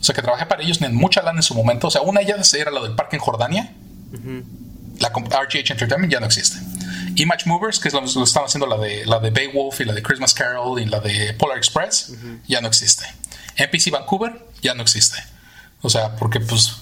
O 0.00 0.02
sea, 0.02 0.14
que 0.14 0.22
trabajé 0.22 0.46
para 0.46 0.62
ellos 0.62 0.80
en 0.80 0.94
mucha 0.94 1.22
lana 1.22 1.38
en 1.38 1.42
su 1.42 1.54
momento. 1.54 1.88
O 1.88 1.90
sea, 1.90 2.00
una 2.00 2.20
de 2.20 2.26
ellas 2.26 2.54
era 2.54 2.70
la 2.70 2.80
del 2.80 2.94
parque 2.94 3.16
en 3.16 3.22
Jordania. 3.22 3.74
Uh 4.12 4.16
-huh. 4.16 4.44
La 4.98 5.08
RGH 5.08 5.70
Entertainment 5.72 6.12
ya 6.12 6.20
no 6.20 6.26
existe. 6.26 6.58
Image 7.16 7.44
Movers, 7.46 7.78
que 7.78 7.88
es 7.88 7.94
lo, 7.94 8.00
lo 8.00 8.24
están 8.24 8.44
haciendo 8.44 8.66
la 8.66 8.76
de, 8.76 9.04
la 9.06 9.18
de 9.18 9.30
Beowulf 9.30 9.80
y 9.80 9.84
la 9.84 9.92
de 9.92 10.02
Christmas 10.02 10.34
Carol 10.34 10.80
y 10.80 10.86
la 10.86 11.00
de 11.00 11.34
Polar 11.34 11.58
Express, 11.58 12.10
uh 12.10 12.12
-huh. 12.14 12.40
ya 12.48 12.60
no 12.60 12.68
existe. 12.68 13.04
NPC 13.56 13.90
Vancouver 13.90 14.46
ya 14.62 14.74
no 14.74 14.82
existe. 14.82 15.18
O 15.82 15.90
sea, 15.90 16.16
porque 16.16 16.40
pues 16.40 16.72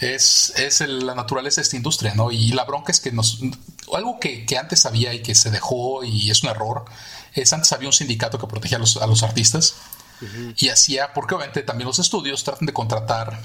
es, 0.00 0.52
es 0.56 0.80
el, 0.80 1.06
la 1.06 1.14
naturaleza 1.14 1.60
de 1.60 1.62
esta 1.62 1.76
industria, 1.76 2.14
¿no? 2.14 2.30
Y 2.32 2.48
la 2.52 2.64
bronca 2.64 2.90
es 2.92 3.00
que 3.00 3.12
nos... 3.12 3.38
Algo 3.94 4.18
que, 4.18 4.44
que 4.46 4.58
antes 4.58 4.86
había 4.86 5.12
y 5.14 5.22
que 5.22 5.34
se 5.34 5.50
dejó 5.50 6.02
y 6.04 6.30
es 6.30 6.42
un 6.42 6.50
error, 6.50 6.84
es 7.34 7.52
antes 7.52 7.72
había 7.72 7.88
un 7.88 7.92
sindicato 7.92 8.38
que 8.38 8.46
protegía 8.46 8.78
a 8.78 8.80
los, 8.80 8.96
a 8.96 9.06
los 9.06 9.22
artistas 9.22 9.74
Y 10.56 10.68
hacía, 10.68 11.12
porque 11.12 11.34
obviamente 11.34 11.62
también 11.62 11.86
los 11.86 11.98
estudios 11.98 12.44
tratan 12.44 12.66
de 12.66 12.72
contratar, 12.72 13.40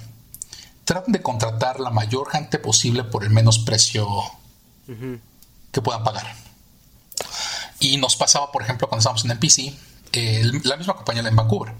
tratan 0.85 1.11
de 1.11 1.21
contratar 1.21 1.79
la 1.79 1.89
mayor 1.89 2.29
gente 2.29 2.59
posible 2.59 3.03
por 3.03 3.23
el 3.23 3.29
menos 3.29 3.59
precio 3.59 4.07
que 5.71 5.81
puedan 5.81 6.03
pagar. 6.03 6.35
Y 7.79 7.97
nos 7.97 8.15
pasaba, 8.15 8.51
por 8.51 8.61
ejemplo, 8.61 8.87
cuando 8.87 8.99
estábamos 8.99 9.25
en 9.25 9.31
NPC, 9.31 9.73
eh, 10.13 10.43
la 10.63 10.77
misma 10.77 10.95
compañía 10.95 11.27
en 11.27 11.35
Vancouver, 11.35 11.73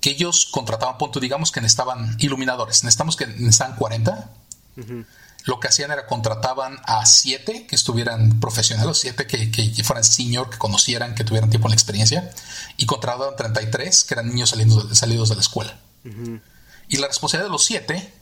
que 0.00 0.10
ellos 0.10 0.46
contrataban, 0.50 0.98
punto, 0.98 1.20
digamos 1.20 1.50
que 1.52 1.60
necesitaban 1.60 2.16
iluminadores, 2.18 2.84
necesitamos 2.84 3.16
que 3.16 3.26
necesitaban 3.26 3.76
40. 3.76 4.30
Uh-huh. 4.76 5.04
Lo 5.44 5.58
que 5.58 5.68
hacían 5.68 5.90
era 5.90 6.06
contrataban 6.06 6.78
a 6.84 7.06
siete 7.06 7.66
que 7.66 7.74
estuvieran 7.74 8.40
profesionales, 8.40 8.98
siete 8.98 9.26
que, 9.26 9.50
que, 9.50 9.72
que, 9.72 9.84
fueran 9.84 10.04
senior, 10.04 10.50
que 10.50 10.58
conocieran, 10.58 11.14
que 11.14 11.24
tuvieran 11.24 11.50
tiempo 11.50 11.68
en 11.68 11.70
la 11.70 11.76
experiencia, 11.76 12.30
y 12.76 12.86
contrataban 12.86 13.36
33 13.36 14.04
que 14.04 14.14
eran 14.14 14.28
niños 14.28 14.50
saliendo 14.50 14.82
de, 14.82 14.94
salidos 14.94 15.28
de 15.28 15.34
la 15.36 15.40
escuela. 15.40 15.78
Uh-huh. 16.04 16.40
Y 16.88 16.96
la 16.98 17.06
responsabilidad 17.06 17.48
de 17.48 17.52
los 17.52 17.64
siete 17.64 18.12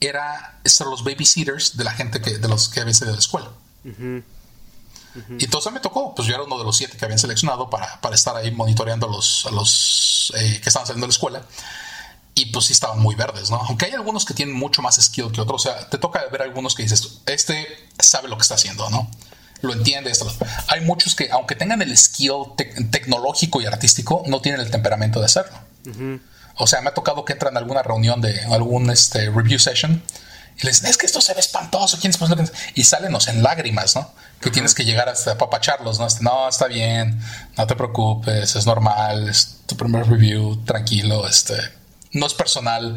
era 0.00 0.60
ser 0.64 0.86
los 0.88 1.04
babysitters 1.04 1.76
de 1.76 1.84
la 1.84 1.92
gente 1.92 2.20
que, 2.20 2.38
de 2.38 2.48
los 2.48 2.68
que 2.68 2.80
habían 2.80 2.94
salido 2.94 3.12
de 3.12 3.18
la 3.18 3.20
escuela. 3.20 3.50
Uh-huh. 3.84 4.22
Y 5.38 5.44
entonces 5.44 5.72
me 5.72 5.80
tocó, 5.80 6.14
pues 6.14 6.26
yo 6.26 6.34
era 6.34 6.42
uno 6.42 6.58
de 6.58 6.64
los 6.64 6.76
siete 6.76 6.96
que 6.96 7.04
habían 7.04 7.20
seleccionado 7.20 7.70
para, 7.70 8.00
para 8.00 8.16
estar 8.16 8.36
ahí 8.36 8.50
monitoreando 8.50 9.06
a 9.06 9.10
los, 9.10 9.46
a 9.46 9.50
los 9.52 10.32
eh, 10.36 10.60
que 10.60 10.68
estaban 10.68 10.86
saliendo 10.86 11.06
de 11.06 11.10
la 11.10 11.14
escuela. 11.14 11.42
Y 12.34 12.46
pues 12.46 12.66
sí 12.66 12.72
estaban 12.72 12.98
muy 12.98 13.14
verdes, 13.14 13.50
¿no? 13.50 13.56
Aunque 13.56 13.86
hay 13.86 13.92
algunos 13.92 14.24
que 14.24 14.34
tienen 14.34 14.54
mucho 14.54 14.82
más 14.82 14.96
skill 14.96 15.30
que 15.30 15.40
otros. 15.40 15.66
O 15.66 15.70
sea, 15.70 15.88
te 15.88 15.98
toca 15.98 16.24
ver 16.32 16.42
algunos 16.42 16.74
que 16.74 16.82
dices, 16.82 17.20
este 17.26 17.66
sabe 17.98 18.28
lo 18.28 18.36
que 18.36 18.42
está 18.42 18.54
haciendo, 18.54 18.90
¿no? 18.90 19.08
Lo 19.62 19.72
entiende. 19.72 20.10
Esto. 20.10 20.30
Hay 20.68 20.80
muchos 20.80 21.14
que, 21.14 21.30
aunque 21.30 21.54
tengan 21.54 21.80
el 21.80 21.96
skill 21.96 22.54
tecnológico 22.90 23.60
y 23.60 23.66
artístico, 23.66 24.24
no 24.26 24.40
tienen 24.40 24.60
el 24.60 24.70
temperamento 24.70 25.20
de 25.20 25.26
hacerlo. 25.26 25.56
O 26.56 26.66
sea, 26.66 26.80
me 26.80 26.88
ha 26.88 26.94
tocado 26.94 27.24
que 27.24 27.32
entran 27.32 27.56
a 27.56 27.60
alguna 27.60 27.82
reunión 27.82 28.20
de 28.20 28.40
algún 28.46 28.90
este, 28.90 29.30
review 29.30 29.58
session 29.58 30.02
y 30.56 30.66
les 30.66 30.76
dicen, 30.76 30.90
es 30.90 30.96
que 30.96 31.06
esto 31.06 31.20
se 31.20 31.34
ve 31.34 31.40
espantoso, 31.40 31.98
¿quién 32.00 32.12
es 32.12 32.52
Y 32.74 32.84
salen 32.84 33.16
en 33.26 33.42
lágrimas, 33.42 33.96
¿no? 33.96 34.10
Que 34.40 34.50
tienes 34.50 34.74
que 34.74 34.84
llegar 34.84 35.08
hasta 35.08 35.32
apapacharlos, 35.32 35.98
¿no? 35.98 36.06
No, 36.20 36.48
está 36.48 36.66
bien, 36.68 37.20
no 37.56 37.66
te 37.66 37.74
preocupes, 37.74 38.54
es 38.54 38.66
normal, 38.66 39.28
es 39.28 39.56
tu 39.66 39.76
primer 39.76 40.06
review, 40.08 40.62
tranquilo, 40.64 41.26
este, 41.26 41.54
no 42.14 42.26
es 42.26 42.34
personal, 42.34 42.96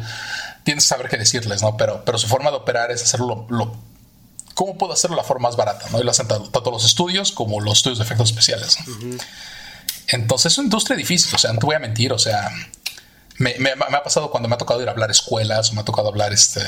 tienes 0.64 0.84
que 0.84 0.88
saber 0.88 1.08
qué 1.08 1.18
decirles, 1.18 1.60
¿no? 1.62 1.76
Pero, 1.76 2.04
pero 2.04 2.18
su 2.18 2.26
forma 2.26 2.50
de 2.50 2.56
operar 2.56 2.90
es 2.90 3.02
hacerlo 3.02 3.46
lo, 3.50 3.76
¿cómo 4.54 4.76
puedo 4.76 4.92
hacerlo 4.92 5.16
la 5.16 5.24
forma 5.24 5.48
más 5.48 5.56
barata? 5.56 5.86
¿no? 5.90 6.00
Y 6.00 6.04
lo 6.04 6.10
hacen 6.10 6.26
tanto 6.26 6.70
los 6.70 6.84
estudios 6.84 7.30
como 7.30 7.60
los 7.60 7.78
estudios 7.78 7.98
de 7.98 8.04
efectos 8.04 8.30
especiales. 8.30 8.78
Entonces 10.08 10.52
es 10.52 10.58
una 10.58 10.66
industria 10.66 10.96
difícil, 10.96 11.34
o 11.34 11.38
sea, 11.38 11.52
no 11.52 11.60
te 11.60 11.66
voy 11.66 11.76
a 11.76 11.78
mentir, 11.78 12.12
o 12.12 12.18
sea, 12.18 12.50
me, 13.36 13.54
me, 13.58 13.76
me, 13.76 13.96
ha 13.96 14.02
pasado 14.02 14.30
cuando 14.30 14.48
me 14.48 14.56
ha 14.56 14.58
tocado 14.58 14.82
ir 14.82 14.88
a 14.88 14.90
hablar 14.90 15.12
escuelas 15.12 15.72
me 15.72 15.82
ha 15.82 15.84
tocado 15.84 16.08
hablar 16.08 16.32
este 16.32 16.60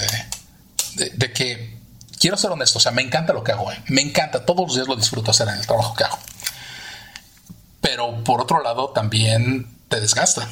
de, 0.94 1.32
que 1.32 1.80
quiero 2.18 2.36
ser 2.36 2.50
honesto, 2.50 2.78
o 2.78 2.80
sea, 2.80 2.92
me 2.92 3.02
encanta 3.02 3.32
lo 3.32 3.42
que 3.42 3.52
hago, 3.52 3.72
eh. 3.72 3.82
me 3.88 4.02
encanta, 4.02 4.44
todos 4.44 4.68
los 4.68 4.74
días 4.74 4.86
lo 4.86 4.96
disfruto 4.96 5.30
hacer 5.30 5.48
en 5.48 5.54
el 5.54 5.66
trabajo 5.66 5.94
que 5.94 6.04
hago. 6.04 6.18
Pero 7.80 8.22
por 8.24 8.40
otro 8.40 8.62
lado, 8.62 8.90
también 8.90 9.66
te 9.88 10.00
desgasta. 10.00 10.48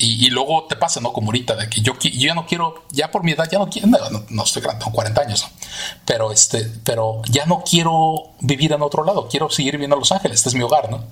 Y, 0.00 0.30
luego 0.30 0.66
te 0.68 0.76
pasa, 0.76 1.00
¿no? 1.00 1.12
Como 1.12 1.28
ahorita, 1.28 1.56
de 1.56 1.68
que 1.68 1.80
yo, 1.80 1.98
yo, 1.98 2.10
ya 2.10 2.34
no 2.34 2.46
quiero, 2.46 2.84
ya 2.90 3.10
por 3.10 3.24
mi 3.24 3.32
edad, 3.32 3.48
ya 3.50 3.58
no 3.58 3.68
quiero, 3.68 3.88
no, 4.28 4.44
estoy 4.44 4.62
grande, 4.62 4.84
tengo 4.84 4.94
40 4.94 5.20
años, 5.20 5.42
¿no? 5.42 5.66
pero, 6.04 6.30
este, 6.30 6.70
pero 6.84 7.20
ya 7.28 7.46
no 7.46 7.64
quiero 7.68 8.30
vivir 8.40 8.72
en 8.72 8.82
otro 8.82 9.04
lado, 9.04 9.28
quiero 9.28 9.50
seguir 9.50 9.72
viviendo 9.72 9.96
en 9.96 10.00
Los 10.00 10.12
Ángeles, 10.12 10.36
este 10.38 10.50
es 10.50 10.54
mi 10.54 10.62
hogar, 10.62 10.88
¿no? 10.90 11.04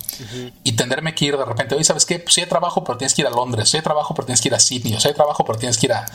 Y 0.62 0.72
tenerme 0.72 1.14
que 1.14 1.24
ir 1.24 1.36
de 1.36 1.44
repente, 1.44 1.74
oye, 1.74 1.82
¿sabes 1.82 2.06
qué? 2.06 2.20
Pues 2.20 2.34
sí 2.34 2.42
hay 2.42 2.48
trabajo, 2.48 2.84
pero 2.84 2.96
tienes 2.96 3.14
que 3.14 3.22
ir 3.22 3.26
a 3.26 3.30
Londres, 3.30 3.68
sí 3.70 3.76
hay 3.76 3.82
trabajo, 3.82 4.14
pero 4.14 4.26
tienes 4.26 4.40
que 4.40 4.48
ir 4.48 4.54
a 4.54 4.60
Sydney, 4.60 4.94
o 4.94 5.00
sea, 5.00 5.10
hay 5.10 5.16
trabajo, 5.16 5.44
pero 5.44 5.58
tienes 5.58 5.78
que 5.78 5.86
ir 5.86 5.92
a... 5.92 6.06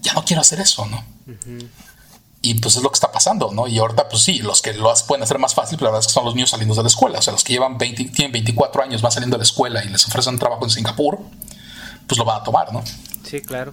Ya 0.00 0.12
no 0.14 0.24
quiero 0.24 0.42
hacer 0.42 0.60
eso, 0.60 0.86
¿no? 0.86 1.04
Y 2.44 2.54
pues 2.54 2.76
es 2.76 2.82
lo 2.82 2.90
que 2.90 2.96
está 2.96 3.12
pasando, 3.12 3.52
¿no? 3.52 3.68
Y 3.68 3.78
ahorita, 3.78 4.08
pues 4.08 4.24
sí, 4.24 4.40
los 4.40 4.62
que 4.62 4.72
lo 4.74 4.92
pueden 5.06 5.22
hacer 5.22 5.38
más 5.38 5.54
fácil, 5.54 5.78
pero 5.78 5.86
la 5.86 5.92
verdad 5.92 6.00
es 6.00 6.08
que 6.08 6.12
son 6.12 6.24
los 6.24 6.34
niños 6.34 6.50
saliendo 6.50 6.74
de 6.74 6.82
la 6.82 6.88
escuela. 6.88 7.20
O 7.20 7.22
sea, 7.22 7.32
los 7.32 7.44
que 7.44 7.52
llevan 7.52 7.78
20, 7.78 8.06
tienen 8.06 8.32
24 8.32 8.82
años, 8.82 9.00
van 9.00 9.12
saliendo 9.12 9.36
de 9.36 9.38
la 9.38 9.44
escuela 9.44 9.84
y 9.84 9.88
les 9.88 10.04
ofrecen 10.06 10.40
trabajo 10.40 10.64
en 10.64 10.70
Singapur, 10.70 11.20
pues 12.12 12.18
lo 12.18 12.24
van 12.24 12.40
a 12.40 12.44
tomar, 12.44 12.72
¿no? 12.72 12.82
Sí, 13.24 13.40
claro. 13.40 13.70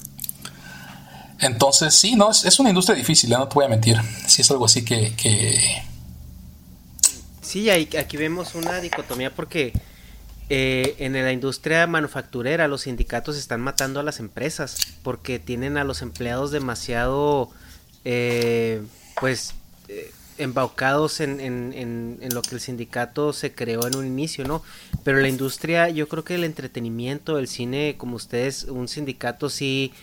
Entonces, 1.40 1.94
sí, 1.94 2.16
no, 2.16 2.32
es, 2.32 2.60
una 2.60 2.70
industria 2.70 2.96
difícil, 2.96 3.32
¿eh? 3.32 3.36
no 3.38 3.48
te 3.48 3.56
voy 3.56 3.66
a 3.66 3.68
mentir. 3.68 3.98
Sí, 4.28 4.42
es 4.42 4.52
algo 4.52 4.66
así 4.66 4.84
que. 4.84 5.14
que... 5.16 5.84
Sí, 7.42 7.70
aquí 7.70 8.18
vemos 8.18 8.56
una 8.56 8.80
dicotomía 8.80 9.34
porque 9.34 9.74
eh, 10.50 10.96
en 11.00 11.14
la 11.14 11.32
industria 11.32 11.88
manufacturera 11.88 12.68
los 12.68 12.82
sindicatos 12.82 13.38
están 13.38 13.60
matando 13.60 14.00
a 14.00 14.04
las 14.04 14.20
empresas 14.20 14.78
porque 15.04 15.40
tienen 15.40 15.78
a 15.78 15.84
los 15.84 16.02
empleados 16.02 16.52
demasiado 16.52 17.50
eh, 18.06 18.84
pues 19.20 19.56
eh, 19.88 20.12
embaucados 20.40 21.20
en, 21.20 21.40
en, 21.40 21.74
en, 21.74 22.34
lo 22.34 22.42
que 22.42 22.56
el 22.56 22.62
sindicato 22.62 23.34
se 23.34 23.54
creó 23.54 23.86
en 23.86 23.96
un 23.96 24.08
inicio, 24.08 24.46
¿no? 24.46 24.64
Pero 25.04 25.20
la 25.20 25.28
industria, 25.28 25.90
yo 25.90 26.08
creo 26.08 26.24
que 26.24 26.36
el 26.36 26.44
entretenimiento, 26.44 27.38
el 27.38 27.48
cine, 27.48 27.96
como 27.98 28.16
ustedes, 28.16 28.64
un 28.64 28.88
sindicato 28.88 29.50
sí 29.50 29.94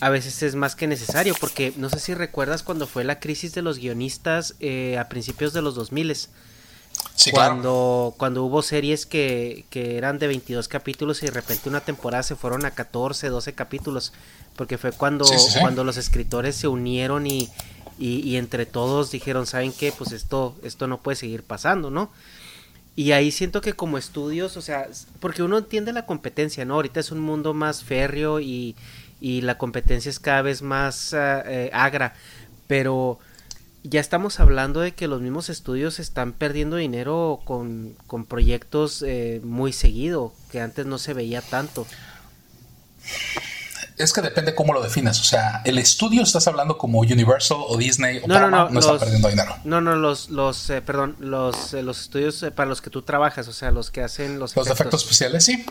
a 0.00 0.10
veces 0.10 0.42
es 0.42 0.54
más 0.54 0.76
que 0.76 0.86
necesario, 0.86 1.34
porque 1.40 1.72
no 1.76 1.90
sé 1.90 1.98
si 1.98 2.14
recuerdas 2.14 2.62
cuando 2.62 2.86
fue 2.86 3.02
la 3.02 3.18
crisis 3.18 3.52
de 3.54 3.62
los 3.62 3.78
guionistas 3.78 4.54
eh, 4.60 4.96
a 4.98 5.08
principios 5.08 5.52
de 5.52 5.62
los 5.62 5.74
2000 5.74 6.28
Sí, 7.14 7.32
cuando, 7.32 8.14
cuando 8.16 8.44
hubo 8.44 8.62
series 8.62 9.04
que, 9.04 9.64
que, 9.70 9.98
eran 9.98 10.18
de 10.18 10.28
22 10.28 10.68
capítulos 10.68 11.22
y 11.22 11.26
de 11.26 11.32
repente 11.32 11.68
una 11.68 11.80
temporada 11.80 12.22
se 12.22 12.36
fueron 12.36 12.64
a 12.64 12.70
14, 12.72 13.28
12 13.28 13.52
capítulos 13.54 14.12
porque 14.56 14.78
fue 14.78 14.92
cuando, 14.92 15.24
cuando 15.60 15.84
los 15.84 15.96
escritores 15.96 16.56
se 16.56 16.68
unieron 16.68 17.26
y, 17.26 17.48
y, 17.98 18.36
entre 18.36 18.66
todos 18.66 19.10
dijeron, 19.10 19.46
¿saben 19.46 19.72
qué? 19.72 19.92
Pues 19.92 20.12
esto, 20.12 20.54
esto 20.62 20.86
no 20.86 20.98
puede 20.98 21.16
seguir 21.16 21.42
pasando, 21.42 21.90
¿no? 21.90 22.10
Y 22.94 23.12
ahí 23.12 23.30
siento 23.30 23.60
que 23.60 23.74
como 23.74 23.98
estudios, 23.98 24.56
o 24.56 24.62
sea, 24.62 24.88
porque 25.20 25.42
uno 25.42 25.58
entiende 25.58 25.92
la 25.92 26.06
competencia, 26.06 26.64
¿no? 26.64 26.74
Ahorita 26.74 27.00
es 27.00 27.12
un 27.12 27.20
mundo 27.20 27.54
más 27.54 27.84
férreo 27.84 28.40
y, 28.40 28.76
y 29.20 29.40
la 29.42 29.58
competencia 29.58 30.10
es 30.10 30.18
cada 30.18 30.42
vez 30.42 30.62
más 30.62 31.14
eh, 31.16 31.70
agra, 31.72 32.14
pero 32.66 33.18
ya 33.84 34.00
estamos 34.00 34.40
hablando 34.40 34.80
de 34.80 34.92
que 34.92 35.08
los 35.08 35.20
mismos 35.20 35.48
estudios 35.48 35.98
están 35.98 36.32
perdiendo 36.32 36.76
dinero 36.76 37.40
con, 37.44 37.94
con 38.06 38.26
proyectos 38.26 39.02
eh, 39.02 39.40
muy 39.44 39.72
seguido, 39.72 40.32
que 40.50 40.60
antes 40.60 40.86
no 40.86 40.98
se 40.98 41.14
veía 41.14 41.40
tanto 41.40 41.86
es 43.98 44.12
que 44.12 44.20
depende 44.20 44.54
cómo 44.54 44.72
lo 44.72 44.82
defines. 44.82 45.20
O 45.20 45.24
sea, 45.24 45.62
el 45.64 45.78
estudio 45.78 46.22
estás 46.22 46.46
hablando 46.46 46.78
como 46.78 47.00
Universal 47.00 47.58
o 47.60 47.76
Disney 47.76 48.18
o 48.18 48.26
no, 48.26 48.34
Paramount, 48.34 48.70
no, 48.70 48.74
no, 48.74 48.80
está 48.80 48.98
perdiendo 48.98 49.28
dinero. 49.28 49.56
No, 49.64 49.80
no, 49.80 49.96
los, 49.96 50.30
los, 50.30 50.70
eh, 50.70 50.80
perdón, 50.82 51.16
los, 51.18 51.74
eh, 51.74 51.82
los 51.82 52.00
estudios 52.00 52.42
eh, 52.42 52.50
para 52.50 52.68
los 52.68 52.80
que 52.80 52.90
tú 52.90 53.02
trabajas, 53.02 53.48
o 53.48 53.52
sea, 53.52 53.70
los 53.70 53.90
que 53.90 54.02
hacen 54.02 54.38
los, 54.38 54.54
los 54.54 54.66
efectos. 54.66 54.80
efectos 54.80 55.02
especiales, 55.02 55.44
sí. 55.44 55.66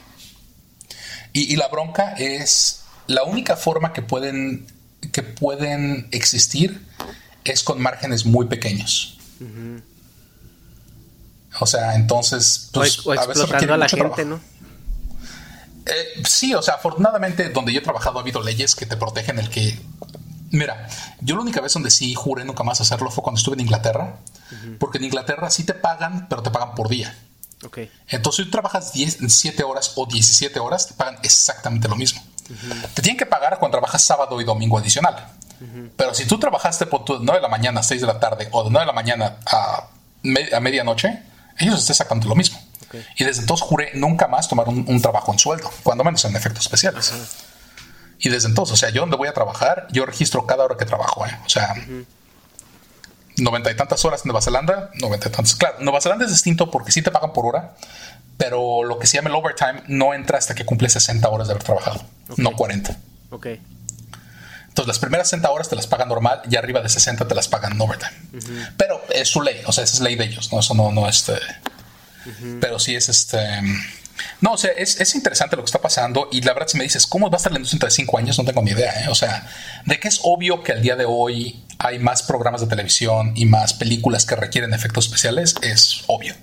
Y, 1.33 1.55
la 1.55 1.67
bronca 1.67 2.13
es 2.13 2.83
la 3.05 3.23
única 3.23 3.55
forma 3.55 3.93
que 3.93 4.01
pueden 4.01 4.65
que 5.11 5.21
pueden 5.21 6.07
existir 6.11 6.83
es 7.43 7.63
con 7.63 7.79
márgenes 7.79 8.25
muy 8.25 8.47
pequeños. 8.47 9.19
O 11.59 11.65
sea, 11.65 11.95
entonces, 11.95 12.69
pues, 12.73 13.05
o, 13.05 13.13
explotando 13.13 13.73
a, 13.73 13.77
la 13.77 13.87
gente, 13.87 14.25
¿no? 14.25 14.39
Eh, 15.87 16.23
sí, 16.25 16.53
o 16.53 16.61
sea, 16.61 16.75
afortunadamente 16.75 17.49
donde 17.49 17.73
yo 17.73 17.79
he 17.79 17.83
trabajado 17.83 18.19
ha 18.19 18.21
habido 18.21 18.41
leyes 18.41 18.75
que 18.75 18.85
te 18.85 18.97
protegen 18.97 19.39
el 19.39 19.49
que... 19.49 19.79
Mira, 20.51 20.87
yo 21.21 21.35
la 21.35 21.41
única 21.41 21.61
vez 21.61 21.73
donde 21.73 21.91
sí 21.91 22.13
juré 22.13 22.45
nunca 22.45 22.63
más 22.63 22.79
hacerlo 22.79 23.11
fue 23.11 23.23
cuando 23.23 23.37
estuve 23.37 23.55
en 23.55 23.61
Inglaterra, 23.61 24.17
porque 24.79 24.97
en 24.97 25.05
Inglaterra 25.05 25.49
sí 25.49 25.65
te 25.65 25.73
pagan, 25.73 26.27
pero 26.29 26.41
te 26.41 26.51
pagan 26.51 26.73
por 26.73 26.87
día. 26.87 27.13
Okay. 27.65 27.91
Entonces, 28.07 28.45
si 28.45 28.45
tú 28.45 28.51
trabajas 28.51 28.93
10, 28.93 29.17
7 29.27 29.63
horas 29.63 29.91
o 29.95 30.05
17 30.05 30.57
horas, 30.59 30.87
te 30.87 30.93
pagan 30.93 31.17
exactamente 31.23 31.87
lo 31.89 31.95
mismo. 31.95 32.21
Te 32.93 33.01
tienen 33.01 33.17
que 33.17 33.25
pagar 33.25 33.59
cuando 33.59 33.77
trabajas 33.77 34.03
sábado 34.03 34.39
y 34.39 34.45
domingo 34.45 34.77
adicional. 34.77 35.33
Pero 35.97 36.13
si 36.13 36.25
tú 36.25 36.39
trabajaste 36.39 36.85
por 36.85 37.03
tu, 37.03 37.19
de 37.19 37.25
9 37.25 37.39
de 37.39 37.41
la 37.41 37.49
mañana 37.49 37.79
a 37.79 37.83
6 37.83 38.01
de 38.01 38.07
la 38.07 38.19
tarde 38.19 38.47
o 38.51 38.63
de 38.63 38.69
9 38.69 38.83
de 38.83 38.87
la 38.87 38.93
mañana 38.93 39.37
a, 39.45 39.89
a 40.55 40.59
medianoche, 40.59 41.23
ellos 41.57 41.83
es 41.83 41.89
exactamente 41.89 42.27
lo 42.27 42.35
mismo. 42.35 42.59
Y 43.17 43.23
desde 43.23 43.41
entonces 43.41 43.65
juré 43.65 43.91
nunca 43.95 44.27
más 44.27 44.47
tomar 44.47 44.67
un, 44.69 45.01
trabajo 45.01 45.31
en 45.31 45.39
sueldo, 45.39 45.71
cuando 45.83 46.03
menos 46.03 46.23
en 46.25 46.35
efectos 46.35 46.65
especiales. 46.65 47.13
Y 48.19 48.29
desde 48.29 48.47
entonces, 48.47 48.73
o 48.73 48.77
sea, 48.77 48.89
yo 48.89 49.01
donde 49.01 49.17
voy 49.17 49.27
a 49.27 49.33
trabajar, 49.33 49.87
yo 49.91 50.05
registro 50.05 50.45
cada 50.45 50.65
hora 50.65 50.75
que 50.77 50.85
trabajo, 50.85 51.25
¿eh? 51.25 51.37
O 51.45 51.49
sea, 51.49 51.75
noventa 53.37 53.71
y 53.71 53.75
tantas 53.75 54.03
horas 54.05 54.21
en 54.21 54.29
Nueva 54.29 54.41
Zelanda, 54.41 54.89
noventa 54.95 55.29
y 55.29 55.31
tantas. 55.31 55.55
Claro, 55.55 55.77
Nueva 55.81 56.01
Zelanda 56.01 56.25
es 56.25 56.31
distinto 56.31 56.71
porque 56.71 56.91
sí 56.91 57.01
te 57.01 57.11
pagan 57.11 57.33
por 57.33 57.45
hora, 57.45 57.75
pero 58.37 58.83
lo 58.83 58.97
que 58.97 59.07
se 59.07 59.17
llama 59.17 59.29
el 59.29 59.35
overtime 59.35 59.83
no 59.87 60.13
entra 60.13 60.37
hasta 60.37 60.55
que 60.55 60.65
cumple 60.65 60.89
60 60.89 61.27
horas 61.29 61.47
de 61.47 61.53
haber 61.53 61.63
trabajado, 61.63 62.01
no 62.37 62.51
40. 62.53 62.97
Ok. 63.29 63.47
Entonces, 64.67 64.87
las 64.87 64.99
primeras 64.99 65.27
60 65.29 65.49
horas 65.49 65.69
te 65.69 65.75
las 65.75 65.87
pagan 65.87 66.07
normal 66.07 66.41
y 66.49 66.55
arriba 66.55 66.81
de 66.81 66.89
60 66.89 67.27
te 67.27 67.33
las 67.33 67.47
pagan 67.47 67.73
en 67.73 67.81
overtime. 67.81 68.11
Pero 68.77 69.01
es 69.09 69.27
su 69.27 69.41
ley, 69.41 69.61
o 69.65 69.71
sea, 69.71 69.83
esa 69.83 69.95
es 69.95 70.01
ley 70.01 70.15
de 70.15 70.25
ellos, 70.25 70.51
¿no? 70.51 70.59
Eso 70.59 70.75
no, 70.75 70.91
no, 70.91 71.09
este 71.09 71.33
pero 72.59 72.79
sí 72.79 72.95
es 72.95 73.09
este. 73.09 73.39
No, 74.41 74.53
o 74.53 74.57
sea, 74.57 74.71
es, 74.71 75.13
interesante 75.15 75.55
lo 75.55 75.63
que 75.63 75.67
está 75.67 75.79
pasando 75.79 76.27
y 76.31 76.41
la 76.41 76.53
verdad 76.53 76.67
si 76.67 76.77
me 76.77 76.83
dices, 76.83 77.05
¿cómo 77.05 77.29
va 77.29 77.35
a 77.35 77.37
estar 77.37 77.51
la 77.51 77.59
industria 77.59 77.87
de 77.87 77.91
cinco 77.91 78.17
años? 78.17 78.37
No 78.37 78.45
tengo 78.45 78.61
ni 78.63 78.71
idea, 78.71 79.03
¿eh? 79.03 79.09
O 79.09 79.15
sea, 79.15 79.47
de 79.85 79.99
que 79.99 80.07
es 80.07 80.21
obvio 80.23 80.63
que 80.63 80.71
al 80.71 80.81
día 80.81 80.95
de 80.95 81.05
hoy 81.05 81.63
hay 81.77 81.99
más 81.99 82.23
programas 82.23 82.61
de 82.61 82.67
televisión 82.67 83.33
y 83.35 83.45
más 83.45 83.73
películas 83.73 84.25
que 84.25 84.35
requieren 84.35 84.73
efectos 84.73 85.05
especiales, 85.05 85.55
es 85.61 86.03
obvio. 86.07 86.35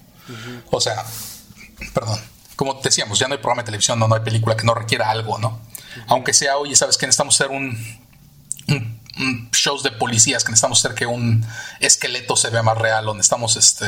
O 0.70 0.80
sea, 0.80 1.04
perdón, 1.92 2.20
como 2.56 2.74
decíamos, 2.74 3.18
ya 3.18 3.26
no 3.26 3.34
hay 3.34 3.40
programa 3.40 3.62
de 3.62 3.66
televisión, 3.66 3.98
no, 3.98 4.08
no 4.08 4.14
hay 4.14 4.22
película 4.22 4.56
que 4.56 4.64
no 4.64 4.74
requiera 4.74 5.10
algo, 5.10 5.38
¿no? 5.38 5.60
Aunque 6.06 6.32
sea, 6.32 6.56
oye, 6.56 6.76
¿sabes 6.76 6.96
que 6.96 7.06
Necesitamos 7.06 7.40
hacer 7.40 7.50
un 7.50 8.93
shows 9.52 9.82
de 9.82 9.92
policías 9.92 10.44
que 10.44 10.50
necesitamos 10.50 10.78
hacer 10.78 10.94
que 10.94 11.06
un 11.06 11.46
esqueleto 11.80 12.36
se 12.36 12.50
vea 12.50 12.62
más 12.62 12.78
real 12.78 13.08
o 13.08 13.14
necesitamos 13.14 13.56
este, 13.56 13.86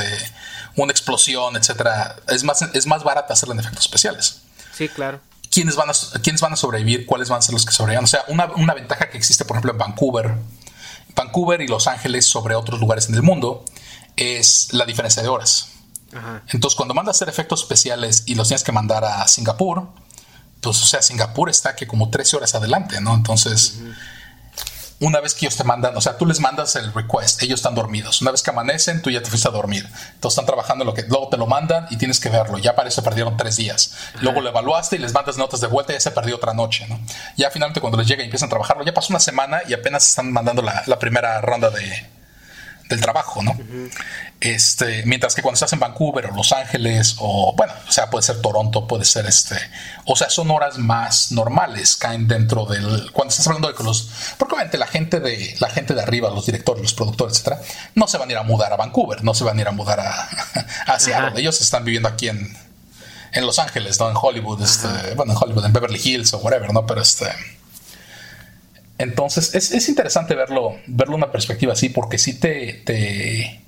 una 0.75 0.91
explosión, 0.91 1.55
etcétera. 1.55 2.15
Es 2.27 2.43
más, 2.43 2.61
es 2.61 2.87
más 2.87 3.03
barata 3.03 3.33
hacerlo 3.33 3.53
en 3.53 3.59
efectos 3.59 3.85
especiales. 3.85 4.41
Sí, 4.73 4.89
claro. 4.89 5.19
¿Quiénes 5.51 5.75
van, 5.75 5.89
a, 5.89 5.93
¿Quiénes 6.21 6.41
van 6.41 6.53
a 6.53 6.55
sobrevivir? 6.55 7.05
¿Cuáles 7.05 7.29
van 7.29 7.39
a 7.39 7.41
ser 7.41 7.53
los 7.53 7.65
que 7.65 7.73
sobrevivan? 7.73 8.03
O 8.03 8.07
sea, 8.07 8.23
una, 8.27 8.45
una 8.55 8.73
ventaja 8.73 9.09
que 9.09 9.17
existe, 9.17 9.43
por 9.45 9.55
ejemplo, 9.55 9.71
en 9.71 9.77
Vancouver, 9.77 10.35
Vancouver 11.15 11.61
y 11.61 11.67
Los 11.67 11.87
Ángeles 11.87 12.25
sobre 12.25 12.55
otros 12.55 12.79
lugares 12.79 13.09
en 13.09 13.15
el 13.15 13.23
mundo 13.23 13.65
es 14.15 14.69
la 14.71 14.85
diferencia 14.85 15.21
de 15.21 15.29
horas. 15.29 15.69
Entonces, 16.51 16.75
cuando 16.75 16.93
mandas 16.93 17.15
a 17.15 17.17
hacer 17.17 17.29
efectos 17.29 17.61
especiales 17.61 18.23
y 18.25 18.35
los 18.35 18.47
tienes 18.47 18.63
que 18.63 18.71
mandar 18.71 19.03
a 19.03 19.27
Singapur, 19.27 19.89
pues, 20.61 20.81
o 20.81 20.85
sea, 20.85 21.01
Singapur 21.01 21.49
está 21.49 21.75
que 21.75 21.85
como 21.85 22.09
13 22.09 22.37
horas 22.37 22.55
adelante, 22.55 22.99
¿no? 23.01 23.13
Entonces, 23.13 23.79
una 24.99 25.19
vez 25.19 25.33
que 25.33 25.45
ellos 25.45 25.57
te 25.57 25.63
mandan, 25.63 25.95
o 25.95 26.01
sea, 26.01 26.17
tú 26.17 26.25
les 26.25 26.39
mandas 26.39 26.75
el 26.75 26.91
request, 26.93 27.43
ellos 27.43 27.59
están 27.59 27.75
dormidos. 27.75 28.21
Una 28.21 28.31
vez 28.31 28.41
que 28.41 28.49
amanecen, 28.49 29.01
tú 29.01 29.11
ya 29.11 29.21
te 29.21 29.29
fuiste 29.29 29.47
a 29.47 29.51
dormir. 29.51 29.85
Entonces 30.15 30.37
están 30.37 30.45
trabajando 30.45 30.83
en 30.83 30.87
lo 30.87 30.93
que 30.93 31.03
luego 31.03 31.29
te 31.29 31.37
lo 31.37 31.45
mandan 31.45 31.87
y 31.91 31.97
tienes 31.97 32.19
que 32.19 32.29
verlo. 32.29 32.57
Ya 32.57 32.75
parece 32.75 33.01
perdieron 33.01 33.37
tres 33.37 33.57
días. 33.57 33.93
Luego 34.21 34.41
lo 34.41 34.49
evaluaste 34.49 34.95
y 34.95 34.99
les 34.99 35.13
mandas 35.13 35.37
notas 35.37 35.61
de 35.61 35.67
vuelta 35.67 35.93
y 35.93 35.95
ya 35.95 35.99
se 35.99 36.11
perdió 36.11 36.35
otra 36.35 36.53
noche, 36.53 36.87
¿no? 36.87 36.99
Ya 37.35 37.51
finalmente 37.51 37.79
cuando 37.79 37.97
les 37.97 38.07
llega 38.07 38.23
y 38.23 38.25
empiezan 38.25 38.47
a 38.47 38.49
trabajarlo, 38.49 38.83
ya 38.83 38.93
pasó 38.93 39.13
una 39.13 39.19
semana 39.19 39.61
y 39.67 39.73
apenas 39.73 40.07
están 40.07 40.31
mandando 40.31 40.61
la, 40.63 40.83
la 40.87 40.97
primera 40.97 41.41
ronda 41.41 41.69
de, 41.69 42.07
del 42.89 43.01
trabajo, 43.01 43.43
¿no? 43.43 43.57
Este, 44.39 45.03
mientras 45.05 45.35
que 45.35 45.41
cuando 45.41 45.55
estás 45.55 45.73
en 45.73 45.79
Vancouver 45.79 46.27
o 46.27 46.35
Los 46.35 46.51
Ángeles 46.51 47.15
o 47.19 47.53
bueno, 47.55 47.73
o 47.87 47.91
sea, 47.91 48.09
puede 48.09 48.23
ser 48.23 48.41
Toronto, 48.41 48.87
puede 48.87 49.03
ser 49.03 49.25
este, 49.25 49.55
o 50.05 50.15
sea, 50.15 50.29
son 50.29 50.51
horas 50.51 50.77
más 50.77 51.31
normales, 51.31 51.95
caen 51.97 52.27
dentro 52.27 52.65
del 52.65 53.11
cuando 53.11 53.31
estás 53.31 53.47
hablando 53.47 53.67
de 53.67 53.75
que 53.75 53.83
los 53.83 54.09
porque 54.37 54.55
obviamente 54.55 54.77
la 54.77 54.87
gente 54.87 55.19
de 55.19 55.55
la 55.59 55.69
gente 55.69 55.93
de 55.93 56.01
arriba, 56.01 56.29
los 56.29 56.45
directores, 56.45 56.81
los 56.81 56.93
productores, 56.93 57.33
etcétera, 57.37 57.61
no 57.95 58.07
se 58.07 58.17
van 58.17 58.29
a 58.29 58.31
ir 58.33 58.37
a 58.37 58.43
mudar 58.43 58.71
a 58.71 58.77
Vancouver, 58.77 59.23
no 59.23 59.33
se 59.33 59.43
van 59.43 59.57
a 59.57 59.61
ir 59.61 59.67
a 59.67 59.71
mudar 59.71 59.99
a, 59.99 60.29
a 60.85 60.99
Seattle, 60.99 61.39
ellos 61.41 61.59
están 61.61 61.83
viviendo 61.83 62.07
aquí 62.09 62.29
en 62.29 62.55
en 63.33 63.45
Los 63.45 63.59
Ángeles, 63.59 63.99
¿no? 63.99 64.09
En 64.09 64.15
Hollywood, 64.19 64.61
este, 64.61 64.87
bueno, 65.15 65.33
en 65.33 65.37
Hollywood, 65.39 65.65
en 65.65 65.73
Beverly 65.73 66.01
Hills 66.03 66.33
o 66.33 66.37
whatever, 66.39 66.73
¿no? 66.73 66.85
Pero 66.85 67.01
este 67.01 67.27
entonces 68.97 69.53
es, 69.53 69.71
es, 69.71 69.89
interesante 69.89 70.33
verlo, 70.33 70.77
verlo 70.87 71.15
una 71.15 71.31
perspectiva 71.31 71.73
así, 71.73 71.89
porque 71.89 72.17
sí 72.17 72.39
te, 72.39 72.73
te... 72.85 73.61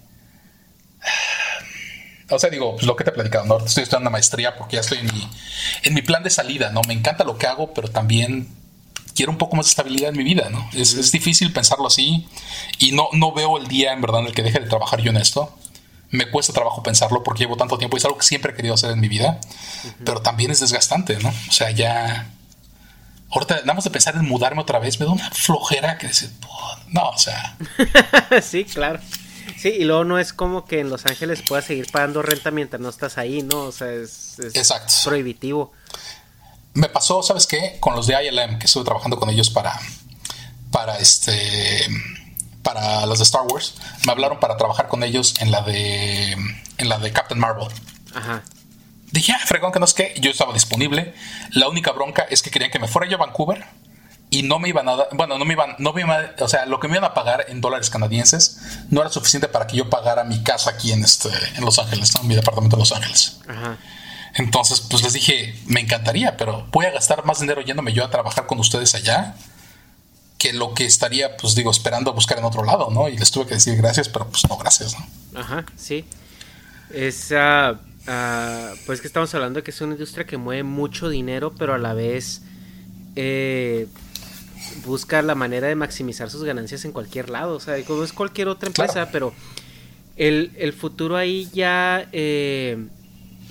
O 2.31 2.39
sea, 2.39 2.49
digo, 2.49 2.75
pues 2.75 2.85
lo 2.85 2.95
que 2.95 3.03
te 3.03 3.09
he 3.09 3.13
platicado, 3.13 3.45
¿no? 3.45 3.57
Estoy 3.65 3.83
estudiando 3.83 4.09
una 4.09 4.11
maestría 4.11 4.55
porque 4.55 4.75
ya 4.75 4.81
estoy 4.81 4.99
en 4.99 5.05
mi, 5.05 5.29
en 5.83 5.93
mi 5.93 6.01
plan 6.01 6.23
de 6.23 6.29
salida, 6.29 6.71
¿no? 6.71 6.81
Me 6.87 6.93
encanta 6.93 7.23
lo 7.23 7.37
que 7.37 7.47
hago, 7.47 7.73
pero 7.73 7.89
también 7.89 8.47
quiero 9.15 9.31
un 9.31 9.37
poco 9.37 9.55
más 9.55 9.65
de 9.65 9.69
estabilidad 9.71 10.09
en 10.09 10.17
mi 10.17 10.23
vida, 10.23 10.49
¿no? 10.49 10.67
Es, 10.73 10.93
es 10.93 11.11
difícil 11.11 11.51
pensarlo 11.53 11.87
así 11.87 12.27
y 12.77 12.91
no, 12.91 13.09
no 13.13 13.31
veo 13.31 13.57
el 13.57 13.67
día 13.67 13.93
en 13.93 14.01
verdad 14.01 14.21
en 14.21 14.27
el 14.27 14.33
que 14.33 14.43
deje 14.43 14.59
de 14.59 14.67
trabajar 14.67 15.01
yo 15.01 15.09
en 15.11 15.17
esto. 15.17 15.55
Me 16.11 16.29
cuesta 16.29 16.53
trabajo 16.53 16.81
pensarlo 16.81 17.23
porque 17.23 17.43
llevo 17.43 17.55
tanto 17.55 17.77
tiempo 17.77 17.97
y 17.97 17.99
es 17.99 18.05
algo 18.05 18.17
que 18.17 18.25
siempre 18.25 18.51
he 18.51 18.55
querido 18.55 18.73
hacer 18.73 18.91
en 18.91 18.99
mi 18.99 19.07
vida, 19.07 19.39
pero 20.05 20.21
también 20.21 20.49
es 20.49 20.59
desgastante, 20.59 21.17
¿no? 21.19 21.29
O 21.29 21.51
sea, 21.51 21.69
ya 21.69 22.31
Ahorita, 23.31 23.59
nada 23.61 23.75
más 23.75 23.83
de 23.83 23.91
pensar 23.91 24.15
en 24.15 24.25
mudarme 24.25 24.61
otra 24.61 24.79
vez, 24.79 24.99
me 24.99 25.05
da 25.05 25.11
una 25.11 25.29
flojera 25.31 25.97
que 25.97 26.07
dice, 26.07 26.31
no, 26.87 27.09
o 27.09 27.17
sea. 27.17 27.57
sí, 28.41 28.65
claro. 28.65 28.99
Sí, 29.57 29.69
y 29.69 29.83
luego 29.83 30.03
no 30.03 30.19
es 30.19 30.33
como 30.33 30.65
que 30.65 30.79
en 30.79 30.89
Los 30.89 31.05
Ángeles 31.05 31.41
puedas 31.47 31.65
seguir 31.65 31.87
pagando 31.91 32.21
renta 32.21 32.49
mientras 32.49 32.81
no 32.81 32.89
estás 32.89 33.17
ahí, 33.17 33.43
¿no? 33.43 33.63
O 33.63 33.71
sea, 33.71 33.91
es, 33.91 34.39
Exacto. 34.39 34.93
prohibitivo. 35.03 35.73
Me 36.73 36.87
pasó, 36.87 37.21
¿sabes 37.21 37.45
qué? 37.45 37.77
Con 37.79 37.95
los 37.95 38.07
de 38.07 38.15
ILM, 38.23 38.57
que 38.57 38.65
estuve 38.65 38.85
trabajando 38.85 39.19
con 39.19 39.29
ellos 39.29 39.49
para, 39.49 39.77
para 40.71 40.97
este, 40.97 41.87
para 42.63 43.05
las 43.05 43.19
de 43.19 43.23
Star 43.23 43.41
Wars, 43.41 43.75
me 44.05 44.11
hablaron 44.11 44.39
para 44.39 44.55
trabajar 44.55 44.87
con 44.87 45.03
ellos 45.03 45.35
en 45.39 45.51
la 45.51 45.61
de, 45.61 46.31
en 46.31 46.89
la 46.89 46.97
de 46.97 47.11
Captain 47.11 47.39
Marvel. 47.39 47.67
Ajá. 48.13 48.43
Dije, 49.11 49.33
ah, 49.33 49.39
fregón, 49.45 49.71
que 49.71 49.79
no 49.79 49.85
es 49.85 49.93
que 49.93 50.13
yo 50.19 50.29
estaba 50.29 50.53
disponible. 50.53 51.13
La 51.51 51.67
única 51.67 51.91
bronca 51.91 52.25
es 52.29 52.41
que 52.41 52.51
querían 52.51 52.71
que 52.71 52.79
me 52.79 52.87
fuera 52.87 53.09
yo 53.09 53.17
a 53.17 53.25
Vancouver 53.25 53.65
y 54.29 54.43
no 54.43 54.59
me 54.59 54.69
iban 54.69 54.87
a 54.87 54.95
dar, 54.95 55.07
bueno, 55.13 55.37
no 55.37 55.45
me 55.45 55.53
iban, 55.53 55.75
no 55.79 55.91
me 55.93 56.01
iban, 56.01 56.33
o 56.39 56.47
sea, 56.47 56.65
lo 56.67 56.79
que 56.79 56.87
me 56.87 56.97
iban 56.97 57.09
a 57.09 57.13
pagar 57.13 57.45
en 57.49 57.61
dólares 57.61 57.89
canadienses 57.89 58.59
no 58.89 59.01
era 59.01 59.09
suficiente 59.09 59.47
para 59.47 59.65
que 59.65 59.77
yo 59.77 59.89
pagara 59.89 60.23
mi 60.23 60.43
casa 60.43 60.71
aquí 60.71 60.91
en 60.91 61.03
este, 61.03 61.29
en 61.55 61.65
Los 61.65 61.79
Ángeles, 61.79 62.13
¿no? 62.15 62.21
en 62.21 62.27
mi 62.27 62.35
departamento 62.35 62.75
de 62.75 62.81
Los 62.81 62.91
Ángeles. 62.91 63.39
Entonces, 64.35 64.81
pues 64.81 65.01
les 65.01 65.13
dije, 65.13 65.59
me 65.65 65.79
encantaría, 65.79 66.37
pero 66.37 66.67
voy 66.71 66.85
a 66.85 66.91
gastar 66.91 67.25
más 67.25 67.39
dinero 67.39 67.61
yéndome 67.61 67.93
yo 67.93 68.05
a 68.05 68.11
trabajar 68.11 68.45
con 68.45 68.59
ustedes 68.59 68.93
allá 68.93 69.35
que 70.37 70.53
lo 70.53 70.73
que 70.73 70.85
estaría, 70.85 71.35
pues 71.35 71.55
digo, 71.55 71.71
esperando 71.71 72.11
a 72.11 72.13
buscar 72.13 72.37
en 72.37 72.45
otro 72.45 72.63
lado, 72.63 72.89
¿no? 72.91 73.09
Y 73.09 73.17
les 73.17 73.31
tuve 73.31 73.47
que 73.47 73.55
decir 73.55 73.75
gracias, 73.75 74.07
pero 74.07 74.29
pues 74.29 74.47
no, 74.47 74.55
gracias, 74.57 74.95
¿no? 74.97 75.39
Ajá, 75.39 75.65
sí. 75.75 76.05
Esa 76.93 77.79
Ah, 78.11 78.73
pues 78.87 79.01
que 79.01 79.07
estamos 79.07 79.31
hablando 79.35 79.59
de 79.59 79.63
que 79.63 79.69
es 79.69 79.79
una 79.81 79.93
industria 79.93 80.25
que 80.25 80.35
mueve 80.35 80.63
mucho 80.63 81.09
dinero, 81.09 81.53
pero 81.55 81.75
a 81.75 81.77
la 81.77 81.93
vez 81.93 82.41
eh, 83.15 83.85
busca 84.83 85.21
la 85.21 85.35
manera 85.35 85.67
de 85.67 85.75
maximizar 85.75 86.31
sus 86.31 86.43
ganancias 86.43 86.85
en 86.85 86.91
cualquier 86.91 87.29
lado. 87.29 87.55
O 87.55 87.59
sea, 87.59 87.79
como 87.85 88.03
es 88.03 88.11
cualquier 88.11 88.47
otra 88.47 88.65
empresa, 88.65 89.11
pero 89.11 89.31
el, 90.17 90.73
futuro 90.73 91.17
ahí 91.17 91.49
ya, 91.53 92.09
eh, 92.11 92.83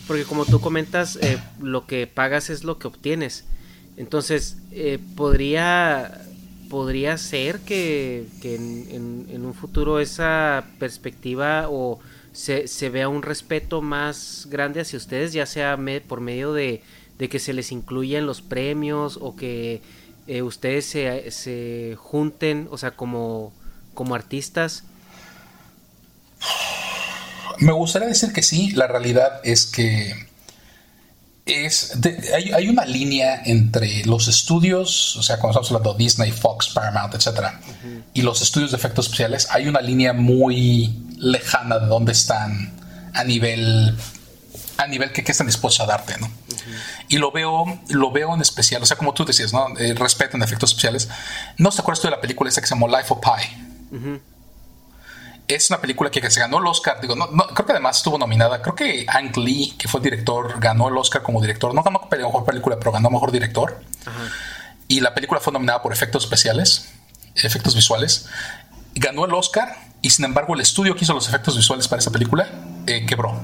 porque 0.09 0.25
como 0.25 0.45
tú 0.45 0.61
comentas, 0.61 1.21
eh, 1.23 1.39
lo 1.63 1.87
que 1.87 2.09
pagas 2.09 2.51
es 2.51 2.65
lo 2.65 2.81
que 2.81 2.89
obtienes. 2.89 3.45
Entonces, 3.97 4.57
podría, 5.15 6.21
podría 6.69 7.17
ser 7.17 7.61
que, 7.61 8.27
en 8.43 9.45
un 9.45 9.55
futuro 9.55 10.01
esa 10.01 10.65
perspectiva 10.81 11.69
o 11.71 12.01
se, 12.39 12.69
se 12.69 12.89
vea 12.89 13.09
un 13.09 13.23
respeto 13.23 13.83
más 13.83 14.47
grande 14.49 14.81
hacia 14.81 14.97
ustedes, 14.97 15.33
ya 15.33 15.45
sea 15.45 15.77
por 16.07 16.21
medio 16.21 16.53
de, 16.53 16.85
que 17.19 17.41
se 17.41 17.53
les 17.53 17.73
incluya 17.73 18.17
en 18.17 18.27
los 18.27 18.43
premios 18.43 19.19
o 19.21 19.35
que 19.35 19.83
eh, 20.29 20.43
ustedes 20.43 20.87
se, 20.87 21.33
se, 21.33 21.97
junten, 21.99 22.69
o 22.71 22.79
sea, 22.79 22.93
como, 22.93 23.53
como 23.93 24.15
artistas? 24.15 24.85
Me 27.59 27.73
gustaría 27.73 28.07
decir 28.07 28.33
que 28.33 28.45
sí, 28.45 28.71
la 28.71 28.87
realidad 28.87 29.41
es 29.43 29.67
que 29.67 30.15
es 31.45 31.99
hay, 32.55 32.69
una 32.69 32.85
línea 32.85 33.43
entre 33.47 34.05
los 34.05 34.29
estudios, 34.29 35.17
o 35.17 35.25
sea, 35.25 35.41
cuando 35.41 35.61
estamos 35.61 35.71
hablando 35.73 35.99
de 35.99 36.05
Disney, 36.05 36.31
Fox, 36.31 36.69
Paramount, 36.69 37.13
etcétera, 37.17 37.61
y 38.15 38.23
los 38.23 38.43
estudios 38.43 38.71
de 38.71 38.77
efectos 38.77 39.07
especiales, 39.07 39.49
hay 39.51 39.67
una 39.67 39.81
línea 39.81 40.13
muy 40.13 41.08
lejana 41.19 41.79
de 41.79 41.87
dónde 41.87 42.13
están 42.13 42.73
a 43.15 43.25
nivel 43.25 43.97
a 44.79 44.87
nivel 44.87 45.13
que, 45.13 45.21
están 45.21 45.47
dispuestos 45.47 45.85
a 45.85 45.87
darte, 45.87 46.17
¿no? 46.19 46.31
Y 47.09 47.19
lo 47.19 47.33
veo, 47.33 47.65
lo 47.89 48.13
veo 48.13 48.35
en 48.35 48.41
especial, 48.41 48.81
o 48.83 48.87
sea, 48.87 48.97
como 48.97 49.13
tú 49.13 49.25
decías, 49.25 49.53
¿no? 49.53 49.67
Eh, 49.77 49.95
respeto 49.95 50.37
en 50.37 50.43
efectos 50.43 50.71
especiales. 50.71 51.09
¿No 51.57 51.71
te 51.71 51.81
acuerdas 51.81 52.01
tú 52.01 52.07
de 52.07 52.13
la 52.13 52.21
película 52.21 52.49
esa 52.49 52.61
que 52.61 52.69
se 52.69 52.75
llamó 52.75 52.87
Life 52.87 53.07
of 53.09 53.19
Pi? 53.19 54.13
Es 55.49 55.71
una 55.71 55.81
película 55.81 56.11
que, 56.11 56.31
se 56.31 56.39
ganó 56.39 56.59
el 56.59 56.67
Oscar, 56.67 57.01
digo, 57.01 57.17
no, 57.17 57.27
creo 57.29 57.67
que 57.67 57.73
además 57.73 57.97
estuvo 57.97 58.19
nominada, 58.19 58.63
creo 58.63 58.77
que 58.77 59.05
Hank 59.07 59.37
Lee, 59.39 59.75
que 59.77 59.89
fue 59.89 59.99
el 59.99 60.05
director, 60.05 60.61
ganó 60.61 60.89
el 60.89 60.97
Oscar 60.97 61.23
como 61.23 61.41
director, 61.41 61.75
no 61.75 61.83
ganó 61.83 62.07
mejor 62.11 62.45
película, 62.45 62.79
pero 62.79 62.93
ganó 62.93 63.11
mejor 63.11 63.33
director. 63.33 63.83
Y 64.87 65.01
la 65.01 65.13
película 65.13 65.41
fue 65.41 65.53
nominada 65.53 65.83
por 65.83 65.93
efectos 65.93 66.25
especiales, 66.25 66.91
efectos 67.35 67.75
visuales. 67.75 68.27
Ganó 68.95 69.25
el 69.25 69.35
Oscar 69.35 69.88
y 70.01 70.11
sin 70.11 70.25
embargo 70.25 70.55
el 70.55 70.61
estudio 70.61 70.95
que 70.95 71.05
hizo 71.05 71.15
los 71.15 71.29
efectos 71.29 71.57
visuales 71.57 71.89
para 71.89 72.01
esa 72.01 72.11
película 72.11 72.49
eh, 72.87 73.05
quebró. 73.07 73.41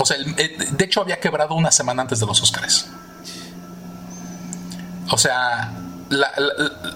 O 0.00 0.04
sea, 0.04 0.16
eh, 0.36 0.56
de 0.70 0.84
hecho 0.84 1.00
había 1.00 1.18
quebrado 1.18 1.54
una 1.54 1.72
semana 1.72 2.02
antes 2.02 2.20
de 2.20 2.26
los 2.26 2.40
Oscars. 2.40 2.86
O 5.10 5.18
sea, 5.18 5.72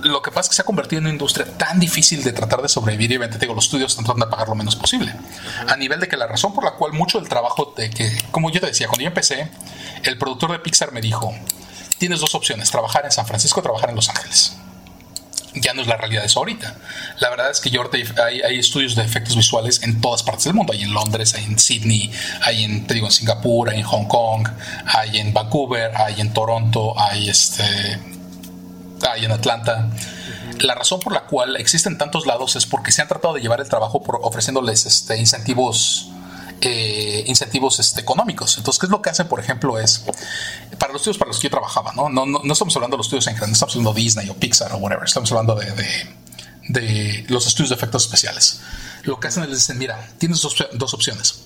lo 0.03 0.23
que 0.23 0.31
pasa 0.31 0.43
es 0.43 0.49
que 0.51 0.55
se 0.57 0.63
ha 0.63 0.65
convertido 0.65 0.99
en 0.99 1.07
una 1.07 1.13
industria 1.13 1.47
tan 1.57 1.81
difícil 1.81 2.23
de 2.23 2.33
tratar 2.33 2.63
de 2.63 2.69
sobrevivir 2.69 3.11
y 3.11 3.17
obviamente 3.17 3.39
digo, 3.39 3.55
los 3.55 3.65
estudios 3.65 3.91
están 3.91 4.05
tratando 4.05 4.27
de 4.27 4.31
pagar 4.31 4.49
lo 4.49 4.55
menos 4.55 4.77
posible. 4.77 5.15
A 5.69 5.77
nivel 5.77 5.99
de 5.99 6.09
que 6.09 6.17
la 6.17 6.27
razón 6.27 6.55
por 6.55 6.65
la 6.65 6.73
cual 6.73 6.93
mucho 6.93 7.19
del 7.19 7.29
trabajo 7.29 7.75
de 7.77 7.91
que, 7.91 8.11
como 8.31 8.51
yo 8.51 8.61
te 8.61 8.67
decía, 8.67 8.87
cuando 8.87 9.03
yo 9.03 9.09
empecé, 9.09 9.51
el 10.05 10.17
productor 10.19 10.53
de 10.53 10.61
Pixar 10.61 10.93
me 10.93 11.01
dijo, 11.01 11.35
tienes 11.99 12.21
dos 12.21 12.35
opciones, 12.35 12.71
trabajar 12.71 13.05
en 13.05 13.11
San 13.11 13.27
Francisco 13.27 13.61
o 13.61 13.63
trabajar 13.63 13.91
en 13.91 13.97
Los 13.97 14.09
Ángeles 14.09 14.57
ya 15.55 15.75
no 15.75 15.83
es 15.83 15.89
la 15.89 15.97
realidad 15.97 16.23
de 16.23 16.27
eso 16.27 16.41
ahorita. 16.41 16.75
La 17.21 17.31
verdad 17.31 17.51
es 17.51 17.61
que 17.61 17.71
yo 17.71 17.83
hay, 18.25 18.41
hay, 18.41 18.59
estudios 18.59 18.95
de 18.95 19.03
efectos 19.03 19.37
visuales 19.37 19.83
en 19.83 20.01
todas 20.01 20.23
partes 20.23 20.45
del 20.45 20.55
mundo. 20.55 20.73
Hay 20.73 20.83
en 20.83 20.93
Londres, 20.93 21.35
hay 21.35 21.45
en 21.45 21.59
Sydney, 21.59 22.11
hay 22.43 22.65
en, 22.65 22.87
te 22.87 22.95
digo, 22.95 23.07
en 23.07 23.13
Singapur, 23.13 23.71
hay 23.71 23.81
en 23.81 23.85
Hong 23.85 24.07
Kong, 24.07 24.49
hay 24.87 25.19
en 25.19 25.33
Vancouver, 25.33 25.93
hay 25.97 26.21
en 26.21 26.33
Toronto, 26.33 26.95
hay 26.99 27.29
este, 27.29 27.65
hay 29.11 29.25
en 29.25 29.33
Atlanta. 29.33 29.91
La 30.61 30.75
razón 30.75 31.01
por 31.01 31.13
la 31.13 31.25
cual 31.25 31.57
existen 31.57 31.99
tantos 31.99 32.27
lados 32.27 32.57
es 32.57 32.67
porque 32.67 32.93
se 32.93 33.03
han 33.03 33.09
tratado 33.09 33.35
de 33.35 33.41
llevar 33.41 33.61
el 33.61 33.69
trabajo 33.69 34.03
por 34.03 34.21
ofreciéndoles 34.23 34.87
este, 34.87 35.19
incentivos 35.19 36.13
eh, 36.65 37.25
incentivos 37.27 37.81
este, 37.81 38.01
económicos. 38.01 38.57
Entonces, 38.57 38.79
¿qué 38.79 38.87
es 38.87 38.91
lo 38.91 39.03
que 39.03 39.11
hacen, 39.11 39.27
por 39.27 39.41
ejemplo? 39.41 39.81
Es 39.81 40.05
para 40.79 40.93
los 40.93 41.03
estudios 41.03 41.19
para 41.19 41.29
los 41.29 41.39
que 41.39 41.49
yo 41.49 41.51
trabajaba, 41.51 41.93
¿no? 41.93 42.09
No, 42.09 42.25
no, 42.25 42.53
estamos 42.53 42.75
hablando 42.77 42.97
de 42.97 42.99
los 42.99 43.07
estudios 43.07 43.27
en 43.27 43.35
grande, 43.35 43.55
estamos 43.55 43.75
hablando 43.75 43.93
de 43.93 44.01
Disney 44.01 44.31
o 44.31 44.35
Pixar 44.35 44.73
o 44.73 44.77
whatever, 44.77 45.05
estamos 45.05 45.31
hablando 45.33 45.57
de, 45.57 45.67
de, 46.69 47.25
los 47.29 47.49
estudios 47.49 47.71
de 47.71 47.75
efectos 47.75 48.05
especiales. 48.05 48.61
Lo 49.03 49.19
que 49.19 49.27
hacen 49.27 49.43
es 49.43 49.51
dicen, 49.51 49.77
mira, 49.77 50.09
tienes 50.19 50.41
dos, 50.41 50.95
opciones. 50.95 51.43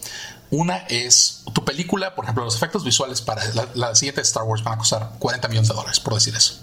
Una 0.50 0.76
es 0.88 1.42
tu 1.54 1.64
película, 1.64 2.14
por 2.14 2.26
ejemplo, 2.26 2.44
los 2.44 2.54
efectos 2.54 2.84
visuales 2.84 3.22
para 3.22 3.42
la, 3.74 3.94
siguiente 3.94 4.20
Star 4.20 4.42
Wars 4.42 4.62
van 4.62 4.74
a 4.74 4.78
costar 4.78 5.12
40 5.18 5.48
millones 5.48 5.68
de 5.68 5.74
dólares, 5.74 5.98
por 5.98 6.12
decir 6.12 6.34
eso. 6.36 6.60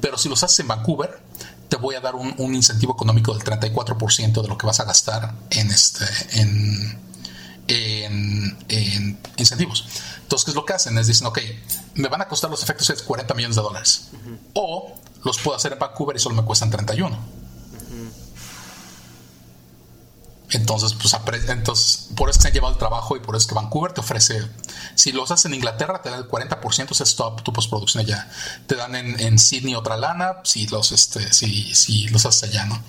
Pero 0.00 0.16
si 0.16 0.30
los 0.30 0.42
haces 0.42 0.58
en 0.60 0.68
Vancouver, 0.68 1.20
te 1.68 1.76
voy 1.76 1.96
a 1.96 2.00
dar 2.00 2.14
un, 2.14 2.34
un 2.38 2.54
incentivo 2.54 2.94
económico 2.94 3.34
del 3.34 3.44
34% 3.44 4.40
de 4.40 4.48
lo 4.48 4.56
que 4.56 4.66
vas 4.66 4.80
a 4.80 4.84
gastar 4.84 5.34
en, 5.50 5.70
este, 5.70 6.06
en, 6.40 7.04
en, 7.68 9.18
incentivos. 9.36 9.86
Entonces, 10.22 10.44
¿qué 10.44 10.50
es 10.50 10.54
lo 10.54 10.64
que 10.64 10.72
hacen? 10.72 10.96
Es 10.98 11.06
dicen, 11.06 11.26
ok, 11.26 11.38
me 11.94 12.08
van 12.08 12.22
a 12.22 12.28
costar 12.28 12.50
los 12.50 12.62
efectos 12.62 13.02
40 13.02 13.34
millones 13.34 13.56
de 13.56 13.62
dólares. 13.62 14.08
O 14.54 14.94
los 15.24 15.38
puedo 15.38 15.56
hacer 15.56 15.72
en 15.72 15.78
Vancouver 15.78 16.16
y 16.16 16.20
solo 16.20 16.34
me 16.34 16.44
cuestan 16.44 16.70
31. 16.70 17.44
Entonces, 20.54 20.94
pues, 20.94 21.16
entonces, 21.48 22.10
por 22.14 22.30
eso 22.30 22.40
se 22.40 22.48
han 22.48 22.54
llevado 22.54 22.72
el 22.72 22.78
trabajo 22.78 23.16
y 23.16 23.20
por 23.20 23.34
eso 23.34 23.48
que 23.48 23.54
Vancouver 23.54 23.92
te 23.92 24.00
ofrece, 24.00 24.40
si 24.94 25.10
los 25.10 25.30
haces 25.32 25.46
en 25.46 25.54
Inglaterra, 25.54 26.00
te 26.00 26.10
dan 26.10 26.20
el 26.20 26.28
40% 26.28 26.92
es 26.92 27.00
stop 27.00 27.42
tu 27.42 27.52
postproducción 27.52 28.04
allá. 28.04 28.30
Te 28.68 28.76
dan 28.76 28.94
en, 28.94 29.38
Sydney 29.38 29.74
otra 29.74 29.96
lana, 29.96 30.36
si 30.44 30.68
los, 30.68 30.92
este, 30.92 31.32
si, 31.32 31.74
si 31.74 32.06
los 32.08 32.24
haces 32.24 32.50
allá, 32.50 32.66
¿no? 32.66 32.80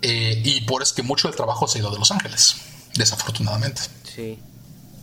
Eh, 0.00 0.42
y 0.44 0.60
por 0.60 0.82
eso 0.82 0.94
que 0.94 1.02
mucho 1.02 1.26
del 1.26 1.36
trabajo 1.36 1.66
se 1.66 1.78
ha 1.78 1.80
ido 1.80 1.90
de 1.90 1.98
Los 1.98 2.12
Ángeles, 2.12 2.56
desafortunadamente. 2.94 3.82
Sí, 4.14 4.38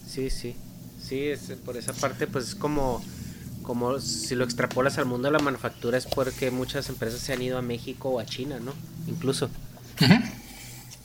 sí, 0.07 0.29
sí. 0.29 0.55
Sí, 1.01 1.27
es, 1.27 1.39
por 1.65 1.77
esa 1.77 1.93
parte, 1.93 2.27
pues 2.27 2.49
es 2.49 2.55
como, 2.55 3.03
como 3.63 3.99
si 3.99 4.35
lo 4.35 4.43
extrapolas 4.43 4.97
al 4.97 5.05
mundo 5.05 5.29
de 5.29 5.31
la 5.31 5.39
manufactura, 5.39 5.97
es 5.97 6.05
porque 6.05 6.51
muchas 6.51 6.89
empresas 6.89 7.19
se 7.19 7.33
han 7.33 7.41
ido 7.41 7.57
a 7.57 7.61
México 7.61 8.09
o 8.09 8.19
a 8.19 8.25
China, 8.25 8.59
¿no? 8.59 8.73
Incluso. 9.07 9.49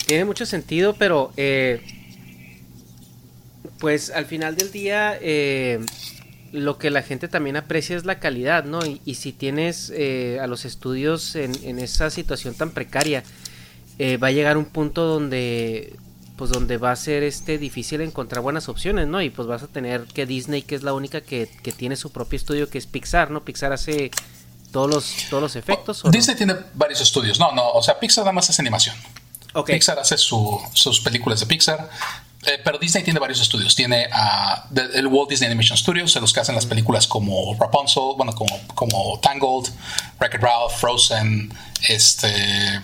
Tiene 0.06 0.24
mucho 0.24 0.44
sentido, 0.44 0.94
pero 0.94 1.32
eh, 1.36 1.80
pues 3.78 4.10
al 4.10 4.26
final 4.26 4.56
del 4.56 4.70
día 4.70 5.18
eh, 5.20 5.80
lo 6.52 6.76
que 6.78 6.90
la 6.90 7.02
gente 7.02 7.28
también 7.28 7.56
aprecia 7.56 7.96
es 7.96 8.04
la 8.04 8.20
calidad, 8.20 8.64
¿no? 8.64 8.80
Y, 8.84 9.14
si 9.14 9.32
tienes 9.32 9.90
eh, 9.94 10.38
a 10.42 10.46
los 10.46 10.66
estudios 10.66 11.36
en, 11.36 11.78
esa 11.78 12.10
situación 12.10 12.54
tan 12.54 12.70
precaria, 12.72 13.22
va 14.22 14.26
a 14.26 14.32
llegar 14.32 14.58
un 14.58 14.66
punto 14.66 15.06
donde 15.06 15.96
pues 16.36 16.50
donde 16.50 16.78
va 16.78 16.90
a 16.90 16.96
ser 16.96 17.22
este 17.22 17.58
difícil 17.58 18.00
encontrar 18.00 18.42
buenas 18.42 18.68
opciones, 18.68 19.06
¿no? 19.06 19.22
Y 19.22 19.30
pues 19.30 19.46
vas 19.46 19.62
a 19.62 19.68
tener 19.68 20.04
que 20.04 20.26
Disney, 20.26 20.62
que 20.62 20.74
es 20.74 20.82
la 20.82 20.92
única 20.92 21.20
que, 21.20 21.46
tiene 21.76 21.96
su 21.96 22.10
propio 22.10 22.36
estudio, 22.36 22.68
que 22.68 22.78
es 22.78 22.86
Pixar, 22.86 23.30
¿no? 23.30 23.44
Pixar 23.44 23.72
hace 23.72 24.10
todos 24.72 24.90
los, 24.90 25.14
todos 25.30 25.42
los 25.42 25.56
efectos. 25.56 26.02
Disney 26.10 26.36
tiene 26.36 26.56
varios 26.74 27.00
estudios, 27.00 27.38
no, 27.38 27.52
no, 27.52 27.70
o 27.70 27.82
sea, 27.82 27.98
Pixar 27.98 28.24
nada 28.24 28.32
más 28.32 28.50
hace 28.50 28.62
animación. 28.62 28.96
Pixar 29.64 29.98
hace 30.00 30.18
sus 30.18 31.00
películas 31.04 31.40
de 31.40 31.46
Pixar. 31.46 31.88
Eh, 32.46 32.60
pero 32.62 32.78
Disney 32.78 33.02
tiene 33.02 33.18
varios 33.20 33.40
estudios. 33.40 33.74
Tiene 33.74 34.08
el 34.94 35.06
Walt 35.06 35.30
Disney 35.30 35.46
Animation 35.46 35.78
Studios, 35.78 36.14
los 36.16 36.32
que 36.32 36.40
hacen 36.40 36.54
las 36.54 36.66
películas 36.66 37.06
como 37.06 37.56
Rapunzel, 37.58 38.02
bueno, 38.16 38.34
como, 38.34 38.60
como 38.74 39.18
Tangled, 39.20 39.72
Wreck-It 40.18 40.42
Ralph, 40.42 40.72
Frozen, 40.76 41.52
este. 41.88 42.82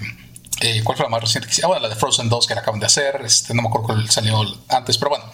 Eh, 0.60 0.82
¿Cuál 0.84 0.96
fue 0.96 1.06
la 1.06 1.10
más 1.10 1.22
reciente 1.22 1.48
Ah, 1.62 1.66
bueno, 1.68 1.82
la 1.82 1.88
de 1.88 1.96
Frozen 1.96 2.28
2 2.28 2.46
que 2.46 2.54
la 2.54 2.60
acaban 2.60 2.80
de 2.80 2.86
hacer. 2.86 3.22
Este, 3.24 3.54
no 3.54 3.62
me 3.62 3.68
acuerdo 3.68 3.88
cuál 3.88 4.10
salió 4.10 4.40
antes, 4.68 4.98
pero 4.98 5.10
bueno. 5.10 5.24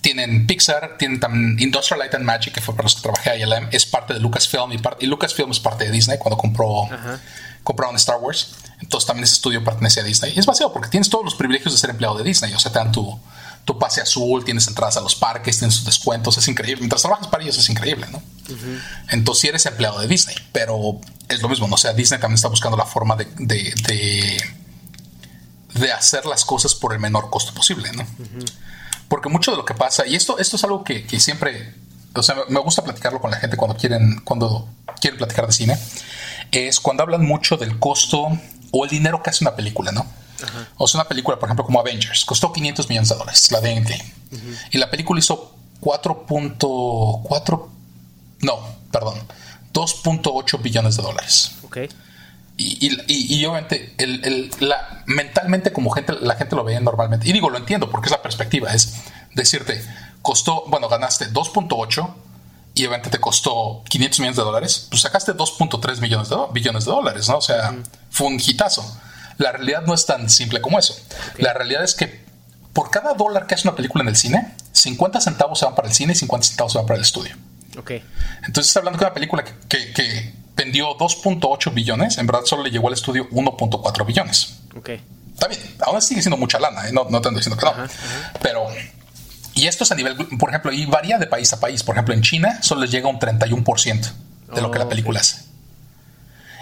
Tienen 0.00 0.46
Pixar, 0.46 0.96
tienen 0.98 1.18
también 1.18 1.56
Industrial 1.58 1.98
Light 1.98 2.14
and 2.14 2.24
Magic, 2.24 2.54
que 2.54 2.60
fue 2.60 2.74
para 2.74 2.84
los 2.84 2.94
que 2.94 3.02
trabajé 3.02 3.30
ahí. 3.30 3.42
Es 3.72 3.86
parte 3.86 4.14
de 4.14 4.20
Lucasfilm 4.20 4.72
y, 4.72 4.80
y 5.00 5.06
Lucasfilm 5.06 5.50
es 5.50 5.58
parte 5.58 5.84
de 5.84 5.90
Disney 5.90 6.16
cuando 6.18 6.38
compró, 6.38 6.88
compraron 7.64 7.96
Star 7.96 8.18
Wars. 8.18 8.54
Entonces 8.80 9.06
también 9.06 9.24
ese 9.24 9.34
estudio 9.34 9.64
pertenece 9.64 10.00
a 10.00 10.04
Disney. 10.04 10.32
Y 10.36 10.38
es 10.38 10.46
vacío 10.46 10.72
porque 10.72 10.88
tienes 10.88 11.10
todos 11.10 11.24
los 11.24 11.34
privilegios 11.34 11.74
de 11.74 11.80
ser 11.80 11.90
empleado 11.90 12.16
de 12.16 12.24
Disney. 12.24 12.52
O 12.54 12.58
sea, 12.58 12.70
te 12.70 12.78
dan 12.78 12.92
tu, 12.92 13.18
tu 13.66 13.78
pase 13.78 14.00
azul, 14.00 14.44
tienes 14.44 14.66
entradas 14.68 14.96
a 14.96 15.00
los 15.00 15.16
parques, 15.16 15.58
tienes 15.58 15.74
sus 15.74 15.84
descuentos, 15.84 16.38
es 16.38 16.46
increíble. 16.46 16.80
Mientras 16.82 17.02
trabajas 17.02 17.26
para 17.26 17.42
ellos 17.42 17.58
es 17.58 17.68
increíble, 17.68 18.06
¿no? 18.10 18.22
Entonces 19.10 19.42
sí 19.42 19.48
eres 19.48 19.66
empleado 19.66 19.98
de 19.98 20.06
Disney, 20.06 20.36
pero 20.52 21.00
es 21.28 21.42
lo 21.42 21.48
mismo, 21.48 21.66
¿no? 21.66 21.74
O 21.74 21.78
sea, 21.78 21.92
Disney 21.92 22.20
también 22.20 22.36
está 22.36 22.46
buscando 22.46 22.76
la 22.76 22.86
forma 22.86 23.16
de, 23.16 23.24
de, 23.38 24.40
de, 25.74 25.92
hacer 25.92 26.26
las 26.26 26.44
cosas 26.44 26.76
por 26.76 26.92
el 26.92 27.00
menor 27.00 27.28
costo 27.28 27.52
posible, 27.52 27.90
¿no? 27.92 28.06
Porque 29.08 29.28
mucho 29.28 29.50
de 29.50 29.56
lo 29.56 29.64
que 29.64 29.74
pasa, 29.74 30.06
y 30.06 30.14
esto, 30.14 30.38
esto 30.38 30.54
es 30.54 30.62
algo 30.62 30.84
que, 30.84 31.04
que 31.04 31.18
siempre, 31.18 31.74
o 32.14 32.22
sea, 32.22 32.36
me 32.48 32.60
gusta 32.60 32.84
platicarlo 32.84 33.20
con 33.20 33.32
la 33.32 33.38
gente 33.38 33.56
cuando 33.56 33.76
quieren, 33.76 34.20
cuando 34.20 34.68
quieren 35.00 35.18
platicar 35.18 35.44
de 35.44 35.52
cine, 35.52 35.78
es 36.52 36.78
cuando 36.78 37.02
hablan 37.02 37.24
mucho 37.24 37.56
del 37.56 37.80
costo 37.80 38.28
o 38.70 38.84
el 38.84 38.90
dinero 38.90 39.24
que 39.24 39.30
hace 39.30 39.42
una 39.42 39.56
película, 39.56 39.90
¿no? 39.90 40.06
O 40.76 40.86
sea, 40.86 41.00
una 41.00 41.08
película, 41.08 41.38
por 41.38 41.48
ejemplo, 41.48 41.64
como 41.64 41.80
Avengers, 41.80 42.24
costó 42.24 42.52
500 42.52 42.88
millones 42.88 43.08
de 43.08 43.14
dólares, 43.16 43.50
la 43.52 43.60
de 43.60 43.72
Endgame. 43.72 44.12
Y 44.70 44.78
la 44.78 44.90
película 44.90 45.18
hizo 45.18 45.54
4.4, 45.80 47.68
no, 48.40 48.58
perdón, 48.90 49.20
2.8 49.72 50.62
billones 50.62 50.96
de 50.96 51.02
dólares. 51.02 51.52
Ok. 51.62 51.78
Y, 52.58 52.86
y, 52.86 53.38
y, 53.38 53.44
obviamente, 53.44 53.94
el, 53.98 54.50
la, 54.60 55.02
mentalmente, 55.06 55.72
como 55.72 55.90
gente, 55.90 56.14
la 56.20 56.36
gente 56.36 56.56
lo 56.56 56.64
ve 56.64 56.80
normalmente, 56.80 57.28
y 57.28 57.32
digo, 57.32 57.50
lo 57.50 57.58
entiendo 57.58 57.90
porque 57.90 58.06
es 58.06 58.12
la 58.12 58.22
perspectiva, 58.22 58.72
es 58.72 58.94
decirte, 59.34 59.84
costó, 60.22 60.64
bueno, 60.68 60.88
ganaste 60.88 61.30
2.8 61.30 62.14
y 62.74 62.86
obviamente 62.86 63.10
te 63.10 63.18
costó 63.18 63.82
500 63.88 64.20
millones 64.20 64.36
de 64.36 64.42
dólares, 64.42 64.86
pues 64.90 65.02
sacaste 65.02 65.34
2.3 65.34 66.00
millones 66.00 66.28
de 66.28 66.36
billones 66.52 66.84
de 66.84 66.90
dólares, 66.90 67.28
¿no? 67.28 67.38
O 67.38 67.42
sea, 67.42 67.74
fue 68.10 68.26
un 68.26 68.40
hitazo. 68.40 68.82
La 69.38 69.52
realidad 69.52 69.82
no 69.86 69.94
es 69.94 70.06
tan 70.06 70.28
simple 70.30 70.60
como 70.60 70.78
eso. 70.78 70.96
La 71.38 71.52
realidad 71.52 71.84
es 71.84 71.94
que 71.94 72.24
por 72.72 72.90
cada 72.90 73.14
dólar 73.14 73.46
que 73.46 73.54
hace 73.54 73.66
una 73.68 73.76
película 73.76 74.02
en 74.02 74.08
el 74.08 74.16
cine, 74.16 74.54
50 74.72 75.20
centavos 75.20 75.58
se 75.58 75.64
van 75.64 75.74
para 75.74 75.88
el 75.88 75.94
cine 75.94 76.12
y 76.12 76.16
50 76.16 76.46
centavos 76.46 76.72
se 76.72 76.78
van 76.78 76.86
para 76.86 76.96
el 76.96 77.02
estudio. 77.02 77.34
Ok. 77.78 77.92
Entonces, 78.46 78.76
hablando 78.76 78.98
de 78.98 79.04
una 79.04 79.14
película 79.14 79.44
que, 79.68 80.34
vendió 80.56 80.96
2.8 80.96 81.74
billones, 81.74 82.16
en 82.16 82.26
verdad 82.26 82.42
solo 82.44 82.62
le 82.62 82.70
llegó 82.70 82.88
al 82.88 82.94
estudio 82.94 83.28
1.4 83.30 84.06
billones. 84.06 84.60
Ok. 84.76 84.90
Está 85.34 85.48
bien, 85.48 85.60
aún 85.80 86.00
sigue 86.00 86.22
siendo 86.22 86.38
mucha 86.38 86.58
lana, 86.58 86.88
¿eh? 86.88 86.92
no, 86.92 87.06
no 87.10 87.20
te 87.20 87.28
ando 87.28 87.38
diciendo 87.38 87.58
que 87.58 87.66
no. 87.66 87.88
Pero 88.40 88.68
y 89.56 89.66
esto 89.66 89.84
es 89.84 89.90
a 89.90 89.94
nivel, 89.94 90.16
por 90.38 90.50
ejemplo, 90.50 90.70
y 90.70 90.84
varía 90.84 91.16
de 91.18 91.26
país 91.26 91.50
a 91.54 91.58
país. 91.58 91.82
Por 91.82 91.94
ejemplo, 91.94 92.12
en 92.14 92.20
China 92.20 92.62
solo 92.62 92.82
les 92.82 92.90
llega 92.90 93.08
un 93.08 93.18
31% 93.18 94.12
de 94.54 94.60
lo 94.60 94.70
que 94.70 94.78
la 94.78 94.86
película 94.86 95.20
hace. 95.20 95.45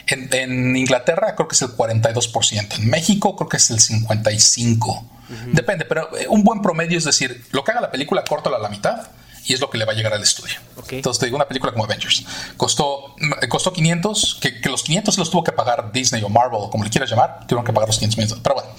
En, 0.06 0.76
Inglaterra 0.76 1.34
creo 1.34 1.48
que 1.48 1.54
es 1.54 1.62
el 1.62 1.70
42%. 1.70 2.78
En 2.78 2.90
México 2.90 3.36
creo 3.36 3.48
que 3.48 3.56
es 3.56 3.70
el 3.70 3.78
55%. 3.78 5.02
Depende, 5.52 5.84
pero 5.86 6.16
eh, 6.16 6.26
un 6.28 6.44
buen 6.44 6.60
promedio 6.60 6.98
es 6.98 7.04
decir, 7.04 7.44
lo 7.50 7.64
que 7.64 7.72
haga 7.72 7.80
la 7.80 7.90
película, 7.90 8.22
córtala 8.24 8.58
a 8.58 8.60
la 8.60 8.68
mitad 8.68 9.08
y 9.46 9.52
es 9.52 9.60
lo 9.60 9.68
que 9.70 9.78
le 9.78 9.84
va 9.84 9.92
a 9.92 9.94
llegar 9.94 10.12
al 10.12 10.22
estudio. 10.22 10.54
Entonces 10.90 11.20
te 11.20 11.26
digo, 11.26 11.36
una 11.36 11.46
película 11.46 11.72
como 11.72 11.84
Avengers 11.84 12.24
costó, 12.56 13.14
mm, 13.18 13.48
costó 13.48 13.72
500, 13.72 14.38
que, 14.40 14.68
los 14.68 14.82
500 14.82 15.18
los 15.18 15.30
tuvo 15.30 15.44
que 15.44 15.52
pagar 15.52 15.92
Disney 15.92 16.22
o 16.22 16.28
Marvel, 16.28 16.58
o 16.60 16.70
como 16.70 16.84
le 16.84 16.90
quieras 16.90 17.10
llamar, 17.10 17.40
tuvieron 17.46 17.64
que 17.64 17.72
pagar 17.72 17.88
los 17.88 17.98
500 17.98 18.18
millones. 18.18 18.40
Pero 18.42 18.54
bueno, 18.54 18.70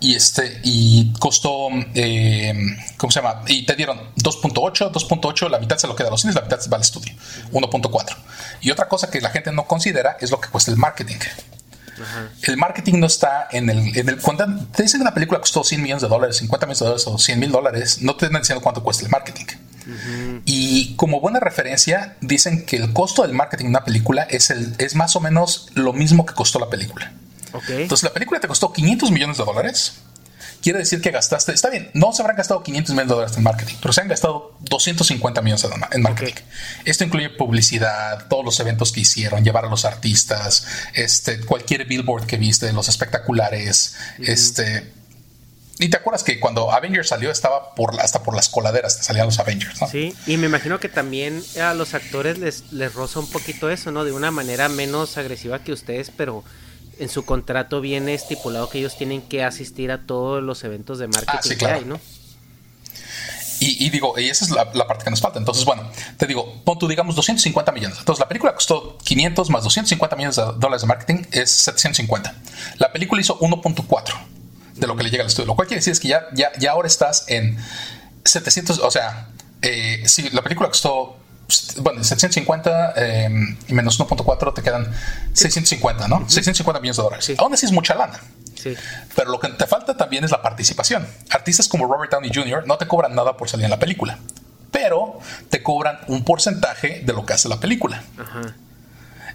y 0.00 0.14
este, 0.14 0.60
y 0.64 1.12
costó, 1.14 1.68
eh, 1.94 2.54
¿cómo 2.96 3.10
se 3.10 3.20
llama? 3.20 3.42
Y 3.46 3.64
te 3.64 3.74
dieron 3.74 3.98
2.8, 4.16 4.90
2.8, 4.92 5.48
la 5.48 5.58
mitad 5.58 5.78
se 5.78 5.86
lo 5.86 5.94
queda 5.94 6.08
a 6.08 6.10
los 6.10 6.20
cines, 6.20 6.34
la 6.34 6.42
mitad 6.42 6.58
se 6.58 6.68
va 6.68 6.76
al 6.76 6.82
estudio, 6.82 7.12
1.4. 7.52 8.16
Y 8.60 8.70
otra 8.70 8.88
cosa 8.88 9.10
que 9.10 9.20
la 9.20 9.30
gente 9.30 9.52
no 9.52 9.66
considera 9.66 10.16
es 10.20 10.30
lo 10.30 10.40
que 10.40 10.48
cuesta 10.48 10.70
el 10.70 10.76
marketing. 10.76 11.16
El 12.42 12.56
marketing 12.56 13.00
no 13.00 13.06
está 13.06 13.48
en 13.50 13.68
el, 13.68 13.96
en 13.96 14.08
el, 14.08 14.20
Cuando 14.20 14.46
te 14.66 14.84
dicen 14.84 15.00
que 15.00 15.02
una 15.02 15.14
película 15.14 15.40
costó 15.40 15.64
100 15.64 15.82
millones 15.82 16.02
de 16.02 16.08
dólares, 16.08 16.36
50 16.36 16.66
millones 16.66 16.78
de 16.78 16.84
dólares 16.84 17.06
o 17.08 17.18
100 17.18 17.38
mil 17.38 17.50
dólares, 17.50 18.02
no 18.02 18.14
te 18.16 18.26
están 18.26 18.40
diciendo 18.40 18.62
cuánto 18.62 18.82
cuesta 18.82 19.04
el 19.04 19.10
marketing. 19.10 19.46
Y 20.44 20.94
como 20.96 21.20
buena 21.20 21.40
referencia, 21.40 22.16
dicen 22.20 22.66
que 22.66 22.76
el 22.76 22.92
costo 22.92 23.22
del 23.22 23.32
marketing 23.32 23.66
de 23.66 23.70
una 23.70 23.84
película 23.84 24.22
es, 24.24 24.50
el, 24.50 24.74
es 24.78 24.94
más 24.94 25.16
o 25.16 25.20
menos 25.20 25.68
lo 25.74 25.92
mismo 25.92 26.26
que 26.26 26.34
costó 26.34 26.58
la 26.58 26.68
película. 26.68 27.12
Entonces, 27.68 28.04
la 28.04 28.12
película 28.12 28.40
te 28.40 28.48
costó 28.48 28.72
500 28.72 29.10
millones 29.10 29.38
de 29.38 29.44
dólares. 29.44 29.94
Quiere 30.60 30.80
decir 30.80 31.00
que 31.00 31.12
gastaste, 31.12 31.52
está 31.52 31.70
bien, 31.70 31.88
no 31.94 32.12
se 32.12 32.20
habrán 32.20 32.36
gastado 32.36 32.64
500 32.64 32.90
millones 32.90 33.08
de 33.08 33.14
dólares 33.14 33.36
en 33.36 33.44
marketing, 33.44 33.74
pero 33.80 33.92
se 33.92 34.00
han 34.00 34.08
gastado 34.08 34.56
250 34.60 35.40
millones 35.40 35.64
en 35.92 36.02
marketing. 36.02 36.34
Esto 36.84 37.04
incluye 37.04 37.30
publicidad, 37.30 38.26
todos 38.28 38.44
los 38.44 38.58
eventos 38.58 38.90
que 38.90 39.00
hicieron, 39.00 39.44
llevar 39.44 39.66
a 39.66 39.68
los 39.68 39.84
artistas, 39.84 40.66
este, 40.94 41.40
cualquier 41.40 41.84
billboard 41.84 42.26
que 42.26 42.38
viste, 42.38 42.72
los 42.72 42.88
espectaculares, 42.88 43.94
este, 44.18 44.92
y 45.78 45.88
te 45.88 45.96
acuerdas 45.96 46.24
que 46.24 46.40
cuando 46.40 46.72
Avengers 46.72 47.08
salió 47.08 47.30
estaba 47.30 47.74
por 47.74 48.00
hasta 48.00 48.22
por 48.22 48.34
las 48.34 48.48
coladeras 48.48 49.04
salían 49.04 49.26
los 49.26 49.38
Avengers, 49.38 49.80
¿no? 49.80 49.88
Sí, 49.88 50.14
y 50.26 50.36
me 50.36 50.46
imagino 50.46 50.80
que 50.80 50.88
también 50.88 51.42
a 51.62 51.74
los 51.74 51.94
actores 51.94 52.38
les, 52.38 52.72
les 52.72 52.92
roza 52.94 53.20
un 53.20 53.30
poquito 53.30 53.70
eso, 53.70 53.90
¿no? 53.90 54.04
De 54.04 54.12
una 54.12 54.30
manera 54.30 54.68
menos 54.68 55.16
agresiva 55.16 55.60
que 55.60 55.72
ustedes, 55.72 56.10
pero 56.16 56.42
en 56.98 57.08
su 57.08 57.24
contrato 57.24 57.80
viene 57.80 58.14
estipulado 58.14 58.68
que 58.68 58.78
ellos 58.78 58.96
tienen 58.96 59.22
que 59.22 59.44
asistir 59.44 59.92
a 59.92 59.98
todos 59.98 60.42
los 60.42 60.64
eventos 60.64 60.98
de 60.98 61.06
marketing 61.06 61.50
ah, 61.52 61.58
que 61.58 61.66
hay, 61.66 61.84
¿no? 61.84 62.00
Y, 63.60 63.90
digo, 63.90 64.16
y 64.16 64.28
esa 64.28 64.44
es 64.44 64.52
la, 64.52 64.70
parte 64.86 65.02
que 65.02 65.10
nos 65.10 65.20
falta. 65.20 65.40
Entonces, 65.40 65.64
bueno, 65.64 65.90
te 66.16 66.28
digo, 66.28 66.62
pon 66.64 66.78
tú, 66.78 66.86
digamos, 66.86 67.16
250 67.16 67.72
millones. 67.72 67.98
Entonces, 67.98 68.20
la 68.20 68.28
película 68.28 68.54
costó 68.54 68.96
500 68.98 69.50
más 69.50 69.64
250 69.64 70.14
millones 70.14 70.36
de 70.36 70.42
dólares 70.58 70.82
de 70.82 70.86
marketing, 70.86 71.24
es 71.32 71.50
750. 71.50 72.36
La 72.76 72.92
película 72.92 73.20
hizo 73.20 73.36
1.4 73.40 74.14
de 74.78 74.86
lo 74.86 74.96
que 74.96 75.04
le 75.04 75.10
llega 75.10 75.22
al 75.22 75.28
estudio. 75.28 75.46
Lo 75.46 75.56
cual 75.56 75.68
quiere 75.68 75.80
decir 75.80 75.92
es 75.92 76.00
que 76.00 76.08
ya, 76.08 76.26
ya, 76.32 76.52
ya 76.58 76.72
ahora 76.72 76.88
estás 76.88 77.24
en 77.28 77.58
700, 78.24 78.78
o 78.78 78.90
sea, 78.90 79.28
eh, 79.62 80.02
si 80.06 80.30
la 80.30 80.42
película 80.42 80.68
costó 80.68 81.18
bueno, 81.80 82.04
750 82.04 82.92
eh, 82.96 83.30
y 83.68 83.72
menos 83.72 83.98
1.4 83.98 84.54
te 84.54 84.62
quedan 84.62 84.92
650, 85.32 86.06
¿no? 86.06 86.28
650 86.28 86.80
millones 86.80 86.96
de 86.96 87.02
dólares. 87.02 87.32
Aún 87.38 87.54
así 87.54 87.64
es 87.64 87.72
mucha 87.72 87.94
lana. 87.94 88.20
Sí. 88.54 88.74
Pero 89.14 89.30
lo 89.30 89.40
que 89.40 89.48
te 89.48 89.66
falta 89.66 89.96
también 89.96 90.24
es 90.24 90.30
la 90.30 90.42
participación. 90.42 91.06
Artistas 91.30 91.68
como 91.68 91.86
Robert 91.86 92.12
Downey 92.12 92.30
Jr. 92.34 92.66
no 92.66 92.76
te 92.76 92.86
cobran 92.86 93.14
nada 93.14 93.36
por 93.36 93.48
salir 93.48 93.64
en 93.64 93.70
la 93.70 93.78
película, 93.78 94.18
pero 94.70 95.20
te 95.48 95.62
cobran 95.62 96.00
un 96.08 96.22
porcentaje 96.24 97.02
de 97.04 97.12
lo 97.14 97.24
que 97.24 97.32
hace 97.32 97.48
la 97.48 97.58
película. 97.58 98.02
Ajá. 98.18 98.54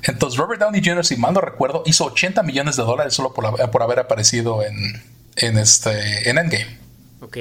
Entonces 0.04 0.38
Robert 0.38 0.62
Downey 0.62 0.82
Jr., 0.84 1.06
si 1.06 1.16
mal 1.16 1.34
no 1.34 1.42
recuerdo, 1.42 1.82
hizo 1.86 2.06
80 2.06 2.44
millones 2.44 2.76
de 2.76 2.84
dólares 2.84 3.14
solo 3.14 3.34
por, 3.34 3.72
por 3.72 3.82
haber 3.82 4.00
aparecido 4.00 4.62
en, 4.62 5.02
en, 5.36 5.58
este, 5.58 6.30
en 6.30 6.38
Endgame. 6.38 6.80
Ok. 7.22 7.38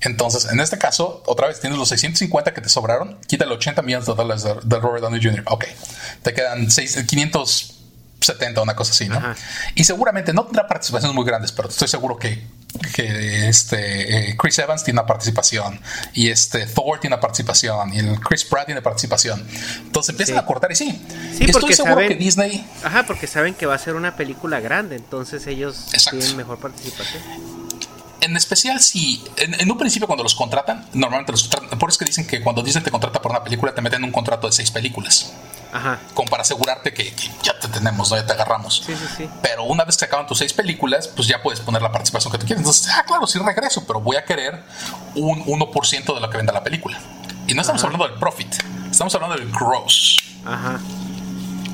Entonces, 0.00 0.46
en 0.52 0.60
este 0.60 0.76
caso, 0.76 1.22
otra 1.26 1.48
vez 1.48 1.60
tienes 1.60 1.78
los 1.78 1.88
650 1.88 2.52
que 2.52 2.60
te 2.60 2.68
sobraron, 2.68 3.18
quítale 3.26 3.54
80 3.54 3.80
millones 3.82 4.06
de 4.06 4.14
dólares 4.14 4.42
de, 4.42 4.54
de 4.62 4.80
Robert 4.80 5.02
Downey 5.02 5.22
Jr. 5.22 5.44
Ok, 5.46 5.64
te 6.22 6.34
quedan 6.34 6.70
6, 6.70 7.04
570, 7.06 8.60
una 8.60 8.76
cosa 8.76 8.92
así, 8.92 9.08
¿no? 9.08 9.16
Ajá. 9.16 9.34
Y 9.74 9.84
seguramente 9.84 10.34
no 10.34 10.44
tendrá 10.44 10.66
participaciones 10.66 11.14
muy 11.14 11.24
grandes, 11.24 11.52
pero 11.52 11.70
estoy 11.70 11.88
seguro 11.88 12.18
que, 12.18 12.46
que 12.94 13.48
este, 13.48 14.30
eh, 14.30 14.36
Chris 14.36 14.58
Evans 14.58 14.82
tiene 14.84 15.00
una 15.00 15.06
participación, 15.06 15.80
y 16.12 16.28
este 16.30 16.66
Thor 16.66 16.98
tiene 17.00 17.14
una 17.14 17.20
participación, 17.20 17.92
y 17.94 17.98
el 17.98 18.20
Chris 18.20 18.44
Pratt 18.44 18.66
tiene 18.66 18.82
participación. 18.82 19.46
Entonces 19.84 20.10
empiezan 20.10 20.36
Sí. 20.36 20.40
a 20.40 20.44
cortar 20.46 20.72
y 20.72 20.76
sí. 20.76 20.90
Sí, 21.36 21.44
estoy 21.44 21.52
porque 21.52 21.74
seguro 21.76 21.94
saben- 21.94 22.08
que 22.08 22.14
Disney 22.16 22.66
Ajá, 22.82 23.04
porque 23.06 23.26
saben 23.26 23.54
que 23.54 23.66
va 23.66 23.74
a 23.74 23.78
ser 23.78 23.94
una 23.94 24.16
película 24.16 24.60
grande, 24.60 24.96
entonces 24.96 25.46
ellos 25.46 25.88
Exacto. 25.92 26.18
tienen 26.18 26.36
mejor 26.36 26.58
participación. 26.58 27.22
En 28.20 28.36
especial 28.36 28.80
si 28.80 29.22
en, 29.36 29.54
en 29.60 29.70
un 29.70 29.76
principio 29.76 30.06
cuando 30.06 30.22
los 30.22 30.34
contratan, 30.34 30.86
normalmente 30.94 31.32
los 31.32 31.42
contratan, 31.42 31.78
por 31.78 31.90
eso 31.90 31.94
es 31.96 31.98
que 31.98 32.04
dicen 32.06 32.26
que 32.26 32.40
cuando 32.40 32.62
Disney 32.62 32.82
te 32.82 32.90
contrata 32.90 33.20
por 33.20 33.30
una 33.30 33.44
película 33.44 33.74
te 33.74 33.82
meten 33.82 34.02
un 34.02 34.12
contrato 34.12 34.46
de 34.46 34.52
seis 34.52 34.70
películas, 34.70 35.32
Ajá. 35.74 35.98
como 36.14 36.30
para 36.30 36.42
asegurarte 36.42 36.94
que, 36.94 37.12
que 37.12 37.30
ya 37.42 37.58
te 37.58 37.66
tenemos, 37.66 38.10
¿no? 38.10 38.16
ya 38.16 38.24
te 38.24 38.32
agarramos. 38.32 38.84
Sí, 38.86 38.94
sí, 38.94 39.06
sí. 39.16 39.30
Pero 39.42 39.64
una 39.64 39.84
vez 39.84 39.96
que 39.96 40.04
acaban 40.04 40.26
tus 40.26 40.38
seis 40.38 40.52
películas, 40.52 41.08
pues 41.08 41.26
ya 41.26 41.42
puedes 41.42 41.60
poner 41.60 41.82
la 41.82 41.90
participación 41.90 42.30
que 42.30 42.38
tú 42.38 42.46
quieres. 42.46 42.60
Entonces, 42.60 42.88
ah, 42.94 43.02
claro, 43.04 43.26
sí 43.26 43.40
regreso, 43.40 43.84
pero 43.86 44.00
voy 44.00 44.16
a 44.16 44.24
querer 44.24 44.62
un 45.16 45.44
1% 45.44 46.14
de 46.14 46.20
lo 46.20 46.30
que 46.30 46.36
venda 46.36 46.52
la 46.52 46.62
película. 46.62 46.98
Y 47.46 47.54
no 47.54 47.60
estamos 47.60 47.82
hablando 47.82 48.06
del 48.08 48.18
profit, 48.18 48.54
estamos 48.90 49.14
hablando 49.14 49.36
del 49.36 49.50
gross. 49.50 50.18
Ajá. 50.46 50.78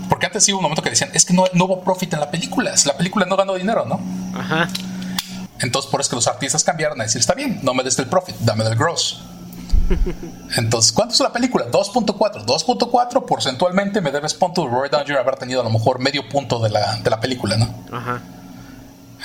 Porque 0.09 0.27
antes 0.27 0.45
sí 0.45 0.53
hubo 0.53 0.59
un 0.59 0.65
momento 0.65 0.83
que 0.83 0.91
decían, 0.91 1.11
es 1.15 1.25
que 1.25 1.33
no, 1.35 1.45
no 1.53 1.67
hubo 1.67 1.85
profit 1.85 2.13
en 2.15 2.21
la 2.21 2.31
película, 2.31 2.73
la 2.85 2.97
película 2.97 3.27
no 3.27 3.37
ganó 3.37 3.55
dinero, 3.55 3.85
¿no? 3.85 4.01
Ajá. 4.39 4.69
Entonces, 5.61 5.91
por 5.91 6.01
eso 6.01 6.11
que 6.11 6.17
los 6.17 6.27
artistas 6.27 6.65
cambiaron 6.65 7.01
a 7.01 7.05
decir, 7.05 7.21
está 7.21 7.35
bien, 7.35 7.61
no 7.63 7.75
me 7.75 7.85
des 7.85 7.97
del 7.97 8.07
profit, 8.07 8.35
dame 8.41 8.65
del 8.65 8.77
gross. 8.77 9.23
Entonces, 10.57 10.93
¿cuánto 10.93 11.15
es 11.15 11.21
la 11.21 11.33
película? 11.33 11.67
2.4. 11.71 12.45
2.4 12.45 13.25
porcentualmente 13.27 14.01
me 14.01 14.11
debes 14.11 14.35
punto 14.35 14.67
Robert 14.69 14.93
Downey 14.93 15.07
Jr. 15.09 15.21
haber 15.21 15.37
tenido 15.37 15.61
a 15.61 15.65
lo 15.65 15.71
mejor 15.71 15.99
medio 15.99 16.29
punto 16.29 16.59
de 16.61 16.71
la, 16.71 16.97
de 16.97 17.11
la 17.11 17.21
película, 17.21 17.57
¿no? 17.57 17.75
Ajá. 17.93 18.21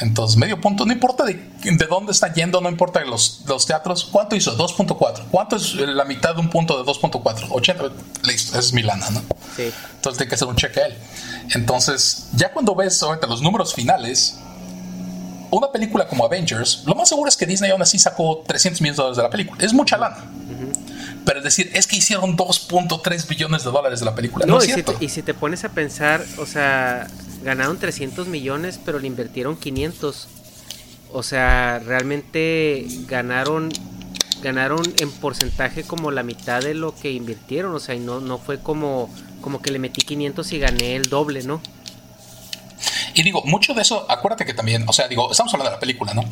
Entonces, 0.02 0.36
medio 0.36 0.60
punto, 0.60 0.86
no 0.86 0.92
importa 0.92 1.24
de, 1.24 1.36
de 1.64 1.86
dónde 1.86 2.12
está 2.12 2.34
yendo, 2.34 2.60
no 2.60 2.70
importa 2.70 3.00
de 3.00 3.06
los, 3.06 3.44
los 3.48 3.66
teatros. 3.66 4.04
¿Cuánto 4.12 4.36
hizo? 4.36 4.58
2.4. 4.58 5.24
¿Cuánto 5.32 5.56
es 5.56 5.76
la 5.76 6.04
mitad 6.04 6.36
de 6.36 6.42
un 6.42 6.50
punto 6.50 6.78
de 6.78 6.92
2.4? 6.92 7.48
80. 7.50 7.84
Listo, 8.24 8.52
esa 8.52 8.60
es 8.60 8.74
mi 8.74 8.84
lana, 8.84 9.10
¿no? 9.12 9.22
Sí. 9.56 9.72
Entonces 9.96 10.18
tiene 10.18 10.30
que 10.30 10.36
hacer 10.36 10.48
un 10.48 10.56
cheque 10.56 10.82
a 10.82 10.88
él. 10.88 10.98
Entonces, 11.54 12.28
ya 12.34 12.52
cuando 12.52 12.76
ves 12.76 13.02
ahorita 13.02 13.26
los 13.28 13.42
números 13.42 13.74
finales, 13.74 14.38
una 15.52 15.72
película 15.72 16.08
como 16.08 16.26
Avengers, 16.26 16.84
lo 16.86 16.96
más 16.96 17.10
seguro 17.10 17.30
es 17.30 17.38
que 17.38 17.46
Disney 17.46 17.72
aún 17.72 17.82
así 17.82 18.00
sacó 18.00 18.44
300 18.46 18.82
millones 18.82 18.98
de 18.98 19.04
dólares 19.04 19.18
de 19.18 19.24
la 19.24 19.30
película. 19.30 19.64
Es 19.64 19.74
mucha 19.74 19.98
lana. 19.98 20.18
Pero 21.26 21.40
es 21.40 21.44
decir, 21.44 21.72
es 21.74 21.88
que 21.88 21.96
hicieron 21.96 22.38
2.3 22.38 23.28
billones 23.28 23.64
de 23.64 23.72
dólares 23.72 24.00
de 24.00 24.06
la 24.06 24.14
película. 24.14 24.46
No, 24.46 24.54
No, 24.54 24.60
es 24.60 24.66
y, 24.66 24.68
si 24.68 24.74
cierto. 24.74 24.94
te, 24.94 25.06
y 25.06 25.10
si 25.10 25.24
te 25.24 25.34
pones 25.34 25.64
a 25.64 25.70
pensar, 25.70 26.24
o 26.38 26.46
sea, 26.46 27.08
ganaron 27.44 27.78
300 27.78 28.28
millones, 28.28 28.80
pero 28.84 29.00
le 29.00 29.08
invirtieron 29.08 29.56
500. 29.58 30.28
O 31.12 31.24
sea, 31.24 31.80
realmente 31.80 32.86
ganaron 33.08 33.72
ganaron 34.44 34.84
en 35.00 35.12
porcentaje 35.12 35.84
como 35.84 36.12
la 36.12 36.22
mitad 36.22 36.62
de 36.62 36.76
lo 36.76 36.94
que 36.94 37.12
invirtieron, 37.12 37.74
o 37.74 37.80
sea, 37.80 37.96
y 37.96 38.00
no 38.00 38.20
no 38.20 38.38
fue 38.38 38.60
como 38.60 39.10
como 39.42 39.62
que 39.62 39.72
le 39.72 39.80
metí 39.80 40.02
500 40.02 40.52
y 40.54 40.60
gané 40.60 40.96
el 40.96 41.04
doble, 41.04 41.44
¿no? 41.44 41.62
Y 43.16 43.24
digo, 43.24 43.42
mucho 43.46 43.74
de 43.74 43.82
eso, 43.82 44.06
acuérdate 44.10 44.46
que 44.46 44.54
también, 44.54 44.86
o 44.88 44.94
sea, 44.94 45.08
digo, 45.08 45.32
estamos 45.32 45.54
hablando 45.54 45.72
de 45.72 45.78
la 45.78 45.80
película, 45.80 46.14
¿no? 46.14 46.24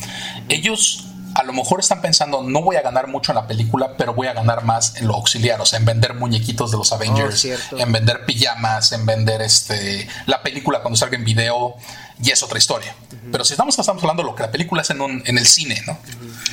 Ellos 0.50 1.06
a 1.36 1.44
lo 1.44 1.54
mejor 1.54 1.80
están 1.80 2.02
pensando, 2.02 2.44
no 2.44 2.62
voy 2.62 2.76
a 2.76 2.82
ganar 2.82 3.08
mucho 3.08 3.32
en 3.32 3.38
la 3.38 3.48
película, 3.48 3.96
pero 3.98 4.14
voy 4.14 4.28
a 4.28 4.34
ganar 4.34 4.64
más 4.66 4.98
en 4.98 5.08
lo 5.08 5.16
auxiliar, 5.16 5.60
o 5.62 5.66
sea, 5.66 5.80
en 5.80 5.86
vender 5.86 6.14
muñequitos 6.14 6.72
de 6.72 6.78
los 6.78 6.92
Avengers, 6.92 7.40
cierto. 7.40 7.80
en 7.80 7.92
vender 7.92 8.26
pijamas, 8.26 8.92
en 8.92 9.06
vender 9.06 9.42
este 9.42 10.08
la 10.28 10.44
película 10.44 10.82
cuando 10.82 10.98
salga 10.98 11.16
en 11.16 11.24
video, 11.24 11.76
y 12.22 12.30
es 12.30 12.44
otra 12.44 12.58
historia. 12.58 12.96
Pero 13.32 13.44
si 13.46 13.54
estamos, 13.54 13.78
estamos 13.78 14.04
hablando 14.04 14.24
de 14.24 14.30
lo 14.30 14.36
que 14.36 14.44
la 14.44 14.52
película 14.52 14.82
es 14.82 14.90
en, 14.90 15.02
un, 15.02 15.24
en 15.26 15.38
el 15.38 15.48
cine, 15.48 15.82
¿no? 15.88 15.98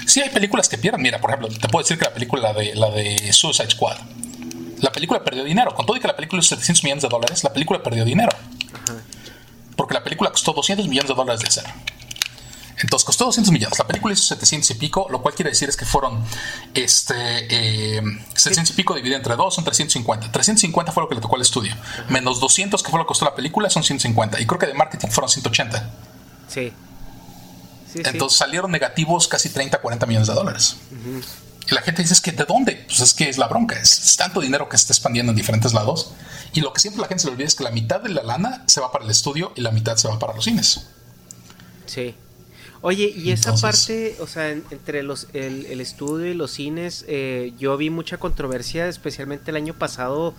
Sí 0.06 0.22
hay 0.22 0.30
películas 0.30 0.68
que 0.68 0.78
pierden, 0.78 1.02
mira, 1.02 1.20
por 1.20 1.30
ejemplo, 1.30 1.48
te 1.48 1.68
puedo 1.68 1.82
decir 1.82 1.98
que 1.98 2.04
la 2.04 2.14
película 2.14 2.52
de, 2.52 2.74
la 2.74 2.90
de 2.90 3.32
Suicide 3.32 3.70
Squad, 3.70 3.98
la 4.78 4.92
película 4.92 5.22
perdió 5.22 5.44
dinero, 5.44 5.74
con 5.74 5.84
todo 5.84 5.96
y 5.96 6.00
que 6.00 6.08
la 6.08 6.16
película 6.16 6.40
es 6.40 6.46
700 6.46 6.84
millones 6.84 7.02
de 7.02 7.08
dólares, 7.08 7.44
la 7.44 7.52
película 7.52 7.82
perdió 7.82 8.04
dinero 8.04 8.30
porque 9.80 9.94
la 9.94 10.04
película 10.04 10.30
costó 10.30 10.52
200 10.52 10.86
millones 10.88 11.08
de 11.08 11.14
dólares 11.14 11.40
de 11.40 11.48
hacer. 11.48 11.64
Entonces 12.82 13.02
costó 13.06 13.24
200 13.24 13.50
millones, 13.50 13.78
la 13.78 13.86
película 13.86 14.12
hizo 14.12 14.24
700 14.24 14.72
y 14.72 14.74
pico, 14.74 15.06
lo 15.08 15.22
cual 15.22 15.34
quiere 15.34 15.52
decir 15.52 15.70
es 15.70 15.76
que 15.78 15.86
fueron 15.86 16.22
este, 16.74 17.14
eh, 17.96 18.02
700 18.34 18.74
y 18.74 18.76
pico 18.76 18.94
dividido 18.94 19.16
entre 19.16 19.36
2 19.36 19.54
son 19.54 19.64
350. 19.64 20.30
350 20.30 20.92
fue 20.92 21.02
lo 21.02 21.08
que 21.08 21.14
le 21.14 21.22
tocó 21.22 21.36
al 21.36 21.40
estudio, 21.40 21.74
menos 22.10 22.40
200 22.40 22.82
que 22.82 22.90
fue 22.90 22.98
lo 22.98 23.06
que 23.06 23.08
costó 23.08 23.24
la 23.24 23.34
película 23.34 23.70
son 23.70 23.82
150 23.82 24.38
y 24.38 24.44
creo 24.44 24.58
que 24.58 24.66
de 24.66 24.74
marketing 24.74 25.08
fueron 25.08 25.30
180. 25.30 25.90
Sí. 26.48 26.74
Sí, 27.90 27.92
sí. 27.94 28.02
Entonces 28.04 28.36
salieron 28.36 28.70
negativos 28.70 29.28
casi 29.28 29.48
30, 29.48 29.78
40 29.78 30.04
millones 30.04 30.28
de 30.28 30.34
dólares. 30.34 30.76
Y 31.70 31.74
la 31.74 31.82
gente 31.82 32.02
dice, 32.02 32.14
es 32.14 32.20
que 32.20 32.32
¿de 32.32 32.44
dónde? 32.44 32.84
Pues 32.86 33.00
es 33.00 33.14
que 33.14 33.28
es 33.28 33.38
la 33.38 33.46
bronca, 33.46 33.78
es, 33.78 33.98
es 33.98 34.16
tanto 34.16 34.40
dinero 34.40 34.68
que 34.68 34.76
se 34.76 34.82
está 34.82 34.92
expandiendo 34.92 35.30
en 35.30 35.36
diferentes 35.36 35.72
lados. 35.72 36.12
Y 36.52 36.60
lo 36.62 36.72
que 36.72 36.80
siempre 36.80 37.00
la 37.00 37.06
gente 37.08 37.22
se 37.22 37.28
le 37.28 37.34
olvida 37.34 37.46
es 37.46 37.54
que 37.54 37.62
la 37.64 37.70
mitad 37.70 38.00
de 38.00 38.08
la 38.08 38.22
lana 38.24 38.64
se 38.66 38.80
va 38.80 38.90
para 38.90 39.04
el 39.04 39.10
estudio 39.10 39.52
y 39.54 39.60
la 39.60 39.70
mitad 39.70 39.96
se 39.96 40.08
va 40.08 40.18
para 40.18 40.34
los 40.34 40.44
cines. 40.44 40.88
Sí. 41.86 42.14
Oye, 42.82 43.12
y 43.14 43.30
esa 43.30 43.50
Entonces- 43.50 43.62
parte, 43.62 44.16
o 44.20 44.26
sea, 44.26 44.50
en- 44.50 44.64
entre 44.70 45.02
los, 45.02 45.28
el, 45.34 45.66
el 45.66 45.80
estudio 45.80 46.26
y 46.26 46.34
los 46.34 46.50
cines, 46.50 47.04
eh, 47.08 47.52
yo 47.58 47.76
vi 47.76 47.90
mucha 47.90 48.16
controversia, 48.18 48.88
especialmente 48.88 49.50
el 49.50 49.56
año 49.56 49.74
pasado, 49.74 50.34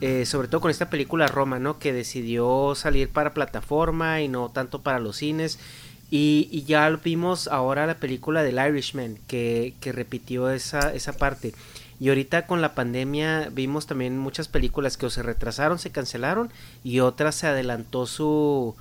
eh, 0.00 0.24
sobre 0.24 0.48
todo 0.48 0.60
con 0.60 0.70
esta 0.70 0.88
película 0.88 1.26
Roma, 1.26 1.58
¿no? 1.58 1.78
Que 1.78 1.92
decidió 1.92 2.74
salir 2.76 3.10
para 3.10 3.34
plataforma 3.34 4.20
y 4.22 4.28
no 4.28 4.50
tanto 4.50 4.82
para 4.82 4.98
los 5.00 5.16
cines. 5.16 5.58
Y, 6.10 6.48
y 6.50 6.64
ya 6.64 6.88
vimos 6.90 7.46
ahora 7.46 7.86
la 7.86 7.94
película 7.94 8.42
del 8.42 8.58
Irishman, 8.58 9.16
que, 9.28 9.74
que 9.80 9.92
repitió 9.92 10.50
esa, 10.50 10.92
esa 10.92 11.12
parte. 11.12 11.54
Y 12.00 12.08
ahorita 12.08 12.46
con 12.46 12.62
la 12.62 12.74
pandemia 12.74 13.50
vimos 13.52 13.86
también 13.86 14.18
muchas 14.18 14.48
películas 14.48 14.96
que 14.96 15.06
o 15.06 15.10
se 15.10 15.22
retrasaron, 15.22 15.78
se 15.78 15.90
cancelaron, 15.90 16.50
y 16.82 17.00
otras 17.00 17.34
se 17.34 17.46
adelantó 17.46 18.06
su, 18.06 18.74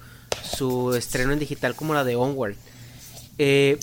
su 0.44 0.94
estreno 0.96 1.34
en 1.34 1.40
digital 1.40 1.76
como 1.76 1.94
la 1.94 2.04
de 2.04 2.16
Onward. 2.16 2.56
Eh. 3.38 3.78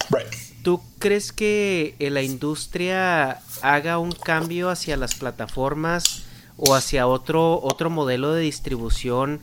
¿Tú 0.62 0.80
crees 0.98 1.32
que 1.32 1.94
eh, 2.00 2.10
la 2.10 2.22
industria 2.22 3.40
haga 3.62 3.98
un 3.98 4.10
cambio 4.10 4.68
hacia 4.68 4.96
las 4.96 5.14
plataformas 5.14 6.24
o 6.56 6.74
hacia 6.74 7.06
otro, 7.06 7.60
otro 7.62 7.88
modelo 7.88 8.32
de 8.32 8.42
distribución 8.42 9.40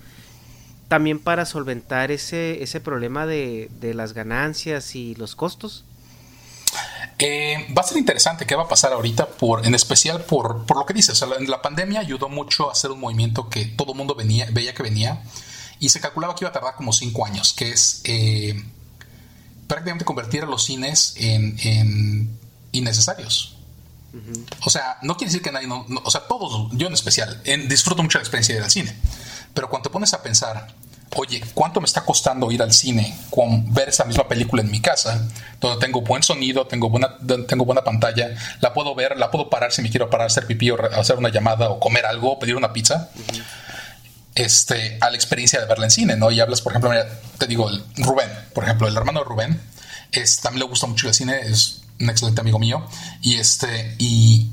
también 0.93 1.17
para 1.17 1.47
solventar 1.47 2.11
ese, 2.11 2.61
ese 2.61 2.79
problema 2.79 3.25
de, 3.25 3.71
de 3.81 3.95
las 3.95 4.13
ganancias 4.13 4.93
y 4.95 5.15
los 5.15 5.35
costos? 5.35 5.85
Eh, 7.17 7.65
va 7.75 7.81
a 7.81 7.85
ser 7.87 7.97
interesante 7.97 8.45
qué 8.45 8.53
va 8.55 8.63
a 8.63 8.67
pasar 8.67 8.93
ahorita, 8.93 9.25
por, 9.27 9.65
en 9.65 9.73
especial 9.73 10.23
por, 10.25 10.67
por 10.67 10.77
lo 10.77 10.85
que 10.85 10.93
dices. 10.93 11.13
O 11.13 11.15
sea, 11.15 11.27
la, 11.27 11.39
la 11.47 11.63
pandemia 11.63 11.99
ayudó 11.99 12.29
mucho 12.29 12.69
a 12.69 12.73
hacer 12.73 12.91
un 12.91 12.99
movimiento 12.99 13.49
que 13.49 13.65
todo 13.65 13.93
el 13.93 13.97
mundo 13.97 14.13
venía, 14.13 14.47
veía 14.51 14.75
que 14.75 14.83
venía 14.83 15.23
y 15.79 15.89
se 15.89 15.99
calculaba 15.99 16.35
que 16.35 16.43
iba 16.43 16.49
a 16.49 16.53
tardar 16.53 16.75
como 16.75 16.93
cinco 16.93 17.25
años, 17.25 17.53
que 17.53 17.71
es 17.71 18.01
eh, 18.03 18.63
prácticamente 19.67 20.05
convertir 20.05 20.43
a 20.43 20.45
los 20.45 20.63
cines 20.63 21.15
en, 21.17 21.57
en 21.63 22.37
innecesarios. 22.71 23.57
O 24.63 24.69
sea, 24.69 24.99
no 25.01 25.17
quiere 25.17 25.29
decir 25.31 25.41
que 25.41 25.51
nadie, 25.51 25.65
no, 25.67 25.85
no- 25.89 26.01
o 26.05 26.11
sea, 26.11 26.27
todos, 26.27 26.69
yo 26.73 26.85
en 26.85 26.93
especial, 26.93 27.41
en- 27.45 27.67
disfruto 27.67 28.03
mucho 28.03 28.19
la 28.19 28.21
experiencia 28.21 28.53
de 28.53 28.59
ir 28.59 28.63
al 28.63 28.69
cine, 28.69 28.95
pero 29.55 29.69
cuando 29.69 29.89
te 29.89 29.93
pones 29.93 30.13
a 30.13 30.21
pensar, 30.23 30.73
oye, 31.15 31.44
¿cuánto 31.53 31.80
me 31.80 31.85
está 31.85 32.02
costando 32.02 32.52
ir 32.52 32.61
al 32.61 32.73
cine 32.73 33.18
con 33.30 33.73
ver 33.73 33.90
esa 33.90 34.06
misma 34.06 34.27
película 34.27 34.61
en 34.61 34.72
mi 34.72 34.81
casa, 34.81 35.27
donde 35.60 35.85
tengo 35.85 36.02
buen 36.02 36.23
sonido, 36.23 36.68
tengo 36.68 36.90
buena, 36.90 37.18
tengo 37.48 37.65
buena 37.65 37.84
pantalla, 37.84 38.35
la 38.61 38.73
puedo 38.73 38.95
ver, 38.95 39.18
la 39.18 39.31
puedo 39.31 39.49
parar 39.49 39.72
si 39.72 39.81
me 39.81 39.90
quiero 39.90 40.10
parar, 40.10 40.27
hacer 40.27 40.48
pipí 40.48 40.72
o 40.72 40.77
hacer 40.95 41.18
una 41.18 41.30
llamada 41.30 41.69
o 41.69 41.80
comer 41.80 42.06
algo, 42.06 42.34
o 42.34 42.40
pedir 42.40 42.56
una 42.56 42.73
pizza? 42.73 43.10
este, 44.35 44.98
a 45.02 45.10
la 45.10 45.15
experiencia 45.15 45.60
de 45.60 45.65
verla 45.68 45.85
en 45.85 45.91
cine, 45.91 46.15
¿no? 46.15 46.31
Y 46.31 46.40
hablas, 46.40 46.61
por 46.61 46.72
ejemplo, 46.72 46.91
te 47.38 47.48
digo, 47.48 47.69
Rubén, 47.98 48.30
por 48.53 48.64
ejemplo, 48.64 48.88
el 48.88 48.95
hermano 48.95 49.19
de 49.19 49.26
Rubén, 49.26 49.61
también 50.41 50.60
le 50.60 50.69
gusta 50.69 50.88
mucho 50.88 51.07
el 51.07 51.14
cine, 51.14 51.40
es 51.44 51.81
un 51.99 52.10
excelente 52.10 52.41
amigo 52.41 52.60
mío, 52.60 52.85
y 53.22 53.35
este, 53.35 53.95
y 53.99 54.52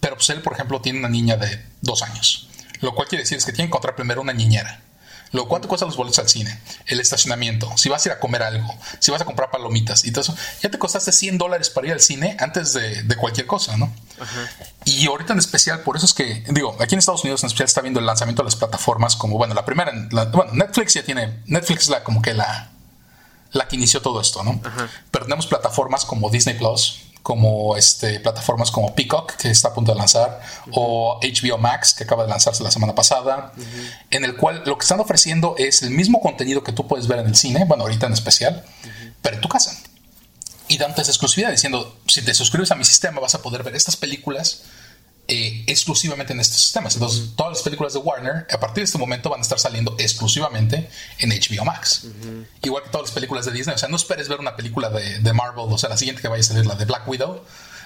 Pero 0.00 0.16
pues 0.16 0.28
él, 0.30 0.42
por 0.42 0.52
ejemplo, 0.52 0.80
tiene 0.80 0.98
una 0.98 1.08
niña 1.08 1.36
de 1.36 1.64
dos 1.80 2.02
años. 2.02 2.48
Lo 2.80 2.94
cual 2.94 3.08
quiere 3.08 3.22
decir 3.22 3.38
es 3.38 3.44
que 3.44 3.52
tiene 3.52 3.66
que 3.66 3.70
encontrar 3.70 3.96
primero 3.96 4.20
una 4.20 4.32
niñera. 4.32 4.82
Lo 5.34 5.48
cuánto 5.48 5.66
cuestan 5.66 5.88
los 5.88 5.96
boletos 5.96 6.20
al 6.20 6.28
cine, 6.28 6.60
el 6.86 7.00
estacionamiento, 7.00 7.76
si 7.76 7.88
vas 7.88 8.06
a 8.06 8.08
ir 8.08 8.12
a 8.12 8.20
comer 8.20 8.44
algo, 8.44 8.72
si 9.00 9.10
vas 9.10 9.20
a 9.20 9.24
comprar 9.24 9.50
palomitas 9.50 10.04
y 10.04 10.12
todo 10.12 10.20
eso, 10.20 10.36
ya 10.62 10.70
te 10.70 10.78
costaste 10.78 11.10
100 11.10 11.38
dólares 11.38 11.70
para 11.70 11.88
ir 11.88 11.92
al 11.92 12.00
cine 12.00 12.36
antes 12.38 12.72
de, 12.72 13.16
cualquier 13.16 13.44
cosa, 13.48 13.76
¿no? 13.76 13.92
Y 14.84 15.06
ahorita 15.08 15.32
en 15.32 15.40
especial, 15.40 15.80
por 15.80 15.96
eso 15.96 16.06
es 16.06 16.14
que, 16.14 16.44
digo, 16.50 16.76
aquí 16.78 16.94
en 16.94 17.00
Estados 17.00 17.24
Unidos 17.24 17.42
en 17.42 17.48
especial 17.48 17.66
está 17.66 17.80
viendo 17.80 17.98
el 17.98 18.06
lanzamiento 18.06 18.42
de 18.42 18.44
las 18.44 18.54
plataformas 18.54 19.16
como, 19.16 19.36
bueno, 19.36 19.54
la 19.54 19.64
primera, 19.64 19.92
bueno, 20.30 20.52
Netflix 20.52 20.94
ya 20.94 21.02
tiene, 21.02 21.40
Netflix 21.46 21.82
es 21.82 21.88
la 21.88 22.04
como 22.04 22.22
que 22.22 22.32
la, 22.32 22.70
la 23.50 23.66
que 23.66 23.74
inició 23.74 24.02
todo 24.02 24.20
esto, 24.20 24.44
¿no? 24.44 24.60
Pero 25.10 25.24
tenemos 25.24 25.48
plataformas 25.48 26.04
como 26.04 26.30
Disney 26.30 26.56
Plus, 26.56 27.00
como 27.24 27.74
este, 27.74 28.20
plataformas 28.20 28.70
como 28.70 28.94
Peacock, 28.94 29.36
que 29.36 29.48
está 29.48 29.68
a 29.68 29.74
punto 29.74 29.92
de 29.92 29.98
lanzar, 29.98 30.42
o 30.72 31.18
HBO 31.22 31.56
Max, 31.56 31.94
que 31.94 32.04
acaba 32.04 32.24
de 32.24 32.28
lanzarse 32.28 32.62
la 32.62 32.70
semana 32.70 32.94
pasada, 32.94 33.50
en 34.10 34.26
el 34.26 34.36
cual 34.36 34.62
lo 34.66 34.76
que 34.76 34.82
están 34.82 35.00
ofreciendo 35.00 35.54
es 35.56 35.82
el 35.82 35.88
mismo 35.88 36.20
contenido 36.20 36.62
que 36.62 36.72
tú 36.72 36.86
puedes 36.86 37.08
ver 37.08 37.20
en 37.20 37.26
el 37.28 37.34
cine, 37.34 37.64
bueno, 37.64 37.84
ahorita 37.84 38.08
en 38.08 38.12
especial, 38.12 38.62
pero 39.22 39.36
en 39.36 39.40
tu 39.40 39.48
casa. 39.48 39.74
Y 40.68 40.76
dándote 40.76 41.00
esa 41.00 41.12
exclusividad 41.12 41.50
diciendo, 41.50 41.98
si 42.06 42.20
te 42.20 42.34
suscribes 42.34 42.70
a 42.72 42.74
mi 42.74 42.84
sistema 42.84 43.20
vas 43.20 43.34
a 43.34 43.40
poder 43.40 43.62
ver 43.62 43.74
estas 43.74 43.96
películas 43.96 44.64
eh, 45.26 45.64
exclusivamente 45.66 46.34
en 46.34 46.40
estos 46.40 46.60
sistemas. 46.60 46.94
Entonces, 46.94 47.30
todas 47.34 47.54
las 47.54 47.62
películas 47.62 47.94
de 47.94 47.98
Warner, 47.98 48.46
a 48.50 48.60
partir 48.60 48.82
de 48.82 48.84
este 48.84 48.98
momento, 48.98 49.30
van 49.30 49.40
a 49.40 49.42
estar 49.42 49.58
saliendo 49.58 49.96
exclusivamente 49.98 50.90
en 51.18 51.30
HBO 51.30 51.64
Max. 51.64 52.08
Igual 52.62 52.82
que 52.82 52.90
todas 52.90 53.08
las 53.08 53.14
películas 53.14 53.46
de 53.46 53.52
Disney. 53.52 53.74
O 53.74 53.78
sea, 53.78 53.88
no 53.88 53.96
esperes 53.96 54.28
ver 54.28 54.38
una 54.38 54.54
película 54.54 54.90
de, 54.90 55.32
Marvel, 55.32 55.64
o 55.68 55.78
sea, 55.78 55.88
la 55.88 55.96
siguiente 55.96 56.20
que 56.20 56.28
vaya 56.28 56.40
a 56.40 56.44
salir, 56.44 56.66
la 56.66 56.74
de 56.74 56.84
Black 56.84 57.08
Widow. 57.08 57.42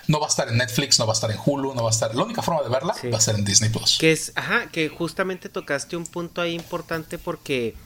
No 0.08 0.18
va 0.18 0.26
a 0.26 0.30
estar 0.30 0.48
en 0.48 0.56
Netflix, 0.56 0.98
no 0.98 1.06
va 1.06 1.12
a 1.12 1.14
estar 1.14 1.30
en 1.30 1.36
Hulu, 1.44 1.74
no 1.74 1.84
va 1.84 1.90
a 1.90 1.92
estar. 1.92 2.12
La 2.14 2.24
única 2.24 2.42
forma 2.42 2.62
de 2.62 2.70
verla 2.70 2.94
va 3.12 3.18
a 3.18 3.20
ser 3.20 3.36
en 3.36 3.44
Disney 3.44 3.70
Plus. 3.70 3.98
Que 3.98 4.10
es, 4.10 4.32
ajá, 4.34 4.68
que 4.72 4.88
justamente 4.88 5.48
tocaste 5.48 5.96
un 5.96 6.06
punto 6.06 6.40
ahí 6.40 6.54
importante 6.54 7.18
porque 7.18 7.76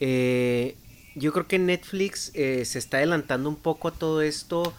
eh, 0.00 0.76
yo 1.14 1.32
creo 1.32 1.46
que 1.46 1.58
Netflix 1.58 2.30
eh, 2.34 2.64
se 2.66 2.78
está 2.78 2.98
adelantando 2.98 3.48
un 3.48 3.56
poco 3.56 3.88
a 3.88 3.92
todo 3.92 4.20
esto 4.22 4.74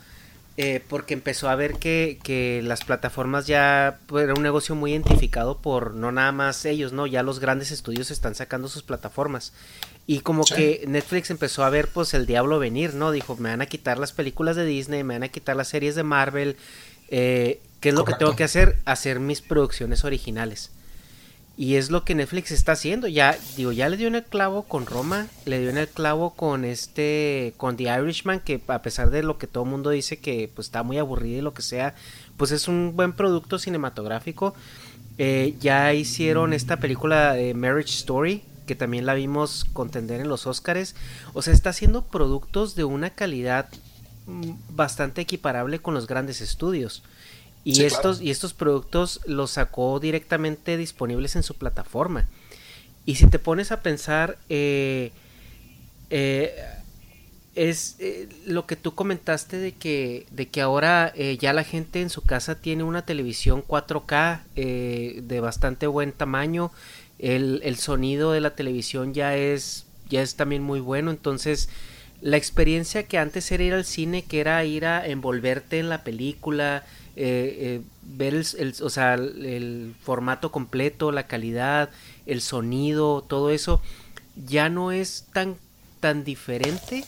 eh, 0.55 0.83
porque 0.87 1.15
empezó 1.15 1.49
a 1.49 1.55
ver 1.55 1.75
que, 1.75 2.61
las 2.63 2.83
plataformas 2.83 3.47
ya 3.47 3.99
pues, 4.05 4.23
era 4.23 4.33
un 4.35 4.43
negocio 4.43 4.75
muy 4.75 4.91
identificado 4.91 5.57
por 5.57 5.95
no 5.95 6.11
nada 6.11 6.31
más 6.31 6.65
ellos, 6.65 6.93
¿no? 6.93 7.07
Ya 7.07 7.23
los 7.23 7.39
grandes 7.39 7.71
estudios 7.71 8.11
están 8.11 8.35
sacando 8.35 8.67
sus 8.67 8.83
plataformas. 8.83 9.53
Y 10.05 10.19
como 10.19 10.43
que 10.43 10.83
Netflix 10.87 11.31
empezó 11.31 11.63
a 11.63 11.69
ver 11.69 11.87
pues 11.87 12.13
el 12.13 12.25
diablo 12.25 12.59
venir, 12.59 12.93
¿no? 12.93 13.11
Dijo, 13.11 13.35
me 13.37 13.49
van 13.49 13.61
a 13.61 13.65
quitar 13.65 13.97
las 13.97 14.11
películas 14.11 14.55
de 14.55 14.65
Disney, 14.65 15.03
me 15.03 15.15
van 15.15 15.23
a 15.23 15.29
quitar 15.29 15.55
las 15.55 15.69
series 15.69 15.95
de 15.95 16.03
Marvel. 16.03 16.57
Eh, 17.09 17.59
¿Qué 17.79 17.89
es 17.89 17.95
lo 17.95 18.05
que 18.05 18.13
tengo 18.13 18.35
que 18.35 18.43
hacer? 18.43 18.77
Hacer 18.85 19.19
mis 19.19 19.41
producciones 19.41 20.03
originales. 20.03 20.71
Y 21.55 21.75
es 21.75 21.91
lo 21.91 22.03
que 22.03 22.15
Netflix 22.15 22.51
está 22.51 22.71
haciendo. 22.71 23.07
Ya, 23.07 23.37
digo, 23.55 23.71
ya 23.71 23.87
le 23.87 23.97
dio 23.97 24.07
en 24.07 24.15
el 24.15 24.23
clavo 24.23 24.63
con 24.63 24.87
Roma, 24.87 25.27
le 25.45 25.59
dio 25.59 25.69
en 25.69 25.77
el 25.77 25.87
clavo 25.87 26.31
con 26.31 26.65
este, 26.65 27.53
con 27.57 27.77
The 27.77 27.83
Irishman, 27.83 28.39
que 28.39 28.59
a 28.67 28.81
pesar 28.81 29.11
de 29.11 29.21
lo 29.21 29.37
que 29.37 29.45
todo 29.45 29.63
el 29.63 29.69
mundo 29.69 29.91
dice 29.91 30.17
que 30.17 30.49
pues 30.53 30.67
está 30.67 30.81
muy 30.81 30.97
aburrido 30.97 31.37
y 31.37 31.41
lo 31.41 31.53
que 31.53 31.61
sea, 31.61 31.93
pues 32.37 32.51
es 32.51 32.67
un 32.67 32.95
buen 32.95 33.13
producto 33.13 33.59
cinematográfico. 33.59 34.55
Eh, 35.19 35.55
ya 35.59 35.93
hicieron 35.93 36.53
esta 36.53 36.77
película 36.77 37.33
de 37.33 37.53
Marriage 37.53 37.93
Story, 37.93 38.41
que 38.65 38.73
también 38.75 39.05
la 39.05 39.13
vimos 39.13 39.65
contender 39.73 40.21
en 40.21 40.29
los 40.29 40.47
Oscars. 40.47 40.95
O 41.33 41.43
sea, 41.43 41.53
está 41.53 41.69
haciendo 41.69 42.03
productos 42.03 42.73
de 42.73 42.83
una 42.83 43.11
calidad 43.11 43.69
mm, 44.25 44.53
bastante 44.69 45.21
equiparable 45.21 45.77
con 45.77 45.93
los 45.93 46.07
grandes 46.07 46.41
estudios. 46.41 47.03
Y, 47.65 47.83
estos, 47.83 48.21
y 48.21 48.29
estos 48.29 48.53
productos 48.53 49.21
los 49.25 49.51
sacó 49.51 49.99
directamente 49.99 50.75
disponibles 50.75 51.35
en 51.35 51.43
su 51.43 51.55
plataforma. 51.55 52.27
Y 53.05 53.15
si 53.15 53.27
te 53.27 53.39
pones 53.39 53.71
a 53.71 53.81
pensar, 53.81 54.37
eh, 54.49 55.11
eh, 56.09 56.53
es 57.55 57.95
eh, 57.99 58.27
lo 58.45 58.65
que 58.65 58.75
tú 58.75 58.95
comentaste 58.95 59.57
de 59.57 59.73
que, 59.73 60.25
de 60.31 60.47
que 60.47 60.61
ahora 60.61 61.13
ya 61.39 61.53
la 61.53 61.63
gente 61.63 62.01
en 62.01 62.09
su 62.09 62.21
casa 62.21 62.55
tiene 62.55 62.83
una 62.83 63.05
televisión 63.05 63.63
4K 63.65 64.41
de 64.55 65.39
bastante 65.39 65.87
buen 65.87 66.11
tamaño. 66.11 66.71
El, 67.19 67.61
el, 67.63 67.77
sonido 67.77 68.33
de 68.33 68.41
la 68.41 68.55
televisión 68.55 69.13
ya 69.13 69.37
es, 69.37 69.85
ya 70.09 70.21
es 70.21 70.35
también 70.35 70.63
muy 70.63 70.81
bueno. 70.81 71.11
Entonces, 71.11 71.69
la 72.21 72.37
experiencia 72.37 73.03
que 73.03 73.17
antes 73.17 73.49
era 73.51 73.63
ir 73.63 73.73
al 73.73 73.85
cine, 73.85 74.23
que 74.23 74.39
era 74.39 74.63
ir 74.65 74.85
a 74.85 75.05
envolverte 75.05 75.79
en 75.79 75.89
la 75.89 76.03
película, 76.03 76.83
eh, 77.15 77.57
eh, 77.59 77.81
ver 78.01 78.33
el, 78.33 78.75
o 78.81 78.89
sea, 78.89 79.13
el 79.13 79.95
formato 80.01 80.51
completo, 80.51 81.11
la 81.11 81.27
calidad, 81.27 81.89
el 82.25 82.41
sonido, 82.41 83.21
todo 83.21 83.51
eso, 83.51 83.81
ya 84.35 84.69
no 84.69 84.91
es 84.91 85.25
tan, 85.33 85.57
tan 85.99 86.23
diferente. 86.23 87.05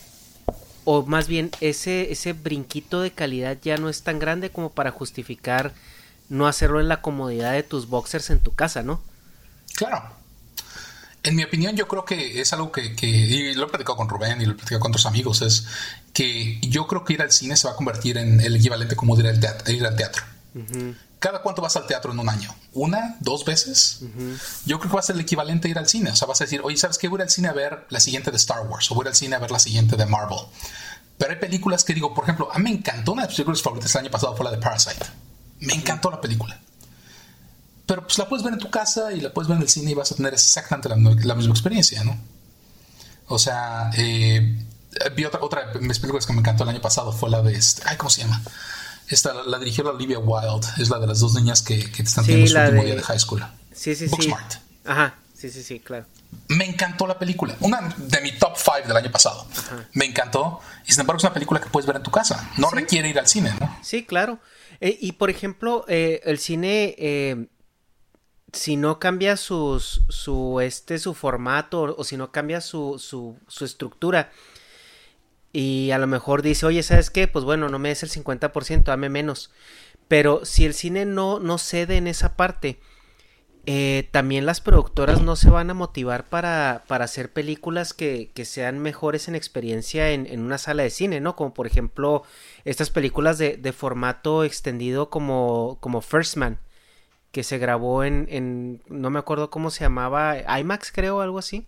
O 0.84 1.04
más 1.04 1.26
bien, 1.26 1.50
ese, 1.60 2.12
ese 2.12 2.32
brinquito 2.32 3.00
de 3.00 3.10
calidad 3.10 3.58
ya 3.60 3.76
no 3.76 3.88
es 3.88 4.02
tan 4.02 4.20
grande 4.20 4.50
como 4.50 4.70
para 4.70 4.92
justificar 4.92 5.74
no 6.28 6.46
hacerlo 6.46 6.80
en 6.80 6.88
la 6.88 7.00
comodidad 7.00 7.52
de 7.52 7.64
tus 7.64 7.88
boxers 7.88 8.30
en 8.30 8.40
tu 8.40 8.54
casa, 8.54 8.82
¿no? 8.82 9.00
Claro. 9.74 10.02
En 11.24 11.34
mi 11.34 11.42
opinión, 11.42 11.74
yo 11.74 11.88
creo 11.88 12.04
que 12.04 12.40
es 12.40 12.52
algo 12.52 12.70
que, 12.70 12.94
que 12.94 13.06
y 13.08 13.54
lo 13.54 13.66
he 13.66 13.68
platicado 13.68 13.96
con 13.96 14.08
Rubén 14.08 14.40
y 14.40 14.46
lo 14.46 14.52
he 14.52 14.54
platicado 14.54 14.80
con 14.80 14.92
otros 14.92 15.06
amigos, 15.06 15.42
es 15.42 15.66
que 16.16 16.58
yo 16.62 16.86
creo 16.86 17.04
que 17.04 17.12
ir 17.12 17.20
al 17.20 17.30
cine 17.30 17.58
se 17.58 17.68
va 17.68 17.74
a 17.74 17.76
convertir 17.76 18.16
en 18.16 18.40
el 18.40 18.56
equivalente 18.56 18.96
como 18.96 19.20
ir 19.20 19.26
al 19.26 19.38
teatro. 19.38 19.70
Ir 19.70 19.84
al 19.84 19.96
teatro. 19.96 20.22
¿Cada 21.18 21.42
cuánto 21.42 21.60
vas 21.60 21.76
al 21.76 21.86
teatro 21.86 22.10
en 22.10 22.18
un 22.18 22.26
año? 22.30 22.56
¿Una? 22.72 23.18
¿Dos 23.20 23.44
veces? 23.44 23.98
Yo 24.64 24.78
creo 24.78 24.90
que 24.90 24.94
va 24.94 25.00
a 25.00 25.02
ser 25.02 25.16
el 25.16 25.20
equivalente 25.20 25.68
a 25.68 25.72
ir 25.72 25.78
al 25.78 25.86
cine. 25.86 26.08
O 26.08 26.16
sea, 26.16 26.26
vas 26.26 26.40
a 26.40 26.44
decir, 26.44 26.62
oye, 26.64 26.78
¿sabes 26.78 26.96
qué? 26.96 27.08
Voy 27.08 27.20
al 27.20 27.28
cine 27.28 27.48
a 27.48 27.52
ver 27.52 27.84
la 27.90 28.00
siguiente 28.00 28.30
de 28.30 28.38
Star 28.38 28.66
Wars 28.66 28.90
o 28.90 28.94
voy 28.94 29.06
al 29.06 29.14
cine 29.14 29.36
a 29.36 29.40
ver 29.40 29.50
la 29.50 29.58
siguiente 29.58 29.96
de 29.96 30.06
Marvel. 30.06 30.38
Pero 31.18 31.32
hay 31.32 31.38
películas 31.38 31.84
que 31.84 31.92
digo, 31.92 32.14
por 32.14 32.24
ejemplo, 32.24 32.48
a 32.50 32.56
mí 32.56 32.64
me 32.64 32.70
encantó 32.70 33.12
una 33.12 33.22
de 33.22 33.28
mis 33.28 33.36
películas 33.36 33.60
favoritas 33.60 33.94
el 33.94 34.00
año 34.00 34.10
pasado 34.10 34.34
fue 34.34 34.44
la 34.44 34.52
de 34.52 34.58
Parasite. 34.58 35.04
Me 35.60 35.74
encantó 35.74 36.10
la 36.10 36.22
película. 36.22 36.58
Pero 37.84 38.06
pues 38.06 38.16
la 38.16 38.26
puedes 38.26 38.42
ver 38.42 38.54
en 38.54 38.58
tu 38.58 38.70
casa 38.70 39.12
y 39.12 39.20
la 39.20 39.34
puedes 39.34 39.48
ver 39.50 39.56
en 39.56 39.64
el 39.64 39.68
cine 39.68 39.90
y 39.90 39.94
vas 39.94 40.12
a 40.12 40.14
tener 40.14 40.32
exactamente 40.32 40.88
la, 40.88 40.96
la 40.96 41.34
misma 41.34 41.52
experiencia, 41.52 42.02
¿no? 42.04 42.16
O 43.28 43.38
sea, 43.38 43.90
eh, 43.98 44.65
vi 45.14 45.24
otra, 45.24 45.40
otra 45.42 45.72
de 45.72 45.80
mis 45.80 45.98
películas 45.98 46.26
que 46.26 46.32
me 46.32 46.40
encantó 46.40 46.64
el 46.64 46.70
año 46.70 46.80
pasado 46.80 47.12
fue 47.12 47.30
la 47.30 47.42
de 47.42 47.54
este, 47.54 47.82
ay, 47.86 47.96
¿cómo 47.96 48.10
se 48.10 48.22
llama? 48.22 48.42
Esta 49.08 49.32
la, 49.34 49.58
dirigió 49.58 49.84
la 49.84 49.90
Olivia 49.90 50.18
Wilde, 50.18 50.66
es 50.78 50.90
la 50.90 50.98
de 50.98 51.06
las 51.06 51.20
dos 51.20 51.34
niñas 51.34 51.62
que, 51.62 51.90
que 51.90 52.02
están 52.02 52.24
teniendo 52.24 52.50
su 52.50 52.58
último 52.58 52.84
día 52.84 52.96
de 52.96 53.02
high 53.02 53.18
school. 53.18 53.44
Sí, 53.72 53.94
sí, 53.94 54.08
sí. 54.08 54.34
Ajá, 54.84 55.14
sí, 55.34 55.50
sí, 55.50 55.62
sí, 55.62 55.80
claro. 55.80 56.06
Me 56.48 56.64
encantó 56.64 57.06
la 57.06 57.18
película, 57.18 57.56
una 57.60 57.94
de 57.96 58.20
mi 58.20 58.32
top 58.32 58.56
5 58.56 58.88
del 58.88 58.96
año 58.96 59.10
pasado. 59.10 59.46
Me 59.92 60.04
encantó 60.04 60.60
y 60.86 60.92
sin 60.92 61.02
embargo 61.02 61.18
es 61.18 61.24
una 61.24 61.34
película 61.34 61.60
que 61.60 61.70
puedes 61.70 61.86
ver 61.86 61.96
en 61.96 62.02
tu 62.02 62.10
casa, 62.10 62.50
no 62.56 62.70
requiere 62.70 63.08
ir 63.08 63.18
al 63.18 63.28
cine, 63.28 63.54
¿no? 63.60 63.78
Sí, 63.82 64.04
claro. 64.04 64.40
Eh, 64.80 64.98
y 65.00 65.12
por 65.12 65.30
ejemplo, 65.30 65.84
eh, 65.88 66.20
el 66.24 66.38
cine 66.38 66.94
eh, 66.98 67.46
si 68.52 68.76
no 68.76 68.98
cambia 68.98 69.36
su, 69.36 69.80
su, 69.80 70.60
este, 70.60 70.98
su 70.98 71.14
formato 71.14 71.94
o 71.96 72.04
si 72.04 72.16
no 72.16 72.32
cambia 72.32 72.60
su, 72.60 72.98
su, 72.98 73.38
su 73.46 73.64
estructura, 73.64 74.32
y 75.56 75.90
a 75.90 75.96
lo 75.96 76.06
mejor 76.06 76.42
dice, 76.42 76.66
oye, 76.66 76.82
¿sabes 76.82 77.08
qué? 77.08 77.28
Pues 77.28 77.46
bueno, 77.46 77.70
no 77.70 77.78
me 77.78 77.88
des 77.88 78.02
el 78.02 78.10
50%, 78.10 78.84
dame 78.84 79.08
menos. 79.08 79.50
Pero 80.06 80.44
si 80.44 80.66
el 80.66 80.74
cine 80.74 81.06
no, 81.06 81.40
no 81.40 81.56
cede 81.56 81.96
en 81.96 82.08
esa 82.08 82.36
parte, 82.36 82.78
eh, 83.64 84.06
también 84.10 84.44
las 84.44 84.60
productoras 84.60 85.22
no 85.22 85.34
se 85.34 85.48
van 85.48 85.70
a 85.70 85.74
motivar 85.74 86.26
para, 86.28 86.84
para 86.88 87.06
hacer 87.06 87.32
películas 87.32 87.94
que, 87.94 88.30
que, 88.34 88.44
sean 88.44 88.80
mejores 88.80 89.28
en 89.28 89.34
experiencia 89.34 90.10
en, 90.10 90.26
en, 90.26 90.40
una 90.40 90.58
sala 90.58 90.82
de 90.82 90.90
cine, 90.90 91.20
¿no? 91.22 91.36
Como 91.36 91.54
por 91.54 91.66
ejemplo 91.66 92.24
estas 92.66 92.90
películas 92.90 93.38
de, 93.38 93.56
de 93.56 93.72
formato 93.72 94.44
extendido 94.44 95.08
como, 95.08 95.78
como 95.80 96.02
First 96.02 96.36
Man, 96.36 96.58
que 97.32 97.42
se 97.42 97.56
grabó 97.56 98.04
en, 98.04 98.26
en, 98.28 98.82
no 98.88 99.08
me 99.08 99.18
acuerdo 99.18 99.48
cómo 99.48 99.70
se 99.70 99.84
llamaba, 99.84 100.36
IMAX 100.60 100.92
creo, 100.92 101.22
algo 101.22 101.38
así. 101.38 101.66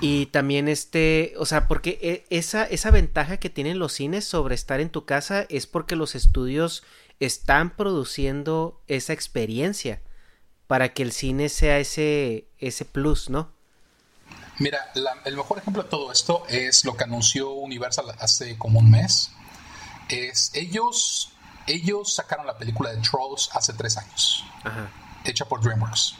Y 0.00 0.26
también 0.26 0.68
este, 0.68 1.34
o 1.36 1.44
sea, 1.44 1.68
porque 1.68 1.98
e, 2.00 2.36
esa, 2.36 2.64
esa 2.64 2.90
ventaja 2.90 3.36
que 3.36 3.50
tienen 3.50 3.78
los 3.78 3.92
cines 3.92 4.24
sobre 4.24 4.54
estar 4.54 4.80
en 4.80 4.90
tu 4.90 5.04
casa 5.04 5.46
es 5.50 5.66
porque 5.66 5.94
los 5.94 6.14
estudios 6.14 6.82
están 7.20 7.76
produciendo 7.76 8.80
esa 8.86 9.12
experiencia 9.12 10.00
para 10.66 10.94
que 10.94 11.02
el 11.02 11.12
cine 11.12 11.50
sea 11.50 11.78
ese, 11.78 12.48
ese 12.58 12.84
plus, 12.86 13.28
¿no? 13.28 13.52
Mira, 14.58 14.90
el 15.24 15.36
mejor 15.36 15.58
ejemplo 15.58 15.82
de 15.82 15.88
todo 15.88 16.12
esto 16.12 16.44
es 16.48 16.84
lo 16.84 16.96
que 16.96 17.04
anunció 17.04 17.50
Universal 17.50 18.06
hace 18.18 18.56
como 18.58 18.78
un 18.78 18.90
mes. 18.90 19.32
Es 20.08 20.50
ellos, 20.54 21.32
ellos 21.66 22.14
sacaron 22.14 22.46
la 22.46 22.56
película 22.56 22.90
de 22.90 22.98
Trolls 22.98 23.50
hace 23.54 23.72
tres 23.72 23.96
años, 23.96 24.44
hecha 25.24 25.46
por 25.46 25.62
DreamWorks. 25.62 26.14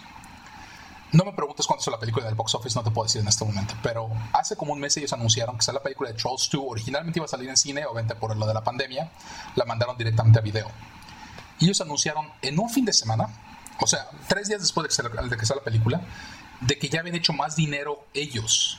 No 1.12 1.24
me 1.24 1.32
preguntes 1.32 1.66
cuánto 1.66 1.82
es 1.82 1.88
la 1.88 1.98
película 1.98 2.26
del 2.26 2.36
box 2.36 2.54
office, 2.54 2.78
no 2.78 2.84
te 2.84 2.90
puedo 2.92 3.06
decir 3.06 3.20
en 3.20 3.26
este 3.26 3.44
momento, 3.44 3.74
pero 3.82 4.08
hace 4.32 4.56
como 4.56 4.72
un 4.72 4.80
mes 4.80 4.96
ellos 4.96 5.12
anunciaron 5.12 5.58
que 5.58 5.72
la 5.72 5.82
película 5.82 6.10
de 6.10 6.16
Trolls 6.16 6.48
2. 6.52 6.62
Originalmente 6.68 7.18
iba 7.18 7.26
a 7.26 7.28
salir 7.28 7.48
en 7.48 7.56
cine, 7.56 7.84
obviamente 7.84 8.14
por 8.14 8.36
lo 8.36 8.46
de 8.46 8.54
la 8.54 8.62
pandemia, 8.62 9.10
la 9.56 9.64
mandaron 9.64 9.96
directamente 9.96 10.38
a 10.38 10.42
video. 10.42 10.70
Y 11.58 11.64
ellos 11.64 11.80
anunciaron 11.80 12.28
en 12.42 12.58
un 12.58 12.70
fin 12.70 12.84
de 12.84 12.92
semana, 12.92 13.26
o 13.80 13.86
sea, 13.86 14.08
tres 14.28 14.48
días 14.48 14.60
después 14.60 14.84
de 14.84 14.88
que, 14.88 14.94
salió, 14.94 15.28
de 15.28 15.36
que 15.36 15.46
salió 15.46 15.60
la 15.60 15.64
película, 15.64 16.00
de 16.60 16.78
que 16.78 16.88
ya 16.88 17.00
habían 17.00 17.16
hecho 17.16 17.32
más 17.32 17.56
dinero 17.56 18.06
ellos 18.14 18.78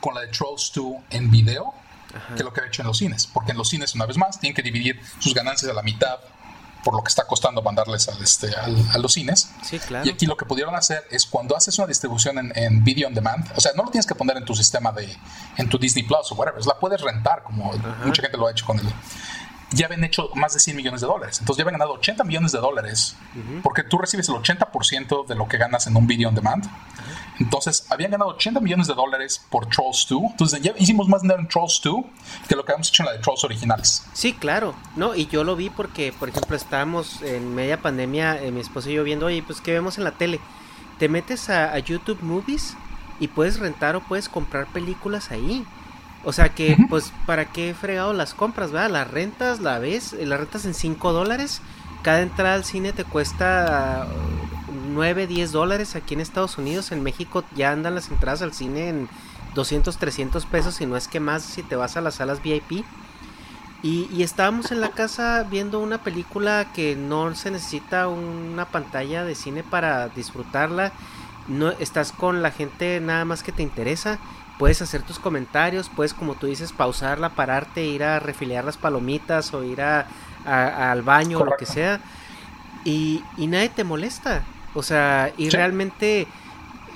con 0.00 0.14
la 0.14 0.22
de 0.22 0.28
Trolls 0.28 0.72
2 0.74 0.86
en 1.10 1.30
video 1.30 1.72
que 2.36 2.42
lo 2.42 2.52
que 2.52 2.60
había 2.60 2.68
hecho 2.68 2.82
en 2.82 2.88
los 2.88 2.98
cines. 2.98 3.26
Porque 3.28 3.52
en 3.52 3.58
los 3.58 3.68
cines, 3.68 3.94
una 3.94 4.06
vez 4.06 4.16
más, 4.16 4.40
tienen 4.40 4.56
que 4.56 4.62
dividir 4.62 5.00
sus 5.20 5.34
ganancias 5.34 5.70
a 5.70 5.74
la 5.74 5.82
mitad 5.82 6.18
por 6.84 6.94
lo 6.94 7.02
que 7.02 7.08
está 7.08 7.26
costando 7.26 7.62
mandarles 7.62 8.08
al, 8.08 8.22
este, 8.22 8.48
a 8.56 8.98
los 8.98 9.12
cines. 9.12 9.50
Sí, 9.62 9.78
claro. 9.78 10.06
Y 10.06 10.10
aquí 10.10 10.26
lo 10.26 10.36
que 10.36 10.44
pudieron 10.44 10.74
hacer 10.74 11.06
es 11.10 11.26
cuando 11.26 11.56
haces 11.56 11.78
una 11.78 11.86
distribución 11.86 12.38
en, 12.38 12.52
en, 12.54 12.84
video 12.84 13.08
on 13.08 13.14
demand, 13.14 13.46
o 13.56 13.60
sea, 13.60 13.72
no 13.76 13.84
lo 13.84 13.90
tienes 13.90 14.06
que 14.06 14.14
poner 14.14 14.36
en 14.36 14.44
tu 14.44 14.54
sistema 14.54 14.92
de, 14.92 15.16
en 15.56 15.68
tu 15.68 15.78
Disney 15.78 16.04
Plus 16.04 16.32
o 16.32 16.34
whatever, 16.34 16.64
la 16.64 16.78
puedes 16.78 17.00
rentar, 17.00 17.42
como 17.42 17.72
mucha 18.04 18.22
gente 18.22 18.36
lo 18.36 18.46
ha 18.46 18.50
hecho 18.50 18.64
con 18.64 18.78
el 18.78 18.86
ya 19.72 19.86
habían 19.86 20.02
hecho 20.04 20.30
más 20.34 20.52
de 20.54 20.60
100 20.60 20.76
millones 20.76 21.00
de 21.00 21.06
dólares. 21.06 21.38
Entonces 21.40 21.58
ya 21.58 21.62
habían 21.62 21.78
ganado 21.78 21.94
80 21.94 22.24
millones 22.24 22.52
de 22.52 22.58
dólares 22.58 23.16
porque 23.62 23.82
tú 23.84 23.98
recibes 23.98 24.28
el 24.28 24.34
80% 24.36 25.26
de 25.26 25.34
lo 25.34 25.48
que 25.48 25.58
ganas 25.58 25.86
en 25.86 25.96
un 25.96 26.06
video 26.06 26.28
on 26.28 26.34
demand. 26.34 26.64
Entonces 27.40 27.86
habían 27.90 28.12
ganado 28.12 28.30
80 28.30 28.60
millones 28.60 28.86
de 28.86 28.94
dólares 28.94 29.44
por 29.50 29.66
Trolls 29.66 30.06
2. 30.08 30.22
Entonces 30.30 30.62
ya 30.62 30.72
hicimos 30.78 31.08
más 31.08 31.22
dinero 31.22 31.40
en 31.40 31.48
Trolls 31.48 31.80
2 31.82 32.04
que 32.48 32.54
lo 32.54 32.64
que 32.64 32.72
habíamos 32.72 32.88
hecho 32.88 33.02
en 33.02 33.06
la 33.06 33.12
de 33.12 33.18
Trolls 33.18 33.42
originales. 33.42 34.06
Sí, 34.12 34.32
claro. 34.34 34.74
No, 34.94 35.14
y 35.14 35.26
yo 35.26 35.42
lo 35.42 35.56
vi 35.56 35.70
porque, 35.70 36.12
por 36.12 36.28
ejemplo, 36.28 36.56
estábamos 36.56 37.22
en 37.22 37.54
media 37.54 37.80
pandemia, 37.80 38.40
eh, 38.42 38.52
mi 38.52 38.60
esposo 38.60 38.90
y 38.90 38.94
yo 38.94 39.04
viendo, 39.04 39.26
oye, 39.26 39.42
pues 39.42 39.60
¿qué 39.60 39.72
vemos 39.72 39.98
en 39.98 40.04
la 40.04 40.12
tele? 40.12 40.38
Te 40.98 41.08
metes 41.08 41.48
a 41.48 41.78
YouTube 41.78 42.20
Movies 42.20 42.76
y 43.18 43.28
puedes 43.28 43.58
rentar 43.58 43.96
o 43.96 44.00
puedes 44.00 44.28
comprar 44.28 44.66
películas 44.66 45.30
ahí. 45.30 45.64
O 46.24 46.32
sea 46.32 46.50
que, 46.50 46.76
pues, 46.88 47.12
¿para 47.26 47.46
qué 47.46 47.70
he 47.70 47.74
fregado 47.74 48.12
las 48.12 48.34
compras, 48.34 48.72
verdad? 48.72 48.90
Las 48.90 49.10
rentas, 49.10 49.60
la 49.60 49.78
ves, 49.78 50.12
las 50.12 50.38
rentas 50.38 50.66
en 50.66 50.74
5 50.74 51.12
dólares. 51.12 51.62
Cada 52.02 52.20
entrada 52.20 52.54
al 52.54 52.64
cine 52.64 52.92
te 52.92 53.04
cuesta 53.04 54.06
9, 54.94 55.26
10 55.26 55.52
dólares 55.52 55.96
aquí 55.96 56.14
en 56.14 56.20
Estados 56.20 56.58
Unidos. 56.58 56.92
En 56.92 57.02
México 57.02 57.44
ya 57.54 57.72
andan 57.72 57.94
las 57.94 58.10
entradas 58.10 58.42
al 58.42 58.52
cine 58.52 58.88
en 58.88 59.08
200, 59.54 59.96
300 59.96 60.46
pesos, 60.46 60.80
y 60.80 60.86
no 60.86 60.96
es 60.96 61.08
que 61.08 61.20
más 61.20 61.42
si 61.42 61.62
te 61.62 61.76
vas 61.76 61.96
a 61.96 62.00
las 62.00 62.16
salas 62.16 62.42
VIP. 62.42 62.84
Y, 63.82 64.08
y, 64.12 64.22
estábamos 64.22 64.72
en 64.72 64.82
la 64.82 64.90
casa 64.90 65.46
viendo 65.50 65.80
una 65.80 66.02
película 66.02 66.70
que 66.74 66.96
no 66.96 67.34
se 67.34 67.50
necesita 67.50 68.08
una 68.08 68.66
pantalla 68.66 69.24
de 69.24 69.34
cine 69.34 69.62
para 69.62 70.08
disfrutarla. 70.08 70.92
No 71.48 71.70
estás 71.70 72.12
con 72.12 72.42
la 72.42 72.50
gente 72.50 73.00
nada 73.00 73.24
más 73.24 73.42
que 73.42 73.52
te 73.52 73.62
interesa 73.62 74.18
puedes 74.58 74.82
hacer 74.82 75.00
tus 75.00 75.18
comentarios, 75.18 75.88
puedes 75.88 76.12
como 76.12 76.34
tú 76.34 76.46
dices 76.46 76.70
pausarla, 76.70 77.30
pararte, 77.30 77.86
ir 77.86 78.04
a 78.04 78.20
refiliar 78.20 78.62
las 78.62 78.76
palomitas 78.76 79.54
o 79.54 79.64
ir 79.64 79.80
a, 79.80 80.06
al 80.44 81.00
baño 81.00 81.38
o 81.38 81.46
lo 81.46 81.56
que 81.56 81.64
sea 81.64 81.98
y, 82.84 83.22
y, 83.36 83.46
nadie 83.46 83.68
te 83.68 83.84
molesta. 83.84 84.42
O 84.74 84.82
sea, 84.82 85.32
y 85.36 85.50
realmente 85.50 86.26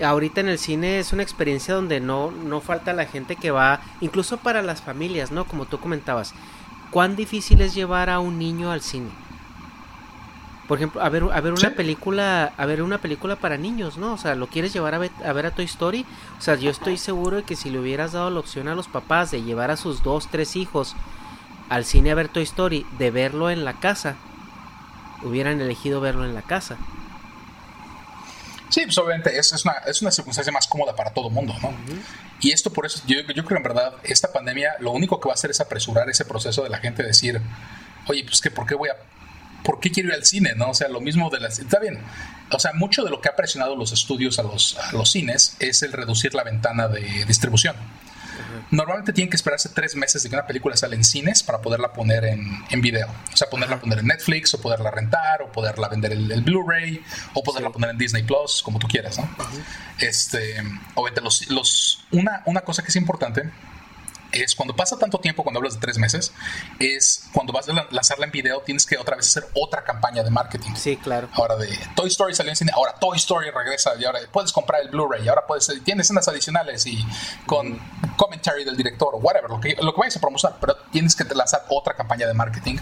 ahorita 0.03 0.41
en 0.41 0.49
el 0.49 0.59
cine 0.59 0.99
es 0.99 1.13
una 1.13 1.23
experiencia 1.23 1.75
donde 1.75 2.01
no, 2.01 2.31
no 2.31 2.61
falta 2.61 2.93
la 2.93 3.07
gente 3.07 3.37
que 3.37 3.51
va, 3.51 3.81
incluso 4.01 4.39
para 4.39 4.63
las 4.63 4.83
familias, 4.83 5.31
¿no? 5.31 5.45
Como 5.45 5.67
tú 5.67 5.79
comentabas, 5.79 6.35
¿cuán 6.91 7.17
difícil 7.17 7.61
es 7.61 7.75
llevar 7.75 8.11
a 8.11 8.21
un 8.21 8.39
niño 8.39 8.71
al 8.71 8.81
cine? 8.81 9.11
Por 10.67 10.79
ejemplo, 10.79 11.03
a 11.03 11.11
ver, 11.11 11.25
a 11.31 11.41
ver 11.43 11.53
una 11.53 11.71
película, 11.71 12.55
a 12.57 12.67
ver 12.67 12.83
una 12.83 12.99
película 12.99 13.37
para 13.37 13.59
niños, 13.59 13.99
¿no? 13.99 14.15
O 14.15 14.19
sea, 14.19 14.35
lo 14.35 14.47
quieres 14.47 14.73
llevar 14.73 14.95
a 14.95 14.99
ver, 14.99 15.11
a 15.25 15.33
ver 15.35 15.45
a 15.45 15.51
Toy 15.51 15.67
Story. 15.67 16.07
O 16.39 16.41
sea, 16.41 16.55
yo 16.55 16.71
estoy 16.71 16.97
seguro 16.97 17.37
de 17.37 17.43
que 17.43 17.55
si 17.55 17.69
le 17.69 17.79
hubieras 17.79 18.13
dado 18.13 18.31
la 18.31 18.41
opción 18.41 18.69
a 18.69 18.75
los 18.75 18.89
papás 18.89 19.31
de 19.31 19.43
llevar 19.43 19.71
a 19.71 19.77
sus 19.77 20.03
dos, 20.03 20.29
tres 20.31 20.57
hijos 20.57 20.97
al 21.69 21.85
cine 21.85 22.13
a 22.13 22.15
ver 22.15 22.29
Toy 22.29 22.45
Story, 22.45 22.87
de 22.99 23.11
verlo 23.11 23.51
en 23.51 23.67
la 23.67 23.75
casa, 23.75 24.17
hubieran 25.23 25.61
elegido 25.61 26.01
verlo 26.01 26.25
en 26.25 26.35
la 26.35 26.43
casa. 26.43 26.79
Sí, 28.71 28.83
pues 28.85 28.97
obviamente 28.99 29.39
es, 29.39 29.53
es, 29.53 29.65
una, 29.65 29.75
es 29.87 30.03
una 30.03 30.11
circunstancia 30.11 30.53
más 30.53 30.67
cómoda 30.67 30.97
para 30.97 31.13
todo 31.13 31.31
mundo, 31.31 31.55
¿no? 31.63 31.73
Y 32.41 32.51
esto 32.51 32.73
por 32.73 32.87
eso, 32.87 33.01
yo, 33.07 33.21
yo 33.35 33.45
creo 33.45 33.59
en 33.59 33.63
verdad, 33.63 33.95
esta 34.03 34.33
pandemia 34.33 34.75
lo 34.81 34.91
único 34.93 35.21
que 35.21 35.29
va 35.29 35.33
a 35.33 35.35
hacer 35.35 35.51
es 35.51 35.61
apresurar 35.61 36.09
ese 36.11 36.25
proceso 36.25 36.63
de 36.63 36.71
la 36.71 36.79
gente 36.79 37.03
decir, 37.03 37.41
oye, 38.09 38.25
pues 38.25 38.41
que, 38.41 38.51
¿por 38.51 38.67
qué 38.67 38.75
voy 38.75 38.89
a 38.89 38.97
¿por 39.65 39.81
qué 39.81 39.91
quiero 39.91 40.11
ir 40.11 40.15
al 40.15 40.25
cine? 40.25 40.55
¿no? 40.55 40.71
O 40.71 40.75
sea, 40.75 40.89
lo 40.89 41.01
mismo 41.01 41.31
de 41.31 41.41
las... 41.41 41.59
Está 41.59 41.81
bien. 41.81 41.99
O 42.53 42.59
sea, 42.61 42.73
mucho 42.75 43.03
de 43.03 43.11
lo 43.11 43.21
que 43.21 43.29
ha 43.29 43.35
presionado 43.35 43.75
los 43.75 43.93
estudios 43.93 44.39
a 44.39 44.45
los, 44.45 44.77
a 44.79 44.93
los 44.93 45.11
cines 45.11 45.57
es 45.59 45.83
el 45.83 45.93
reducir 45.93 46.35
la 46.35 46.45
ventana 46.45 46.87
de 46.87 47.25
distribución. 47.25 47.75
Normalmente 48.71 49.13
tienen 49.13 49.31
que 49.31 49.37
esperarse 49.37 49.69
tres 49.69 49.95
meses 49.97 50.23
de 50.23 50.29
que 50.29 50.35
una 50.35 50.47
película 50.47 50.77
sale 50.77 50.97
en 50.97 51.05
cines 51.05 51.43
para 51.43 51.61
poderla 51.61 51.93
poner 51.93 52.25
en, 52.25 52.65
en 52.71 52.81
video. 52.81 53.09
O 53.33 53.37
sea, 53.37 53.49
poderla 53.49 53.81
poner 53.81 53.99
en 54.01 54.07
Netflix, 54.07 54.55
o 54.55 54.61
poderla 54.61 54.91
rentar, 54.91 55.43
o 55.43 55.53
poderla 55.53 55.89
vender 55.89 56.13
el, 56.13 56.43
Blu-ray, 56.43 57.03
o 57.35 57.43
poderla 57.43 57.71
poner 57.71 57.91
en 57.91 57.99
Disney 57.99 58.23
Plus, 58.23 58.63
como 58.63 58.79
tú 58.79 58.87
quieras, 58.89 59.19
¿no? 59.19 59.29
Este, 59.99 60.57
obviamente, 60.95 61.21
los, 61.21 61.51
los, 61.51 62.07
una, 62.13 62.43
una 62.47 62.63
cosa 62.63 62.83
que 62.83 62.89
es 62.89 62.97
importante 62.97 63.51
es 64.35 64.55
cuando 64.55 64.75
pasa 64.75 64.99
tanto 64.99 65.19
tiempo, 65.19 65.43
cuando 65.43 65.59
hablas 65.59 65.75
de 65.75 65.81
tres 65.81 65.99
meses, 65.99 66.33
es 66.79 67.25
cuando 67.33 67.53
vas 67.53 67.69
a 67.69 67.73
lanzarla 67.91 68.27
en 68.27 68.33
video, 68.33 68.61
tienes 68.61 68.87
que 68.87 68.97
otra 68.97 69.17
vez 69.17 69.27
hacer 69.29 69.49
otra 69.55 69.85
campaña 69.85 70.23
de 70.23 70.31
marketing. 70.31 70.73
Sí, 70.75 70.97
claro. 70.97 71.29
Ahora 71.33 71.57
de 71.57 71.69
Toy 71.95 72.09
Story 72.09 72.35
salió 72.35 72.51
en 72.51 72.57
cine, 72.57 72.73
ahora 72.75 72.95
Toy 72.95 73.17
Story 73.17 73.51
regresa 73.51 73.93
y 73.99 74.05
ahora 74.05 74.21
puedes 74.33 74.53
comprar 74.53 74.83
el 74.83 74.89
Blu-ray, 74.89 75.25
y 75.25 75.29
ahora 75.29 75.47
puedes, 75.47 75.71
tienes 75.85 76.07
escenas 76.07 76.29
adicionales 76.29 76.87
y 76.87 77.05
con 77.47 77.79
commentary 78.17 78.65
del 78.65 78.77
director 78.77 79.15
o 79.15 79.19
whatever, 79.19 79.51
lo 79.51 79.61
que, 79.61 79.77
lo 79.81 79.95
que 79.95 80.01
vayas 80.01 80.17
a 80.17 80.21
promocionar, 80.21 80.59
pero 80.61 80.77
tienes 80.91 81.15
que 81.15 81.25
lanzar 81.35 81.65
otra 81.69 81.95
campaña 81.95 82.27
de 82.27 82.35
marketing 82.35 82.77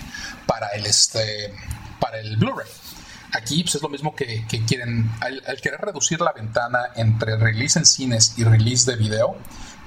para 0.47 0.69
el, 0.69 0.87
este, 0.87 1.55
para 2.01 2.19
el 2.19 2.37
Blu-ray. 2.37 2.69
Aquí 3.35 3.62
pues, 3.62 3.77
es 3.77 3.83
lo 3.83 3.89
mismo 3.89 4.15
que, 4.15 4.45
quieren, 4.66 5.11
al, 5.20 5.43
al, 5.47 5.61
querer 5.61 5.81
reducir 5.81 6.20
la 6.20 6.33
ventana 6.33 6.91
entre 6.97 7.37
release 7.37 7.79
en 7.79 7.87
cines 7.87 8.35
y 8.37 8.45
release 8.45 8.91
de 8.91 8.97
video, 8.97 9.37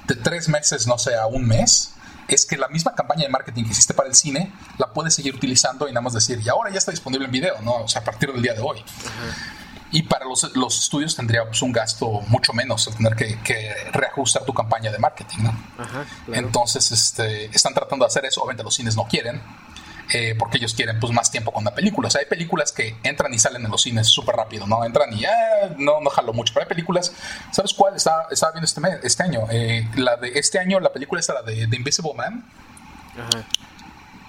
de 0.08 0.16
tres 0.16 0.50
meses, 0.50 0.88
no 0.88 0.98
sé, 0.98 1.16
a 1.16 1.26
un 1.26 1.48
mes, 1.48 1.94
es 2.28 2.46
que 2.46 2.58
la 2.58 2.68
misma 2.68 2.96
campaña 2.96 3.24
de 3.24 3.30
marketing 3.30 3.64
que 3.66 3.72
hiciste 3.72 3.94
para 3.94 4.10
el 4.10 4.16
cine 4.16 4.52
la 4.78 4.92
puedes 4.92 5.14
seguir 5.14 5.36
utilizando 5.36 5.88
y 5.88 5.92
nada 5.92 6.02
más 6.02 6.14
decir, 6.14 6.40
y 6.44 6.50
ahora 6.50 6.72
ya 6.72 6.78
está 6.78 6.92
disponible 6.92 7.26
en 7.26 7.32
video, 7.32 7.62
¿no? 7.62 7.84
O 7.84 7.88
sea, 7.88 8.02
a 8.02 8.06
partir 8.06 8.32
del 8.32 8.42
día 8.42 8.54
de 8.54 8.62
hoy. 8.62 8.84
Y 9.92 10.04
para 10.04 10.26
los, 10.26 10.56
los, 10.56 10.82
estudios 10.82 11.16
tendría 11.16 11.46
pues, 11.46 11.62
un 11.62 11.72
gasto 11.72 12.22
mucho 12.28 12.52
menos 12.54 12.86
el 12.88 12.96
tener 12.96 13.16
que, 13.16 13.74
reajustar 13.94 14.44
tu 14.44 14.54
campaña 14.54 14.92
de 14.92 14.98
marketing, 14.98 15.44
¿no? 15.44 15.58
Entonces, 16.34 16.92
este, 16.92 17.46
están 17.46 17.74
tratando 17.74 18.04
de 18.04 18.08
hacer 18.08 18.26
eso. 18.26 18.42
Obviamente 18.42 18.64
los 18.64 18.76
cines 18.76 18.96
no 18.96 19.06
quieren. 19.06 19.42
Eh, 20.14 20.36
porque 20.38 20.58
ellos 20.58 20.76
quieren 20.76 21.00
pues 21.00 21.12
más 21.12 21.32
tiempo 21.32 21.52
con 21.52 21.64
la 21.64 21.74
película. 21.74 22.08
O 22.08 22.12
sea, 22.12 22.22
hay 22.22 22.28
películas 22.28 22.72
que 22.72 22.96
entran 23.04 23.34
y 23.34 23.40
salen 23.40 23.66
en 23.66 23.72
los 23.72 23.82
cines 23.82 24.08
súper 24.08 24.36
rápido, 24.36 24.68
¿no? 24.68 24.86
Entran 24.86 25.12
y 25.14 25.22
ya 25.22 25.76
no, 25.78 26.00
no 26.00 26.10
jalo 26.10 26.34
mucho. 26.34 26.54
Pero 26.54 26.66
hay 26.66 26.70
películas, 26.70 27.12
¿sabes 27.52 27.74
cuál? 27.74 27.96
Estaba, 27.96 28.28
estaba 28.30 28.52
viendo 28.52 28.66
este, 28.66 29.08
este 29.08 29.24
año. 29.24 29.48
Eh, 29.50 29.88
la 29.96 30.16
de 30.18 30.32
este 30.36 30.60
año, 30.60 30.80
la 30.80 30.94
película 30.94 31.20
esta, 31.20 31.34
la 31.34 31.42
de 31.42 31.68
The 31.68 31.76
Invisible 31.76 32.14
Man. 32.14 32.46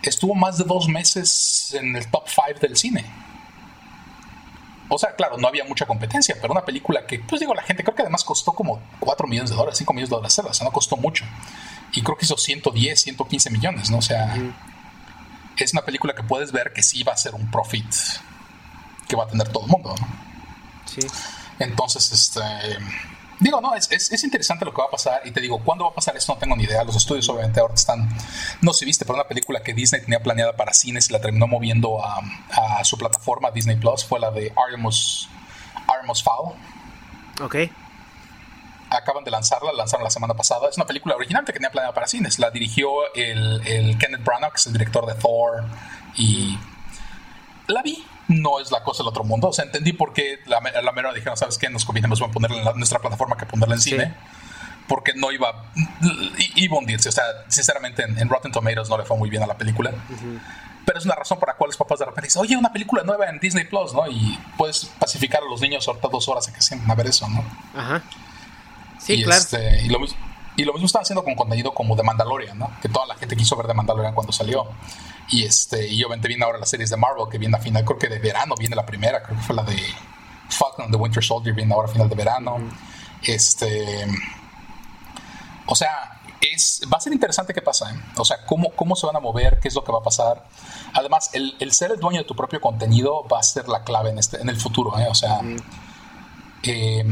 Estuvo 0.02 0.34
más 0.34 0.56
de 0.58 0.64
dos 0.64 0.88
meses 0.88 1.74
en 1.74 1.96
el 1.96 2.10
top 2.10 2.24
5 2.28 2.60
del 2.60 2.76
cine. 2.76 3.04
O 4.88 4.98
sea, 4.98 5.14
claro, 5.16 5.36
no 5.36 5.48
había 5.48 5.64
mucha 5.64 5.84
competencia, 5.84 6.36
pero 6.40 6.52
una 6.52 6.64
película 6.64 7.06
que, 7.06 7.18
pues 7.18 7.40
digo, 7.40 7.52
la 7.54 7.62
gente 7.62 7.82
creo 7.82 7.94
que 7.94 8.02
además 8.02 8.22
costó 8.22 8.52
como 8.52 8.80
4 9.00 9.26
millones 9.26 9.50
de 9.50 9.56
dólares, 9.56 9.78
5 9.78 9.92
millones 9.92 10.10
de 10.10 10.16
dólares, 10.16 10.38
o 10.38 10.54
sea, 10.54 10.64
no 10.64 10.70
costó 10.70 10.96
mucho. 10.96 11.24
Y 11.92 12.02
creo 12.02 12.16
que 12.16 12.24
hizo 12.24 12.36
110, 12.36 13.00
115 13.00 13.50
millones, 13.50 13.90
¿no? 13.90 13.98
O 13.98 14.02
sea, 14.02 14.32
es 15.64 15.72
una 15.72 15.82
película 15.82 16.14
que 16.14 16.22
puedes 16.22 16.52
ver 16.52 16.72
que 16.72 16.82
sí 16.82 17.02
va 17.02 17.12
a 17.12 17.16
ser 17.16 17.34
un 17.34 17.50
profit 17.50 17.86
que 19.08 19.16
va 19.16 19.24
a 19.24 19.28
tener 19.28 19.48
todo 19.48 19.64
el 19.64 19.70
mundo, 19.70 19.94
¿no? 19.98 20.06
Sí. 20.86 21.00
Entonces, 21.58 22.10
este. 22.12 22.40
Digo, 23.38 23.60
no, 23.60 23.74
es, 23.74 23.90
es, 23.90 24.24
interesante 24.24 24.64
lo 24.64 24.72
que 24.72 24.80
va 24.80 24.88
a 24.88 24.90
pasar. 24.90 25.20
Y 25.24 25.30
te 25.30 25.40
digo, 25.40 25.62
¿cuándo 25.62 25.84
va 25.84 25.90
a 25.90 25.94
pasar 25.94 26.16
esto? 26.16 26.32
No 26.32 26.38
tengo 26.38 26.56
ni 26.56 26.64
idea. 26.64 26.82
Los 26.84 26.96
estudios, 26.96 27.28
obviamente, 27.28 27.60
ahora 27.60 27.74
están. 27.74 28.08
No 28.62 28.72
sé, 28.72 28.84
viste, 28.86 29.04
pero 29.04 29.16
una 29.16 29.28
película 29.28 29.62
que 29.62 29.74
Disney 29.74 30.00
tenía 30.00 30.22
planeada 30.22 30.56
para 30.56 30.72
cines 30.72 31.10
y 31.10 31.12
la 31.12 31.20
terminó 31.20 31.46
moviendo 31.46 32.02
a, 32.04 32.22
a 32.78 32.84
su 32.84 32.96
plataforma 32.96 33.50
Disney 33.50 33.76
Plus 33.76 34.04
fue 34.04 34.20
la 34.20 34.30
de 34.30 34.52
Artemus, 34.56 35.28
Artemus 35.86 36.22
Fowl. 36.22 36.54
Ok 37.42 37.56
acaban 38.90 39.24
de 39.24 39.30
lanzarla, 39.30 39.72
la 39.72 39.78
lanzaron 39.78 40.04
la 40.04 40.10
semana 40.10 40.34
pasada. 40.34 40.68
Es 40.68 40.76
una 40.76 40.86
película 40.86 41.16
original 41.16 41.44
que 41.44 41.52
tenía 41.52 41.70
planeada 41.70 41.94
para 41.94 42.06
cines. 42.06 42.38
La 42.38 42.50
dirigió 42.50 43.12
el, 43.14 43.96
Kenneth 43.98 44.24
Branagh, 44.24 44.52
que 44.52 44.58
es 44.58 44.66
el 44.66 44.72
director 44.72 45.06
de 45.06 45.14
Thor. 45.14 45.64
Y 46.16 46.58
la 47.68 47.82
vi. 47.82 48.04
No 48.28 48.58
es 48.58 48.72
la 48.72 48.82
cosa 48.82 49.02
del 49.02 49.08
otro 49.08 49.22
mundo. 49.22 49.48
O 49.48 49.52
sea, 49.52 49.64
entendí 49.64 49.92
por 49.92 50.12
qué 50.12 50.40
la, 50.46 50.60
la 50.60 50.92
mera 50.92 51.12
dijeron, 51.12 51.36
¿sabes 51.36 51.58
qué? 51.58 51.70
Nos 51.70 51.84
conviene 51.84 52.08
más 52.08 52.20
ponerla 52.20 52.72
en 52.72 52.76
nuestra 52.76 52.98
plataforma 52.98 53.36
que 53.36 53.46
ponerla 53.46 53.76
en 53.76 53.80
cine. 53.80 54.14
Porque 54.88 55.12
no 55.14 55.30
iba. 55.30 55.64
Iba 56.56 56.76
a 56.76 56.78
hundirse. 56.78 57.08
O 57.08 57.12
sea, 57.12 57.24
sinceramente, 57.48 58.02
en, 58.02 58.28
Rotten 58.28 58.52
Tomatoes 58.52 58.88
no 58.88 58.98
le 58.98 59.04
fue 59.04 59.16
muy 59.16 59.30
bien 59.30 59.42
a 59.42 59.46
la 59.46 59.56
película. 59.56 59.92
pero 60.84 60.98
es 60.98 61.04
una 61.04 61.16
razón 61.16 61.38
para 61.38 61.52
la 61.52 61.58
cual 61.58 61.68
los 61.68 61.76
papás 61.76 61.98
de 61.98 62.04
repente 62.04 62.28
dicen, 62.28 62.42
oye, 62.42 62.56
una 62.56 62.72
película 62.72 63.02
nueva 63.02 63.28
en 63.28 63.38
Disney 63.40 63.64
Plus, 63.64 63.92
¿no? 63.92 64.06
Y 64.08 64.38
puedes 64.56 64.86
pacificar 65.00 65.42
a 65.42 65.46
los 65.46 65.60
niños 65.60 65.86
ahorita 65.86 66.08
dos 66.08 66.28
horas 66.28 66.48
a 66.48 66.52
que 66.52 66.62
sienten 66.62 66.88
a 66.88 66.94
ver 66.94 67.08
eso, 67.08 67.28
¿no? 67.28 67.44
Ajá. 67.74 68.02
Sí, 69.06 69.22
claro. 69.22 69.40
Este, 69.40 69.82
y, 69.84 69.88
lo, 69.88 70.00
Y 70.56 70.64
lo 70.64 70.72
mismo 70.72 70.86
están 70.86 71.02
haciendo 71.02 71.22
con 71.22 71.36
contenido 71.36 71.72
como 71.72 71.94
The 71.94 72.02
Mandalorian, 72.02 72.58
¿no? 72.58 72.72
Que 72.82 72.88
toda 72.88 73.06
la 73.06 73.14
gente 73.14 73.36
quiso 73.36 73.56
ver 73.56 73.68
The 73.68 73.74
Mandalorian 73.74 74.14
cuando 74.14 74.32
salió. 74.32 74.66
Y 75.28 75.44
este, 75.44 75.86
y 75.86 76.02
obviamente 76.02 76.28
viene 76.28 76.44
ahora 76.44 76.58
las 76.58 76.68
series 76.68 76.90
de 76.90 76.96
Marvel 76.96 77.26
que 77.30 77.38
viene 77.38 77.56
a 77.56 77.60
final, 77.60 77.84
creo 77.84 77.98
que 77.98 78.08
de 78.08 78.18
verano 78.18 78.54
viene 78.58 78.74
la 78.74 78.84
primera, 78.84 79.22
creo 79.22 79.36
que 79.36 79.44
fue 79.44 79.54
la 79.54 79.62
de 79.62 79.76
Falcon 80.48 80.90
the 80.90 80.96
Winter 80.96 81.22
Soldier, 81.22 81.54
viene 81.54 81.72
ahora 81.72 81.88
a 81.88 81.92
final 81.92 82.08
de 82.08 82.14
verano. 82.16 82.58
Este. 83.22 84.06
O 85.66 85.74
sea, 85.74 86.20
es, 86.40 86.82
va 86.92 86.98
a 86.98 87.00
ser 87.00 87.12
interesante 87.12 87.54
qué 87.54 87.62
pasa, 87.62 87.92
¿eh? 87.92 87.98
O 88.16 88.24
sea, 88.24 88.44
cómo, 88.44 88.70
cómo 88.70 88.96
se 88.96 89.06
van 89.06 89.16
a 89.16 89.20
mover, 89.20 89.60
qué 89.60 89.68
es 89.68 89.74
lo 89.74 89.84
que 89.84 89.92
va 89.92 89.98
a 89.98 90.02
pasar. 90.02 90.44
Además, 90.94 91.30
el, 91.32 91.56
el 91.60 91.72
ser 91.72 91.92
el 91.92 91.98
dueño 92.00 92.18
de 92.18 92.24
tu 92.24 92.34
propio 92.34 92.60
contenido 92.60 93.24
va 93.28 93.38
a 93.38 93.42
ser 93.42 93.68
la 93.68 93.84
clave 93.84 94.10
en, 94.10 94.18
este, 94.18 94.40
en 94.40 94.48
el 94.48 94.56
futuro, 94.56 94.98
¿eh? 94.98 95.06
O 95.08 95.14
sea, 95.14 95.40
eh, 96.62 97.04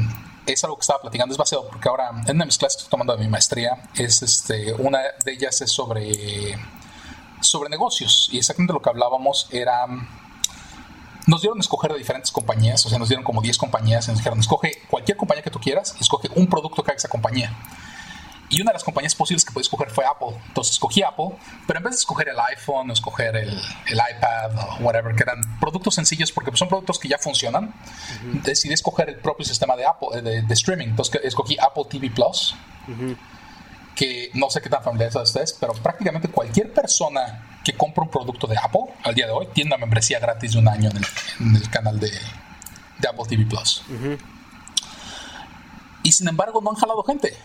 es 0.46 0.64
algo 0.64 0.76
que 0.76 0.82
estaba 0.82 1.00
platicando, 1.00 1.32
es 1.32 1.38
basado 1.38 1.66
porque 1.68 1.88
ahora 1.88 2.10
en 2.10 2.36
una 2.36 2.44
de 2.44 2.46
mis 2.46 2.58
clases 2.58 2.76
que 2.76 2.80
estoy 2.82 2.90
tomando 2.90 3.16
de 3.16 3.22
mi 3.24 3.30
maestría, 3.30 3.82
es 3.94 4.22
este, 4.22 4.72
una 4.74 5.00
de 5.24 5.32
ellas 5.32 5.60
es 5.60 5.70
sobre, 5.70 6.58
sobre 7.40 7.70
negocios 7.70 8.28
y 8.32 8.38
exactamente 8.38 8.72
lo 8.72 8.82
que 8.82 8.90
hablábamos 8.90 9.48
era, 9.50 9.86
nos 11.26 11.40
dieron 11.40 11.58
a 11.58 11.60
escoger 11.60 11.92
de 11.92 11.98
diferentes 11.98 12.30
compañías, 12.30 12.84
o 12.84 12.88
sea, 12.88 12.98
nos 12.98 13.08
dieron 13.08 13.24
como 13.24 13.40
10 13.40 13.56
compañías 13.58 14.06
y 14.06 14.10
nos 14.10 14.18
dijeron, 14.18 14.40
escoge 14.40 14.82
cualquier 14.90 15.16
compañía 15.16 15.42
que 15.42 15.50
tú 15.50 15.60
quieras 15.60 15.94
y 15.98 16.02
escoge 16.02 16.28
un 16.34 16.48
producto 16.48 16.82
que 16.82 16.90
haga 16.90 16.98
esa 16.98 17.08
compañía. 17.08 17.52
Y 18.54 18.60
una 18.60 18.70
de 18.70 18.74
las 18.74 18.84
compañías 18.84 19.16
posibles 19.16 19.44
que 19.44 19.50
pude 19.50 19.62
escoger 19.62 19.90
fue 19.90 20.06
Apple. 20.06 20.40
Entonces 20.46 20.74
escogí 20.74 21.02
Apple, 21.02 21.30
pero 21.66 21.78
en 21.80 21.82
vez 21.82 21.94
de 21.94 21.98
escoger 21.98 22.28
el 22.28 22.38
iPhone, 22.38 22.88
o 22.88 22.92
escoger 22.92 23.34
el, 23.34 23.48
el 23.48 23.94
iPad 23.94 24.56
o 24.56 24.76
whatever, 24.84 25.12
que 25.16 25.24
eran 25.24 25.40
productos 25.58 25.96
sencillos 25.96 26.30
porque 26.30 26.56
son 26.56 26.68
productos 26.68 27.00
que 27.00 27.08
ya 27.08 27.18
funcionan, 27.18 27.74
decidí 28.44 28.72
escoger 28.72 29.08
el 29.08 29.16
propio 29.16 29.44
sistema 29.44 29.74
de 29.74 29.86
Apple, 29.86 30.22
de, 30.22 30.42
de 30.42 30.54
streaming. 30.54 30.86
Entonces 30.86 31.20
escogí 31.24 31.56
Apple 31.58 31.82
TV 31.90 32.10
Plus, 32.10 32.54
que 33.96 34.30
no 34.34 34.48
sé 34.50 34.62
qué 34.62 34.70
tan 34.70 34.84
familiares 34.84 35.14
son 35.14 35.22
ustedes, 35.22 35.52
pero 35.54 35.72
prácticamente 35.72 36.28
cualquier 36.28 36.72
persona 36.72 37.58
que 37.64 37.72
compra 37.72 38.04
un 38.04 38.10
producto 38.10 38.46
de 38.46 38.56
Apple 38.56 38.84
al 39.02 39.16
día 39.16 39.26
de 39.26 39.32
hoy 39.32 39.48
tiene 39.52 39.70
una 39.70 39.78
membresía 39.78 40.20
gratis 40.20 40.52
de 40.52 40.58
un 40.60 40.68
año 40.68 40.90
en 40.90 40.98
el, 40.98 41.06
en 41.40 41.56
el 41.56 41.70
canal 41.70 41.98
de, 41.98 42.08
de 42.10 43.08
Apple 43.08 43.24
TV 43.28 43.46
Plus. 43.46 43.82
Y 46.04 46.12
sin 46.12 46.28
embargo 46.28 46.60
no 46.62 46.70
han 46.70 46.76
jalado 46.76 47.02
gente. 47.02 47.36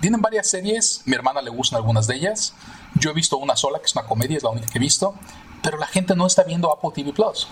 Tienen 0.00 0.20
varias 0.20 0.50
series, 0.50 1.02
mi 1.06 1.14
hermana 1.14 1.40
le 1.42 1.50
gustan 1.50 1.76
algunas 1.76 2.06
de 2.06 2.16
ellas. 2.16 2.54
Yo 2.94 3.10
he 3.10 3.14
visto 3.14 3.36
una 3.38 3.54
sola, 3.56 3.78
que 3.78 3.86
es 3.86 3.94
una 3.94 4.04
comedia, 4.04 4.36
es 4.36 4.42
la 4.42 4.50
única 4.50 4.66
que 4.66 4.78
he 4.78 4.80
visto, 4.80 5.14
pero 5.62 5.78
la 5.78 5.86
gente 5.86 6.16
no 6.16 6.26
está 6.26 6.42
viendo 6.42 6.72
Apple 6.72 6.90
TV 6.94 7.12
Plus. 7.12 7.46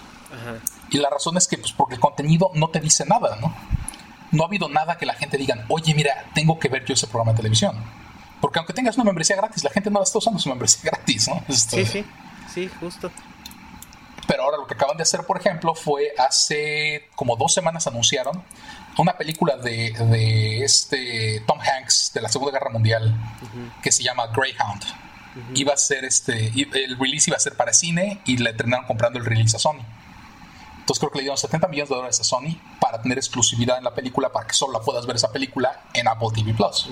Y 0.90 0.98
la 0.98 1.11
razón 1.11 1.36
es 1.36 1.47
que, 1.47 1.59
pues, 1.59 1.73
porque 1.73 1.94
el 1.94 2.01
contenido 2.01 2.51
no 2.55 2.69
te 2.69 2.81
dice 2.81 3.05
nada, 3.07 3.36
¿no? 3.40 3.55
No 4.32 4.43
ha 4.43 4.47
habido 4.47 4.69
nada 4.69 4.97
que 4.98 5.07
la 5.07 5.15
gente 5.15 5.36
diga, 5.36 5.65
oye, 5.69 5.94
mira, 5.94 6.24
tengo 6.35 6.59
que 6.59 6.69
ver 6.69 6.85
yo 6.85 6.94
ese 6.94 7.07
programa 7.07 7.32
de 7.32 7.36
televisión. 7.39 7.77
Porque 8.40 8.59
aunque 8.59 8.73
tengas 8.73 8.97
una 8.97 9.05
membresía 9.05 9.36
gratis, 9.36 9.62
la 9.62 9.70
gente 9.70 9.90
no 9.90 9.98
la 10.01 10.05
está 10.05 10.19
usando 10.19 10.39
su 10.40 10.48
membresía 10.48 10.81
gratis, 10.90 11.28
¿no? 11.28 11.43
Este, 11.48 11.85
Sí, 11.85 11.93
sí, 11.93 12.05
sí, 12.52 12.70
justo. 12.81 13.11
pero 14.27 14.44
ahora 14.44 14.57
lo 14.57 14.66
que 14.66 14.74
acaban 14.74 14.97
de 14.97 15.02
hacer, 15.02 15.24
por 15.24 15.39
ejemplo, 15.39 15.74
fue 15.74 16.12
hace 16.19 17.09
como 17.16 17.36
dos 17.36 17.52
semanas 17.55 17.86
anunciaron 17.86 18.43
una 19.01 19.17
película 19.17 19.57
de, 19.57 19.93
de 19.93 20.65
este 20.65 21.43
Tom 21.47 21.59
Hanks 21.59 22.13
de 22.15 22.21
la 22.21 22.29
Segunda 22.29 22.53
Guerra 22.53 22.71
Mundial 22.71 23.15
que 23.83 23.91
se 23.91 24.03
llama 24.03 24.27
Greyhound. 24.29 24.83
Iba 25.55 25.75
a 25.75 25.77
ser 25.77 26.05
este, 26.05 26.49
el 26.49 26.99
release 26.99 27.31
iba 27.31 27.37
a 27.37 27.41
ser 27.41 27.57
para 27.57 27.73
cine 27.73 28.21
y 28.27 28.37
le 28.37 28.53
terminaron 28.53 28.87
comprando 28.87 29.19
el 29.19 29.25
release 29.25 29.57
a 29.57 29.61
Sony. 29.61 29.81
Entonces 30.81 30.99
creo 30.99 31.11
que 31.13 31.19
le 31.19 31.23
dieron 31.23 31.39
70 31.39 31.69
millones 31.69 31.89
de 31.89 31.95
dólares 31.95 32.21
a 32.21 32.25
Sony 32.25 32.59
para 32.81 33.01
tener 33.01 33.17
exclusividad 33.17 33.79
en 33.79 33.85
la 33.85 33.95
película 33.95 34.31
para 34.31 34.47
que 34.47 34.55
solo 34.55 34.73
la 34.73 34.81
puedas 34.81 35.07
ver 35.07 35.17
esa 35.17 35.31
película 35.31 35.85
en 35.95 36.09
Apple 36.09 36.29
TV 36.35 36.53
Plus. 36.53 36.91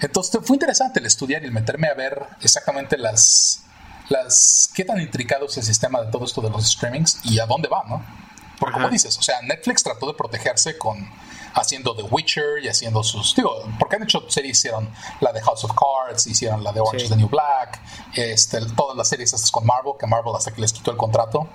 Entonces 0.00 0.40
fue 0.44 0.56
interesante 0.56 1.00
el 1.00 1.06
estudiar 1.06 1.42
y 1.42 1.46
el 1.46 1.52
meterme 1.52 1.88
a 1.88 1.94
ver 1.94 2.26
exactamente 2.42 2.98
las, 2.98 3.62
las 4.08 4.70
qué 4.74 4.84
tan 4.84 5.00
intricado 5.00 5.46
es 5.46 5.56
el 5.56 5.62
sistema 5.62 6.00
de 6.02 6.10
todo 6.10 6.24
esto 6.24 6.40
de 6.40 6.50
los 6.50 6.70
streamings 6.70 7.20
y 7.24 7.38
a 7.38 7.46
dónde 7.46 7.68
va, 7.68 7.84
¿no? 7.88 8.23
Porque 8.64 8.74
como 8.74 8.88
dices, 8.90 9.18
o 9.18 9.22
sea, 9.22 9.40
Netflix 9.42 9.82
trató 9.82 10.06
de 10.06 10.14
protegerse 10.14 10.78
con 10.78 11.08
haciendo 11.56 11.94
The 11.94 12.02
Witcher 12.02 12.64
y 12.64 12.68
haciendo 12.68 13.02
sus, 13.04 13.34
digo, 13.36 13.54
porque 13.78 13.96
han 13.96 14.02
hecho 14.02 14.24
series, 14.28 14.58
hicieron 14.58 14.90
la 15.20 15.32
de 15.32 15.40
House 15.42 15.64
of 15.64 15.72
Cards, 15.72 16.26
hicieron 16.26 16.64
la 16.64 16.72
de 16.72 16.80
Orange 16.80 16.98
Sí. 17.00 17.04
is 17.04 17.10
the 17.10 17.16
New 17.16 17.28
Black, 17.28 17.80
este, 18.14 18.60
todas 18.76 18.96
las 18.96 19.06
series 19.08 19.32
estas 19.32 19.50
con 19.50 19.64
Marvel, 19.64 19.92
que 19.98 20.06
Marvel 20.06 20.34
hasta 20.36 20.52
que 20.52 20.60
les 20.60 20.72
quitó 20.72 20.90
el 20.90 20.96
contrato, 20.96 21.46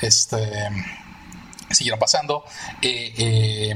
este, 0.00 0.68
siguieron 1.70 1.98
pasando. 1.98 2.44
Eh, 2.82 3.14
eh, 3.16 3.74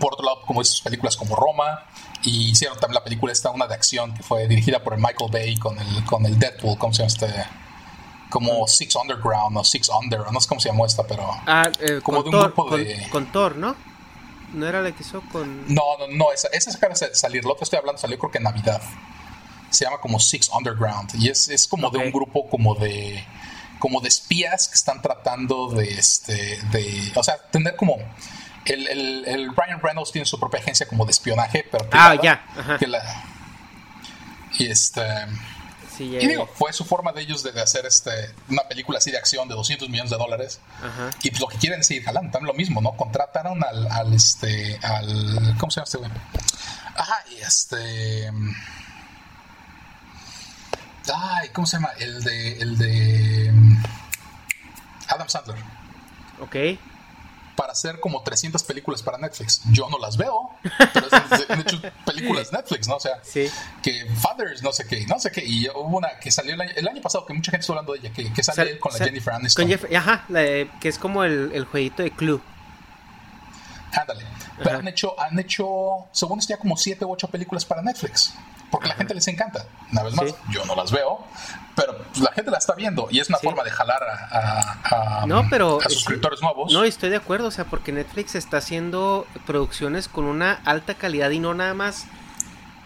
por 0.00 0.14
otro 0.14 0.24
lado, 0.24 0.42
como 0.46 0.60
dices, 0.62 0.80
películas 0.80 1.16
como 1.16 1.36
Roma, 1.36 1.84
y 2.22 2.50
hicieron 2.50 2.78
también 2.78 2.94
la 2.96 3.04
película 3.04 3.32
esta, 3.32 3.50
una 3.50 3.66
de 3.66 3.74
acción 3.74 4.14
que 4.14 4.22
fue 4.22 4.46
dirigida 4.48 4.82
por 4.82 4.94
el 4.94 4.98
Michael 5.00 5.30
Bay 5.30 5.56
con 5.56 5.78
el, 5.78 6.04
con 6.04 6.26
el 6.26 6.38
Deadpool, 6.38 6.76
¿cómo 6.78 6.92
se 6.92 7.02
llama 7.06 7.08
este? 7.08 7.44
Como 8.30 8.66
Six 8.68 8.94
Underground 8.96 9.56
o 9.56 9.64
Six 9.64 9.88
Under, 9.88 10.20
no 10.32 10.40
sé 10.40 10.48
cómo 10.48 10.60
se 10.60 10.68
llamó 10.68 10.84
esta, 10.86 11.02
pero... 11.06 11.26
Ah, 11.46 11.70
eh, 11.80 12.00
Como 12.02 12.22
de 12.22 12.28
un 12.30 12.38
grupo 12.40 12.66
con- 12.66 12.84
de- 12.84 13.08
¿no? 13.56 13.74
No 14.52 14.66
era 14.66 14.82
la 14.82 14.92
que 14.92 15.02
hizo 15.02 15.22
con... 15.32 15.72
No, 15.72 15.82
no, 15.98 16.06
no, 16.08 16.32
esa, 16.32 16.48
esa 16.52 16.70
acaba 16.70 16.94
de 16.94 17.14
salir, 17.14 17.44
lo 17.44 17.56
que 17.56 17.64
estoy 17.64 17.78
hablando 17.78 18.00
salió 18.00 18.18
creo 18.18 18.30
que 18.30 18.38
en 18.38 18.44
Navidad. 18.44 18.82
Se 19.70 19.84
llama 19.84 19.98
como 19.98 20.18
Six 20.18 20.48
Underground 20.50 21.10
y 21.18 21.28
es, 21.28 21.48
es 21.48 21.66
como 21.68 21.90
de 21.90 21.98
un 21.98 22.10
grupo 22.10 22.48
como 22.48 22.74
de 22.74 23.22
como 23.78 24.00
de 24.00 24.08
espías 24.08 24.66
que 24.66 24.74
están 24.74 25.00
tratando 25.02 25.68
de 25.68 25.84
este 25.92 26.58
de 26.72 27.12
o 27.14 27.22
sea 27.22 27.36
tener 27.50 27.76
como 27.76 27.96
el, 28.64 28.88
el, 28.88 29.24
el 29.26 29.54
Ryan 29.54 29.78
Reynolds 29.82 30.10
tiene 30.10 30.24
su 30.24 30.40
propia 30.40 30.58
agencia 30.60 30.88
como 30.88 31.04
de 31.04 31.10
espionaje 31.12 31.66
pero 31.70 31.86
Ah, 31.92 32.14
ya, 32.20 32.44
que 32.80 32.86
la- 32.86 33.24
y 34.58 34.66
este 34.70 35.02
Sí, 35.98 36.16
y 36.16 36.26
digo 36.28 36.48
fue 36.54 36.72
su 36.72 36.84
forma 36.84 37.12
de 37.12 37.22
ellos 37.22 37.42
de, 37.42 37.60
hacer 37.60 37.84
este 37.84 38.10
una 38.48 38.62
película 38.62 38.98
así 38.98 39.10
de 39.10 39.18
acción 39.18 39.48
de 39.48 39.54
200 39.54 39.88
millones 39.90 40.10
de 40.10 40.16
dólares 40.16 40.60
Ajá. 40.80 41.10
y 41.22 41.30
pues 41.30 41.40
lo 41.40 41.48
que 41.48 41.58
quieren 41.58 41.80
es 41.80 41.88
seguir 41.88 42.04
jalando, 42.04 42.30
también 42.30 42.46
lo 42.46 42.54
mismo, 42.54 42.80
¿no? 42.80 42.96
Contrataron 42.96 43.62
al, 43.64 43.90
al 43.90 44.14
este, 44.14 44.78
al, 44.82 45.56
¿cómo 45.58 45.70
se 45.70 45.80
llama 45.80 45.84
este 45.84 45.98
güey? 45.98 46.10
Y 47.30 47.42
este, 47.42 48.30
ay, 51.12 51.48
¿cómo 51.50 51.66
se 51.66 51.76
llama? 51.76 51.90
El 51.98 52.22
de, 52.22 52.52
el 52.58 52.78
de 52.78 53.52
mm, 53.52 53.84
Adam 55.08 55.28
Sandler, 55.28 55.56
Ok. 56.40 56.56
Para 57.58 57.72
hacer 57.72 57.98
como 57.98 58.22
300 58.22 58.62
películas 58.62 59.02
para 59.02 59.18
Netflix. 59.18 59.62
Yo 59.72 59.88
no 59.90 59.98
las 59.98 60.16
veo, 60.16 60.50
pero 60.94 61.06
es- 61.08 61.50
han 61.50 61.60
hecho 61.60 61.80
películas 62.06 62.52
Netflix, 62.52 62.86
¿no? 62.86 62.94
O 62.94 63.00
sea, 63.00 63.18
Sí. 63.24 63.50
que 63.82 64.06
Fathers, 64.14 64.62
no 64.62 64.70
sé 64.72 64.86
qué, 64.86 65.04
no 65.08 65.18
sé 65.18 65.32
qué, 65.32 65.44
y 65.44 65.66
hubo 65.70 65.96
una 65.98 66.20
que 66.20 66.30
salió 66.30 66.54
el 66.54 66.60
año, 66.60 66.70
el 66.76 66.86
año 66.86 67.02
pasado 67.02 67.26
que 67.26 67.34
mucha 67.34 67.50
gente 67.50 67.62
estuvo 67.62 67.76
hablando 67.76 67.94
de 67.94 67.98
ella, 67.98 68.12
que, 68.14 68.32
que 68.32 68.42
sale 68.44 68.54
Sal- 68.56 68.68
él 68.68 68.78
con 68.78 68.92
la 68.92 68.98
sal- 68.98 69.08
Jennifer 69.08 69.34
Aniston. 69.34 69.64
Con 69.64 69.70
Jeff- 69.76 69.92
ajá, 69.96 70.24
la 70.28 70.40
de- 70.40 70.70
que 70.80 70.88
es 70.88 70.98
como 71.00 71.24
el, 71.24 71.50
el 71.52 71.64
jueguito 71.64 72.04
de 72.04 72.12
Clue. 72.12 72.40
Ándale. 73.92 74.24
Pero 74.58 74.70
Ajá. 74.70 74.78
han 74.78 74.88
hecho, 74.88 75.20
han 75.20 75.38
hecho, 75.40 75.66
según 76.12 76.38
esto, 76.38 76.54
ya 76.54 76.58
como 76.58 76.76
siete 76.76 77.04
u 77.04 77.10
ocho 77.12 77.26
películas 77.28 77.64
para 77.64 77.82
Netflix. 77.82 78.34
Porque 78.70 78.86
a 78.86 78.90
la 78.90 78.94
gente 78.96 79.14
les 79.14 79.26
encanta. 79.28 79.64
Una 79.92 80.02
vez 80.02 80.14
más, 80.14 80.28
Sí. 80.28 80.34
yo 80.50 80.64
no 80.66 80.74
las 80.76 80.92
veo, 80.92 81.24
pero 81.74 81.96
pues, 81.96 82.18
la 82.20 82.32
gente 82.32 82.50
la 82.50 82.58
está 82.58 82.74
viendo 82.74 83.08
y 83.10 83.18
es 83.20 83.28
una 83.30 83.38
Sí. 83.38 83.46
forma 83.46 83.64
de 83.64 83.70
jalar 83.70 84.02
a, 84.02 84.78
a- 84.90 85.22
a- 85.22 85.26
No, 85.26 85.46
pero... 85.48 85.78
a 85.84 85.88
suscriptores 85.88 86.38
sí. 86.40 86.44
nuevos. 86.44 86.72
No, 86.72 86.84
estoy 86.84 87.08
de 87.10 87.16
acuerdo, 87.16 87.48
o 87.48 87.50
sea, 87.50 87.64
porque 87.64 87.92
Netflix 87.92 88.34
está 88.34 88.58
haciendo 88.58 89.26
producciones 89.46 90.08
con 90.08 90.24
una 90.24 90.52
alta 90.64 90.94
calidad 90.94 91.30
y 91.30 91.38
no 91.38 91.54
nada 91.54 91.72
más 91.74 92.06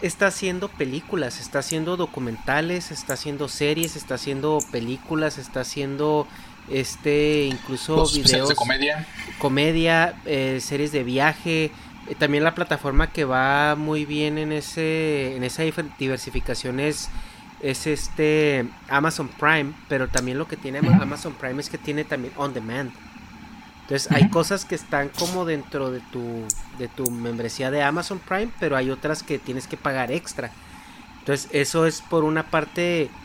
está 0.01 0.27
haciendo 0.27 0.67
películas, 0.69 1.39
está 1.39 1.59
haciendo 1.59 1.95
documentales, 1.97 2.91
está 2.91 3.13
haciendo 3.13 3.47
series, 3.49 3.95
está 3.95 4.15
haciendo 4.15 4.59
películas, 4.71 5.37
está 5.37 5.61
haciendo 5.61 6.27
este 6.69 7.45
incluso 7.45 7.95
Los 7.97 8.13
videos 8.15 8.49
de 8.49 8.55
comedia. 8.55 9.05
comedia, 9.37 10.15
eh, 10.25 10.59
series 10.61 10.91
de 10.91 11.03
viaje, 11.03 11.71
también 12.17 12.43
la 12.43 12.55
plataforma 12.55 13.11
que 13.11 13.25
va 13.25 13.75
muy 13.75 14.05
bien 14.05 14.37
en 14.37 14.51
ese 14.51 15.35
en 15.35 15.43
esa 15.43 15.63
diversificación 15.97 16.79
es 16.79 17.11
es 17.59 17.87
este 17.87 18.77
Amazon 18.87 19.35
Prime, 19.37 19.75
pero 19.87 20.09
también 20.09 20.37
lo 20.37 20.47
que 20.47 20.57
tiene 20.57 20.79
Ama- 20.79 20.97
Amazon 21.01 21.37
Prime 21.37 21.61
es 21.61 21.69
que 21.69 21.77
tiene 21.77 22.05
también 22.05 22.33
on 22.35 22.53
demand. 22.53 22.95
Entonces 23.81 24.09
hay 24.11 24.29
cosas 24.29 24.65
que 24.65 24.75
están 24.75 25.09
como 25.09 25.45
dentro 25.45 25.91
de 25.91 26.01
tu 26.01 26.55
de 26.71 26.89
tu 26.89 27.11
membresía 27.11 27.71
de 27.71 27.83
Amazon 27.83 28.21
Prime, 28.21 28.53
pero 28.59 28.77
hay 28.77 28.89
otras 28.91 29.23
que 29.23 29.39
tienes 29.39 29.67
que 29.67 29.77
pagar 29.77 30.11
extra. 30.11 30.55
Entonces 31.19 31.49
eso 31.51 31.85
es 31.87 32.01
por 32.01 32.23
una 32.23 32.49
parte 32.51 33.17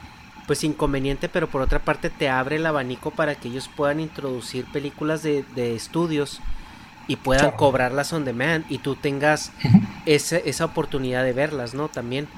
pues 0.46 0.64
inconveniente, 0.64 1.28
pero 1.28 1.50
por 1.50 1.62
otra 1.62 1.84
parte 1.84 2.10
te 2.10 2.28
abre 2.30 2.56
el 2.56 2.66
abanico 2.66 3.14
para 3.14 3.36
que 3.40 3.48
ellos 3.48 3.68
puedan 3.68 4.00
introducir 4.00 4.70
películas 4.70 5.22
de, 5.22 5.44
de 5.44 5.74
estudios 5.76 6.42
y 7.08 7.16
puedan 7.16 7.46
Claro. 7.46 7.56
cobrarlas 7.56 8.12
on 8.12 8.24
demand 8.24 8.64
y 8.70 8.78
tú 8.78 8.94
tengas 8.94 9.50
ese- 10.06 10.48
esa 10.48 10.64
oportunidad 10.66 11.24
de 11.24 11.32
verlas, 11.32 11.74
¿no? 11.74 11.88
También. 11.88 12.28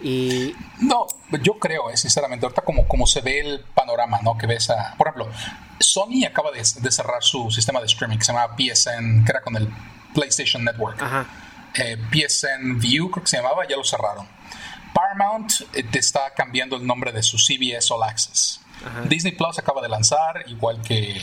Y 0.00 0.54
No, 0.78 1.06
yo 1.42 1.54
creo, 1.58 1.90
eh, 1.90 1.96
sinceramente, 1.96 2.44
ahorita 2.46 2.62
como, 2.62 2.86
como 2.86 3.06
se 3.06 3.20
ve 3.22 3.40
el 3.40 3.60
panorama, 3.74 4.18
¿no? 4.22 4.36
Que 4.36 4.46
ves 4.46 4.68
a. 4.70 4.94
Por 4.96 5.08
ejemplo, 5.08 5.32
Sony 5.80 6.24
acaba 6.26 6.50
de, 6.50 6.58
de 6.58 6.90
cerrar 6.90 7.22
su 7.22 7.50
sistema 7.50 7.80
de 7.80 7.86
streaming 7.86 8.18
que 8.18 8.24
se 8.24 8.32
llama 8.32 8.54
PSN, 8.56 9.24
que 9.24 9.30
era 9.32 9.40
con 9.40 9.56
el 9.56 9.68
PlayStation 10.14 10.64
Network. 10.64 11.00
ajá, 11.02 11.26
eh, 11.74 11.96
PSN 12.10 12.78
View, 12.78 13.10
creo 13.10 13.24
que 13.24 13.30
se 13.30 13.36
llamaba, 13.38 13.66
ya 13.68 13.76
lo 13.76 13.84
cerraron. 13.84 14.26
Paramount 14.94 15.50
eh, 15.74 15.82
te 15.82 15.98
está 15.98 16.30
cambiando 16.34 16.76
el 16.76 16.86
nombre 16.86 17.12
de 17.12 17.22
su 17.22 17.38
CBS 17.38 17.92
All 17.92 18.02
Access. 18.02 18.60
Disney 19.08 19.32
Plus 19.32 19.58
acaba 19.58 19.80
de 19.82 19.88
lanzar, 19.88 20.44
igual 20.48 20.80
que, 20.82 21.18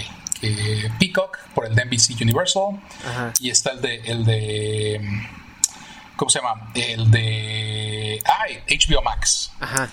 Peacock, 0.99 1.37
por 1.53 1.65
el 1.65 1.75
de 1.75 1.85
NBC 1.85 2.21
Universal. 2.21 2.81
Y 3.39 3.49
está 3.49 3.71
el 3.71 3.81
de, 3.81 3.95
el 4.05 4.25
de. 4.25 5.01
¿Cómo 6.15 6.29
se 6.29 6.39
llama? 6.39 6.71
El 6.73 7.11
de. 7.11 8.21
Ay, 8.25 8.63
HBO 8.69 9.01
Max. 9.01 9.51
Ajá. 9.59 9.89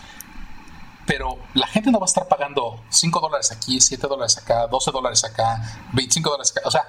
Pero 1.07 1.39
la 1.55 1.67
gente 1.67 1.91
no 1.91 1.99
va 1.99 2.05
a 2.05 2.07
estar 2.07 2.29
pagando 2.29 2.85
5 2.89 3.21
dólares 3.21 3.51
aquí, 3.51 3.81
7 3.81 4.07
dólares 4.07 4.39
acá, 4.39 4.69
12 4.69 4.93
dólares 4.93 5.25
acá, 5.25 5.89
25 5.93 6.31
dólares 6.31 6.53
acá. 6.57 6.69
O 6.69 6.71
sea, 6.71 6.85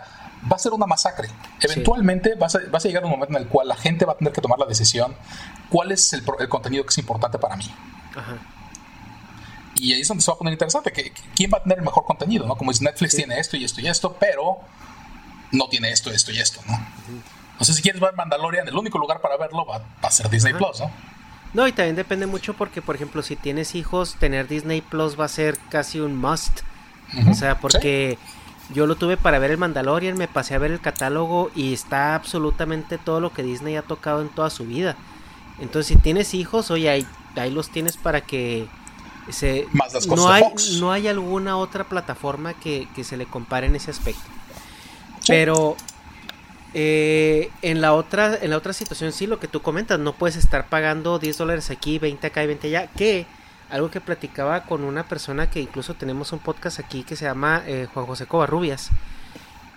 va 0.51 0.55
a 0.55 0.59
ser 0.59 0.73
una 0.73 0.85
masacre. 0.85 1.27
Eventualmente 1.59 2.35
vas, 2.35 2.55
a, 2.55 2.59
vas, 2.69 2.85
a, 2.85 2.87
llegar 2.87 3.03
a 3.03 3.07
un 3.07 3.13
momento 3.13 3.35
en 3.35 3.43
el 3.43 3.49
cual 3.49 3.67
la 3.67 3.75
gente 3.75 4.05
va 4.05 4.13
a 4.13 4.17
tener 4.17 4.31
que 4.31 4.41
tomar 4.41 4.59
la 4.59 4.67
decisión 4.67 5.15
cuál 5.69 5.91
es 5.91 6.13
el, 6.13 6.23
el 6.39 6.49
contenido 6.49 6.83
que 6.83 6.89
es 6.89 6.97
importante 6.99 7.39
para 7.39 7.55
mí. 7.55 7.65
Ajá. 8.15 8.37
Y 9.81 9.93
ahí 9.93 10.01
es 10.01 10.07
donde 10.07 10.21
se 10.21 10.29
va 10.29 10.35
a 10.35 10.37
poner 10.37 10.53
interesante, 10.53 10.91
que, 10.91 11.11
quién 11.35 11.49
va 11.51 11.57
a 11.57 11.63
tener 11.63 11.79
el 11.79 11.83
mejor 11.83 12.05
contenido, 12.05 12.45
¿no? 12.45 12.55
Como 12.55 12.69
es 12.69 12.83
Netflix 12.83 13.15
tiene 13.15 13.39
esto 13.39 13.57
y 13.57 13.65
esto 13.65 13.81
y 13.81 13.87
esto, 13.87 14.15
pero 14.19 14.59
no 15.51 15.67
tiene 15.69 15.89
esto, 15.89 16.11
esto 16.11 16.31
y 16.31 16.37
esto, 16.37 16.61
¿no? 16.67 16.79
No 17.57 17.65
sé 17.65 17.73
si 17.73 17.81
quieres 17.81 17.99
ver 17.99 18.13
Mandalorian, 18.13 18.67
el 18.67 18.75
único 18.75 18.99
lugar 18.99 19.21
para 19.21 19.37
verlo 19.37 19.65
va, 19.65 19.81
a 20.03 20.11
ser 20.11 20.29
Disney 20.29 20.53
Plus, 20.53 20.81
¿no? 20.81 20.91
No, 21.55 21.67
y 21.67 21.71
también 21.71 21.95
depende 21.95 22.27
mucho 22.27 22.53
porque, 22.53 22.83
por 22.83 22.93
ejemplo, 22.93 23.23
si 23.23 23.35
tienes 23.35 23.73
hijos, 23.73 24.17
tener 24.19 24.47
Disney 24.47 24.81
Plus 24.81 25.19
va 25.19 25.25
a 25.25 25.29
ser 25.29 25.57
casi 25.71 25.99
un 25.99 26.15
must. 26.15 26.59
O 27.27 27.33
sea, 27.33 27.59
porque 27.59 28.19
yo 28.75 28.85
lo 28.85 28.95
tuve 28.95 29.17
para 29.17 29.39
ver 29.39 29.49
el 29.49 29.57
Mandalorian, 29.57 30.15
me 30.15 30.27
pasé 30.27 30.53
a 30.53 30.59
ver 30.59 30.69
el 30.69 30.79
catálogo 30.79 31.49
y 31.55 31.73
está 31.73 32.13
absolutamente 32.13 32.99
todo 32.99 33.19
lo 33.19 33.33
que 33.33 33.41
Disney 33.41 33.77
ha 33.77 33.81
tocado 33.81 34.21
en 34.21 34.29
toda 34.29 34.51
su 34.51 34.65
vida. 34.65 34.95
Entonces, 35.59 35.87
si 35.87 35.95
tienes 35.95 36.35
hijos, 36.35 36.69
oye, 36.69 36.87
ahí, 36.87 37.07
ahí 37.35 37.49
los 37.49 37.71
tienes 37.71 37.97
para 37.97 38.21
que 38.21 38.67
se, 39.31 39.67
Más 39.71 39.93
las 39.93 40.07
no 40.07 40.29
hay, 40.29 40.43
Fox. 40.43 40.77
no 40.79 40.91
hay 40.91 41.07
alguna 41.07 41.57
otra 41.57 41.83
plataforma 41.83 42.53
que, 42.53 42.87
que 42.95 43.03
se 43.03 43.17
le 43.17 43.25
compare 43.25 43.67
en 43.67 43.75
ese 43.75 43.91
aspecto. 43.91 44.23
Pero 45.27 45.77
eh, 46.73 47.51
en 47.61 47.81
la 47.81 47.93
otra 47.93 48.37
en 48.41 48.49
la 48.49 48.55
otra 48.55 48.71
situación 48.71 49.11
sí 49.11 49.27
lo 49.27 49.39
que 49.39 49.49
tú 49.49 49.61
comentas 49.61 49.99
no 49.99 50.13
puedes 50.13 50.37
estar 50.37 50.69
pagando 50.69 51.19
10 51.19 51.37
dólares 51.37 51.69
aquí 51.69 51.99
20 51.99 52.25
acá 52.27 52.43
y 52.43 52.47
20 52.47 52.67
allá 52.67 52.87
que 52.87 53.25
algo 53.69 53.91
que 53.91 53.99
platicaba 53.99 54.63
con 54.63 54.85
una 54.85 55.05
persona 55.05 55.49
que 55.49 55.59
incluso 55.59 55.95
tenemos 55.95 56.31
un 56.31 56.39
podcast 56.39 56.79
aquí 56.79 57.03
que 57.03 57.17
se 57.17 57.25
llama 57.25 57.61
eh, 57.67 57.89
Juan 57.93 58.05
José 58.05 58.25
Covarrubias 58.25 58.89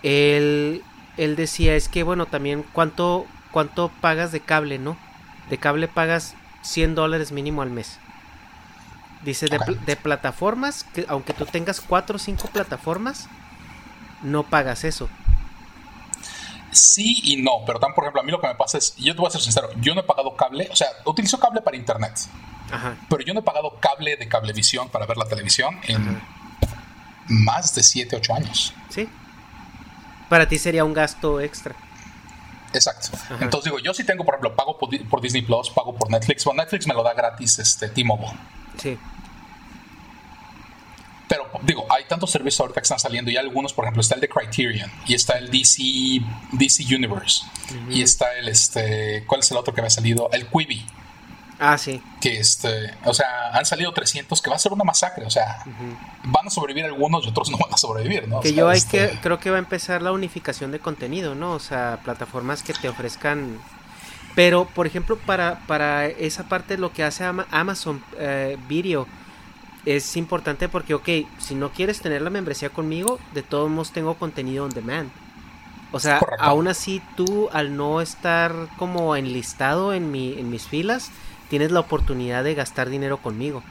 él, 0.03 0.83
él 1.17 1.35
decía 1.35 1.75
es 1.75 1.89
que 1.89 2.03
bueno 2.03 2.27
también 2.27 2.63
cuánto 2.71 3.25
cuánto 3.51 3.91
pagas 3.99 4.31
de 4.31 4.39
cable 4.39 4.79
no 4.79 4.97
de 5.49 5.57
cable 5.57 5.89
pagas 5.89 6.33
100 6.61 6.95
dólares 6.95 7.33
mínimo 7.33 7.61
al 7.61 7.71
mes 7.71 7.99
dice 9.25 9.47
de, 9.47 9.59
de 9.85 9.95
plataformas 9.97 10.85
que 10.93 11.05
aunque 11.09 11.33
tú 11.33 11.45
tengas 11.45 11.81
4 11.81 12.15
o 12.15 12.19
5 12.19 12.47
plataformas 12.49 13.27
no 14.21 14.43
pagas 14.43 14.83
eso 14.85 15.09
Sí 16.75 17.21
y 17.23 17.41
no, 17.41 17.63
pero 17.65 17.79
también, 17.79 17.95
por 17.95 18.03
ejemplo, 18.03 18.21
a 18.21 18.23
mí 18.25 18.31
lo 18.31 18.41
que 18.41 18.47
me 18.47 18.55
pasa 18.55 18.77
es, 18.77 18.95
yo 18.97 19.13
te 19.13 19.19
voy 19.19 19.27
a 19.27 19.31
ser 19.31 19.41
sincero, 19.41 19.69
yo 19.79 19.95
no 19.95 20.01
he 20.01 20.03
pagado 20.03 20.35
cable, 20.35 20.67
o 20.69 20.75
sea, 20.75 20.87
utilizo 21.05 21.39
cable 21.39 21.61
para 21.61 21.77
internet, 21.77 22.13
Ajá. 22.69 22.97
pero 23.09 23.23
yo 23.23 23.33
no 23.33 23.39
he 23.39 23.43
pagado 23.43 23.79
cable 23.79 24.17
de 24.17 24.27
cablevisión 24.27 24.89
para 24.89 25.05
ver 25.05 25.15
la 25.15 25.25
televisión 25.25 25.79
en 25.83 26.21
más 27.27 27.73
de 27.75 27.81
7, 27.81 28.17
8 28.17 28.33
años. 28.33 28.73
Sí. 28.89 29.07
Para 30.27 30.47
ti 30.47 30.57
sería 30.57 30.83
un 30.83 30.93
gasto 30.93 31.39
extra. 31.39 31.75
Exacto. 32.73 33.09
Entonces 33.39 33.71
digo, 33.71 33.79
yo 33.79 33.93
sí 33.93 34.03
tengo, 34.03 34.25
por 34.25 34.33
ejemplo, 34.33 34.53
pago 34.53 34.77
por, 34.77 35.21
Disney 35.21 35.43
Plus, 35.43 35.69
pago 35.69 35.95
por 35.95 36.09
Netflix. 36.09 36.43
Bueno, 36.43 36.61
Netflix 36.61 36.85
me 36.87 36.93
lo 36.93 37.03
da 37.03 37.13
gratis 37.13 37.57
este 37.57 37.87
T-Mobile. 37.87 38.33
Sí. 38.77 38.97
Pero 41.27 41.49
digo, 41.63 41.85
hay 41.89 42.03
tantos 42.05 42.31
servicios 42.31 42.59
ahorita 42.59 42.81
que 42.81 42.85
están 42.85 42.99
saliendo 42.99 43.31
y 43.31 43.37
algunos, 43.37 43.73
por 43.73 43.85
ejemplo, 43.85 44.01
está 44.01 44.15
el 44.15 44.21
de 44.21 44.29
Criterion 44.29 44.91
y 45.07 45.15
está 45.15 45.37
el 45.37 45.49
DC, 45.49 45.81
DC 46.51 46.83
Universe 46.95 47.43
y 47.89 48.01
está 48.01 48.33
el, 48.37 48.47
este, 48.47 49.23
¿cuál 49.25 49.39
es 49.39 49.51
el 49.51 49.57
otro 49.57 49.73
que 49.73 49.81
me 49.81 49.87
ha 49.87 49.91
salido? 49.91 50.29
El 50.31 50.47
Quibi. 50.47 50.85
Ah, 51.57 51.77
sí. 51.77 52.01
Que 52.19 52.37
este, 52.37 52.93
o 53.05 53.13
sea, 53.13 53.49
han 53.53 53.65
salido 53.65 53.93
300 53.93 54.41
que 54.41 54.49
va 54.49 54.57
a 54.57 54.59
ser 54.59 54.73
una 54.73 54.83
masacre, 54.83 55.25
o 55.25 55.29
sea, 55.29 55.63
van 56.25 56.47
a 56.47 56.49
sobrevivir 56.49 56.85
algunos 56.85 57.25
y 57.25 57.29
otros 57.29 57.49
no 57.49 57.57
van 57.57 57.73
a 57.73 57.77
sobrevivir, 57.77 58.27
¿no? 58.27 58.41
Que 58.41 58.53
yo 58.53 58.67
hay 58.69 58.77
este 58.77 59.09
que, 59.09 59.19
creo 59.21 59.39
que 59.39 59.49
va 59.49 59.55
a 59.55 59.59
empezar 59.59 60.01
la 60.01 60.11
unificación 60.11 60.71
de 60.71 60.79
contenido, 60.79 61.33
¿no? 61.33 61.53
O 61.53 61.59
sea, 61.59 62.01
plataformas 62.03 62.61
que 62.61 62.73
te 62.73 62.89
ofrezcan 62.89 63.59
pero, 64.35 64.65
por 64.65 64.85
ejemplo, 64.85 65.17
para, 65.17 65.61
para 65.65 66.07
esa 66.07 66.43
parte 66.43 66.77
lo 66.77 66.91
que 66.91 67.03
hace 67.03 67.23
Amazon 67.23 68.03
eh, 68.19 68.57
Video, 68.67 69.07
es 69.85 70.17
importante 70.17 70.67
porque, 70.67 70.95
ok, 70.95 71.09
si 71.37 71.55
no 71.55 71.71
quieres 71.71 72.01
tener 72.01 72.21
la 72.21 72.29
membresía 72.29 72.69
conmigo, 72.69 73.19
de 73.33 73.43
todos 73.43 73.69
modos 73.69 73.91
tengo 73.91 74.15
contenido 74.15 74.65
on 74.65 74.71
demand. 74.71 75.09
O 75.91 75.99
sea, 75.99 76.19
aún 76.39 76.67
así 76.67 77.01
tú 77.15 77.49
al 77.53 77.77
no 77.77 78.01
estar 78.01 78.51
como 78.77 79.15
enlistado 79.15 79.93
en, 79.93 80.11
mi, 80.11 80.33
en 80.33 80.49
mis 80.49 80.67
filas, 80.67 81.11
tienes 81.49 81.71
la 81.71 81.79
oportunidad 81.79 82.43
de 82.43 82.55
gastar 82.55 82.89
dinero 82.89 83.17
conmigo. 83.17 83.63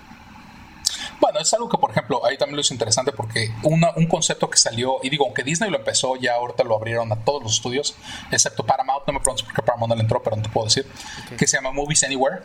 Bueno, 1.20 1.40
es 1.40 1.52
algo 1.54 1.68
que, 1.68 1.78
por 1.78 1.90
ejemplo, 1.90 2.24
ahí 2.24 2.36
también 2.36 2.56
lo 2.56 2.62
es 2.62 2.70
interesante 2.70 3.12
porque 3.12 3.52
un 3.62 4.06
concepto 4.06 4.48
que 4.50 4.58
salió, 4.58 4.98
y 5.02 5.10
digo, 5.10 5.24
aunque 5.24 5.42
Disney 5.42 5.70
lo 5.70 5.78
empezó, 5.78 6.16
ya 6.16 6.34
ahorita 6.34 6.64
lo 6.64 6.76
abrieron 6.76 7.12
a 7.12 7.16
todos 7.16 7.42
los 7.42 7.54
estudios, 7.54 7.94
excepto 8.30 8.64
Paramount, 8.64 9.06
no 9.06 9.12
me 9.14 9.20
preguntes 9.20 9.44
por 9.44 9.54
qué 9.54 9.62
Paramount 9.62 9.90
no 9.90 9.96
le 9.96 10.02
entró, 10.02 10.22
pero 10.22 10.36
no 10.36 10.42
te 10.42 10.48
puedo 10.48 10.66
decir, 10.66 10.86
que 11.36 11.46
se 11.46 11.56
llama 11.56 11.72
Movies 11.72 12.04
Anywhere, 12.04 12.42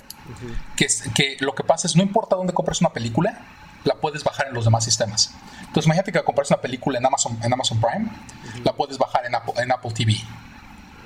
que, 0.76 0.86
es, 0.86 1.04
que 1.16 1.38
lo 1.40 1.56
que 1.56 1.64
pasa 1.64 1.88
es, 1.88 1.96
no 1.96 2.04
importa 2.04 2.36
dónde 2.36 2.54
compres 2.54 2.82
una 2.82 2.92
película, 2.92 3.40
la 3.84 3.96
puedes 3.96 4.24
bajar 4.24 4.48
en 4.48 4.54
los 4.54 4.66
demás 4.66 4.84
sistemas. 4.84 5.34
Entonces, 5.62 5.86
imagínate 5.86 6.12
que 6.12 6.24
compras 6.24 6.50
una 6.50 6.62
película 6.62 6.98
en 6.98 7.06
Amazon, 7.06 7.40
en 7.44 7.54
Amazon 7.54 7.80
Prime, 7.80 8.10
la 8.64 8.74
puedes 8.74 8.98
bajar 8.98 9.26
en 9.26 9.36
Apple, 9.36 9.54
en 9.58 9.72
Apple 9.72 9.92
TV. 9.92 10.16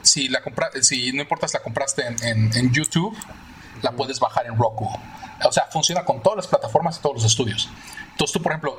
Si, 0.01 0.27
la 0.27 0.41
compra, 0.41 0.69
si 0.81 1.11
no 1.13 1.21
importa 1.21 1.47
si 1.47 1.57
la 1.57 1.63
compraste 1.63 2.05
en, 2.05 2.51
en, 2.55 2.73
YouTube, 2.73 3.15
la 3.81 3.91
puedes 3.91 4.19
bajar 4.19 4.45
en 4.47 4.57
Roku. 4.57 4.89
O 5.45 5.51
sea, 5.51 5.65
funciona 5.71 6.03
con 6.05 6.21
todas 6.21 6.37
las 6.37 6.47
plataformas 6.47 6.97
y 6.97 7.01
todos 7.01 7.15
los 7.15 7.25
estudios. 7.25 7.69
Entonces 8.11 8.33
tú, 8.33 8.41
por 8.41 8.51
ejemplo, 8.51 8.77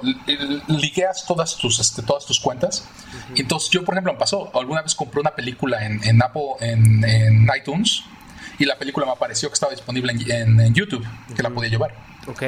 ligueas 0.68 1.24
todas 1.26 1.56
tus, 1.56 1.80
este, 1.80 2.02
todas 2.02 2.24
tus 2.24 2.38
cuentas. 2.38 2.86
Entonces 3.34 3.70
yo, 3.70 3.84
por 3.84 3.94
ejemplo, 3.94 4.12
me 4.12 4.18
pasó, 4.18 4.50
alguna 4.56 4.82
vez 4.82 4.94
compré 4.94 5.20
una 5.20 5.34
película 5.34 5.84
en, 5.84 6.02
en 6.04 6.22
Apple, 6.22 6.54
en, 6.60 7.04
en, 7.04 7.48
iTunes, 7.56 8.04
y 8.58 8.64
la 8.64 8.78
película 8.78 9.06
me 9.06 9.12
apareció 9.12 9.48
que 9.48 9.54
estaba 9.54 9.72
disponible 9.72 10.12
en, 10.12 10.72
YouTube, 10.72 11.04
que 11.34 11.42
la 11.42 11.50
podía 11.50 11.70
llevar. 11.70 11.94
Ok. 12.28 12.42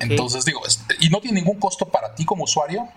Entonces 0.00 0.44
digo, 0.44 0.60
y 1.00 1.08
no 1.08 1.20
tiene 1.20 1.40
ningún 1.40 1.58
costo 1.58 1.86
para 1.86 2.14
ti 2.14 2.24
como 2.24 2.44
usuario. 2.44 2.88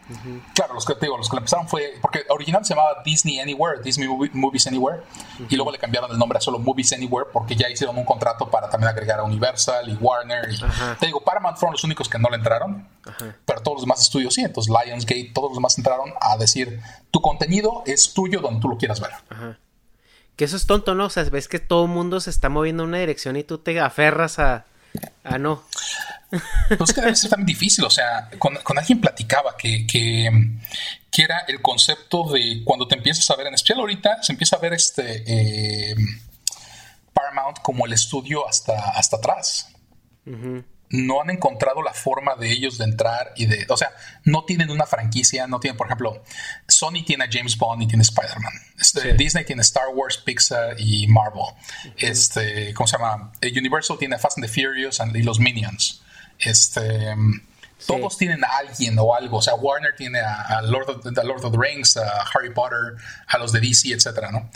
Claro, 0.54 0.74
los 0.74 0.86
que 0.86 0.96
te 0.96 1.06
digo, 1.06 1.18
los 1.18 1.30
que 1.30 1.38
empezaron 1.38 1.68
fue, 1.68 1.96
porque 2.02 2.26
original 2.30 2.64
se 2.66 2.74
llamaba 2.74 3.02
Disney 3.04 3.40
Anywhere, 3.40 3.82
Disney 3.82 4.08
Movies 4.34 4.68
Anywhere, 4.68 5.02
y 5.50 5.56
luego 5.56 5.72
le 5.72 5.78
cambiaron 5.78 6.12
el 6.12 6.18
nombre 6.18 6.38
a 6.38 6.42
solo 6.42 6.60
Movies 6.60 6.94
Anywhere 6.94 7.30
porque 7.32 7.56
ya 7.56 7.70
hicieron 7.70 7.98
un 7.98 8.06
contrato 8.06 8.50
para 8.50 8.70
también 8.70 8.90
agregar 8.90 9.20
a 9.20 9.24
Universal 9.24 9.90
y 9.90 9.94
Warner. 9.96 10.50
Y, 10.52 10.60
te 11.00 11.06
digo, 11.08 11.22
Paramount 11.22 11.58
fueron 11.58 11.74
los 11.74 11.84
únicos 11.84 12.10
que 12.10 12.20
no 12.20 12.30
le 12.30 12.38
entraron, 12.38 12.88
pero 13.46 13.62
todos 13.62 13.78
los 13.78 13.82
demás 13.84 14.02
estudios 14.02 14.34
sí. 14.34 14.42
Entonces 14.42 14.74
Lionsgate, 14.74 15.32
todos 15.34 15.52
los 15.52 15.58
demás 15.58 15.78
entraron 15.78 16.12
a 16.20 16.38
decir, 16.38 16.82
tu 17.12 17.22
contenido 17.22 17.84
es 17.86 18.14
tuyo 18.14 18.42
donde 18.42 18.60
tú 18.60 18.70
lo 18.70 18.78
quieras 18.78 19.00
ver. 19.00 19.12
Que 20.36 20.46
eso 20.46 20.58
es 20.58 20.66
tonto, 20.66 20.96
¿no? 20.96 21.06
O 21.06 21.10
sea, 21.10 21.24
ves 21.24 21.48
que 21.48 21.60
todo 21.60 21.86
el 21.86 21.92
mundo 21.92 22.20
se 22.20 22.30
está 22.30 22.50
moviendo 22.50 22.84
en 22.84 22.90
una 22.90 22.98
dirección 22.98 23.38
y 23.38 23.44
tú 23.44 23.58
te 23.58 23.80
aferras 23.80 24.40
a, 24.40 24.66
a 25.24 25.38
no. 25.38 25.64
Pues 26.78 26.94
que 26.94 27.02
debe 27.02 27.16
ser 27.16 27.30
también 27.30 27.48
difícil, 27.48 27.86
o 27.86 27.90
sea, 27.90 28.30
con, 28.40 28.58
alguien 28.78 29.00
platicaba 29.00 29.56
que, 29.58 29.86
que, 29.88 30.30
era 31.18 31.46
el 31.48 31.62
concepto 31.62 32.30
de 32.32 32.62
cuando 32.66 32.88
te 32.88 32.96
empiezas 32.96 33.30
a 33.30 33.36
ver 33.38 33.48
en 33.48 33.54
especial 33.54 33.80
ahorita, 33.80 34.22
se 34.22 34.34
empieza 34.34 34.58
a 34.58 34.60
ver 34.60 34.74
este 34.74 35.24
eh, 35.26 35.96
Paramount 37.14 37.60
como 37.62 37.86
el 37.86 37.94
estudio 37.94 38.48
hasta, 38.48 38.92
hasta 38.92 39.18
atrás. 39.18 39.70
No 40.96 41.22
han 41.22 41.30
encontrado 41.30 41.82
la 41.82 41.94
forma 41.94 42.36
de 42.36 42.52
ellos 42.52 42.78
de 42.78 42.86
entrar 42.86 43.34
y 43.36 43.46
de, 43.46 43.66
o 43.70 43.78
sea, 43.78 43.92
no 44.24 44.46
tienen 44.46 44.70
una 44.70 44.86
franquicia, 44.86 45.48
no 45.48 45.60
tienen, 45.60 45.78
por 45.78 45.88
ejemplo, 45.88 46.24
Sony 46.68 47.04
tiene 47.06 47.26
a 47.26 47.28
James 47.30 47.58
Bond 47.58 47.84
y 47.84 47.88
tiene 47.88 48.04
Spider-Man. 48.04 48.54
Este, 48.80 49.14
Disney 49.14 49.46
tiene 49.46 49.62
Star 49.62 49.90
Wars, 49.94 50.18
Pixar 50.18 50.80
y 50.80 51.08
Marvel. 51.08 51.54
Este, 51.98 52.74
¿cómo 52.74 52.88
se 52.88 52.98
llama? 52.98 53.32
Universal 53.42 53.98
tiene 53.98 54.18
Fast 54.18 54.38
and 54.38 54.46
the 54.46 54.52
Furious 54.52 55.02
y 55.14 55.24
los 55.24 55.40
Minions. 55.40 56.02
Este, 56.40 57.16
todos 57.86 58.18
tienen 58.18 58.44
a 58.44 58.58
alguien 58.58 58.98
o 58.98 59.14
algo. 59.14 59.38
O 59.38 59.42
sea, 59.42 59.56
Warner 59.56 59.96
tiene 59.96 60.20
a, 60.20 60.62
Lord, 60.64 60.90
of, 60.90 61.06
Lord, 61.06 61.46
of, 61.46 61.52
the 61.52 61.58
Rings, 61.58 61.98
a 61.98 62.26
Harry 62.34 62.54
Potter, 62.54 62.96
a 63.28 63.38
los 63.38 63.52
de 63.52 63.60
DC, 63.60 63.92
etcétera, 63.94 64.32
¿no? 64.32 64.50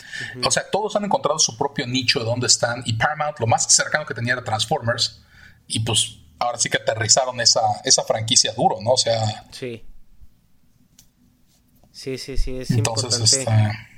O 0.44 0.50
sea, 0.50 0.64
todos 0.70 0.96
han 0.96 1.04
encontrado 1.04 1.38
su 1.38 1.56
propio 1.56 1.86
nicho 1.86 2.18
de 2.20 2.24
dónde 2.24 2.46
están. 2.46 2.82
Y 2.86 2.94
Paramount, 2.94 3.38
lo 3.38 3.46
más 3.46 3.72
cercano 3.72 4.06
que 4.06 4.14
tenía 4.14 4.32
era 4.34 4.44
Transformers. 4.44 5.22
Y 5.66 5.80
pues 5.80 6.19
ahora 6.40 6.58
sí 6.58 6.68
que 6.68 6.78
aterrizaron 6.78 7.40
esa, 7.40 7.60
esa 7.84 8.02
franquicia 8.02 8.52
duro, 8.52 8.78
¿no? 8.82 8.92
O 8.92 8.96
sea. 8.96 9.46
Sí. 9.52 9.84
Sí, 11.92 12.18
sí, 12.18 12.36
sí, 12.36 12.56
es 12.56 12.70
Entonces, 12.70 13.34
importante. 13.34 13.70
Este, 13.70 13.88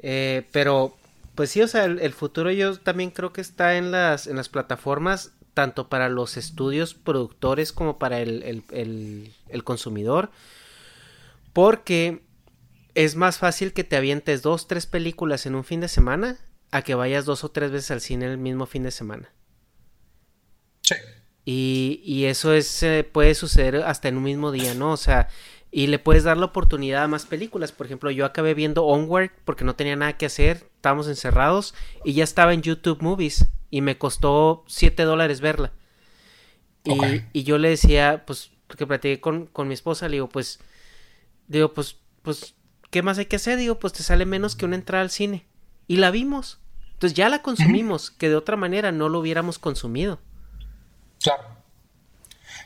eh, 0.00 0.48
pero 0.52 0.96
Pues 1.34 1.50
sí, 1.50 1.62
o 1.62 1.68
sea, 1.68 1.84
el, 1.84 2.12
futuro 2.12 2.50
yo 2.50 2.78
también 2.78 3.10
creo 3.10 3.32
que 3.32 3.40
está 3.40 3.76
en 3.76 3.92
las, 3.92 4.26
en 4.26 4.36
las 4.36 4.48
plataformas, 4.48 5.32
tanto 5.54 5.88
para 5.88 6.08
los 6.08 6.36
estudios 6.36 6.94
productores 6.94 7.72
como 7.72 7.98
para 7.98 8.20
el, 8.20 8.64
el 8.72 9.64
consumidor. 9.64 10.30
Porque 11.52 12.22
es 12.94 13.16
más 13.16 13.38
fácil 13.38 13.72
que 13.72 13.84
te 13.84 13.96
avientes 13.96 14.42
dos, 14.42 14.66
tres 14.66 14.86
películas 14.86 15.46
en 15.46 15.54
un 15.54 15.64
fin 15.64 15.80
de 15.80 15.88
semana 15.88 16.38
a 16.72 16.82
que 16.82 16.94
vayas 16.94 17.24
dos 17.24 17.44
o 17.44 17.50
tres 17.50 17.70
veces 17.70 17.90
al 17.90 18.00
cine 18.00 18.26
el 18.26 18.38
mismo 18.38 18.66
fin 18.66 18.82
de 18.82 18.90
semana. 18.90 19.32
Y, 21.52 22.00
y 22.04 22.26
eso 22.26 22.54
es, 22.54 22.80
eh, 22.84 23.02
puede 23.02 23.34
suceder 23.34 23.78
hasta 23.78 24.06
en 24.06 24.16
un 24.16 24.22
mismo 24.22 24.52
día, 24.52 24.72
¿no? 24.74 24.92
O 24.92 24.96
sea, 24.96 25.26
y 25.72 25.88
le 25.88 25.98
puedes 25.98 26.22
dar 26.22 26.36
la 26.36 26.46
oportunidad 26.46 27.02
a 27.02 27.08
más 27.08 27.26
películas. 27.26 27.72
Por 27.72 27.86
ejemplo, 27.86 28.12
yo 28.12 28.24
acabé 28.24 28.54
viendo 28.54 28.84
Onward 28.84 29.32
porque 29.44 29.64
no 29.64 29.74
tenía 29.74 29.96
nada 29.96 30.16
que 30.16 30.26
hacer, 30.26 30.68
estábamos 30.76 31.08
encerrados 31.08 31.74
y 32.04 32.12
ya 32.12 32.22
estaba 32.22 32.54
en 32.54 32.62
YouTube 32.62 33.02
Movies 33.02 33.46
y 33.68 33.80
me 33.80 33.98
costó 33.98 34.62
7 34.68 35.02
dólares 35.02 35.40
verla. 35.40 35.72
Y, 36.84 36.96
y, 37.32 37.42
yo 37.42 37.58
le 37.58 37.70
decía, 37.70 38.22
pues, 38.28 38.52
que 38.78 38.86
platiqué 38.86 39.20
con, 39.20 39.46
con 39.46 39.66
mi 39.66 39.74
esposa, 39.74 40.08
le 40.08 40.18
digo, 40.18 40.28
pues, 40.28 40.60
digo, 41.48 41.74
pues, 41.74 41.96
pues, 42.22 42.54
¿qué 42.90 43.02
más 43.02 43.18
hay 43.18 43.26
que 43.26 43.36
hacer? 43.36 43.58
Digo, 43.58 43.80
pues 43.80 43.92
te 43.92 44.04
sale 44.04 44.24
menos 44.24 44.54
que 44.54 44.66
una 44.66 44.76
entrada 44.76 45.02
al 45.02 45.10
cine. 45.10 45.46
Y 45.88 45.96
la 45.96 46.12
vimos. 46.12 46.60
Entonces 46.92 47.16
ya 47.16 47.28
la 47.28 47.42
consumimos, 47.42 48.12
que 48.12 48.28
de 48.28 48.36
otra 48.36 48.56
manera 48.56 48.92
no 48.92 49.08
lo 49.08 49.18
hubiéramos 49.18 49.58
consumido. 49.58 50.20
Claro. 51.22 51.44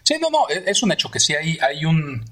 Sí, 0.03 0.17
no, 0.21 0.31
no, 0.31 0.49
e, 0.49 0.65
es 0.71 0.83
un 0.83 0.93
hecho 0.93 1.11
que 1.11 1.21
sí 1.21 1.35
hay, 1.35 1.59
hay 1.61 1.85
un 1.85 2.25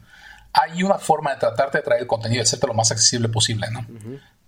hay 0.52 0.82
una 0.82 0.98
forma 0.98 1.32
de 1.32 1.40
tratarte 1.40 1.78
de 1.78 1.84
traer 1.84 2.02
el 2.02 2.06
contenido 2.06 2.40
y 2.40 2.42
hacerte 2.42 2.66
lo 2.66 2.74
más 2.74 2.90
accesible 2.90 3.28
posible, 3.28 3.68
¿no? 3.70 3.86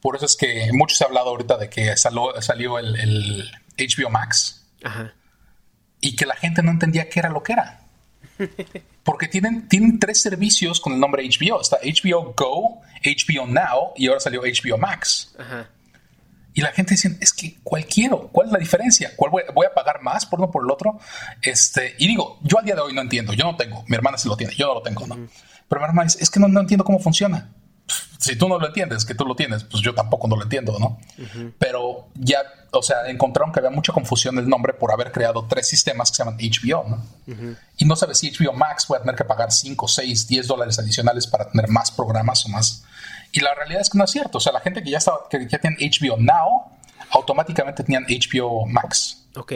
Por 0.01 0.17
eso 0.17 0.27
es 0.27 0.37
que 0.37 0.69
muchos 0.73 0.99
se 0.99 1.05
ha 1.05 1.07
hablado 1.07 1.31
ahorita 1.31 1.57
de 1.57 1.71
que 1.71 1.97
salió, 1.97 2.41
salió 2.43 2.79
el, 2.79 3.51
HBO 3.77 4.11
Max 4.11 4.67
Ajá. 4.85 5.15
y 6.01 6.15
que 6.15 6.27
la 6.27 6.37
gente 6.37 6.63
no 6.63 6.71
entendía 6.71 7.09
qué 7.09 7.21
era 7.21 7.31
lo 7.31 7.43
que 7.43 7.55
era. 7.55 7.81
Porque 9.03 9.29
tienen, 9.29 9.69
tienen 9.69 9.99
tres 9.99 10.21
servicios 10.21 10.81
con 10.81 10.93
el 10.93 11.01
nombre 11.01 11.27
HBO. 11.27 11.61
Está 11.61 11.79
HBO 11.83 12.35
Go, 12.37 12.83
HBO 13.03 13.47
Now 13.47 13.93
y 13.97 14.09
ahora 14.09 14.21
salió 14.21 14.43
HBO 14.43 14.79
Max. 14.79 15.35
Y 16.55 16.60
la 16.60 16.72
gente 16.72 16.94
dice, 16.94 17.18
es 17.20 17.32
que 17.32 17.59
¿cuál 17.62 17.85
quiero? 17.85 18.28
¿Cuál 18.28 18.47
es 18.47 18.52
la 18.52 18.59
diferencia? 18.59 19.12
¿Cuál 19.16 19.32
voy, 19.32 19.66
a 19.66 19.74
pagar 19.74 20.01
más 20.02 20.24
por 20.24 20.40
uno 20.40 20.51
por 20.51 20.64
el 20.64 20.70
otro? 20.70 20.98
Este, 21.43 21.94
y 21.98 22.06
digo, 22.06 22.39
yo 22.43 22.59
al 22.59 22.64
día 22.64 22.76
de 22.76 22.81
hoy 22.81 22.94
no 22.94 23.01
entiendo. 23.01 23.32
Yo 23.32 23.44
no 23.44 23.56
tengo. 23.56 23.85
Mi 23.89 23.97
hermana 23.97 24.16
sí 24.16 24.28
lo 24.28 24.36
tiene. 24.36 24.55
Yo 24.55 24.68
no 24.68 24.74
lo 24.74 24.82
tengo, 24.82 25.06
¿no? 25.06 25.16
Pero 25.68 25.81
mi 25.81 25.86
hermana 25.86 26.05
dice, 26.05 26.18
es 26.22 26.31
que 26.31 26.39
no, 26.39 26.48
no 26.48 26.60
entiendo 26.60 26.85
cómo 26.85 27.01
funciona 27.01 27.51
si 28.18 28.36
tú 28.36 28.48
no 28.48 28.59
lo 28.59 28.66
entiendes, 28.66 29.05
que 29.05 29.14
tú 29.14 29.26
lo 29.26 29.36
tienes, 29.36 29.64
pues 29.64 29.82
yo 29.82 29.94
tampoco 29.94 30.26
no 30.26 30.36
lo 30.36 30.44
entiendo, 30.44 30.78
¿no? 30.78 30.98
Pero 31.59 32.09
ya, 32.14 32.39
o 32.72 32.82
sea, 32.82 33.06
encontraron 33.09 33.52
que 33.52 33.60
había 33.60 33.70
mucha 33.70 33.93
confusión 33.93 34.39
el 34.39 34.48
nombre 34.48 34.72
por 34.72 34.93
haber 34.93 35.12
creado 35.12 35.47
tres 35.47 35.68
sistemas 35.68 36.10
que 36.10 36.16
se 36.16 36.24
llaman 36.24 36.39
HBO, 36.39 36.85
¿no? 36.89 37.55
Y 37.76 37.85
no 37.85 37.97
sabes 37.97 38.18
si 38.18 38.31
HBO 38.31 38.55
Max 38.55 38.86
puede 38.86 39.02
tener 39.02 39.16
que 39.16 39.24
pagar 39.24 39.52
5, 39.52 39.89
6, 39.89 40.26
10 40.26 40.47
dólares 40.47 40.78
adicionales 40.78 41.26
para 41.26 41.51
tener 41.51 41.68
más 41.68 41.90
programas 41.90 42.47
o 42.47 42.48
más. 42.48 42.85
Y 43.35 43.40
la 43.40 43.55
realidad 43.55 43.81
es 43.81 43.90
que 43.90 43.98
no 43.98 44.05
es 44.05 44.11
cierto. 44.11 44.39
O 44.39 44.40
sea, 44.40 44.52
la 44.52 44.61
gente 44.61 44.82
que 44.82 44.90
ya, 44.90 44.98
estaba, 44.98 45.28
que 45.28 45.47
ya 45.48 45.59
tiene 45.59 45.77
HBO 45.78 46.16
Now, 46.16 46.70
automáticamente 47.11 47.82
tenían 47.82 48.05
HBO 48.05 48.65
Max. 48.66 49.27
Ok. 49.36 49.52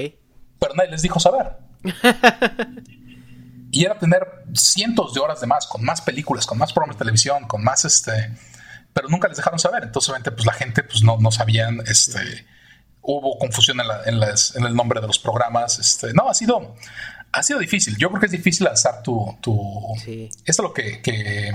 Pero 0.59 0.75
nadie 0.75 0.91
les 0.91 1.03
dijo 1.03 1.21
saber. 1.21 1.57
y 3.71 3.85
era 3.85 3.97
tener 3.97 4.27
cientos 4.53 5.15
de 5.15 5.21
horas 5.21 5.41
de 5.41 5.47
más, 5.47 5.67
con 5.67 5.85
más 5.85 6.01
películas, 6.01 6.45
con 6.45 6.59
más 6.59 6.73
programas 6.73 6.97
de 6.97 7.05
televisión, 7.05 7.47
con 7.47 7.63
más 7.63 7.85
este 7.85 8.33
pero 8.99 9.09
nunca 9.11 9.29
les 9.29 9.37
dejaron 9.37 9.61
saber. 9.61 9.85
Entonces, 9.85 10.09
obviamente, 10.09 10.33
pues 10.33 10.45
la 10.45 10.55
gente 10.55 10.83
pues 10.83 11.05
no, 11.05 11.19
no 11.19 11.31
sabían, 11.31 11.81
este, 11.87 12.19
hubo 13.01 13.39
confusión 13.39 13.79
en, 13.81 13.87
en, 14.17 14.65
el 14.65 14.75
nombre 14.75 15.01
de 15.01 15.07
los 15.07 15.21
programas. 15.21 15.79
Este, 15.79 16.13
no, 16.15 16.29
ha 16.29 16.35
sido, 16.35 16.75
ha 17.31 17.43
sido 17.45 17.61
difícil. 17.61 17.97
Yo 17.97 18.09
creo 18.09 18.19
que 18.19 18.27
es 18.27 18.33
difícil 18.33 18.65
lanzar 18.65 19.05
tu, 19.05 19.39
tu 19.41 19.95
Esto 20.05 20.43
es 20.45 20.59
lo 20.59 20.73
que, 20.73 21.01
que 21.01 21.53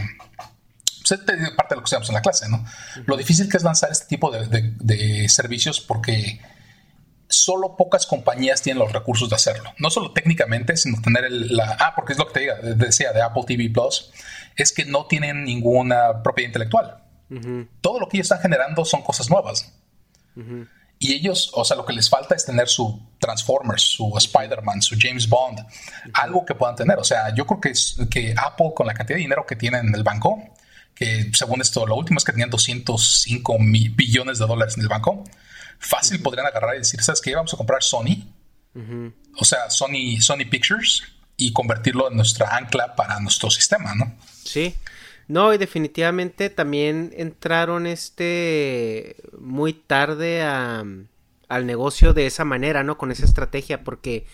parte 1.56 1.76
de 1.76 1.76
lo 1.76 1.82
que 1.82 1.86
estudiamos 1.86 2.10
en 2.10 2.16
la 2.16 2.22
clase, 2.22 2.50
¿no? 2.50 2.66
Lo 3.06 3.18
difícil 3.18 3.50
que 3.50 3.58
es 3.58 3.64
lanzar 3.64 3.92
este 3.92 4.08
tipo 4.08 4.32
de, 4.32 5.28
servicios 5.30 5.80
porque 5.80 6.42
solo 7.28 7.76
pocas 7.76 8.06
compañías 8.06 8.62
tienen 8.62 8.80
los 8.80 8.92
recursos 8.92 9.30
de 9.30 9.36
hacerlo. 9.36 9.74
No 9.80 9.90
solo 9.90 10.12
técnicamente, 10.12 10.78
sino 10.78 11.02
tener 11.02 11.26
el, 11.26 11.56
la... 11.56 11.78
Ah, 11.80 11.94
porque 11.96 12.14
es 12.14 12.20
lo 12.20 12.28
que 12.28 12.34
te 12.34 12.40
diga, 12.42 12.56
decía 12.76 13.12
de 13.12 13.22
Apple 13.22 13.44
TV 13.48 13.70
Plus, 13.70 14.12
es 14.56 14.72
que 14.72 14.86
no 14.86 15.08
tienen 15.08 15.44
ninguna 15.44 16.22
propiedad 16.22 16.50
intelectual. 16.50 17.00
Todo 17.82 18.00
lo 18.00 18.08
que 18.08 18.18
ellos 18.18 18.26
están 18.26 18.42
generando 18.42 18.86
son 18.86 19.02
cosas 19.02 19.28
nuevas. 19.30 19.74
Y 21.00 21.14
ellos, 21.14 21.52
o 21.54 21.66
sea, 21.66 21.76
lo 21.76 21.86
que 21.86 21.94
les 21.94 22.10
falta 22.10 22.36
es 22.36 22.46
tener 22.46 22.70
su 22.70 23.02
Transformers, 23.20 23.82
su 23.82 24.14
Spider-Man, 24.16 24.82
su 24.82 24.96
James 24.98 25.28
Bond, 25.28 25.60
algo 26.14 26.46
que 26.46 26.56
puedan 26.56 26.76
tener. 26.76 26.98
O 27.00 27.04
sea, 27.04 27.34
yo 27.36 27.46
creo 27.46 27.60
que, 27.60 27.74
que 28.10 28.34
Apple, 28.38 28.72
con 28.74 28.88
la 28.88 28.94
cantidad 28.94 29.18
de 29.18 29.24
dinero 29.24 29.46
que 29.46 29.56
tiene 29.56 29.80
en 29.80 29.94
el 29.94 30.04
banco, 30.04 30.42
que 30.96 31.32
según 31.34 31.62
esto, 31.62 31.86
lo 31.88 31.96
último 31.96 32.18
es 32.18 32.24
que 32.24 32.32
tenían 32.32 32.50
205 32.50 33.58
billones 33.96 34.40
de 34.40 34.46
dólares 34.46 34.76
en 34.78 34.84
el 34.84 34.90
banco, 34.90 35.24
fácil 35.80 36.22
podrían 36.22 36.46
agarrar 36.46 36.76
y 36.76 36.80
decir, 36.80 37.02
¿sabes 37.02 37.22
qué? 37.22 37.36
Vamos 37.36 37.54
a 37.54 37.58
comprar 37.58 37.84
Sony, 37.84 38.24
o 39.38 39.46
sea, 39.46 39.70
Sony, 39.70 40.22
Sony 40.22 40.50
Pictures, 40.50 41.04
y 41.36 41.52
convertirlo 41.52 42.10
en 42.10 42.16
nuestra 42.16 42.56
ancla 42.56 42.96
para 42.96 43.20
nuestro 43.20 43.50
sistema, 43.50 43.96
¿no? 43.96 44.16
Sí. 44.44 44.76
No, 45.28 45.54
y 45.54 45.58
definitivamente 45.58 46.50
también 46.50 47.12
entraron 47.16 47.88
este 47.88 49.16
muy 49.40 49.74
tarde 49.74 50.44
al 50.44 51.66
negocio 51.66 52.14
de 52.14 52.28
esa 52.28 52.46
manera, 52.46 52.84
¿no? 52.84 52.98
Con 52.98 53.12
esa 53.12 53.26
estrategia, 53.26 53.84
porque, 53.84 54.26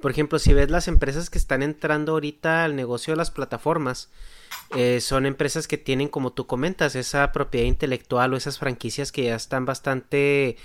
por 0.00 0.10
ejemplo, 0.10 0.38
si 0.38 0.52
ves 0.52 0.70
las 0.70 0.88
empresas 0.88 1.30
que 1.30 1.38
están 1.38 1.62
entrando 1.62 2.12
ahorita 2.12 2.64
al 2.64 2.76
negocio 2.76 3.14
de 3.14 3.18
las 3.18 3.30
plataformas, 3.30 4.10
eh, 4.74 5.00
son 5.00 5.26
empresas 5.26 5.68
que 5.68 5.78
tienen, 5.78 6.08
como 6.08 6.32
tú 6.32 6.46
comentas, 6.46 6.96
esa 6.96 7.32
propiedad 7.32 7.66
intelectual 7.66 8.34
o 8.34 8.36
esas 8.36 8.58
franquicias 8.58 9.12
que 9.12 9.24
ya 9.24 9.36
están 9.36 9.64
bastante 9.64 10.56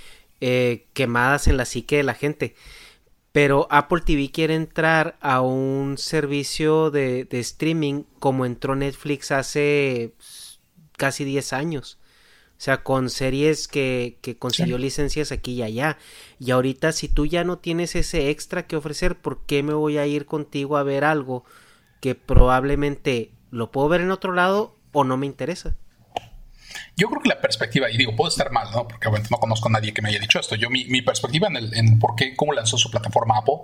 eh, 0.42 0.88
quemadas 0.94 1.48
en 1.48 1.58
la 1.58 1.66
psique 1.66 1.98
de 1.98 2.04
la 2.04 2.16
gente. 2.16 2.56
Pero 3.32 3.68
Apple 3.70 4.02
TV 4.02 4.32
quiere 4.32 4.56
entrar 4.56 5.18
a 5.22 5.42
un 5.42 5.98
servicio 5.98 6.92
de, 6.92 7.28
streaming 7.32 8.04
como 8.20 8.46
entró 8.46 8.76
Netflix 8.76 9.32
hace 9.32 10.14
pues, 10.18 10.60
casi 10.98 11.24
10 11.24 11.54
años. 11.54 11.98
O 12.58 12.64
sea, 12.64 12.84
con 12.84 13.10
series 13.10 13.68
que, 13.68 14.18
que 14.22 14.38
consiguió 14.38 14.78
licencias 14.78 15.32
aquí 15.32 15.54
y 15.54 15.64
allá. 15.64 15.98
Y 16.40 16.52
ahorita, 16.52 16.92
si 16.92 17.08
tú 17.08 17.26
ya 17.26 17.44
no 17.44 17.58
tienes 17.60 17.96
ese 17.96 18.30
extra 18.30 18.68
que 18.68 18.76
ofrecer, 18.76 19.18
¿por 19.20 19.46
qué 19.46 19.64
me 19.64 19.74
voy 19.74 19.98
a 19.98 20.06
ir 20.06 20.26
contigo 20.26 20.78
a 20.78 20.84
ver 20.84 21.04
algo 21.04 21.44
que 22.02 22.16
probablemente 22.16 23.32
lo 23.52 23.72
puedo 23.72 23.88
ver 23.90 24.02
en 24.02 24.12
otro 24.12 24.34
lado 24.34 24.76
o 24.92 25.04
no 25.04 25.18
me 25.18 25.28
interesa? 25.28 25.76
Yo 26.96 27.10
creo 27.10 27.22
que 27.22 27.30
la 27.30 27.42
perspectiva, 27.42 27.90
y 27.90 27.98
digo, 27.98 28.16
puedo 28.16 28.30
estar 28.30 28.52
mal, 28.52 28.70
¿no? 28.72 28.88
Porque 28.88 29.10
no 29.30 29.38
conozco 29.38 29.68
a 29.68 29.72
nadie 29.72 29.94
que 29.94 30.02
me 30.02 30.10
haya 30.10 30.20
dicho 30.20 30.40
esto. 30.40 30.56
Yo, 30.56 30.70
mi, 30.70 31.02
perspectiva 31.02 31.48
en, 31.48 31.58
el, 31.58 31.74
en 31.74 32.00
por 32.00 32.16
qué, 32.16 32.36
cómo 32.36 32.54
lanzó 32.54 32.78
su 32.78 32.90
plataforma 32.90 33.38
Apple, 33.38 33.56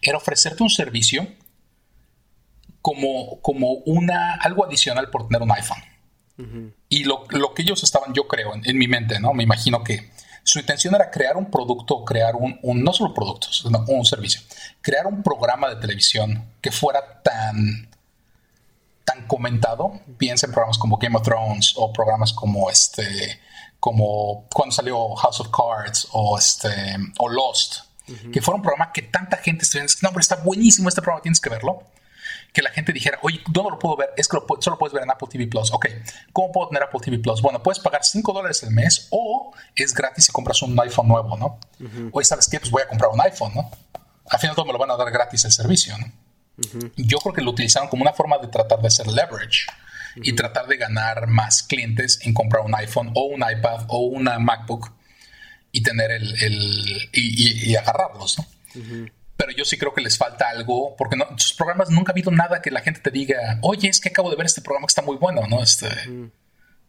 era 0.00 0.18
ofrecerte 0.18 0.62
un 0.62 0.70
servicio 0.70 1.26
como, 2.80 3.40
como 3.42 3.72
una, 3.86 4.34
algo 4.36 4.64
adicional 4.64 5.10
por 5.10 5.28
tener 5.28 5.42
un 5.42 5.52
iPhone. 5.52 5.82
Y 6.88 7.02
lo, 7.02 7.26
que 7.26 7.62
ellos 7.62 7.82
estaban, 7.82 8.14
yo 8.14 8.28
creo, 8.28 8.52
en, 8.54 8.78
mi 8.78 8.86
mente, 8.86 9.18
¿no? 9.18 9.34
Me 9.34 9.42
imagino 9.42 9.82
que 9.82 10.12
su 10.44 10.60
intención 10.60 10.94
era 10.94 11.10
crear 11.10 11.36
un 11.36 11.50
producto, 11.50 12.04
crear 12.04 12.36
un, 12.36 12.60
un 12.62 12.84
no 12.84 12.92
solo 12.92 13.12
productos, 13.12 13.58
sino 13.58 13.84
un 13.88 14.04
servicio, 14.04 14.40
crear 14.80 15.08
un 15.08 15.24
programa 15.24 15.68
de 15.68 15.76
televisión 15.76 16.44
que 16.60 16.70
fuera 16.70 17.22
tan 17.22 17.87
tan 19.08 19.26
comentado, 19.26 20.00
piensa 20.18 20.46
en 20.46 20.52
programas 20.52 20.76
como 20.76 20.98
Game 20.98 21.16
of 21.16 21.22
Thrones 21.22 21.72
o 21.76 21.90
programas 21.94 22.34
como 22.34 22.68
este, 22.68 23.40
como 23.80 24.46
cuando 24.52 24.74
salió 24.74 25.14
House 25.14 25.40
of 25.40 25.48
Cards 25.48 26.08
o 26.12 26.38
este, 26.38 26.68
o 27.18 27.28
Lost, 27.28 27.76
que 28.32 28.42
fue 28.42 28.54
un 28.54 28.60
programa 28.60 28.92
que 28.92 29.02
tanta 29.02 29.38
gente 29.38 29.64
estuviera 29.64 29.90
no, 30.02 30.10
pero 30.10 30.20
está 30.20 30.36
buenísimo 30.36 30.90
este 30.90 31.00
programa, 31.00 31.22
tienes 31.22 31.40
que 31.40 31.48
verlo. 31.48 31.84
Que 32.52 32.62
la 32.62 32.70
gente 32.70 32.92
dijera, 32.92 33.18
oye, 33.22 33.40
¿dónde 33.48 33.72
lo 33.72 33.78
puedo 33.78 33.96
ver? 33.96 34.10
Es 34.16 34.26
que 34.26 34.38
solo 34.60 34.78
puedes 34.78 34.94
ver 34.94 35.02
en 35.02 35.10
Apple 35.10 35.28
TV 35.30 35.46
Plus. 35.46 35.70
Ok, 35.70 35.86
¿cómo 36.32 36.50
puedo 36.50 36.68
tener 36.68 36.82
Apple 36.82 37.00
TV 37.00 37.18
Plus? 37.18 37.42
Bueno, 37.42 37.62
puedes 37.62 37.78
pagar 37.78 38.04
5 38.04 38.32
dólares 38.32 38.62
al 38.62 38.70
mes 38.70 39.08
o 39.10 39.52
es 39.76 39.92
gratis 39.92 40.24
si 40.26 40.32
compras 40.32 40.62
un 40.62 40.78
iPhone 40.80 41.08
nuevo, 41.08 41.36
¿no? 41.36 41.58
Oye, 42.12 42.24
¿sabes 42.24 42.48
qué? 42.48 42.58
Pues 42.58 42.70
voy 42.70 42.82
a 42.82 42.88
comprar 42.88 43.10
un 43.10 43.20
iPhone, 43.20 43.52
¿no? 43.54 43.70
Al 44.30 44.38
final 44.38 44.56
todo 44.56 44.64
me 44.64 44.72
lo 44.72 44.78
van 44.78 44.90
a 44.90 44.96
dar 44.96 45.10
gratis 45.10 45.44
el 45.44 45.52
servicio, 45.52 45.96
¿no? 45.98 46.06
Yo 46.96 47.18
creo 47.18 47.34
que 47.34 47.42
lo 47.42 47.50
utilizaron 47.50 47.88
como 47.88 48.02
una 48.02 48.12
forma 48.12 48.38
de 48.38 48.48
tratar 48.48 48.80
de 48.80 48.88
hacer 48.88 49.06
leverage 49.06 49.66
y 50.16 50.32
tratar 50.32 50.66
de 50.66 50.76
ganar 50.76 51.26
más 51.28 51.62
clientes 51.62 52.18
en 52.22 52.34
comprar 52.34 52.64
un 52.64 52.74
iPhone 52.74 53.12
o 53.14 53.26
un 53.26 53.42
iPad 53.48 53.84
o 53.88 54.00
una 54.00 54.38
MacBook 54.38 54.92
y 55.70 55.82
tener 55.82 56.10
el, 56.10 57.10
y, 57.12 57.76
agarrarlos, 57.76 58.38
¿no? 58.38 58.46
Pero 59.36 59.52
yo 59.52 59.64
sí 59.64 59.78
creo 59.78 59.94
que 59.94 60.00
les 60.00 60.18
falta 60.18 60.48
algo, 60.48 60.96
porque 60.96 61.16
no, 61.16 61.26
sus 61.36 61.52
programas 61.52 61.90
nunca 61.90 62.10
ha 62.10 62.14
habido 62.14 62.32
nada 62.32 62.60
que 62.60 62.72
la 62.72 62.80
gente 62.80 63.00
te 63.00 63.10
diga, 63.10 63.58
oye, 63.62 63.88
es 63.88 64.00
que 64.00 64.08
acabo 64.08 64.30
de 64.30 64.36
ver 64.36 64.46
este 64.46 64.62
programa 64.62 64.86
que 64.86 64.90
está 64.90 65.02
muy 65.02 65.16
bueno, 65.16 65.46
¿no? 65.46 65.62
Este, 65.62 65.88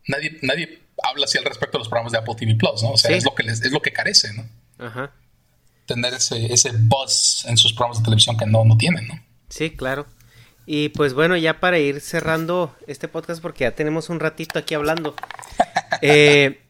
nadie, 0.07 0.39
nadie 0.41 0.81
habla 1.03 1.25
así 1.25 1.37
al 1.37 1.45
respecto 1.45 1.77
de 1.77 1.81
los 1.81 1.89
programas 1.89 2.11
programas 2.11 2.11
de 2.11 2.17
Apple 2.17 2.35
TV 2.35 2.55
Plus, 2.55 2.83
¿no? 2.83 2.91
O 2.91 2.97
sea, 2.97 3.15
es 3.15 3.23
lo 3.23 3.35
que 3.35 3.43
les, 3.43 3.61
es 3.61 3.71
lo 3.71 3.81
que 3.81 3.93
carece, 3.93 4.33
¿no? 4.33 4.49
Ajá. 4.83 5.11
Tener 5.85 6.13
ese, 6.15 6.51
ese 6.51 6.71
buzz 6.71 7.45
en 7.45 7.57
sus 7.57 7.73
programas 7.73 7.99
de 7.99 8.05
televisión 8.05 8.37
que 8.37 8.47
no, 8.47 8.65
no 8.65 8.77
tienen, 8.77 9.07
¿no? 9.07 9.28
Sí, 9.49 9.71
claro. 9.71 10.05
Y 10.65 10.89
pues 10.89 11.13
bueno, 11.13 11.35
ya 11.35 11.59
para 11.59 11.79
ir 11.79 11.99
cerrando 11.99 12.75
este 12.85 13.07
podcast, 13.07 13.41
porque 13.41 13.63
ya 13.63 13.71
tenemos 13.71 14.09
un 14.09 14.19
ratito 14.19 14.59
aquí 14.59 14.75
hablando. 14.75 15.15
eh, 16.01 16.61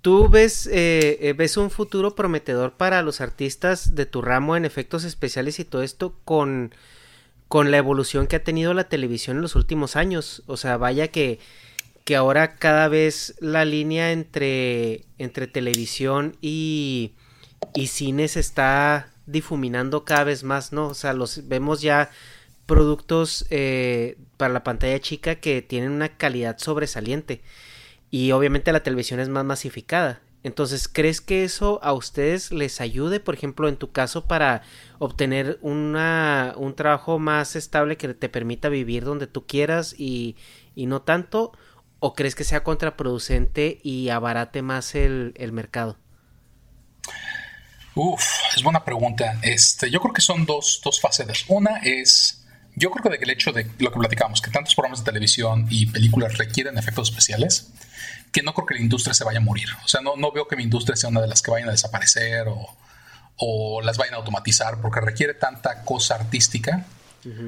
¿Tú 0.00 0.30
ves, 0.30 0.66
eh, 0.66 1.18
eh, 1.20 1.34
ves 1.34 1.58
un 1.58 1.70
futuro 1.70 2.14
prometedor 2.14 2.72
para 2.72 3.02
los 3.02 3.20
artistas 3.20 3.94
de 3.94 4.06
tu 4.06 4.22
ramo 4.22 4.56
en 4.56 4.64
efectos 4.64 5.04
especiales 5.04 5.58
y 5.60 5.66
todo 5.66 5.82
esto 5.82 6.18
con, 6.24 6.74
con 7.48 7.70
la 7.70 7.76
evolución 7.76 8.26
que 8.26 8.36
ha 8.36 8.44
tenido 8.44 8.72
la 8.72 8.88
televisión 8.88 9.36
en 9.36 9.42
los 9.42 9.54
últimos 9.56 9.96
años? 9.96 10.42
O 10.46 10.56
sea, 10.56 10.78
vaya 10.78 11.08
que, 11.08 11.38
que 12.04 12.16
ahora 12.16 12.56
cada 12.56 12.88
vez 12.88 13.34
la 13.40 13.66
línea 13.66 14.12
entre, 14.12 15.04
entre 15.18 15.46
televisión 15.46 16.36
y, 16.40 17.12
y 17.74 17.88
cine 17.88 18.28
se 18.28 18.40
está 18.40 19.09
difuminando 19.30 20.04
cada 20.04 20.24
vez 20.24 20.44
más, 20.44 20.72
¿no? 20.72 20.88
O 20.88 20.94
sea, 20.94 21.12
los 21.12 21.48
vemos 21.48 21.80
ya 21.82 22.10
productos 22.66 23.46
eh, 23.50 24.16
para 24.36 24.52
la 24.52 24.62
pantalla 24.62 25.00
chica 25.00 25.36
que 25.36 25.62
tienen 25.62 25.90
una 25.90 26.16
calidad 26.16 26.58
sobresaliente 26.58 27.42
y 28.10 28.32
obviamente 28.32 28.72
la 28.72 28.82
televisión 28.82 29.20
es 29.20 29.28
más 29.28 29.44
masificada. 29.44 30.20
Entonces, 30.42 30.88
¿crees 30.88 31.20
que 31.20 31.44
eso 31.44 31.80
a 31.82 31.92
ustedes 31.92 32.50
les 32.50 32.80
ayude, 32.80 33.20
por 33.20 33.34
ejemplo, 33.34 33.68
en 33.68 33.76
tu 33.76 33.92
caso, 33.92 34.26
para 34.26 34.62
obtener 34.98 35.58
una, 35.60 36.54
un 36.56 36.74
trabajo 36.74 37.18
más 37.18 37.56
estable 37.56 37.96
que 37.96 38.14
te 38.14 38.28
permita 38.30 38.70
vivir 38.70 39.04
donde 39.04 39.26
tú 39.26 39.46
quieras 39.46 39.94
y, 39.98 40.36
y 40.74 40.86
no 40.86 41.02
tanto? 41.02 41.52
¿O 41.98 42.14
crees 42.14 42.34
que 42.34 42.44
sea 42.44 42.64
contraproducente 42.64 43.80
y 43.82 44.08
abarate 44.08 44.62
más 44.62 44.94
el, 44.94 45.34
el 45.36 45.52
mercado? 45.52 45.98
Uf, 47.94 48.22
es 48.56 48.62
buena 48.62 48.84
pregunta. 48.84 49.38
Este, 49.42 49.90
yo 49.90 50.00
creo 50.00 50.12
que 50.12 50.22
son 50.22 50.46
dos, 50.46 50.80
dos 50.84 51.00
facetas. 51.00 51.44
Una 51.48 51.78
es, 51.78 52.44
yo 52.76 52.90
creo 52.90 53.10
que 53.10 53.22
el 53.22 53.30
hecho 53.30 53.52
de 53.52 53.66
lo 53.78 53.90
que 53.90 53.98
platicamos, 53.98 54.40
que 54.40 54.50
tantos 54.50 54.74
programas 54.74 55.00
de 55.00 55.06
televisión 55.06 55.66
y 55.70 55.86
películas 55.86 56.38
requieren 56.38 56.78
efectos 56.78 57.10
especiales, 57.10 57.70
que 58.32 58.42
no 58.42 58.54
creo 58.54 58.66
que 58.66 58.74
la 58.74 58.80
industria 58.80 59.14
se 59.14 59.24
vaya 59.24 59.38
a 59.38 59.42
morir. 59.42 59.68
O 59.84 59.88
sea, 59.88 60.00
no, 60.00 60.16
no 60.16 60.32
veo 60.32 60.46
que 60.46 60.56
mi 60.56 60.62
industria 60.62 60.96
sea 60.96 61.10
una 61.10 61.20
de 61.20 61.28
las 61.28 61.42
que 61.42 61.50
vayan 61.50 61.68
a 61.68 61.72
desaparecer 61.72 62.46
o, 62.48 62.76
o 63.36 63.80
las 63.82 63.96
vayan 63.96 64.14
a 64.14 64.18
automatizar 64.18 64.80
porque 64.80 65.00
requiere 65.00 65.34
tanta 65.34 65.82
cosa 65.82 66.14
artística. 66.14 66.84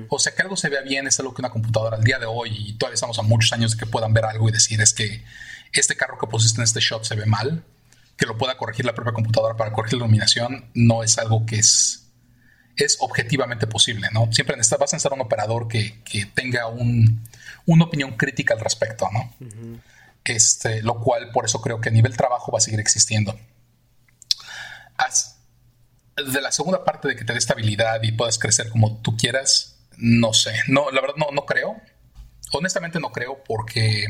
O 0.08 0.18
sea, 0.18 0.34
que 0.34 0.42
algo 0.42 0.54
se 0.54 0.68
vea 0.68 0.82
bien 0.82 1.06
es 1.06 1.18
algo 1.18 1.32
que 1.32 1.40
una 1.40 1.48
computadora 1.48 1.96
al 1.96 2.04
día 2.04 2.18
de 2.18 2.26
hoy, 2.26 2.50
y 2.54 2.72
todavía 2.74 2.94
estamos 2.94 3.18
a 3.18 3.22
muchos 3.22 3.54
años 3.54 3.72
de 3.72 3.78
que 3.78 3.86
puedan 3.86 4.12
ver 4.12 4.26
algo 4.26 4.46
y 4.48 4.52
decir 4.52 4.82
es 4.82 4.92
que 4.92 5.24
este 5.72 5.96
carro 5.96 6.18
que 6.18 6.26
pusiste 6.26 6.60
en 6.60 6.64
este 6.64 6.80
shot 6.80 7.04
se 7.04 7.14
ve 7.14 7.24
mal, 7.24 7.64
que 8.22 8.26
lo 8.28 8.38
pueda 8.38 8.56
corregir 8.56 8.86
la 8.86 8.94
propia 8.94 9.12
computadora 9.12 9.56
para 9.56 9.72
corregir 9.72 9.98
la 9.98 10.04
iluminación, 10.04 10.70
no 10.74 11.02
es 11.02 11.18
algo 11.18 11.44
que 11.44 11.56
es, 11.56 12.06
es 12.76 12.96
objetivamente 13.00 13.66
posible, 13.66 14.06
¿no? 14.12 14.32
Siempre 14.32 14.54
vas 14.56 14.72
a 14.72 14.76
necesitar 14.76 15.12
un 15.12 15.22
operador 15.22 15.66
que, 15.66 16.00
que 16.04 16.26
tenga 16.26 16.68
un, 16.68 17.20
una 17.66 17.84
opinión 17.84 18.16
crítica 18.16 18.54
al 18.54 18.60
respecto, 18.60 19.08
¿no? 19.12 19.34
este, 20.24 20.84
lo 20.84 21.00
cual 21.00 21.32
por 21.32 21.46
eso 21.46 21.60
creo 21.60 21.80
que 21.80 21.88
a 21.88 21.92
nivel 21.92 22.16
trabajo 22.16 22.52
va 22.52 22.58
a 22.58 22.60
seguir 22.60 22.78
existiendo. 22.78 23.36
de 26.16 26.40
la 26.40 26.52
segunda 26.52 26.84
parte 26.84 27.08
de 27.08 27.16
que 27.16 27.24
te 27.24 27.32
dé 27.32 27.40
estabilidad 27.40 28.00
y 28.04 28.12
puedas 28.12 28.38
crecer 28.38 28.68
como 28.68 28.98
tú 28.98 29.16
quieras, 29.16 29.80
no 29.96 30.32
sé. 30.32 30.54
No, 30.68 30.92
la 30.92 31.00
verdad 31.00 31.16
no, 31.16 31.32
no 31.32 31.44
creo. 31.44 31.74
Honestamente 32.52 33.00
no 33.00 33.10
creo 33.10 33.42
porque 33.42 34.06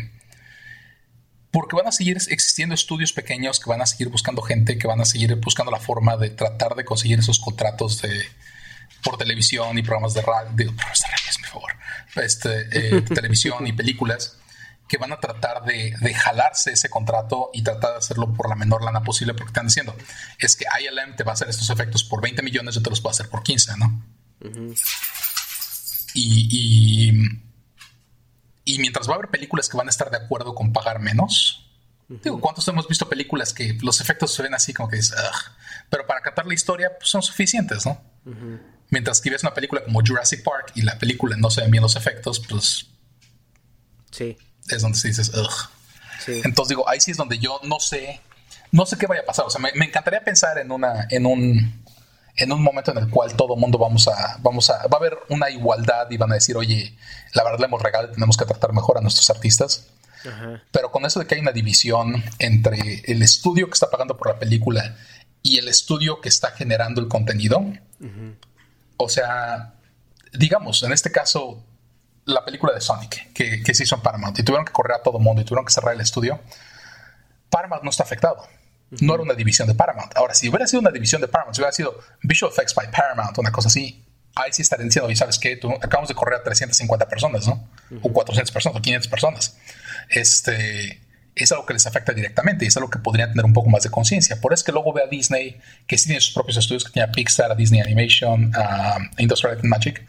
porque 1.52 1.76
van 1.76 1.86
a 1.86 1.92
seguir 1.92 2.16
existiendo 2.16 2.74
estudios 2.74 3.12
pequeños 3.12 3.60
que 3.60 3.70
van 3.70 3.82
a 3.82 3.86
seguir 3.86 4.08
buscando 4.08 4.42
gente, 4.42 4.78
que 4.78 4.88
van 4.88 5.00
a 5.00 5.04
seguir 5.04 5.36
buscando 5.36 5.70
la 5.70 5.78
forma 5.78 6.16
de 6.16 6.30
tratar 6.30 6.74
de 6.74 6.84
conseguir 6.84 7.20
esos 7.20 7.38
contratos 7.38 8.02
de 8.02 8.24
por 9.04 9.18
televisión 9.18 9.76
y 9.78 9.82
programas 9.82 10.14
de 10.14 10.22
radio, 10.22 10.74
por 10.74 11.46
favor, 11.46 11.72
este, 12.16 12.68
eh, 12.72 13.02
televisión 13.14 13.66
y 13.66 13.72
películas 13.72 14.38
que 14.88 14.98
van 14.98 15.12
a 15.12 15.20
tratar 15.20 15.64
de, 15.64 15.94
jalarse 16.14 16.72
ese 16.72 16.90
contrato 16.90 17.50
y 17.52 17.62
tratar 17.62 17.92
de 17.92 17.98
hacerlo 17.98 18.32
por 18.34 18.48
la 18.48 18.56
menor 18.56 18.82
lana 18.84 19.02
posible 19.02 19.32
porque 19.34 19.48
están 19.48 19.66
diciendo, 19.66 19.96
es 20.38 20.56
que 20.56 20.64
ILM 20.64 21.16
te 21.16 21.24
va 21.24 21.32
a 21.32 21.34
hacer 21.34 21.48
estos 21.48 21.70
efectos 21.70 22.04
por 22.04 22.20
20 22.20 22.42
millones, 22.42 22.74
yo 22.74 22.82
te 22.82 22.90
los 22.90 23.00
puedo 23.00 23.12
hacer 23.12 23.28
por 23.28 23.42
15, 23.42 23.72
¿no? 23.78 24.02
y, 26.14 26.48
y, 26.50 27.12
mientras 28.78 29.08
va 29.08 29.12
a 29.12 29.16
haber 29.16 29.30
películas 29.30 29.68
que 29.68 29.76
van 29.76 29.86
a 29.88 29.90
estar 29.90 30.10
de 30.10 30.16
acuerdo 30.16 30.54
con 30.54 30.72
pagar 30.72 31.00
menos, 31.00 31.70
digo, 32.08 32.40
¿cuántos 32.40 32.66
hemos 32.68 32.86
visto 32.86 33.08
películas 33.08 33.52
que 33.52 33.76
los 33.82 34.00
efectos 34.00 34.34
se 34.34 34.42
ven 34.42 34.54
así 34.54 34.72
como 34.72 34.88
que 34.88 34.96
dices, 34.96 35.16
pero 35.88 36.06
para 36.06 36.20
captar 36.20 36.46
la 36.46 36.54
historia 36.54 36.90
pues, 36.98 37.08
son 37.10 37.22
suficientes, 37.22 37.86
¿no? 37.86 38.00
Mientras 38.90 39.20
que 39.20 39.30
ves 39.30 39.42
una 39.42 39.54
película 39.54 39.82
como 39.84 40.00
Jurassic 40.04 40.42
Park 40.42 40.72
y 40.74 40.82
la 40.82 40.98
película 40.98 41.36
no 41.36 41.50
se 41.50 41.62
ven 41.62 41.70
bien 41.70 41.82
los 41.82 41.96
efectos, 41.96 42.40
pues... 42.40 42.86
Sí 44.10 44.36
es 44.68 44.82
donde 44.82 44.98
se 44.98 45.08
dices, 45.08 45.32
ugh. 45.34 45.70
Entonces 46.44 46.68
digo, 46.68 46.88
ahí 46.88 47.00
sí 47.00 47.10
es 47.10 47.16
donde 47.16 47.38
yo 47.38 47.60
no 47.64 47.80
sé, 47.80 48.20
no 48.70 48.86
sé 48.86 48.96
qué 48.96 49.06
vaya 49.06 49.22
a 49.22 49.24
pasar. 49.24 49.44
O 49.46 49.50
sea, 49.50 49.60
me, 49.60 49.70
encantaría 49.84 50.22
pensar 50.22 50.58
en 50.58 50.70
una, 50.70 51.06
en 51.10 51.26
un, 51.26 51.81
en 52.36 52.52
un 52.52 52.62
momento 52.62 52.90
en 52.90 52.98
el 52.98 53.10
cual 53.10 53.34
todo 53.36 53.56
mundo 53.56 53.78
vamos 53.78 54.08
a, 54.08 54.38
vamos 54.40 54.70
a, 54.70 54.86
va 54.86 54.94
a 54.94 54.96
haber 54.96 55.18
una 55.28 55.50
igualdad 55.50 56.10
y 56.10 56.16
van 56.16 56.32
a 56.32 56.34
decir, 56.34 56.56
oye, 56.56 56.96
la 57.34 57.44
verdad 57.44 57.58
le 57.58 57.66
hemos 57.66 57.82
regalado 57.82 58.10
y 58.10 58.14
tenemos 58.14 58.36
que 58.36 58.44
tratar 58.44 58.72
mejor 58.72 58.98
a 58.98 59.00
nuestros 59.00 59.28
artistas. 59.30 59.88
Pero 60.70 60.92
con 60.92 61.04
eso 61.04 61.18
de 61.18 61.26
que 61.26 61.34
hay 61.34 61.40
una 61.40 61.50
división 61.50 62.22
entre 62.38 63.02
el 63.06 63.22
estudio 63.22 63.66
que 63.66 63.72
está 63.72 63.90
pagando 63.90 64.16
por 64.16 64.28
la 64.28 64.38
película 64.38 64.96
y 65.42 65.58
el 65.58 65.66
estudio 65.66 66.20
que 66.20 66.28
está 66.28 66.52
generando 66.52 67.00
el 67.00 67.08
contenido, 67.08 67.60
o 68.96 69.08
sea, 69.08 69.74
digamos, 70.32 70.84
en 70.84 70.92
este 70.92 71.10
caso, 71.10 71.60
la 72.24 72.44
película 72.44 72.72
de 72.72 72.80
Sonic 72.80 73.32
que, 73.32 73.64
que 73.64 73.74
se 73.74 73.82
hizo 73.82 73.96
en 73.96 74.02
Paramount 74.02 74.38
y 74.38 74.44
tuvieron 74.44 74.64
que 74.64 74.72
correr 74.72 74.98
a 74.98 75.02
todo 75.02 75.18
mundo 75.18 75.42
y 75.42 75.44
tuvieron 75.44 75.64
que 75.64 75.72
cerrar 75.72 75.94
el 75.94 76.00
estudio, 76.00 76.38
Paramount 77.50 77.82
no 77.82 77.90
está 77.90 78.04
afectado. 78.04 78.46
No 79.00 79.14
era 79.14 79.22
una 79.22 79.34
división 79.34 79.68
de 79.68 79.74
Paramount. 79.74 80.16
Ahora, 80.16 80.34
si 80.34 80.48
hubiera 80.48 80.66
sido 80.66 80.80
una 80.80 80.90
división 80.90 81.20
de 81.20 81.28
Paramount, 81.28 81.56
si 81.56 81.62
hubiera 81.62 81.72
sido 81.72 81.98
Visual 82.22 82.52
Effects 82.52 82.74
by 82.74 82.90
Paramount, 82.90 83.38
una 83.38 83.50
cosa 83.50 83.68
así, 83.68 84.04
ahí 84.34 84.52
sí 84.52 84.62
estarían 84.62 84.88
diciendo, 84.88 85.10
y 85.10 85.16
sabes 85.16 85.38
qué, 85.38 85.56
tú 85.56 85.70
acabamos 85.72 86.08
de 86.08 86.14
correr 86.14 86.40
a 86.40 86.42
350 86.42 87.08
personas, 87.08 87.46
¿no? 87.46 87.68
O 88.02 88.12
400 88.12 88.52
personas, 88.52 88.78
o 88.78 88.82
500 88.82 89.08
personas. 89.08 89.56
Este 90.10 91.00
es 91.34 91.50
algo 91.50 91.64
que 91.64 91.72
les 91.72 91.86
afecta 91.86 92.12
directamente 92.12 92.66
y 92.66 92.68
es 92.68 92.76
algo 92.76 92.90
que 92.90 92.98
podrían 92.98 93.30
tener 93.30 93.46
un 93.46 93.54
poco 93.54 93.70
más 93.70 93.82
de 93.82 93.90
conciencia. 93.90 94.40
Por 94.40 94.52
eso 94.52 94.60
es 94.60 94.64
que 94.64 94.72
luego 94.72 94.92
ve 94.92 95.02
a 95.02 95.06
Disney, 95.06 95.58
que 95.86 95.96
sí 95.96 96.06
tiene 96.06 96.20
sus 96.20 96.34
propios 96.34 96.58
estudios, 96.58 96.84
que 96.84 96.92
tiene 96.92 97.08
a 97.08 97.12
Pixar, 97.12 97.50
a 97.50 97.54
Disney 97.54 97.80
Animation, 97.80 98.52
a 98.54 98.98
Industrial 99.16 99.54
Light 99.54 99.64
and 99.64 99.70
Magic, 99.70 100.06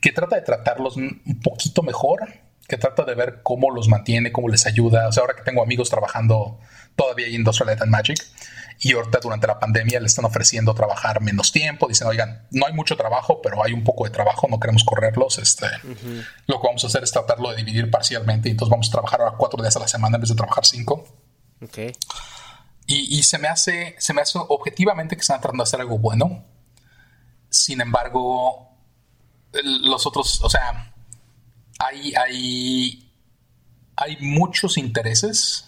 que 0.00 0.12
trata 0.12 0.36
de 0.36 0.42
tratarlos 0.42 0.96
un 0.96 1.40
poquito 1.42 1.82
mejor, 1.82 2.28
que 2.68 2.76
trata 2.76 3.04
de 3.04 3.14
ver 3.14 3.40
cómo 3.42 3.70
los 3.70 3.88
mantiene, 3.88 4.32
cómo 4.32 4.48
les 4.48 4.66
ayuda. 4.66 5.08
O 5.08 5.12
sea, 5.12 5.22
ahora 5.22 5.34
que 5.34 5.42
tengo 5.42 5.62
amigos 5.62 5.88
trabajando 5.88 6.60
todavía 7.00 7.28
en 7.28 7.34
Industrial 7.34 7.66
Light 7.68 7.80
and 7.80 7.90
Magic 7.90 8.26
y 8.78 8.92
ahorita 8.92 9.20
durante 9.22 9.46
la 9.46 9.58
pandemia 9.58 10.00
le 10.00 10.06
están 10.06 10.26
ofreciendo 10.26 10.74
trabajar 10.74 11.22
menos 11.22 11.50
tiempo, 11.50 11.88
dicen, 11.88 12.06
oigan, 12.06 12.46
no 12.50 12.66
hay 12.66 12.74
mucho 12.74 12.96
trabajo, 12.96 13.40
pero 13.42 13.64
hay 13.64 13.72
un 13.72 13.84
poco 13.84 14.04
de 14.04 14.10
trabajo, 14.10 14.48
no 14.50 14.60
queremos 14.60 14.84
correrlos. 14.84 15.38
Este, 15.38 15.66
Lo 16.46 16.60
que 16.60 16.66
vamos 16.66 16.84
a 16.84 16.86
hacer 16.88 17.02
es 17.02 17.10
tratarlo 17.10 17.50
de 17.50 17.56
dividir 17.56 17.90
parcialmente 17.90 18.48
y 18.48 18.52
entonces 18.52 18.70
vamos 18.70 18.88
a 18.88 18.92
trabajar 18.92 19.20
ahora 19.20 19.36
cuatro 19.38 19.62
días 19.62 19.76
a 19.76 19.80
la 19.80 19.88
semana 19.88 20.16
en 20.16 20.22
vez 20.22 20.30
de 20.30 20.36
trabajar 20.36 20.64
cinco. 20.66 21.06
Okay. 21.62 21.92
Y, 22.86 23.18
y, 23.18 23.22
se 23.22 23.38
me 23.38 23.48
hace, 23.48 23.96
se 23.98 24.14
me 24.14 24.22
hace 24.22 24.38
objetivamente 24.38 25.14
que 25.14 25.20
están 25.20 25.40
tratando 25.40 25.62
de 25.62 25.68
hacer 25.68 25.80
algo 25.80 25.98
bueno. 25.98 26.44
Sin 27.50 27.80
embargo, 27.80 28.76
los 29.52 30.06
otros, 30.06 30.40
o 30.42 30.48
sea, 30.48 30.92
hay, 31.78 32.14
hay, 32.14 33.12
hay 33.96 34.16
muchos 34.20 34.78
intereses 34.78 35.66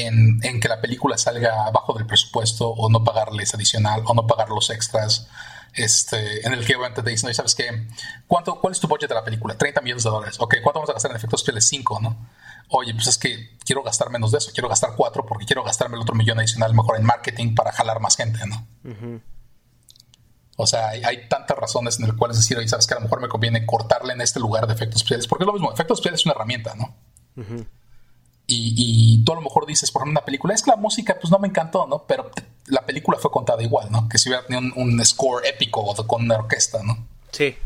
en, 0.00 0.40
que 0.60 0.68
la 0.68 0.80
película 0.80 1.16
salga 1.18 1.66
abajo 1.66 1.94
del 1.94 2.06
presupuesto 2.06 2.68
o 2.68 2.90
no 2.90 3.04
pagarles 3.04 3.54
adicional 3.54 4.02
o 4.06 4.14
no 4.14 4.26
pagar 4.26 4.50
los 4.50 4.70
extras. 4.70 5.28
Este, 5.72 6.46
en 6.46 6.54
el 6.54 6.64
que 6.64 6.74
obviamente 6.74 7.02
te 7.02 7.10
dicen, 7.10 7.32
¿sabes 7.34 7.54
qué? 7.54 7.86
¿Cuánto, 8.26 8.60
¿Cuál 8.60 8.72
es 8.72 8.80
tu 8.80 8.88
budget 8.88 9.08
de 9.08 9.14
la 9.14 9.24
película? 9.24 9.58
30 9.58 9.82
millones 9.82 10.04
de 10.04 10.10
dólares. 10.10 10.36
Ok, 10.40 10.56
¿cuánto 10.62 10.80
vamos 10.80 10.90
a 10.90 10.94
gastar 10.94 11.10
en 11.10 11.18
efectos 11.18 11.40
especiales? 11.40 11.68
5, 11.68 12.00
¿no? 12.00 12.28
Oye, 12.68 12.94
pues 12.94 13.06
es 13.06 13.18
que 13.18 13.56
quiero 13.64 13.82
gastar 13.82 14.10
menos 14.10 14.32
de 14.32 14.38
eso, 14.38 14.50
quiero 14.52 14.68
gastar 14.68 14.94
4 14.96 15.24
porque 15.24 15.44
quiero 15.44 15.62
gastarme 15.62 15.96
el 15.96 16.02
otro 16.02 16.14
millón 16.14 16.38
adicional 16.38 16.74
mejor 16.74 16.96
en 16.96 17.04
marketing 17.04 17.54
para 17.54 17.72
jalar 17.72 18.00
más 18.00 18.16
gente, 18.16 18.40
¿no? 18.46 18.66
O 20.56 20.66
sea, 20.66 20.88
hay, 20.88 21.28
tantas 21.28 21.56
razones 21.56 22.00
en 22.00 22.08
las 22.08 22.16
cuales 22.16 22.38
decir, 22.38 22.56
oye, 22.56 22.66
sabes 22.66 22.86
que 22.86 22.94
a 22.94 22.96
lo 22.96 23.02
mejor 23.02 23.20
me 23.20 23.28
conviene 23.28 23.66
cortarle 23.66 24.14
en 24.14 24.22
este 24.22 24.40
lugar 24.40 24.66
de 24.66 24.72
efectos 24.72 24.96
especiales, 24.96 25.26
porque 25.26 25.44
es 25.44 25.46
lo 25.46 25.52
mismo, 25.52 25.70
efectos 25.72 25.98
especiales 25.98 26.20
es 26.20 26.26
una 26.26 26.34
herramienta, 26.34 26.74
¿no? 26.74 26.96
Y, 28.48 29.24
tú 29.24 29.32
a 29.32 29.36
lo 29.36 29.40
mejor 29.40 29.66
dices, 29.66 29.90
por 29.90 30.02
ejemplo, 30.02 30.20
una 30.20 30.24
película, 30.24 30.54
es 30.54 30.62
que 30.62 30.70
la 30.70 30.76
música 30.76 31.18
pues 31.20 31.30
no 31.32 31.38
me 31.38 31.48
encantó, 31.48 31.86
¿no? 31.86 32.04
Pero 32.06 32.30
la 32.66 32.86
película 32.86 33.18
fue 33.18 33.30
contada 33.30 33.62
igual, 33.62 33.90
¿no? 33.90 34.08
Que 34.08 34.18
si 34.18 34.28
hubiera 34.28 34.46
tenido 34.46 34.74
un, 34.76 35.04
score 35.04 35.44
épico 35.46 35.80
o 35.80 36.06
con 36.06 36.22
una 36.22 36.36
orquesta, 36.36 36.82
¿no? 36.84 37.08
Sí. 37.32 37.56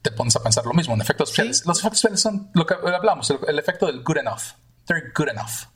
Te 0.00 0.12
pones 0.12 0.36
a 0.36 0.42
pensar 0.42 0.64
lo 0.66 0.72
mismo 0.72 0.94
en 0.94 1.00
efectos 1.00 1.30
especiales. 1.30 1.66
Los 1.66 1.80
efectos 1.80 1.98
especiales 1.98 2.20
son 2.20 2.50
lo 2.54 2.64
que 2.64 2.74
hablamos, 2.74 3.30
el, 3.30 3.58
efecto 3.58 3.86
del 3.86 4.04
good 4.04 4.18
enough. 4.18 4.42
They're 4.86 5.12
good 5.14 5.28
enough. 5.28 5.66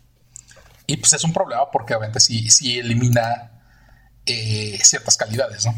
y 0.87 0.97
pues 0.97 1.13
es 1.13 1.25
un 1.25 1.33
problema 1.33 1.71
porque 1.71 1.95
obviamente 1.95 2.21
sí, 2.21 2.49
sí 2.49 2.79
elimina 2.79 3.61
eh, 4.25 4.79
ciertas 4.83 5.17
calidades, 5.17 5.67
¿no? 5.67 5.75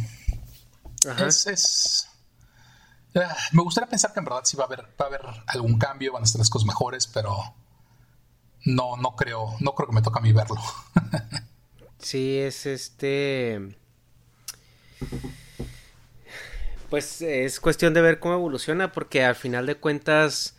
Es, 1.27 2.09
ah, 3.15 3.37
me 3.53 3.63
gustaría 3.63 3.89
pensar 3.89 4.13
que 4.13 4.21
en 4.21 4.25
verdad 4.25 4.43
sí 4.45 4.57
va 4.57 4.65
a 4.65 4.67
haber, 4.67 4.83
va 5.01 5.05
a 5.05 5.09
haber 5.09 5.23
algún 5.47 5.79
cambio, 5.79 6.13
van 6.13 6.23
a 6.23 6.25
estar 6.25 6.39
las 6.39 6.51
cosas 6.51 6.67
mejores, 6.67 7.07
pero 7.07 7.55
no, 8.65 8.97
no 8.97 9.15
creo, 9.17 9.55
no 9.61 9.75
creo 9.75 9.89
que 9.89 9.95
me 9.95 10.03
toque 10.03 10.19
a 10.19 10.23
mí 10.23 10.33
verlo. 10.33 10.61
sí, 11.99 12.39
es 12.39 12.67
este. 12.67 13.77
Pues 16.89 17.23
es 17.23 17.61
cuestión 17.61 17.95
de 17.95 18.01
ver 18.01 18.21
cómo 18.21 18.35
evoluciona, 18.35 18.93
porque 18.93 19.25
al 19.25 19.35
final 19.35 19.67
de 19.67 19.75
cuentas 19.75 20.57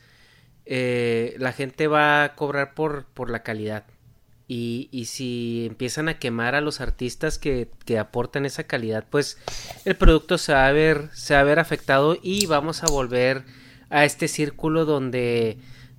eh, 0.66 1.36
la 1.38 1.54
gente 1.54 1.88
va 1.88 2.24
a 2.24 2.36
cobrar 2.36 2.74
por, 2.74 3.06
por 3.06 3.30
la 3.30 3.44
calidad. 3.44 3.86
Y, 4.48 4.90
y, 4.92 5.06
si 5.06 5.66
empiezan 5.66 6.08
a 6.08 6.20
quemar 6.20 6.54
a 6.54 6.62
los 6.62 6.80
artistas 6.80 7.40
que, 7.40 7.68
que, 7.84 7.98
aportan 7.98 8.46
esa 8.46 8.66
calidad, 8.66 9.04
pues 9.10 9.40
el 9.86 9.96
producto 9.96 10.38
se 10.38 10.54
va 10.54 10.68
a 10.68 10.72
ver, 10.72 11.10
se 11.14 11.34
va 11.34 11.40
a 11.40 11.44
ver 11.44 11.58
afectado 11.58 12.16
y 12.22 12.46
vamos 12.46 12.84
a 12.84 12.88
volver 12.88 13.44
a 13.90 14.06
este 14.06 14.28
círculo 14.28 14.86
donde, 14.86 15.58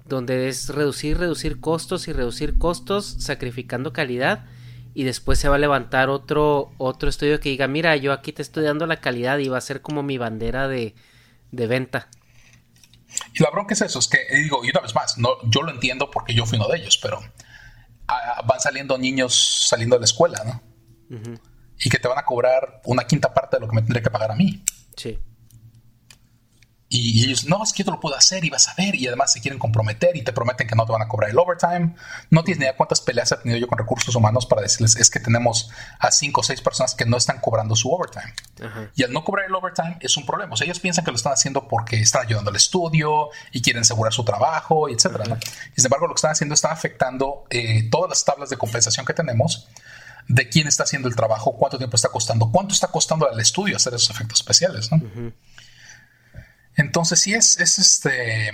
donde 0.09 0.49
es 0.49 0.69
reducir, 0.69 1.19
reducir 1.19 1.61
costos 1.61 2.09
y 2.09 2.13
reducir 2.13 2.59
costos, 2.59 3.17
sacrificando 3.19 3.93
calidad 3.93 4.47
y 4.95 5.05
después 5.05 5.39
se 5.39 5.49
va 5.49 5.57
a 5.57 5.59
levantar 5.59 6.09
otro, 6.09 6.73
otro 6.79 7.11
estudio 7.11 7.39
que 7.39 7.51
diga, 7.51 7.69
mira, 7.69 7.97
yo 7.97 8.13
aquí 8.13 8.33
te 8.33 8.41
estoy 8.41 8.65
dando 8.65 8.87
la 8.87 8.97
calidad 8.97 9.39
y 9.39 9.49
va 9.49 9.59
a 9.59 9.61
ser 9.61 9.83
como 9.83 10.03
mi 10.03 10.17
bandera 10.17 10.69
de, 10.69 10.95
de 11.51 11.67
venta. 11.67 12.09
Y 13.35 13.43
la 13.43 13.51
bronca 13.51 13.75
es 13.75 13.83
eso, 13.83 13.99
es 13.99 14.09
que 14.09 14.19
digo, 14.35 14.65
y 14.65 14.71
una 14.71 14.81
vez 14.81 14.95
más, 14.95 15.19
no, 15.19 15.37
yo 15.51 15.63
lo 15.63 15.71
entiendo 15.71 16.11
porque 16.11 16.35
yo 16.35 16.47
fui 16.47 16.57
uno 16.59 16.69
de 16.69 16.79
ellos, 16.79 16.99
pero 17.03 17.21
van 18.07 18.61
saliendo 18.61 18.97
niños 18.97 19.67
saliendo 19.69 19.97
de 19.97 20.01
la 20.01 20.07
escuela, 20.07 20.43
¿no? 20.45 20.63
Y 21.79 21.91
que 21.91 21.99
te 21.99 22.09
van 22.09 22.19
a 22.19 22.25
cobrar 22.25 22.81
una 22.85 23.05
quinta 23.05 23.35
parte 23.35 23.57
de 23.57 23.61
lo 23.61 23.69
que 23.69 23.75
me 23.75 23.83
tendría 23.83 24.03
que 24.03 24.11
pagar 24.11 24.31
a 24.31 24.35
mí. 24.35 24.63
Sí. 24.97 25.19
Y, 26.89 27.25
ellos, 27.25 27.47
no, 27.47 27.63
es 27.65 27.73
que 27.73 27.79
yo 27.79 27.87
te 27.87 27.91
lo 27.91 28.01
puedo 28.01 28.15
hacer 28.17 28.45
y 28.45 28.51
vas 28.51 28.69
a 28.69 28.75
ver. 28.75 28.95
Y 28.95 29.07
además 29.09 29.33
se 29.33 29.41
quieren 29.41 29.59
comprometer 29.59 30.17
y 30.17 30.23
te 30.23 30.33
prometen 30.33 30.69
que 30.69 30.77
no 30.77 30.87
te 30.87 30.93
van 30.93 31.03
a 31.03 31.09
cobrar 31.09 31.31
el 31.31 31.39
overtime. 31.39 31.95
No 32.31 32.45
tienes 32.45 32.61
ni 32.61 32.65
idea 32.65 32.77
cuántas 32.77 33.01
peleas 33.01 33.33
he 33.33 33.37
tenido 33.37 33.59
yo 33.59 33.67
con 33.67 33.79
recursos 33.79 34.15
humanos 34.15 34.47
para 34.47 34.63
decirles, 34.63 34.97
es 34.97 35.11
que 35.11 35.19
tenemos 35.19 35.71
a 35.99 36.13
cinco 36.13 36.43
o 36.43 36.45
seis 36.45 36.61
personas 36.61 36.95
que 36.95 37.05
no 37.05 37.17
están 37.17 37.41
cobrando 37.41 37.75
su 37.75 37.91
overtime. 37.93 38.33
Y 38.95 39.03
al 39.03 39.13
no 39.13 39.25
cobrar 39.25 39.47
el 39.47 39.55
overtime 39.55 39.99
es 40.01 40.17
un 40.17 40.25
problema. 40.25 40.55
O 40.55 40.57
sea, 40.57 40.65
ellos 40.65 40.79
piensan 40.79 41.05
que 41.05 41.11
lo 41.11 41.17
están 41.17 41.33
haciendo 41.33 41.67
porque 41.67 42.01
están 42.01 42.27
ayudando 42.27 42.51
al 42.51 42.57
estudio 42.57 43.31
y 43.53 43.63
quieren 43.63 43.83
asegurar 43.83 44.13
su 44.13 44.25
trabajo, 44.25 44.89
etc. 44.89 45.07
Y 45.77 45.81
sin 45.81 45.87
embargo, 45.87 46.07
lo 46.07 46.15
que 46.15 46.19
están 46.19 46.33
haciendo 46.33 46.55
está 46.55 46.71
afectando 46.71 47.45
eh, 47.51 47.89
todas 47.91 48.09
las 48.11 48.25
tablas 48.25 48.49
de 48.51 48.57
compensación 48.57 49.05
que 49.05 49.13
tenemos 49.13 49.69
de 50.29 50.49
quién 50.49 50.67
está 50.67 50.85
haciendo 50.85 51.09
el 51.09 51.15
trabajo, 51.15 51.57
cuánto 51.57 51.79
tiempo 51.79 51.97
está 51.97 52.09
costando, 52.09 52.51
cuánto 52.51 52.75
está 52.75 52.89
costando 52.89 53.31
al 53.31 53.39
estudio 53.39 53.77
hacer 53.77 53.95
esos 53.95 54.11
efectos 54.11 54.41
especiales. 54.41 54.91
¿no? 54.91 55.01
Entonces, 56.77 57.21
sí 57.21 57.35
es, 57.35 57.59
es 57.59 57.79
este. 57.79 58.53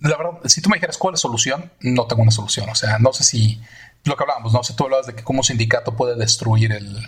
La 0.00 0.16
verdad, 0.16 0.40
si 0.46 0.60
tú 0.60 0.68
me 0.68 0.76
dijeras 0.76 0.98
cuál 0.98 1.14
es 1.14 1.20
la 1.20 1.22
solución, 1.22 1.72
no 1.80 2.06
tengo 2.06 2.22
una 2.22 2.30
solución. 2.30 2.68
O 2.68 2.74
sea, 2.74 2.98
no 2.98 3.12
sé 3.12 3.24
si. 3.24 3.60
Lo 4.04 4.16
que 4.16 4.24
hablábamos, 4.24 4.52
no 4.52 4.64
sé, 4.64 4.74
tú 4.74 4.84
hablabas 4.84 5.06
de 5.06 5.14
que 5.14 5.22
cómo 5.22 5.40
un 5.40 5.44
sindicato 5.44 5.94
puede 5.94 6.16
destruir 6.16 6.72
el, 6.72 7.06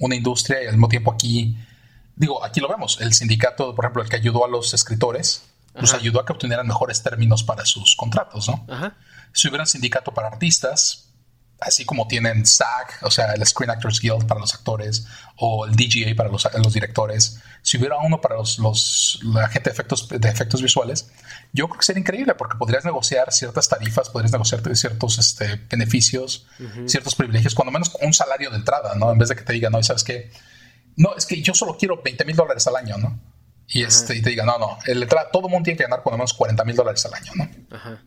una 0.00 0.16
industria 0.16 0.64
y 0.64 0.66
al 0.66 0.72
mismo 0.72 0.88
tiempo 0.88 1.12
aquí. 1.12 1.56
Digo, 2.16 2.44
aquí 2.44 2.60
lo 2.60 2.68
vemos. 2.68 3.00
El 3.00 3.12
sindicato, 3.12 3.74
por 3.74 3.84
ejemplo, 3.84 4.02
el 4.02 4.08
que 4.08 4.16
ayudó 4.16 4.44
a 4.44 4.48
los 4.48 4.74
escritores, 4.74 5.44
nos 5.74 5.90
pues 5.90 5.94
ayudó 5.94 6.20
a 6.20 6.26
que 6.26 6.32
obtuvieran 6.32 6.66
mejores 6.66 7.02
términos 7.02 7.42
para 7.42 7.64
sus 7.64 7.96
contratos, 7.96 8.48
¿no? 8.48 8.66
Si 9.32 9.48
hubiera 9.48 9.64
un 9.64 9.66
sindicato 9.66 10.14
para 10.14 10.28
artistas, 10.28 11.13
así 11.60 11.84
como 11.84 12.06
tienen 12.06 12.44
SAG, 12.46 12.98
o 13.02 13.10
sea, 13.10 13.32
el 13.32 13.44
Screen 13.46 13.70
Actors 13.70 14.00
Guild 14.00 14.26
para 14.26 14.40
los 14.40 14.54
actores, 14.54 15.06
o 15.36 15.66
el 15.66 15.74
DGA 15.74 16.14
para 16.16 16.28
los, 16.28 16.46
los 16.62 16.72
directores, 16.72 17.40
si 17.62 17.78
hubiera 17.78 17.96
uno 17.98 18.20
para 18.20 18.36
los, 18.36 18.58
los, 18.58 19.20
la 19.22 19.48
gente 19.48 19.70
de 19.70 19.74
efectos, 19.74 20.08
de 20.08 20.28
efectos 20.28 20.60
visuales, 20.60 21.10
yo 21.52 21.66
creo 21.68 21.78
que 21.78 21.86
sería 21.86 22.00
increíble 22.00 22.34
porque 22.34 22.58
podrías 22.58 22.84
negociar 22.84 23.32
ciertas 23.32 23.68
tarifas, 23.68 24.10
podrías 24.10 24.32
negociar 24.32 24.60
ciertos 24.76 25.18
este, 25.18 25.56
beneficios, 25.70 26.46
ciertos 26.86 27.14
privilegios, 27.14 27.54
cuando 27.54 27.72
menos 27.72 27.96
un 28.02 28.12
salario 28.12 28.50
de 28.50 28.56
entrada, 28.56 28.94
¿no? 28.96 29.10
En 29.10 29.18
vez 29.18 29.30
de 29.30 29.36
que 29.36 29.42
te 29.42 29.52
diga, 29.54 29.70
no, 29.70 29.82
¿sabes 29.82 30.04
qué? 30.04 30.30
No, 30.96 31.14
es 31.16 31.26
que 31.26 31.40
yo 31.40 31.54
solo 31.54 31.76
quiero 31.78 32.02
20 32.02 32.24
mil 32.24 32.36
dólares 32.36 32.66
al 32.66 32.76
año, 32.76 32.98
¿no? 32.98 33.18
Y, 33.66 33.82
este, 33.82 34.14
y 34.14 34.20
te 34.20 34.30
diga, 34.30 34.44
no, 34.44 34.58
no, 34.58 34.78
el 34.86 35.02
entrada, 35.02 35.30
todo 35.32 35.46
el 35.46 35.52
mundo 35.52 35.64
tiene 35.64 35.78
que 35.78 35.84
ganar 35.84 36.02
cuando 36.02 36.18
menos 36.18 36.34
40 36.34 36.64
mil 36.64 36.76
dólares 36.76 37.06
al 37.06 37.14
año, 37.14 37.32
¿no? 37.34 37.76
Ajá. 37.76 38.02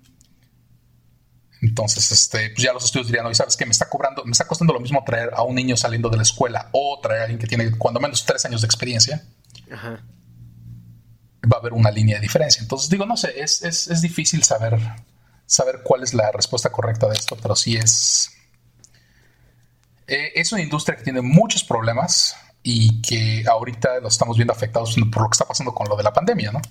Entonces, 1.62 2.12
este, 2.12 2.50
pues 2.52 2.64
ya 2.64 2.74
los 2.74 2.86
estudios 2.86 3.08
dirían, 3.08 3.26
oye, 3.26 3.36
¿sabes 3.36 3.58
qué? 3.58 3.66
Me 3.66 3.72
está 3.72 3.90
cobrando, 3.90 4.24
me 4.26 4.32
está 4.32 4.48
costando 4.48 4.74
lo 4.74 4.80
mismo 4.80 5.04
traer 5.06 5.32
a 5.34 5.44
un 5.44 5.56
niño 5.56 5.76
saliendo 5.76 6.10
de 6.10 6.18
la 6.18 6.24
escuela 6.24 6.70
o 6.72 7.00
traer 7.02 7.22
a 7.22 7.24
alguien 7.24 7.40
que 7.40 7.48
tiene 7.48 7.72
cuando 7.72 8.00
menos 8.00 8.26
tres 8.26 8.46
años 8.46 8.62
de 8.62 8.68
experiencia. 8.68 9.24
Ajá. 9.72 10.04
Va 11.52 11.58
a 11.58 11.60
haber 11.60 11.74
una 11.74 11.90
línea 11.92 12.16
de 12.16 12.22
diferencia. 12.22 12.62
Entonces, 12.62 12.90
digo, 12.90 13.06
no 13.06 13.18
sé, 13.18 13.40
es, 13.40 13.64
es, 13.64 13.88
es 13.88 14.02
difícil 14.02 14.44
saber, 14.44 14.80
saber 15.46 15.82
cuál 15.84 16.04
es 16.04 16.14
la 16.14 16.32
respuesta 16.32 16.70
correcta 16.72 17.08
de 17.08 17.16
esto, 17.16 17.38
pero 17.42 17.56
sí 17.56 17.76
es. 17.76 18.32
Eh, 20.08 20.34
es 20.36 20.52
una 20.52 20.62
industria 20.62 20.96
que 20.96 21.04
tiene 21.04 21.22
muchos 21.22 21.64
problemas 21.64 22.36
y 22.64 23.02
que 23.02 23.46
ahorita 23.48 24.00
lo 24.00 24.10
estamos 24.10 24.38
viendo 24.38 24.54
afectados 24.54 24.96
por 25.12 25.24
lo 25.24 25.30
que 25.30 25.36
está 25.36 25.46
pasando 25.46 25.74
con 25.74 25.88
lo 25.88 25.96
de 25.96 26.04
la 26.04 26.14
pandemia, 26.14 26.52
¿no? 26.52 26.62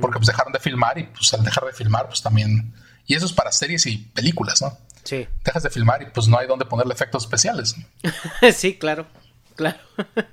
Porque 0.00 0.18
pues 0.18 0.26
dejaron 0.26 0.52
de 0.52 0.60
filmar 0.60 0.98
y 0.98 1.04
pues 1.04 1.32
al 1.32 1.42
dejar 1.42 1.64
de 1.64 1.72
filmar, 1.72 2.06
pues 2.06 2.20
también 2.20 2.74
y 3.10 3.14
eso 3.14 3.26
es 3.26 3.32
para 3.32 3.50
series 3.50 3.86
y 3.86 3.98
películas, 3.98 4.62
¿no? 4.62 4.78
Sí. 5.02 5.26
Dejas 5.44 5.64
de 5.64 5.70
filmar 5.70 6.00
y 6.00 6.06
pues 6.14 6.28
no 6.28 6.38
hay 6.38 6.46
donde 6.46 6.64
ponerle 6.64 6.94
efectos 6.94 7.24
especiales. 7.24 7.74
sí, 8.54 8.78
claro, 8.78 9.08
claro. 9.56 9.80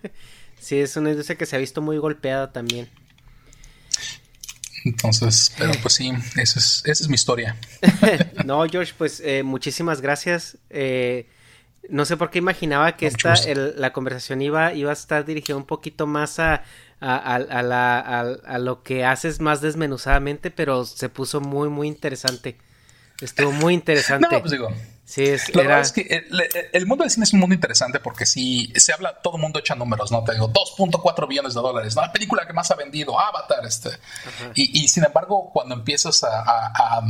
sí, 0.59 0.77
es 0.77 0.95
una 0.95 1.09
industria 1.09 1.39
que 1.39 1.47
se 1.47 1.55
ha 1.55 1.59
visto 1.59 1.81
muy 1.81 1.97
golpeada 1.97 2.51
también. 2.53 2.87
Entonces, 4.85 5.51
pero 5.57 5.71
pues 5.81 5.95
sí, 5.95 6.13
esa 6.35 6.59
es, 6.59 6.83
esa 6.85 7.03
es 7.03 7.09
mi 7.09 7.15
historia. 7.15 7.57
no, 8.45 8.63
George, 8.69 8.93
pues 8.95 9.23
eh, 9.25 9.41
muchísimas 9.41 9.99
gracias. 9.99 10.59
Eh, 10.69 11.27
no 11.89 12.05
sé 12.05 12.15
por 12.15 12.29
qué 12.29 12.37
imaginaba 12.37 12.95
que 12.95 13.07
esta, 13.07 13.33
la 13.55 13.91
conversación 13.91 14.43
iba, 14.43 14.75
iba 14.75 14.91
a 14.91 14.93
estar 14.93 15.25
dirigida 15.25 15.57
un 15.57 15.65
poquito 15.65 16.05
más 16.05 16.37
a, 16.37 16.63
a, 16.99 18.59
lo 18.59 18.83
que 18.83 19.03
haces 19.03 19.39
más 19.39 19.61
desmenuzadamente, 19.61 20.51
pero 20.51 20.85
se 20.85 21.09
puso 21.09 21.41
muy, 21.41 21.69
muy 21.69 21.87
interesante. 21.87 22.57
Estuvo 23.21 23.51
muy 23.51 23.73
interesante. 23.73 24.27
No, 24.31 24.39
pues 24.39 24.51
digo. 24.51 24.69
Sí, 25.05 25.23
es, 25.23 25.55
la 25.55 25.61
verdad 25.63 25.79
es 25.79 25.93
que 25.93 26.27
el, 26.73 26.85
mundo 26.85 27.05
del 27.05 27.11
cine 27.11 27.23
es 27.23 27.31
un 27.31 27.39
mundo 27.39 27.55
interesante 27.55 28.01
porque 28.01 28.25
si 28.25 28.73
se 28.75 28.91
habla, 28.91 29.21
todo 29.21 29.37
el 29.37 29.41
mundo 29.41 29.59
echa 29.59 29.73
números, 29.73 30.11
¿no? 30.11 30.21
Te 30.25 30.33
digo, 30.33 30.51
2.4 30.51 31.27
billones 31.29 31.53
de 31.53 31.61
dólares, 31.61 31.95
¿no? 31.95 32.01
La 32.01 32.11
película 32.11 32.45
que 32.45 32.51
más 32.51 32.69
ha 32.71 32.75
vendido, 32.75 33.17
Avatar, 33.17 33.65
este. 33.65 33.91
Y, 34.53 34.85
sin 34.89 35.05
embargo, 35.05 35.49
cuando 35.53 35.75
empiezas 35.75 36.25
a, 36.25 37.01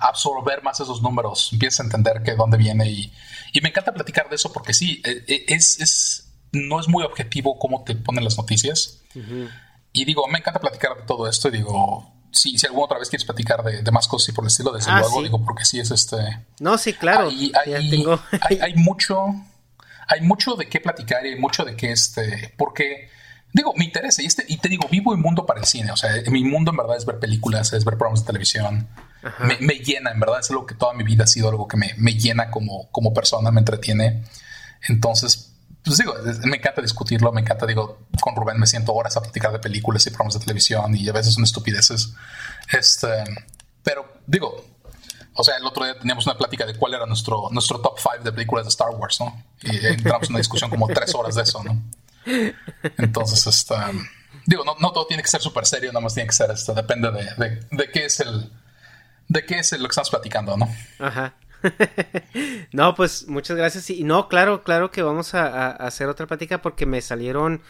absorber 0.00 0.62
más 0.64 0.80
esos 0.80 1.00
números, 1.00 1.50
empiezas 1.52 1.80
a 1.80 1.84
entender 1.84 2.22
que 2.24 2.34
dónde 2.34 2.56
viene 2.56 2.90
y, 2.90 3.12
y 3.52 3.60
me 3.60 3.68
encanta 3.68 3.92
platicar 3.92 4.28
de 4.28 4.34
eso 4.34 4.52
porque 4.52 4.74
sí, 4.74 5.00
e, 5.04 5.24
e, 5.28 5.44
es, 5.46 5.78
es 5.80 6.28
no 6.50 6.80
es 6.80 6.88
muy 6.88 7.04
objetivo 7.04 7.58
cómo 7.58 7.84
te 7.84 7.94
ponen 7.94 8.24
las 8.24 8.36
noticias. 8.36 9.02
Y 9.92 10.04
digo, 10.04 10.26
me 10.28 10.38
encanta 10.38 10.60
platicar 10.60 10.96
de 10.96 11.02
todo 11.02 11.28
esto 11.28 11.48
y 11.48 11.52
digo, 11.52 12.17
si, 12.30 12.58
si 12.58 12.66
alguna 12.66 12.84
otra 12.84 12.98
vez 12.98 13.08
quieres 13.08 13.24
platicar 13.24 13.62
de, 13.62 13.90
más 13.90 14.08
cosas 14.08 14.28
y 14.30 14.32
por 14.32 14.44
el 14.44 14.48
estilo, 14.48 14.72
desde 14.72 14.90
ah, 14.90 15.00
luego, 15.00 15.22
digo, 15.22 15.44
porque 15.44 15.64
sí 15.64 15.80
es 15.80 15.90
este... 15.90 16.16
No, 16.60 16.78
sí, 16.78 16.92
claro. 16.92 17.28
Hay, 17.28 17.52
hay, 18.60 18.74
mucho, 18.74 19.26
hay 20.06 20.20
mucho 20.20 20.54
de 20.54 20.68
qué 20.68 20.80
platicar 20.80 21.24
y 21.24 21.30
hay 21.30 21.40
mucho 21.40 21.64
de 21.64 21.76
qué 21.76 21.92
este, 21.92 22.54
porque... 22.56 23.10
Digo, 23.50 23.72
me 23.76 23.86
interesa 23.86 24.22
y, 24.22 24.26
este, 24.26 24.44
y 24.46 24.58
te 24.58 24.68
digo, 24.68 24.86
vivo 24.90 25.12
un 25.12 25.22
mundo 25.22 25.46
para 25.46 25.60
el 25.60 25.64
cine. 25.64 25.90
O 25.90 25.96
sea, 25.96 26.10
mi 26.30 26.44
mundo 26.44 26.70
en 26.70 26.76
verdad 26.76 26.98
es 26.98 27.06
ver 27.06 27.18
películas, 27.18 27.72
es 27.72 27.82
ver 27.82 27.96
programas 27.96 28.20
de 28.20 28.26
televisión. 28.26 28.86
Me, 29.60 29.76
llena, 29.76 30.10
en 30.10 30.20
verdad, 30.20 30.40
es 30.40 30.50
algo 30.50 30.66
que 30.66 30.74
toda 30.74 30.92
mi 30.92 31.02
vida 31.02 31.24
ha 31.24 31.26
sido 31.26 31.48
algo 31.48 31.66
que 31.66 31.78
me, 31.78 31.94
me 31.96 32.12
llena 32.12 32.50
como, 32.50 32.90
como 32.90 33.14
persona, 33.14 33.50
me 33.50 33.60
entretiene. 33.60 34.22
Entonces, 34.86 35.47
pues 35.88 35.98
digo, 35.98 36.14
me 36.44 36.58
encanta 36.58 36.82
discutirlo, 36.82 37.32
me 37.32 37.40
encanta, 37.40 37.66
digo, 37.66 38.06
con 38.20 38.36
Rubén 38.36 38.58
me 38.58 38.66
siento 38.66 38.92
horas 38.92 39.16
a 39.16 39.22
platicar 39.22 39.52
de 39.52 39.58
películas 39.58 40.06
y 40.06 40.10
programas 40.10 40.34
de 40.34 40.40
televisión 40.40 40.94
y 40.94 41.08
a 41.08 41.12
veces 41.12 41.34
son 41.34 41.44
estupideces. 41.44 42.12
Este, 42.70 43.08
pero 43.82 44.20
digo, 44.26 44.64
o 45.32 45.42
sea, 45.42 45.56
el 45.56 45.64
otro 45.64 45.84
día 45.84 45.98
teníamos 45.98 46.26
una 46.26 46.36
plática 46.36 46.66
de 46.66 46.74
cuál 46.74 46.94
era 46.94 47.06
nuestro, 47.06 47.48
nuestro 47.50 47.80
top 47.80 47.98
5 47.98 48.24
de 48.24 48.32
películas 48.32 48.66
de 48.66 48.68
Star 48.68 48.90
Wars, 48.90 49.18
¿no? 49.20 49.42
Y 49.62 49.86
entramos 49.86 50.28
en 50.28 50.34
una 50.34 50.40
discusión 50.40 50.68
como 50.68 50.86
tres 50.88 51.14
horas 51.14 51.34
de 51.36 51.42
eso, 51.42 51.64
¿no? 51.64 51.82
Entonces, 52.98 53.46
este, 53.46 53.74
digo, 54.46 54.64
no, 54.64 54.76
no 54.80 54.92
todo 54.92 55.06
tiene 55.06 55.22
que 55.22 55.30
ser 55.30 55.40
súper 55.40 55.64
serio, 55.64 55.90
nada 55.90 56.02
más 56.02 56.12
tiene 56.12 56.28
que 56.28 56.34
ser, 56.34 56.50
esto, 56.50 56.74
depende 56.74 57.10
de, 57.10 57.24
de, 57.36 57.66
de 57.70 57.90
qué 57.90 58.04
es 58.04 58.20
el, 58.20 58.52
de 59.28 59.46
qué 59.46 59.58
es 59.60 59.72
lo 59.72 59.88
que 59.88 59.92
estamos 59.92 60.10
platicando, 60.10 60.56
¿no? 60.56 60.68
Ajá. 60.98 61.34
no, 62.72 62.94
pues 62.94 63.26
muchas 63.28 63.56
gracias. 63.56 63.90
Y 63.90 64.04
no, 64.04 64.28
claro, 64.28 64.62
claro 64.62 64.90
que 64.90 65.02
vamos 65.02 65.34
a, 65.34 65.70
hacer 65.70 66.08
otra 66.08 66.26
plática 66.26 66.62
porque 66.62 66.86
me 66.86 67.00
salieron 67.00 67.62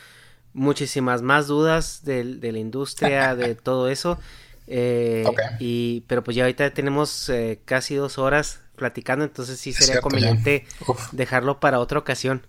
muchísimas 0.53 1.23
más 1.23 1.47
dudas 1.47 2.05
de, 2.05 2.25
la 2.25 2.59
industria, 2.59 3.35
de 3.35 3.55
todo 3.55 3.89
eso. 3.89 4.19
Eh, 4.67 5.25
y, 5.59 6.03
pero 6.07 6.23
pues 6.23 6.37
ya 6.37 6.45
ahorita 6.45 6.71
tenemos 6.75 7.29
eh, 7.31 7.61
casi 7.65 7.95
dos 7.95 8.19
horas 8.19 8.61
platicando, 8.77 9.25
entonces 9.25 9.59
sí 9.59 9.73
sería 9.73 10.01
conveniente 10.01 10.67
dejarlo 11.13 11.59
para 11.59 11.81
otra 11.81 11.99
ocasión. 11.99 12.47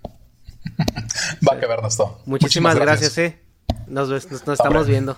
Va 1.47 1.59
que 1.59 1.65
ver, 1.65 1.79
esto. 1.87 2.21
Muchísimas, 2.25 2.75
gracias. 2.77 3.17
eh. 3.17 3.39
Nos, 3.87 4.09
nos, 4.09 4.29
nos 4.29 4.59
estamos 4.59 4.87
viendo. 4.87 5.17